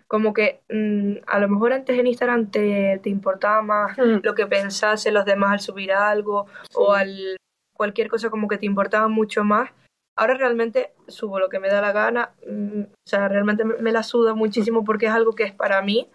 como 0.07 0.33
que 0.33 0.61
mm, 0.69 1.23
a 1.27 1.39
lo 1.39 1.49
mejor 1.49 1.73
antes 1.73 1.97
en 1.97 2.07
Instagram 2.07 2.51
te, 2.51 2.99
te 3.01 3.09
importaba 3.09 3.61
más 3.61 3.97
mm, 3.97 4.19
lo 4.23 4.35
que 4.35 4.47
pensasen 4.47 5.13
los 5.13 5.25
demás 5.25 5.51
al 5.51 5.59
subir 5.59 5.91
algo 5.91 6.47
o 6.75 6.93
al 6.93 7.37
cualquier 7.73 8.09
cosa 8.09 8.29
como 8.29 8.47
que 8.47 8.57
te 8.57 8.65
importaba 8.65 9.07
mucho 9.07 9.43
más. 9.43 9.71
Ahora 10.17 10.33
realmente 10.33 10.93
subo 11.07 11.39
lo 11.39 11.49
que 11.49 11.59
me 11.59 11.69
da 11.69 11.79
la 11.79 11.91
gana, 11.91 12.33
mm, 12.47 12.81
o 12.81 13.07
sea, 13.07 13.27
realmente 13.27 13.63
me, 13.65 13.75
me 13.77 13.91
la 13.91 14.03
suda 14.03 14.33
muchísimo 14.33 14.83
porque 14.83 15.05
es 15.05 15.11
algo 15.11 15.33
que 15.33 15.43
es 15.43 15.53
para 15.53 15.81
mí. 15.81 16.09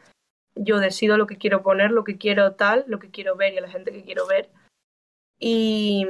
Yo 0.55 0.79
decido 0.79 1.17
lo 1.17 1.27
que 1.27 1.39
quiero 1.39 1.63
poner, 1.63 1.93
lo 1.93 2.05
que 2.05 2.19
quiero 2.19 2.53
tal, 2.53 2.85
lo 2.87 2.99
que 2.99 3.11
quiero 3.11 3.37
ver 3.37 3.55
y 3.55 3.59
a 3.59 3.63
la 3.63 3.71
gente 3.71 3.93
que 3.93 4.05
quiero 4.05 4.27
ver. 4.27 4.51
Y, 5.39 6.07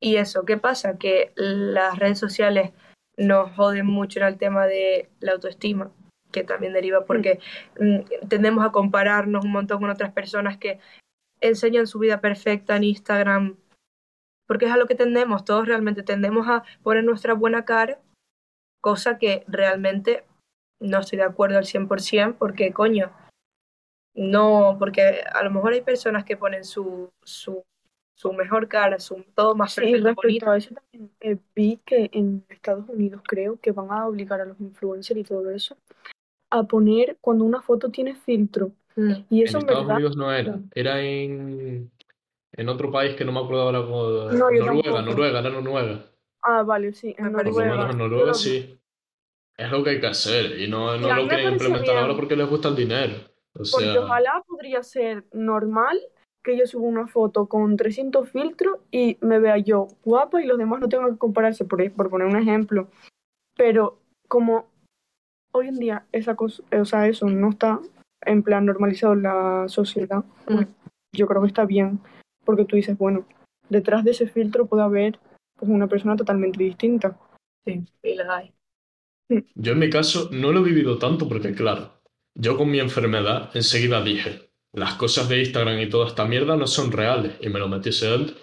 y 0.00 0.16
eso, 0.16 0.44
¿qué 0.44 0.56
pasa? 0.58 0.98
Que 0.98 1.32
las 1.36 1.98
redes 1.98 2.18
sociales 2.18 2.72
nos 3.16 3.52
joden 3.52 3.86
mucho 3.86 4.18
en 4.20 4.26
el 4.26 4.38
tema 4.38 4.66
de 4.66 5.08
la 5.20 5.32
autoestima, 5.32 5.90
que 6.34 6.42
también 6.42 6.72
deriva 6.72 7.04
porque 7.04 7.38
mm, 7.78 8.26
tendemos 8.28 8.66
a 8.66 8.72
compararnos 8.72 9.44
un 9.44 9.52
montón 9.52 9.80
con 9.80 9.88
otras 9.88 10.12
personas 10.12 10.58
que 10.58 10.80
enseñan 11.40 11.86
su 11.86 12.00
vida 12.00 12.20
perfecta 12.20 12.76
en 12.76 12.84
Instagram, 12.84 13.56
porque 14.46 14.66
es 14.66 14.72
a 14.72 14.76
lo 14.76 14.86
que 14.86 14.96
tendemos, 14.96 15.44
todos 15.44 15.66
realmente 15.66 16.02
tendemos 16.02 16.48
a 16.48 16.64
poner 16.82 17.04
nuestra 17.04 17.34
buena 17.34 17.64
cara, 17.64 18.00
cosa 18.80 19.16
que 19.16 19.44
realmente 19.46 20.24
no 20.80 20.98
estoy 20.98 21.18
de 21.18 21.24
acuerdo 21.24 21.56
al 21.56 21.64
100%, 21.64 22.36
porque 22.36 22.72
coño, 22.72 23.12
no, 24.14 24.76
porque 24.78 25.22
a 25.32 25.42
lo 25.44 25.50
mejor 25.50 25.72
hay 25.72 25.82
personas 25.82 26.24
que 26.24 26.36
ponen 26.36 26.64
su, 26.64 27.10
su, 27.22 27.62
su 28.16 28.32
mejor 28.32 28.68
cara, 28.68 28.98
su 28.98 29.24
todo 29.34 29.54
más 29.54 29.74
Sí, 29.74 29.80
perfecto, 29.80 30.08
respecto 30.08 30.22
bonito. 30.22 30.50
a 30.50 30.56
eso 30.56 30.74
también 30.74 31.10
eh, 31.20 31.38
vi 31.54 31.80
que 31.84 32.10
en 32.12 32.44
Estados 32.48 32.88
Unidos 32.88 33.22
creo 33.26 33.58
que 33.60 33.72
van 33.72 33.90
a 33.90 34.06
obligar 34.06 34.40
a 34.40 34.44
los 34.44 34.60
influencers 34.60 35.20
y 35.20 35.24
todo 35.24 35.50
eso 35.50 35.76
a 36.58 36.64
poner 36.64 37.16
cuando 37.20 37.44
una 37.44 37.60
foto 37.62 37.90
tiene 37.90 38.14
filtro. 38.14 38.72
Mm. 38.96 39.12
Y 39.30 39.42
eso 39.42 39.58
en 39.58 39.62
Estados 39.62 39.82
verdad, 39.86 39.96
Unidos 39.96 40.16
no 40.16 40.32
era, 40.32 40.58
era 40.74 41.00
en, 41.00 41.90
en 42.52 42.68
otro 42.68 42.90
país 42.92 43.16
que 43.16 43.24
no 43.24 43.32
me 43.32 43.40
acuerdo 43.40 43.62
ahora 43.62 43.80
cómo- 43.82 44.30
No, 44.32 44.50
Noruega. 44.50 45.02
Noruega, 45.02 45.38
era 45.40 45.50
Noruega. 45.50 46.04
ah, 46.42 46.62
vale, 46.62 46.92
sí, 46.92 47.14
en 47.18 47.32
Noruega. 47.32 47.70
menos 47.76 47.90
en 47.90 47.98
Noruega 47.98 48.34
sí. 48.34 48.78
Es 49.56 49.70
lo 49.70 49.84
que 49.84 49.90
hay 49.90 50.00
que 50.00 50.06
hacer 50.08 50.58
y 50.60 50.68
no, 50.68 50.96
no 50.96 51.14
lo 51.14 51.28
quieren 51.28 51.52
implementar 51.52 51.90
bien. 51.94 51.98
ahora 51.98 52.16
porque 52.16 52.34
les 52.36 52.48
gusta 52.48 52.68
el 52.68 52.76
dinero. 52.76 53.14
O 53.54 53.58
Porque 53.70 53.84
sea, 53.92 54.00
ojalá 54.00 54.42
podría 54.48 54.82
ser 54.82 55.24
normal 55.32 55.96
que 56.42 56.58
yo 56.58 56.66
suba 56.66 56.88
una 56.88 57.06
foto 57.06 57.46
con 57.46 57.76
300 57.76 58.28
filtros 58.28 58.78
y 58.90 59.16
me 59.20 59.38
vea 59.38 59.56
yo 59.58 59.86
guapa 60.04 60.42
y 60.42 60.46
los 60.46 60.58
demás 60.58 60.80
no 60.80 60.88
tengan 60.88 61.12
que 61.12 61.18
compararse, 61.18 61.64
por, 61.64 61.88
por 61.92 62.10
poner 62.10 62.26
un 62.26 62.36
ejemplo. 62.36 62.88
Pero 63.56 63.98
como 64.28 64.66
hoy 65.54 65.68
en 65.68 65.78
día 65.78 66.04
esa 66.12 66.34
cosa, 66.34 66.62
o 66.78 66.84
sea, 66.84 67.08
eso 67.08 67.28
no 67.28 67.50
está 67.50 67.80
en 68.26 68.42
plan 68.42 68.66
normalizado 68.66 69.14
en 69.14 69.22
la 69.22 69.64
sociedad, 69.68 70.24
pues 70.46 70.66
Mm. 70.66 70.70
yo 71.12 71.26
creo 71.26 71.42
que 71.42 71.48
está 71.48 71.64
bien, 71.64 72.00
porque 72.44 72.64
tú 72.64 72.76
dices, 72.76 72.96
bueno, 72.98 73.26
detrás 73.68 74.04
de 74.04 74.10
ese 74.10 74.26
filtro 74.26 74.66
puede 74.66 74.82
haber 74.82 75.18
pues, 75.58 75.70
una 75.70 75.86
persona 75.86 76.16
totalmente 76.16 76.62
distinta. 76.62 77.18
Sí, 77.64 77.82
y 78.02 78.14
las 78.14 78.28
hay. 78.28 78.52
yo 79.54 79.72
en 79.72 79.78
mi 79.78 79.88
caso 79.90 80.28
no 80.32 80.52
lo 80.52 80.60
he 80.60 80.64
vivido 80.64 80.98
tanto 80.98 81.28
porque 81.28 81.54
claro, 81.54 82.00
yo 82.34 82.56
con 82.56 82.70
mi 82.70 82.80
enfermedad 82.80 83.50
enseguida 83.54 84.02
dije, 84.02 84.50
las 84.72 84.94
cosas 84.94 85.28
de 85.28 85.38
Instagram 85.38 85.78
y 85.80 85.88
toda 85.88 86.08
esta 86.08 86.24
mierda 86.24 86.56
no 86.56 86.66
son 86.66 86.90
reales 86.92 87.32
y 87.40 87.48
me 87.48 87.60
lo 87.60 87.68
metí 87.68 87.90
ese 87.90 88.08
dentro. 88.08 88.36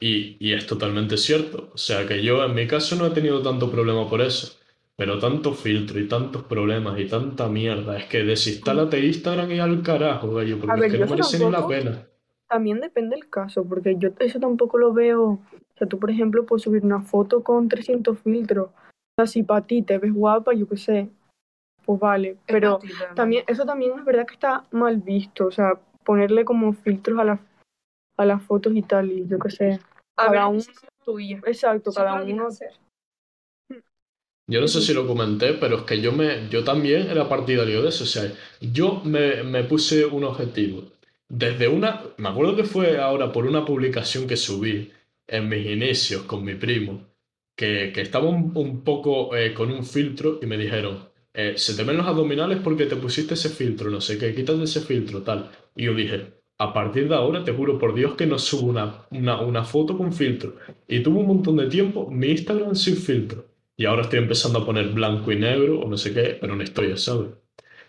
Y, 0.00 0.36
y 0.40 0.52
es 0.54 0.66
totalmente 0.66 1.16
cierto. 1.16 1.70
O 1.72 1.78
sea 1.78 2.06
que 2.06 2.22
yo 2.22 2.44
en 2.44 2.54
mi 2.54 2.66
caso 2.66 2.96
no 2.96 3.06
he 3.06 3.10
tenido 3.10 3.42
tanto 3.42 3.70
problema 3.70 4.08
por 4.08 4.20
eso. 4.22 4.58
Pero 4.96 5.18
tanto 5.18 5.52
filtro 5.54 5.98
y 5.98 6.06
tantos 6.06 6.44
problemas 6.44 6.98
y 7.00 7.08
tanta 7.08 7.48
mierda. 7.48 7.98
Es 7.98 8.06
que 8.06 8.22
desinstálate 8.22 9.00
Instagram 9.00 9.50
y 9.50 9.58
al 9.58 9.82
carajo, 9.82 10.32
gallo, 10.34 10.58
porque 10.60 10.74
es 10.74 10.80
ver, 10.80 10.90
que 10.92 10.98
yo 10.98 11.04
no 11.06 11.10
merece 11.10 11.38
ni 11.44 11.50
la 11.50 11.66
pena. 11.66 12.06
también 12.48 12.80
depende 12.80 13.16
del 13.16 13.28
caso, 13.28 13.64
porque 13.64 13.96
yo 13.98 14.10
eso 14.20 14.38
tampoco 14.38 14.78
lo 14.78 14.92
veo. 14.92 15.22
O 15.22 15.76
sea, 15.76 15.88
tú, 15.88 15.98
por 15.98 16.10
ejemplo, 16.10 16.46
puedes 16.46 16.62
subir 16.62 16.84
una 16.84 17.00
foto 17.00 17.42
con 17.42 17.68
300 17.68 18.20
filtros. 18.20 18.68
O 18.68 19.14
sea, 19.16 19.26
si 19.26 19.42
para 19.42 19.66
ti 19.66 19.82
te 19.82 19.98
ves 19.98 20.12
guapa, 20.12 20.52
yo 20.54 20.68
qué 20.68 20.76
sé, 20.76 21.08
pues 21.84 21.98
vale. 21.98 22.30
Es 22.30 22.38
Pero 22.46 22.78
también, 23.16 23.44
eso 23.48 23.64
también 23.64 23.98
es 23.98 24.04
verdad 24.04 24.26
que 24.26 24.34
está 24.34 24.64
mal 24.70 24.98
visto. 24.98 25.46
O 25.46 25.50
sea, 25.50 25.74
ponerle 26.04 26.44
como 26.44 26.72
filtros 26.72 27.18
a 27.18 27.24
las, 27.24 27.40
a 28.16 28.24
las 28.24 28.42
fotos 28.42 28.72
y 28.76 28.82
tal, 28.82 29.10
y 29.10 29.26
yo 29.26 29.40
qué 29.40 29.50
sé. 29.50 29.80
A 30.16 30.30
ver, 30.30 30.40
cada 30.40 30.56
es 30.56 30.68
uno- 30.68 30.76
tuya. 31.04 31.40
Exacto, 31.46 31.90
cada 31.92 32.22
uno. 32.22 32.42
que 32.42 32.48
hacer. 32.48 32.70
Yo 34.46 34.60
no 34.60 34.68
sé 34.68 34.80
si 34.82 34.92
lo 34.92 35.06
comenté, 35.06 35.54
pero 35.54 35.78
es 35.78 35.82
que 35.84 36.00
yo, 36.00 36.12
me, 36.12 36.48
yo 36.50 36.64
también 36.64 37.08
era 37.10 37.28
partidario 37.28 37.82
de 37.82 37.88
eso. 37.88 38.04
O 38.04 38.06
sea, 38.06 38.30
yo 38.60 39.00
me, 39.04 39.42
me 39.42 39.64
puse 39.64 40.04
un 40.04 40.24
objetivo. 40.24 40.84
Desde 41.28 41.66
una, 41.68 42.02
me 42.18 42.28
acuerdo 42.28 42.54
que 42.56 42.64
fue 42.64 42.98
ahora 42.98 43.32
por 43.32 43.46
una 43.46 43.64
publicación 43.64 44.26
que 44.26 44.36
subí 44.36 44.92
en 45.26 45.48
mis 45.48 45.66
inicios 45.66 46.22
con 46.24 46.44
mi 46.44 46.54
primo, 46.54 47.00
que, 47.56 47.90
que 47.94 48.02
estaba 48.02 48.28
un, 48.28 48.52
un 48.54 48.84
poco 48.84 49.34
eh, 49.34 49.54
con 49.54 49.70
un 49.70 49.84
filtro 49.84 50.38
y 50.42 50.46
me 50.46 50.58
dijeron, 50.58 51.08
eh, 51.32 51.54
se 51.56 51.74
te 51.74 51.82
ven 51.84 51.96
los 51.96 52.06
abdominales 52.06 52.58
porque 52.62 52.84
te 52.86 52.96
pusiste 52.96 53.34
ese 53.34 53.48
filtro, 53.48 53.90
no 53.90 54.00
sé 54.02 54.18
qué, 54.18 54.34
quítate 54.34 54.62
ese 54.64 54.80
filtro, 54.82 55.22
tal. 55.22 55.50
Y 55.74 55.84
yo 55.84 55.94
dije, 55.94 56.34
a 56.58 56.72
partir 56.74 57.08
de 57.08 57.14
ahora 57.14 57.42
te 57.44 57.52
juro 57.52 57.78
por 57.78 57.94
Dios 57.94 58.14
que 58.14 58.26
no 58.26 58.38
subo 58.38 58.68
una, 58.68 59.06
una, 59.10 59.40
una 59.40 59.64
foto 59.64 59.96
con 59.96 60.12
filtro. 60.12 60.56
Y 60.86 61.02
tuve 61.02 61.20
un 61.20 61.26
montón 61.28 61.56
de 61.56 61.66
tiempo 61.68 62.10
mi 62.10 62.28
Instagram 62.28 62.74
sin 62.74 62.96
filtro. 62.96 63.46
Y 63.76 63.86
ahora 63.86 64.02
estoy 64.02 64.20
empezando 64.20 64.60
a 64.60 64.66
poner 64.66 64.88
blanco 64.90 65.32
y 65.32 65.38
negro 65.38 65.80
o 65.80 65.88
no 65.88 65.96
sé 65.96 66.12
qué, 66.14 66.36
pero 66.40 66.54
no 66.54 66.62
estoy, 66.62 66.96
¿sabes? 66.96 67.30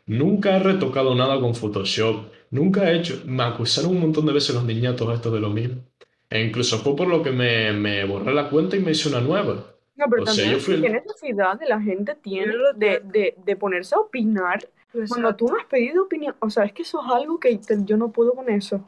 Nunca 0.07 0.56
he 0.56 0.60
retocado 0.60 1.16
nada 1.16 1.40
con 1.40 1.56
Photoshop. 1.56 2.28
Nunca 2.52 2.90
he 2.91 2.98
hecho. 2.98 3.22
Me 3.26 3.44
acusaron 3.44 3.91
un 3.91 4.02
montón 4.02 4.26
de 4.26 4.34
veces 4.34 4.56
los 4.56 4.64
niñatos 4.66 5.14
estos 5.14 5.34
de 5.34 5.40
lo 5.40 5.49
mismo. 5.49 5.82
E 6.30 6.44
incluso 6.44 6.78
fue 6.80 6.95
por 6.95 7.07
lo 7.07 7.22
que 7.24 7.32
me, 7.32 7.72
me 7.74 8.03
borré 8.06 8.34
la 8.34 8.49
cuenta 8.49 8.76
y 8.76 8.80
me 8.80 8.91
hice 8.91 9.10
una 9.10 9.22
nueva. 9.22 9.74
No, 9.95 10.06
pero 10.10 10.24
O 10.24 10.26
sea, 10.26 10.36
también 10.36 10.52
yo 10.53 10.60
fui 10.60 10.74
el- 10.76 10.82
qué 10.82 10.90
necesidad 10.90 11.60
de 11.60 11.68
la 11.68 11.82
gente 11.82 12.16
tiene 12.22 12.53
de, 12.76 13.02
de, 13.03 13.36
de 13.44 13.56
ponerse 13.56 13.95
a 13.95 13.99
opinar 13.99 14.60
cuando 14.91 15.30
Exacto. 15.30 15.36
tú 15.45 15.48
no 15.53 15.57
has 15.60 15.66
pedido 15.66 16.03
opinión. 16.03 16.36
O 16.40 16.49
sea, 16.49 16.64
es 16.66 16.74
que 16.74 16.82
eso 16.82 16.99
es 17.06 17.12
algo 17.14 17.40
que 17.40 17.57
te- 17.57 17.78
yo 17.86 17.95
no 17.98 18.12
puedo 18.12 18.34
con 18.34 18.49
eso. 18.49 18.86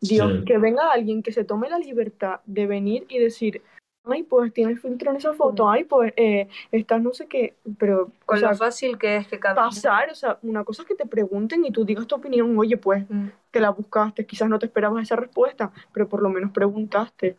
Dios, 0.00 0.32
Sí. 0.38 0.44
que 0.46 0.58
venga 0.58 0.90
alguien 0.92 1.22
que 1.22 1.32
se 1.32 1.44
tome 1.44 1.68
la 1.68 1.78
libertad 1.78 2.40
de 2.46 2.66
venir 2.66 3.04
y 3.08 3.18
decir, 3.18 3.62
ay, 4.04 4.22
pues 4.22 4.52
tienes 4.52 4.80
filtro 4.80 5.10
en 5.10 5.16
esa 5.16 5.32
foto, 5.34 5.68
ay, 5.68 5.84
pues 5.84 6.12
eh, 6.16 6.48
estás 6.72 7.02
no 7.02 7.12
sé 7.12 7.26
qué, 7.26 7.54
pero, 7.78 8.04
o 8.04 8.12
Con 8.24 8.38
sea, 8.38 8.50
lo 8.50 8.56
fácil 8.56 8.98
que 8.98 9.16
es 9.16 9.28
que 9.28 9.38
cada 9.38 9.54
pasar, 9.54 10.10
o 10.10 10.14
sea, 10.14 10.38
una 10.42 10.64
cosa 10.64 10.82
es 10.82 10.88
que 10.88 10.94
te 10.94 11.06
pregunten 11.06 11.64
y 11.64 11.70
tú 11.70 11.84
digas 11.84 12.06
tu 12.06 12.14
opinión, 12.16 12.56
oye, 12.58 12.76
pues 12.76 13.08
Mm. 13.08 13.28
que 13.50 13.60
la 13.60 13.70
buscaste, 13.70 14.26
quizás 14.26 14.48
no 14.48 14.58
te 14.58 14.66
esperabas 14.66 15.02
esa 15.02 15.16
respuesta, 15.16 15.72
pero 15.92 16.08
por 16.08 16.22
lo 16.22 16.28
menos 16.28 16.52
preguntaste. 16.52 17.36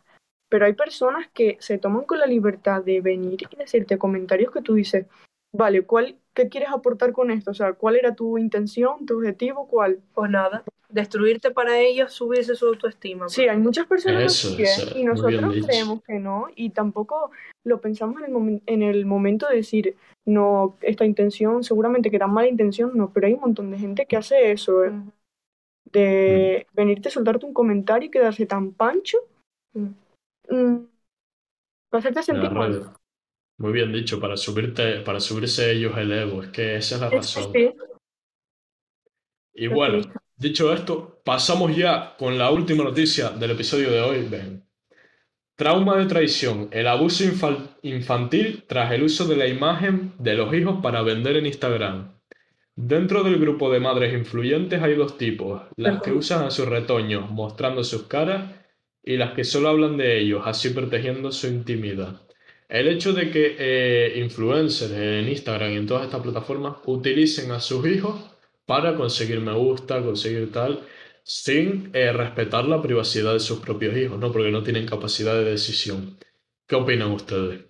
Pero 0.49 0.65
hay 0.65 0.73
personas 0.73 1.29
que 1.33 1.57
se 1.61 1.77
toman 1.77 2.03
con 2.03 2.19
la 2.19 2.25
libertad 2.25 2.83
de 2.83 2.99
venir 2.99 3.47
y 3.49 3.55
decirte 3.55 3.97
comentarios 3.97 4.51
que 4.51 4.61
tú 4.61 4.73
dices, 4.73 5.05
vale, 5.53 5.83
¿cuál, 5.83 6.17
qué 6.33 6.49
quieres 6.49 6.69
aportar 6.69 7.11
con 7.11 7.31
esto? 7.31 7.51
O 7.51 7.53
sea, 7.53 7.73
¿cuál 7.73 7.95
era 7.95 8.15
tu 8.15 8.37
intención, 8.37 9.05
tu 9.05 9.17
objetivo, 9.17 9.67
cuál? 9.67 9.99
Pues 10.13 10.29
nada, 10.31 10.63
destruirte 10.89 11.51
para 11.51 11.79
ellos, 11.79 12.13
subirse 12.13 12.55
su 12.55 12.67
autoestima. 12.67 13.29
Sí, 13.29 13.47
hay 13.47 13.57
muchas 13.57 13.87
personas 13.87 14.23
Eso, 14.25 14.49
así, 14.49 14.61
¿eh? 14.61 14.65
eso, 14.65 14.97
y 14.97 15.03
nosotros 15.03 15.53
creemos 15.65 16.01
que 16.03 16.19
no, 16.19 16.47
y 16.55 16.69
tampoco 16.71 17.31
lo 17.63 17.79
pensamos 17.79 18.17
en 18.21 18.25
el, 18.25 18.31
momen- 18.33 18.61
en 18.65 18.81
el 18.81 19.05
momento 19.05 19.47
de 19.47 19.57
decir, 19.57 19.95
no, 20.25 20.77
esta 20.81 21.05
intención, 21.05 21.63
seguramente 21.63 22.09
que 22.09 22.15
era 22.15 22.27
mala 22.27 22.47
intención, 22.47 22.91
no, 22.95 23.11
pero 23.13 23.27
hay 23.27 23.33
un 23.33 23.41
montón 23.41 23.71
de 23.71 23.77
gente 23.79 24.05
que 24.05 24.17
hace 24.17 24.51
eso, 24.51 24.83
¿eh? 24.83 24.91
Mm. 24.91 25.09
de 25.91 26.67
venirte 26.73 27.09
a 27.09 27.11
soltarte 27.11 27.45
un 27.45 27.53
comentario 27.53 28.07
y 28.07 28.11
quedarse 28.11 28.45
tan 28.45 28.73
pancho 28.73 29.17
Mm. 29.73 29.87
mm, 30.49 30.87
para 31.89 31.99
hacerte 31.99 32.19
En 32.19 32.25
sentir 32.25 32.51
mal. 32.51 32.93
Muy 33.57 33.73
bien 33.73 33.93
dicho, 33.93 34.19
para 34.19 34.35
subirte, 34.37 35.01
para 35.01 35.19
subirse 35.19 35.71
ellos 35.71 35.97
el 35.97 36.11
ego. 36.11 36.43
Es 36.43 36.49
que 36.49 36.75
esa 36.77 36.95
es 36.95 37.01
la 37.01 37.09
razón. 37.09 37.51
sí, 37.53 37.71
Y 39.53 39.67
bueno, 39.67 40.01
dicho 40.35 40.73
esto, 40.73 41.21
pasamos 41.23 41.75
ya 41.75 42.15
con 42.17 42.37
la 42.37 42.49
última 42.51 42.83
noticia 42.83 43.29
del 43.29 43.51
episodio 43.51 43.91
de 43.91 44.01
hoy. 44.01 44.27
Trauma 45.55 45.95
de 45.97 46.07
traición, 46.07 46.69
el 46.71 46.87
abuso 46.87 47.23
infal- 47.23 47.77
infantil 47.83 48.63
tras 48.67 48.91
el 48.93 49.03
uso 49.03 49.25
de 49.25 49.35
la 49.37 49.47
imagen 49.47 50.13
de 50.17 50.33
los 50.33 50.53
hijos 50.53 50.79
para 50.81 51.03
vender 51.03 51.37
en 51.37 51.45
Instagram. 51.45 52.19
Dentro 52.75 53.23
del 53.23 53.39
grupo 53.39 53.71
de 53.71 53.79
madres 53.79 54.13
influyentes 54.13 54.81
hay 54.81 54.95
dos 54.95 55.17
tipos, 55.17 55.63
las 55.77 56.01
que 56.01 56.11
usan 56.11 56.43
a 56.45 56.51
sus 56.51 56.67
retoños 56.67 57.29
mostrando 57.29 57.83
sus 57.83 58.03
caras 58.03 58.51
y 59.03 59.17
las 59.17 59.33
que 59.33 59.43
solo 59.43 59.69
hablan 59.69 59.97
de 59.97 60.19
ellos, 60.19 60.41
así 60.45 60.71
protegiendo 60.71 61.31
su 61.31 61.47
intimidad. 61.47 62.21
El 62.71 62.87
hecho 62.87 63.11
de 63.11 63.29
que 63.29 63.57
eh, 63.59 64.13
influencers 64.19 64.93
en 64.93 65.27
Instagram 65.27 65.71
y 65.71 65.75
en 65.75 65.87
todas 65.87 66.05
estas 66.05 66.21
plataformas 66.21 66.77
utilicen 66.85 67.51
a 67.51 67.59
sus 67.59 67.85
hijos 67.85 68.31
para 68.65 68.95
conseguir 68.95 69.41
me 69.41 69.53
gusta, 69.53 70.01
conseguir 70.01 70.53
tal, 70.53 70.79
sin 71.21 71.89
eh, 71.91 72.13
respetar 72.13 72.63
la 72.63 72.81
privacidad 72.81 73.33
de 73.33 73.41
sus 73.41 73.59
propios 73.59 73.97
hijos, 73.97 74.17
¿no? 74.17 74.31
Porque 74.31 74.51
no 74.51 74.63
tienen 74.63 74.85
capacidad 74.85 75.33
de 75.33 75.43
decisión. 75.43 76.17
¿Qué 76.65 76.75
opinan 76.77 77.11
ustedes? 77.11 77.65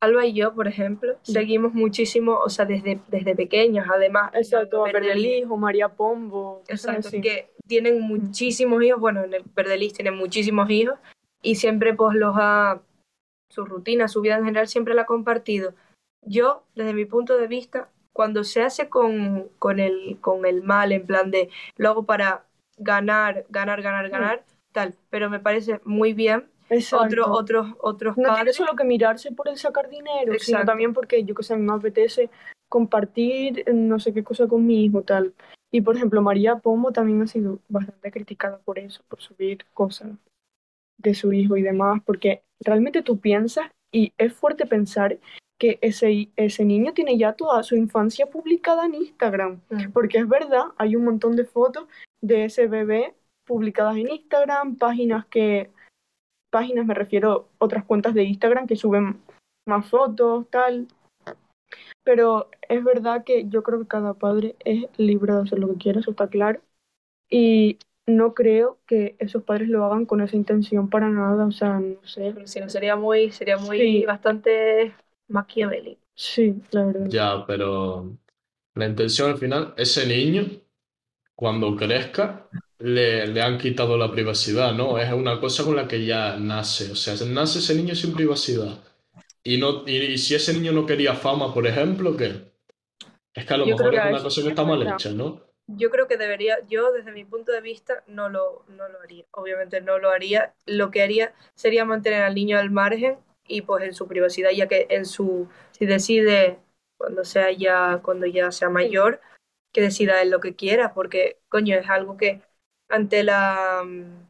Alba 0.00 0.24
y 0.24 0.32
yo, 0.32 0.54
por 0.54 0.66
ejemplo, 0.66 1.18
seguimos 1.20 1.74
muchísimo, 1.74 2.38
o 2.38 2.48
sea, 2.48 2.64
desde, 2.64 3.00
desde 3.08 3.36
pequeños, 3.36 3.86
además. 3.92 4.30
Exacto, 4.34 4.86
a 4.86 4.90
Verdelis, 4.90 5.42
Hijo, 5.42 5.58
María 5.58 5.90
Pombo, 5.90 6.62
Exacto, 6.68 7.08
así. 7.08 7.20
que 7.20 7.50
tienen 7.66 8.00
muchísimos 8.00 8.82
hijos, 8.82 8.98
bueno, 8.98 9.24
en 9.24 9.34
el 9.34 9.42
Verdelis 9.54 9.92
tienen 9.92 10.16
muchísimos 10.16 10.70
hijos 10.70 10.98
y 11.42 11.56
siempre 11.56 11.92
pues 11.92 12.16
los 12.16 12.34
ha, 12.38 12.80
su 13.50 13.64
rutina, 13.64 14.08
su 14.08 14.20
vida 14.20 14.36
en 14.36 14.44
general 14.44 14.68
siempre 14.68 14.94
la 14.94 15.02
ha 15.02 15.06
compartido. 15.06 15.74
Yo, 16.22 16.64
desde 16.74 16.94
mi 16.94 17.04
punto 17.04 17.36
de 17.36 17.46
vista, 17.46 17.88
cuando 18.12 18.44
se 18.44 18.62
hace 18.62 18.88
con, 18.88 19.48
con, 19.58 19.80
el, 19.80 20.18
con 20.20 20.44
el 20.44 20.62
mal, 20.62 20.92
en 20.92 21.06
plan 21.06 21.30
de 21.30 21.48
lo 21.76 21.90
hago 21.90 22.04
para 22.04 22.44
ganar, 22.76 23.46
ganar, 23.48 23.82
ganar, 23.82 24.08
ganar, 24.10 24.44
tal, 24.72 24.94
pero 25.10 25.30
me 25.30 25.40
parece 25.40 25.80
muy 25.84 26.12
bien. 26.12 26.48
Exacto. 26.70 27.06
Otro, 27.06 27.32
otros, 27.32 27.66
otros 27.80 28.16
No 28.18 28.24
tiene 28.24 28.38
padres, 28.38 28.56
solo 28.56 28.76
que 28.76 28.84
mirarse 28.84 29.32
por 29.32 29.48
el 29.48 29.56
sacar 29.56 29.88
dinero, 29.88 30.24
sino 30.24 30.34
Exacto. 30.34 30.66
también 30.66 30.92
porque 30.92 31.24
yo 31.24 31.34
que 31.34 31.42
sé, 31.42 31.56
me 31.56 31.72
apetece 31.72 32.28
compartir 32.68 33.60
eh, 33.60 33.72
no 33.72 33.98
sé 33.98 34.12
qué 34.12 34.22
cosa 34.22 34.46
con 34.46 34.66
mi 34.66 34.84
hijo, 34.84 35.02
tal. 35.02 35.32
Y 35.70 35.80
por 35.80 35.96
ejemplo, 35.96 36.20
María 36.22 36.56
Pombo 36.56 36.92
también 36.92 37.22
ha 37.22 37.26
sido 37.26 37.58
bastante 37.68 38.10
criticada 38.10 38.58
por 38.58 38.78
eso, 38.78 39.02
por 39.08 39.20
subir 39.20 39.64
cosas 39.74 40.10
de 40.98 41.14
su 41.14 41.32
hijo 41.32 41.56
y 41.56 41.62
demás, 41.62 42.02
porque 42.04 42.42
realmente 42.60 43.02
tú 43.02 43.18
piensas, 43.18 43.70
y 43.92 44.12
es 44.18 44.32
fuerte 44.32 44.66
pensar 44.66 45.18
que 45.58 45.78
ese, 45.82 46.30
ese 46.36 46.64
niño 46.64 46.92
tiene 46.92 47.18
ya 47.18 47.32
toda 47.32 47.62
su 47.62 47.74
infancia 47.76 48.26
publicada 48.26 48.86
en 48.86 48.94
Instagram. 48.94 49.60
Mm. 49.70 49.90
Porque 49.92 50.18
es 50.18 50.28
verdad, 50.28 50.66
hay 50.76 50.94
un 50.94 51.04
montón 51.04 51.36
de 51.36 51.44
fotos 51.44 51.88
de 52.20 52.44
ese 52.44 52.68
bebé 52.68 53.14
publicadas 53.44 53.96
en 53.96 54.08
Instagram, 54.10 54.76
páginas 54.76 55.26
que, 55.26 55.70
páginas 56.50 56.86
me 56.86 56.94
refiero, 56.94 57.48
otras 57.58 57.84
cuentas 57.84 58.14
de 58.14 58.24
Instagram 58.24 58.66
que 58.66 58.76
suben 58.76 59.20
más 59.66 59.88
fotos, 59.88 60.48
tal. 60.50 60.86
Pero 62.04 62.48
es 62.68 62.84
verdad 62.84 63.24
que 63.24 63.48
yo 63.48 63.62
creo 63.62 63.80
que 63.80 63.88
cada 63.88 64.14
padre 64.14 64.54
es 64.64 64.86
libre 64.96 65.32
de 65.32 65.40
hacer 65.40 65.58
lo 65.58 65.68
que 65.68 65.78
quiera, 65.78 66.00
eso 66.00 66.12
está 66.12 66.28
claro. 66.28 66.60
Y 67.28 67.78
no 68.08 68.34
creo 68.34 68.80
que 68.86 69.16
esos 69.20 69.44
padres 69.44 69.68
lo 69.70 69.84
hagan 69.84 70.06
con 70.06 70.20
esa 70.22 70.36
intención 70.36 70.90
para 70.90 71.08
nada, 71.10 71.46
o 71.46 71.52
sea, 71.52 71.80
no 71.80 72.02
sé. 72.04 72.34
si 72.46 72.60
no 72.60 72.68
sería 72.70 72.96
muy, 72.96 73.30
sería 73.32 73.58
muy 73.58 73.82
Sí. 73.82 74.04
bastante 74.06 74.94
maquiavélico. 75.28 76.02
Sí, 76.14 76.62
la 76.72 76.84
verdad. 76.86 77.12
Ya, 77.12 77.44
pero 77.46 78.18
la 78.74 78.86
intención 78.86 79.30
al 79.32 79.38
final, 79.38 79.74
ese 79.76 80.06
niño, 80.06 80.46
cuando 81.34 81.76
crezca, 81.76 82.48
le, 82.78 83.26
le 83.28 83.42
han 83.42 83.58
quitado 83.58 83.98
la 83.98 84.10
privacidad, 84.12 84.74
¿no? 84.74 84.98
Es 84.98 85.12
una 85.12 85.40
cosa 85.40 85.64
con 85.64 85.76
la 85.76 85.88
que 85.88 86.04
ya 86.06 86.38
nace, 86.38 86.92
o 86.92 86.96
sea, 86.96 87.14
nace 87.26 87.60
ese 87.60 87.74
niño 87.74 87.94
sin 87.94 88.14
privacidad. 88.14 88.78
Y, 89.44 89.58
no, 89.58 89.84
y, 89.88 89.96
y 89.96 90.18
si 90.18 90.34
ese 90.36 90.54
niño 90.54 90.72
no 90.72 90.86
quería 90.86 91.14
fama, 91.14 91.54
por 91.54 91.66
ejemplo, 91.66 92.16
¿qué? 92.16 92.52
Es 93.34 93.46
que 93.46 93.54
a 93.54 93.58
lo 93.58 93.66
Yo 93.66 93.76
mejor 93.76 93.94
es 93.96 94.04
una 94.04 94.22
cosa 94.22 94.42
que 94.42 94.48
es 94.48 94.50
está 94.50 94.64
mal 94.64 94.82
hecha, 94.84 95.12
¿no? 95.12 95.42
Yo 95.68 95.90
creo 95.90 96.08
que 96.08 96.16
debería, 96.16 96.58
yo 96.68 96.92
desde 96.92 97.12
mi 97.12 97.24
punto 97.24 97.52
de 97.52 97.60
vista 97.60 98.02
no 98.06 98.28
lo, 98.28 98.64
no 98.68 98.88
lo 98.88 99.00
haría. 99.00 99.24
Obviamente 99.32 99.80
no 99.80 99.98
lo 99.98 100.10
haría. 100.10 100.54
Lo 100.66 100.90
que 100.90 101.02
haría 101.02 101.34
sería 101.54 101.84
mantener 101.84 102.22
al 102.22 102.34
niño 102.34 102.58
al 102.58 102.70
margen 102.70 103.18
y 103.46 103.62
pues 103.62 103.84
en 103.84 103.94
su 103.94 104.08
privacidad, 104.08 104.50
ya 104.50 104.66
que 104.68 104.86
en 104.90 105.04
su, 105.06 105.48
si 105.72 105.86
decide 105.86 106.58
cuando 106.96 107.24
sea 107.24 107.52
ya, 107.52 108.00
cuando 108.02 108.26
ya 108.26 108.50
sea 108.50 108.70
mayor, 108.70 109.20
que 109.72 109.82
decida 109.82 110.22
él 110.22 110.30
lo 110.30 110.40
que 110.40 110.56
quiera, 110.56 110.94
porque 110.94 111.38
coño, 111.48 111.76
es 111.76 111.88
algo 111.88 112.16
que 112.16 112.42
ante 112.88 113.22
la 113.22 113.82
mm, 113.84 114.28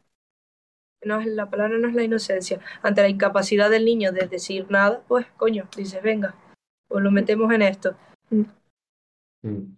no 1.04 1.20
es 1.20 1.26
la 1.26 1.48
palabra 1.50 1.78
no 1.78 1.88
es 1.88 1.94
la 1.94 2.02
inocencia, 2.02 2.60
ante 2.82 3.02
la 3.02 3.08
incapacidad 3.08 3.70
del 3.70 3.84
niño 3.84 4.12
de 4.12 4.26
decir 4.26 4.66
nada, 4.70 5.02
pues 5.08 5.26
coño, 5.36 5.68
dices, 5.76 6.02
venga, 6.02 6.34
Pues 6.88 7.04
lo 7.04 7.10
metemos 7.10 7.52
en 7.52 7.62
esto. 7.62 7.96
Mm. 8.30 9.77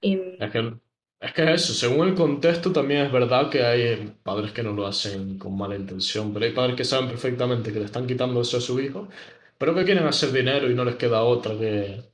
Es 0.00 0.50
que, 0.52 0.74
es 1.20 1.32
que 1.32 1.52
eso, 1.52 1.72
según 1.74 2.08
el 2.08 2.14
contexto 2.14 2.72
también 2.72 3.06
es 3.06 3.12
verdad 3.12 3.50
que 3.50 3.64
hay 3.64 4.14
padres 4.22 4.52
que 4.52 4.62
no 4.62 4.72
lo 4.72 4.86
hacen 4.86 5.38
con 5.38 5.56
mala 5.56 5.76
intención, 5.76 6.32
pero 6.32 6.46
hay 6.46 6.52
padres 6.52 6.76
que 6.76 6.84
saben 6.84 7.08
perfectamente 7.08 7.72
que 7.72 7.80
le 7.80 7.86
están 7.86 8.06
quitando 8.06 8.40
eso 8.40 8.58
a 8.58 8.60
su 8.60 8.78
hijo, 8.80 9.08
pero 9.58 9.74
que 9.74 9.84
quieren 9.84 10.06
hacer 10.06 10.32
dinero 10.32 10.70
y 10.70 10.74
no 10.74 10.84
les 10.84 10.96
queda 10.96 11.22
otra 11.24 11.58
que... 11.58 12.04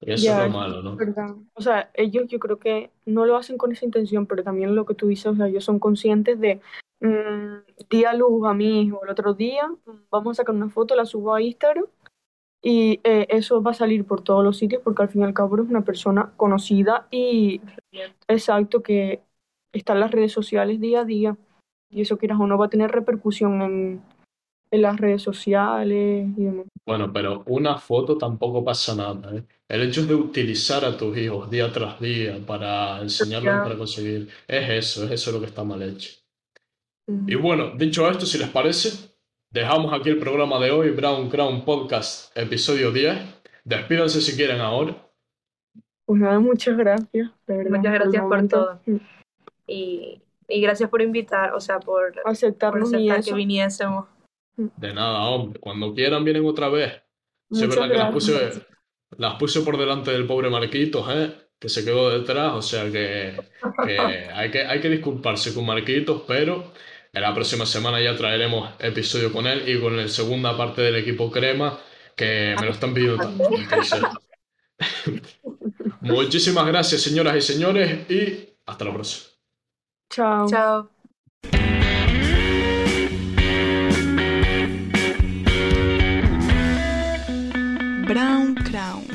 Y 0.00 0.12
eso 0.12 0.24
Ya, 0.26 0.44
es 0.44 0.52
lo 0.52 0.58
malo, 0.58 0.82
¿no? 0.82 0.96
¿verdad? 0.96 1.34
O 1.54 1.62
sea, 1.62 1.90
ellos 1.94 2.26
yo 2.28 2.38
creo 2.38 2.58
que 2.58 2.90
no 3.06 3.24
lo 3.24 3.36
hacen 3.36 3.56
con 3.56 3.72
esa 3.72 3.86
intención, 3.86 4.26
pero 4.26 4.42
también 4.44 4.74
lo 4.74 4.84
que 4.84 4.94
tú 4.94 5.06
dices, 5.08 5.26
o 5.26 5.34
sea, 5.36 5.48
ellos 5.48 5.64
son 5.64 5.78
conscientes 5.78 6.38
de, 6.38 6.60
mm, 7.00 7.86
di 7.88 8.04
a 8.04 8.12
luz 8.12 8.46
a 8.46 8.52
mi 8.54 8.82
hijo 8.82 9.02
el 9.04 9.10
otro 9.10 9.32
día, 9.34 9.66
mm, 9.68 10.08
vamos 10.10 10.38
a 10.38 10.42
sacar 10.42 10.54
una 10.54 10.68
foto, 10.68 10.94
la 10.94 11.06
subo 11.06 11.34
a 11.34 11.40
Instagram 11.40 11.86
y 12.62 13.00
eh, 13.04 13.26
eso 13.30 13.62
va 13.62 13.72
a 13.72 13.74
salir 13.74 14.04
por 14.06 14.22
todos 14.22 14.44
los 14.44 14.58
sitios 14.58 14.82
porque 14.82 15.02
al 15.02 15.08
fin 15.08 15.22
y 15.22 15.24
al 15.24 15.34
cabo 15.34 15.56
es 15.56 15.68
una 15.68 15.84
persona 15.84 16.32
conocida 16.36 17.06
y 17.10 17.60
exacto 18.28 18.82
que 18.82 19.22
está 19.72 19.92
en 19.94 20.00
las 20.00 20.10
redes 20.10 20.32
sociales 20.32 20.80
día 20.80 21.00
a 21.00 21.04
día 21.04 21.36
y 21.90 22.02
eso 22.02 22.18
quieras 22.18 22.40
o 22.40 22.46
no 22.46 22.58
va 22.58 22.66
a 22.66 22.70
tener 22.70 22.90
repercusión 22.92 23.62
en, 23.62 24.02
en 24.72 24.82
las 24.82 24.98
redes 24.98 25.22
sociales 25.22 26.28
y 26.36 26.44
demás. 26.44 26.66
Bueno, 26.84 27.12
pero 27.12 27.42
una 27.48 27.78
foto 27.78 28.16
tampoco 28.16 28.64
pasa 28.64 28.94
nada, 28.94 29.34
¿eh? 29.36 29.44
El 29.68 29.82
hecho 29.82 30.06
de 30.06 30.14
utilizar 30.14 30.84
a 30.84 30.96
tus 30.96 31.16
hijos 31.18 31.50
día 31.50 31.72
tras 31.72 32.00
día 32.00 32.38
para 32.46 33.00
enseñarles 33.02 33.54
Ya. 33.54 33.62
para 33.62 33.76
conseguir, 33.76 34.28
es 34.46 34.70
eso, 34.70 35.04
es 35.06 35.10
eso 35.12 35.32
lo 35.32 35.40
que 35.40 35.46
está 35.46 35.64
mal 35.64 35.82
hecho. 35.82 36.10
Y 37.26 37.34
bueno, 37.34 37.72
dicho 37.76 38.08
esto, 38.08 38.26
si 38.26 38.38
les 38.38 38.48
parece, 38.48 39.15
dejamos 39.56 39.90
aquí 39.94 40.10
el 40.10 40.18
programa 40.18 40.58
de 40.60 40.70
hoy, 40.70 40.90
Brown 40.90 41.30
Crown 41.30 41.64
Podcast, 41.64 42.36
episodio 42.36 42.92
10. 42.92 43.16
Despídanse 43.64 44.20
si 44.20 44.36
quieren 44.36 44.60
ahora. 44.60 44.94
Pues 46.04 46.20
nada, 46.20 46.38
muchas 46.38 46.76
gracias, 46.76 47.30
de 47.46 47.56
verdad. 47.56 47.78
Muchas 47.78 47.94
gracias 47.94 48.22
por 48.22 48.30
momento. 48.30 48.80
todo. 48.84 49.00
Y, 49.66 50.20
y 50.46 50.60
gracias 50.60 50.90
por 50.90 51.00
invitar, 51.00 51.54
o 51.54 51.60
sea, 51.60 51.80
por, 51.80 52.12
por 52.22 52.30
Aceptarnos 52.30 52.92
y 52.92 53.08
aceptar 53.08 53.24
que 53.24 53.34
viniésemos. 53.34 54.04
De 54.58 54.92
nada, 54.92 55.20
hombre. 55.24 55.58
Cuando 55.58 55.94
quieran 55.94 56.22
vienen 56.22 56.44
otra 56.44 56.68
vez. 56.68 56.92
Sí, 57.50 57.64
es 57.64 57.70
verdad 57.70 57.90
que 57.90 57.96
las 57.96 58.12
puse, 58.12 58.62
las 59.16 59.34
puse 59.36 59.62
por 59.62 59.78
delante 59.78 60.10
del 60.10 60.26
pobre 60.26 60.50
Marquitos, 60.50 61.06
¿eh? 61.08 61.32
Que 61.58 61.70
se 61.70 61.82
quedó 61.82 62.10
detrás, 62.10 62.52
o 62.52 62.60
sea 62.60 62.92
que, 62.92 63.40
que 63.86 63.98
hay 64.34 64.50
que 64.50 64.66
hay 64.66 64.80
que 64.80 64.90
disculparse 64.90 65.54
con 65.54 65.64
Marquitos, 65.64 66.24
pero 66.28 66.72
en 67.16 67.22
la 67.22 67.32
próxima 67.32 67.64
semana 67.64 67.98
ya 67.98 68.14
traeremos 68.14 68.74
episodio 68.78 69.32
con 69.32 69.46
él 69.46 69.66
y 69.66 69.80
con 69.80 69.96
la 69.96 70.06
segunda 70.06 70.54
parte 70.54 70.82
del 70.82 70.96
equipo 70.96 71.30
Crema, 71.30 71.78
que 72.14 72.54
me 72.60 72.66
lo 72.66 72.72
están 72.72 72.92
pidiendo 72.92 73.16
tanto. 73.16 73.48
Muchísimas 76.02 76.66
gracias, 76.66 77.00
señoras 77.00 77.36
y 77.36 77.40
señores, 77.40 78.10
y 78.10 78.50
hasta 78.66 78.84
la 78.84 78.92
próxima. 78.92 79.30
Chao. 80.10 80.46
Chao. 80.46 80.90
Brown 88.06 88.54
Crown. 88.56 89.05